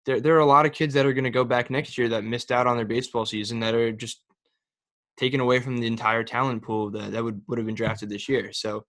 there 0.06 0.20
there 0.20 0.36
are 0.36 0.40
a 0.40 0.46
lot 0.46 0.66
of 0.66 0.72
kids 0.72 0.94
that 0.96 1.06
are 1.06 1.14
going 1.14 1.26
to 1.26 1.30
go 1.30 1.44
back 1.44 1.70
next 1.70 1.98
year 1.98 2.10
that 2.10 2.24
missed 2.24 2.52
out 2.52 2.66
on 2.66 2.78
their 2.78 2.86
baseball 2.86 3.26
season 3.26 3.60
that 3.60 3.76
are 3.76 3.92
just 3.92 4.22
taken 5.18 5.40
away 5.42 5.60
from 5.60 5.78
the 5.78 5.88
entire 5.88 6.24
talent 6.24 6.64
pool 6.64 6.90
that, 6.92 7.12
that 7.12 7.24
would 7.24 7.42
would 7.48 7.60
have 7.60 7.68
been 7.68 7.76
drafted 7.76 8.10
this 8.10 8.28
year. 8.28 8.52
So 8.54 8.86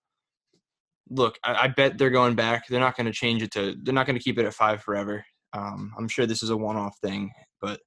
look, 1.11 1.39
I, 1.45 1.65
I 1.65 1.69
bet 1.69 1.99
they're 1.99 2.11
going 2.11 2.37
back. 2.37 2.67
They're 2.69 2.81
not 2.81 2.97
going 2.97 3.07
to 3.07 3.13
change 3.13 3.43
it 3.43 3.51
to. 3.53 3.75
They're 3.83 3.95
not 3.95 4.07
going 4.07 4.17
to 4.17 4.23
keep 4.23 4.39
it 4.39 4.47
at 4.47 4.55
five 4.55 4.83
forever. 4.83 5.25
Um, 5.53 5.93
I'm 5.99 6.09
sure 6.09 6.27
this 6.27 6.43
is 6.43 6.51
a 6.51 6.57
one-off 6.57 6.97
thing, 6.99 7.33
but 7.61 7.81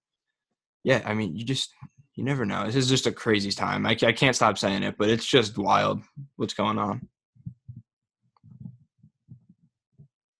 yeah, 0.84 1.02
I 1.06 1.14
mean, 1.14 1.36
you 1.36 1.46
just 1.46 1.74
you 2.16 2.24
never 2.24 2.46
know. 2.46 2.66
This 2.66 2.76
is 2.76 2.90
just 2.90 3.08
a 3.08 3.12
crazy 3.12 3.52
time. 3.52 3.86
I, 3.86 3.92
I 4.04 4.12
can't 4.12 4.36
stop 4.36 4.58
saying 4.58 4.84
it, 4.84 4.96
but 4.98 5.10
it's 5.10 5.26
just 5.26 5.58
wild 5.58 6.02
what's 6.36 6.54
going 6.54 6.78
on. 6.78 7.08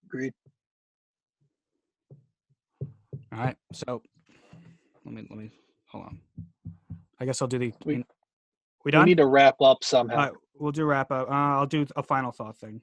Agreed. 0.06 0.32
All 3.32 3.38
right. 3.38 3.56
So 3.72 4.02
let 5.04 5.14
me 5.14 5.26
let 5.28 5.38
me 5.38 5.50
hold 5.86 6.04
on. 6.04 6.20
I 7.18 7.24
guess 7.24 7.40
I'll 7.42 7.48
do 7.48 7.58
the. 7.58 7.72
We, 7.84 7.96
we 7.96 8.04
We 8.84 8.90
done? 8.92 9.06
need 9.06 9.16
to 9.16 9.26
wrap 9.26 9.60
up 9.60 9.82
somehow. 9.82 10.14
All 10.14 10.22
right, 10.24 10.32
we'll 10.58 10.72
do 10.72 10.84
wrap 10.84 11.10
up. 11.10 11.28
Uh, 11.28 11.32
I'll 11.32 11.66
do 11.66 11.86
a 11.96 12.02
final 12.02 12.32
thought 12.32 12.58
thing. 12.58 12.80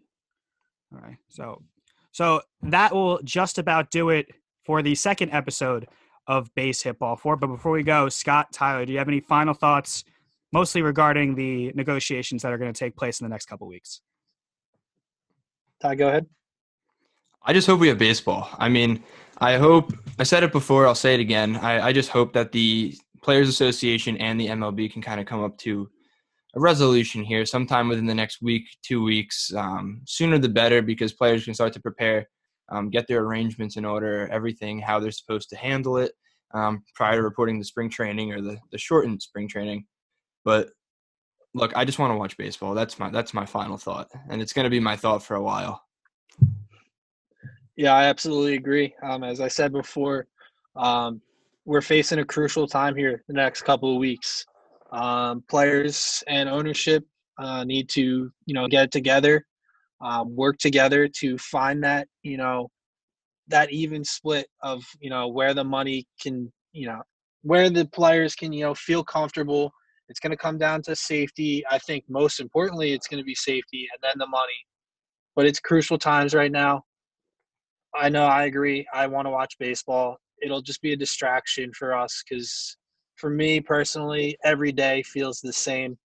All 0.94 1.00
right. 1.00 1.18
So, 1.30 1.62
so 2.12 2.41
that 2.64 2.93
will 2.93 3.20
just 3.24 3.57
about 3.57 3.91
do 3.91 4.09
it 4.09 4.28
for 4.66 4.82
the 4.82 4.95
second 4.95 5.32
episode 5.32 5.88
of 6.28 6.53
Base 6.55 6.82
Hit 6.82 6.99
Ball 6.99 7.16
Four. 7.16 7.36
But 7.36 7.47
before 7.47 7.72
we 7.72 7.84
go, 7.84 8.09
Scott, 8.09 8.51
Tyler, 8.51 8.86
do 8.86 8.91
you 8.91 8.99
have 8.99 9.07
any 9.07 9.20
final 9.20 9.53
thoughts, 9.53 10.03
mostly 10.51 10.82
regarding 10.82 11.36
the 11.36 11.72
negotiations 11.74 12.41
that 12.41 12.51
are 12.51 12.57
going 12.57 12.72
to 12.72 12.78
take 12.78 12.95
place 12.95 13.20
in 13.20 13.26
the 13.26 13.30
next 13.30 13.45
couple 13.45 13.68
weeks? 13.68 14.01
Ty, 15.82 15.95
go 15.95 16.07
ahead. 16.09 16.28
I 17.43 17.53
just 17.53 17.66
hope 17.66 17.80
we 17.80 17.88
have 17.88 17.97
baseball. 17.97 18.47
I 18.59 18.70
mean, 18.70 19.03
I 19.39 19.57
hope 19.57 19.93
I 20.20 20.24
said 20.24 20.43
it 20.43 20.51
before. 20.51 20.86
I'll 20.86 20.93
say 20.93 21.16
it 21.16 21.20
again. 21.20 21.55
I, 21.55 21.88
I 21.88 21.93
just 21.93 22.09
hope 22.09 22.34
that 22.34 22.51
the 22.51 22.95
Players 23.24 23.49
Association 23.49 24.16
and 24.18 24.39
the 24.39 24.47
MLB 24.47 24.91
can 24.91 25.01
kind 25.01 25.20
of 25.20 25.26
come 25.26 25.43
up 25.43 25.57
to 25.59 25.89
a 26.56 26.60
resolution 26.60 27.24
here 27.24 27.45
sometime 27.45 27.88
within 27.88 28.06
the 28.06 28.16
next 28.16 28.41
week, 28.41 28.64
two 28.84 29.04
weeks. 29.04 29.54
Um, 29.54 30.02
sooner 30.06 30.38
the 30.38 30.49
better 30.49 30.82
because 30.82 31.14
players 31.14 31.45
can 31.45 31.54
start 31.54 31.74
to 31.74 31.80
prepare, 31.80 32.28
um, 32.70 32.89
get 32.89 33.08
their 33.08 33.24
arrangements 33.24 33.78
in 33.78 33.86
order, 33.86 34.28
everything, 34.32 34.80
how 34.80 34.99
they're 34.99 35.12
supposed 35.12 35.49
to 35.49 35.56
handle 35.56 35.97
it 35.97 36.12
um, 36.54 36.84
prior 36.95 37.18
to 37.18 37.24
reporting 37.24 37.58
the 37.60 37.66
spring 37.66 37.89
training 37.89 38.34
or 38.34 38.41
the, 38.41 38.58
the 38.72 38.78
shortened 38.78 39.22
spring 39.22 39.47
training. 39.47 39.86
But 40.43 40.72
look, 41.54 41.76
I 41.76 41.86
just 41.86 41.99
want 41.99 42.12
to 42.12 42.18
watch 42.18 42.38
baseball. 42.38 42.74
That's 42.74 42.99
my 42.99 43.10
that's 43.10 43.34
my 43.34 43.45
final 43.45 43.78
thought, 43.78 44.10
and 44.30 44.41
it's 44.41 44.54
going 44.54 44.66
to 44.66 44.70
be 44.70 44.80
my 44.80 44.95
thought 44.95 45.24
for 45.24 45.36
a 45.36 45.43
while. 45.43 45.82
Yeah, 47.76 47.93
I 47.93 48.06
absolutely 48.06 48.56
agree. 48.56 48.93
Um, 49.04 49.24
as 49.24 49.39
I 49.39 49.47
said 49.47 49.72
before, 49.72 50.28
um, 50.76 51.22
we're 51.66 51.82
facing 51.82 52.20
a 52.20 52.26
crucial 52.26 52.68
time 52.68 52.95
here 52.95 53.24
the 53.28 53.34
next 53.34 53.62
couple 53.62 53.93
of 53.93 53.99
weeks. 53.99 54.45
Um, 54.92 55.44
players 55.50 56.24
and 56.28 56.50
ownership 56.50 57.06
uh, 57.38 57.64
need 57.64 57.88
to, 57.89 58.32
you 58.46 58.54
know, 58.54 58.68
get 58.68 58.92
together, 58.92 59.46
um, 60.02 60.36
work 60.36 60.58
together 60.58 61.08
to 61.20 61.38
find 61.38 61.84
that, 61.84 62.08
you 62.24 62.38
know, 62.38 62.70
that 63.48 63.72
even 63.72 64.04
split 64.04 64.48
of, 64.62 64.84
you 65.00 65.10
know, 65.10 65.28
where 65.28 65.54
the 65.54 65.64
money 65.64 66.06
can, 66.22 66.52
you 66.74 66.88
know, 66.88 67.02
where 67.44 67.70
the 67.70 67.86
players 67.86 68.36
can, 68.36 68.54
you 68.54 68.64
know, 68.64 68.74
feel 68.76 69.04
comfortable. 69.04 69.72
It's 70.10 70.20
going 70.20 70.32
to 70.32 70.38
come 70.38 70.58
down 70.58 70.82
to 70.84 70.96
safety. 70.96 71.64
I 71.70 71.78
think 71.80 72.04
most 72.10 72.39
importantly, 72.39 72.92
it's 72.92 73.08
going 73.08 73.22
to 73.22 73.26
be 73.26 73.36
safety 73.36 73.88
and 73.94 74.00
then 74.04 74.18
the 74.18 74.28
money. 74.28 74.66
But 75.36 75.46
it's 75.46 75.60
crucial 75.60 75.98
times 75.98 76.34
right 76.34 76.52
now. 76.52 76.84
I 77.96 78.10
know 78.10 78.26
I 78.26 78.46
agree. 78.46 78.86
I 78.94 79.08
want 79.08 79.26
to 79.26 79.32
watch 79.32 79.58
baseball. 79.58 80.18
It'll 80.42 80.62
just 80.62 80.82
be 80.82 80.94
a 80.94 80.98
distraction 80.98 81.72
for 81.74 81.94
us 81.94 82.24
because 82.28 82.78
for 83.22 83.30
me 83.30 83.62
personally, 83.62 84.36
every 84.44 84.72
day 84.72 85.04
feels 85.04 85.40
the 85.40 85.54
same. 85.54 85.98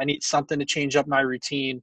I 0.00 0.04
need 0.04 0.22
something 0.22 0.58
to 0.58 0.64
change 0.64 0.94
up 0.94 1.08
my 1.08 1.20
routine. 1.20 1.82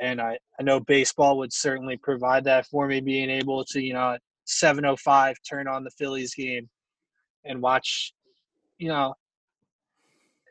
And 0.00 0.20
I, 0.20 0.38
I 0.60 0.62
know 0.62 0.80
baseball 0.80 1.38
would 1.38 1.52
certainly 1.52 1.96
provide 1.96 2.44
that 2.44 2.66
for 2.66 2.86
me, 2.86 3.00
being 3.00 3.30
able 3.30 3.64
to, 3.64 3.82
you 3.82 3.94
know, 3.94 4.12
at 4.12 4.20
7.05 4.46 5.34
turn 5.48 5.66
on 5.66 5.82
the 5.82 5.90
Phillies 5.98 6.34
game 6.34 6.68
and 7.44 7.60
watch, 7.60 8.12
you 8.76 8.88
know, 8.88 9.14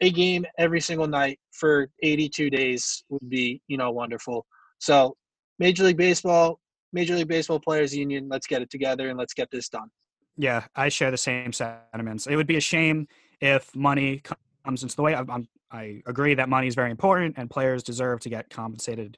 a 0.01 0.09
game 0.09 0.45
every 0.57 0.81
single 0.81 1.07
night 1.07 1.39
for 1.51 1.87
82 2.01 2.49
days 2.49 3.03
would 3.09 3.29
be, 3.29 3.61
you 3.67 3.77
know, 3.77 3.91
wonderful. 3.91 4.45
So 4.79 5.15
Major 5.59 5.83
League 5.83 5.97
Baseball, 5.97 6.59
Major 6.93 7.15
League 7.15 7.27
Baseball 7.27 7.59
Players 7.59 7.95
Union, 7.95 8.27
let's 8.27 8.47
get 8.47 8.61
it 8.61 8.69
together 8.69 9.09
and 9.09 9.17
let's 9.17 9.33
get 9.33 9.49
this 9.51 9.69
done. 9.69 9.89
Yeah, 10.35 10.65
I 10.75 10.89
share 10.89 11.09
the 11.09 11.17
same 11.17 11.53
sentiments. 11.53 12.27
It 12.27 12.35
would 12.35 12.47
be 12.47 12.57
a 12.57 12.61
shame 12.61 13.07
if 13.41 13.75
money 13.75 14.21
comes 14.65 14.83
into 14.83 14.95
the 14.95 15.01
way. 15.01 15.15
I'm, 15.15 15.47
i 15.69 16.01
agree 16.05 16.33
that 16.33 16.47
money 16.47 16.67
is 16.67 16.75
very 16.75 16.91
important 16.91 17.35
and 17.37 17.49
players 17.49 17.83
deserve 17.83 18.21
to 18.21 18.29
get 18.29 18.49
compensated 18.49 19.17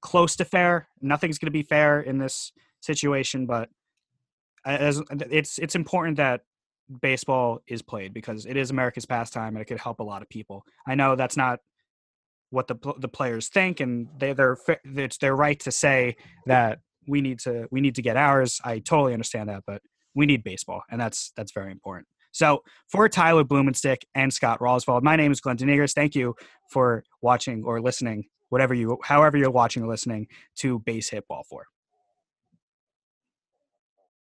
close 0.00 0.36
to 0.36 0.44
fair. 0.44 0.88
Nothing's 1.00 1.38
going 1.38 1.46
to 1.46 1.52
be 1.52 1.62
fair 1.62 2.00
in 2.00 2.18
this 2.18 2.52
situation, 2.80 3.46
but 3.46 3.70
as 4.64 5.02
it's 5.10 5.58
it's 5.58 5.74
important 5.74 6.18
that 6.18 6.42
baseball 7.00 7.60
is 7.66 7.82
played 7.82 8.12
because 8.12 8.44
it 8.46 8.56
is 8.56 8.70
America's 8.70 9.06
pastime 9.06 9.56
and 9.56 9.62
it 9.62 9.64
could 9.64 9.80
help 9.80 10.00
a 10.00 10.02
lot 10.02 10.22
of 10.22 10.28
people. 10.28 10.64
I 10.86 10.94
know 10.94 11.16
that's 11.16 11.36
not 11.36 11.60
what 12.50 12.68
the 12.68 12.76
the 12.98 13.08
players 13.08 13.48
think, 13.48 13.80
and 13.80 14.08
they 14.18 14.32
they're 14.32 14.56
it's 14.84 15.18
their 15.18 15.34
right 15.34 15.58
to 15.60 15.72
say 15.72 16.16
that 16.46 16.80
we 17.08 17.20
need 17.20 17.40
to 17.40 17.66
we 17.70 17.80
need 17.80 17.94
to 17.96 18.02
get 18.02 18.16
ours. 18.16 18.60
I 18.64 18.78
totally 18.78 19.14
understand 19.14 19.48
that, 19.48 19.64
but 19.66 19.82
we 20.14 20.26
need 20.26 20.44
baseball, 20.44 20.82
and 20.90 21.00
that's 21.00 21.32
that's 21.36 21.52
very 21.52 21.72
important. 21.72 22.06
So 22.34 22.64
for 22.88 23.08
Tyler 23.08 23.44
Blumenstick 23.44 23.98
and 24.14 24.32
Scott 24.32 24.58
Roswald, 24.58 25.02
my 25.02 25.14
name 25.14 25.30
is 25.30 25.40
Glenn 25.40 25.56
Denegers. 25.56 25.94
Thank 25.94 26.16
you 26.16 26.34
for 26.68 27.04
watching 27.22 27.62
or 27.64 27.80
listening, 27.80 28.24
whatever 28.48 28.74
you, 28.74 28.98
however 29.04 29.38
you're 29.38 29.52
watching 29.52 29.84
or 29.84 29.86
listening 29.86 30.26
to 30.56 30.80
Base 30.80 31.08
Hit 31.08 31.28
Ball 31.28 31.44
Four. 31.48 31.66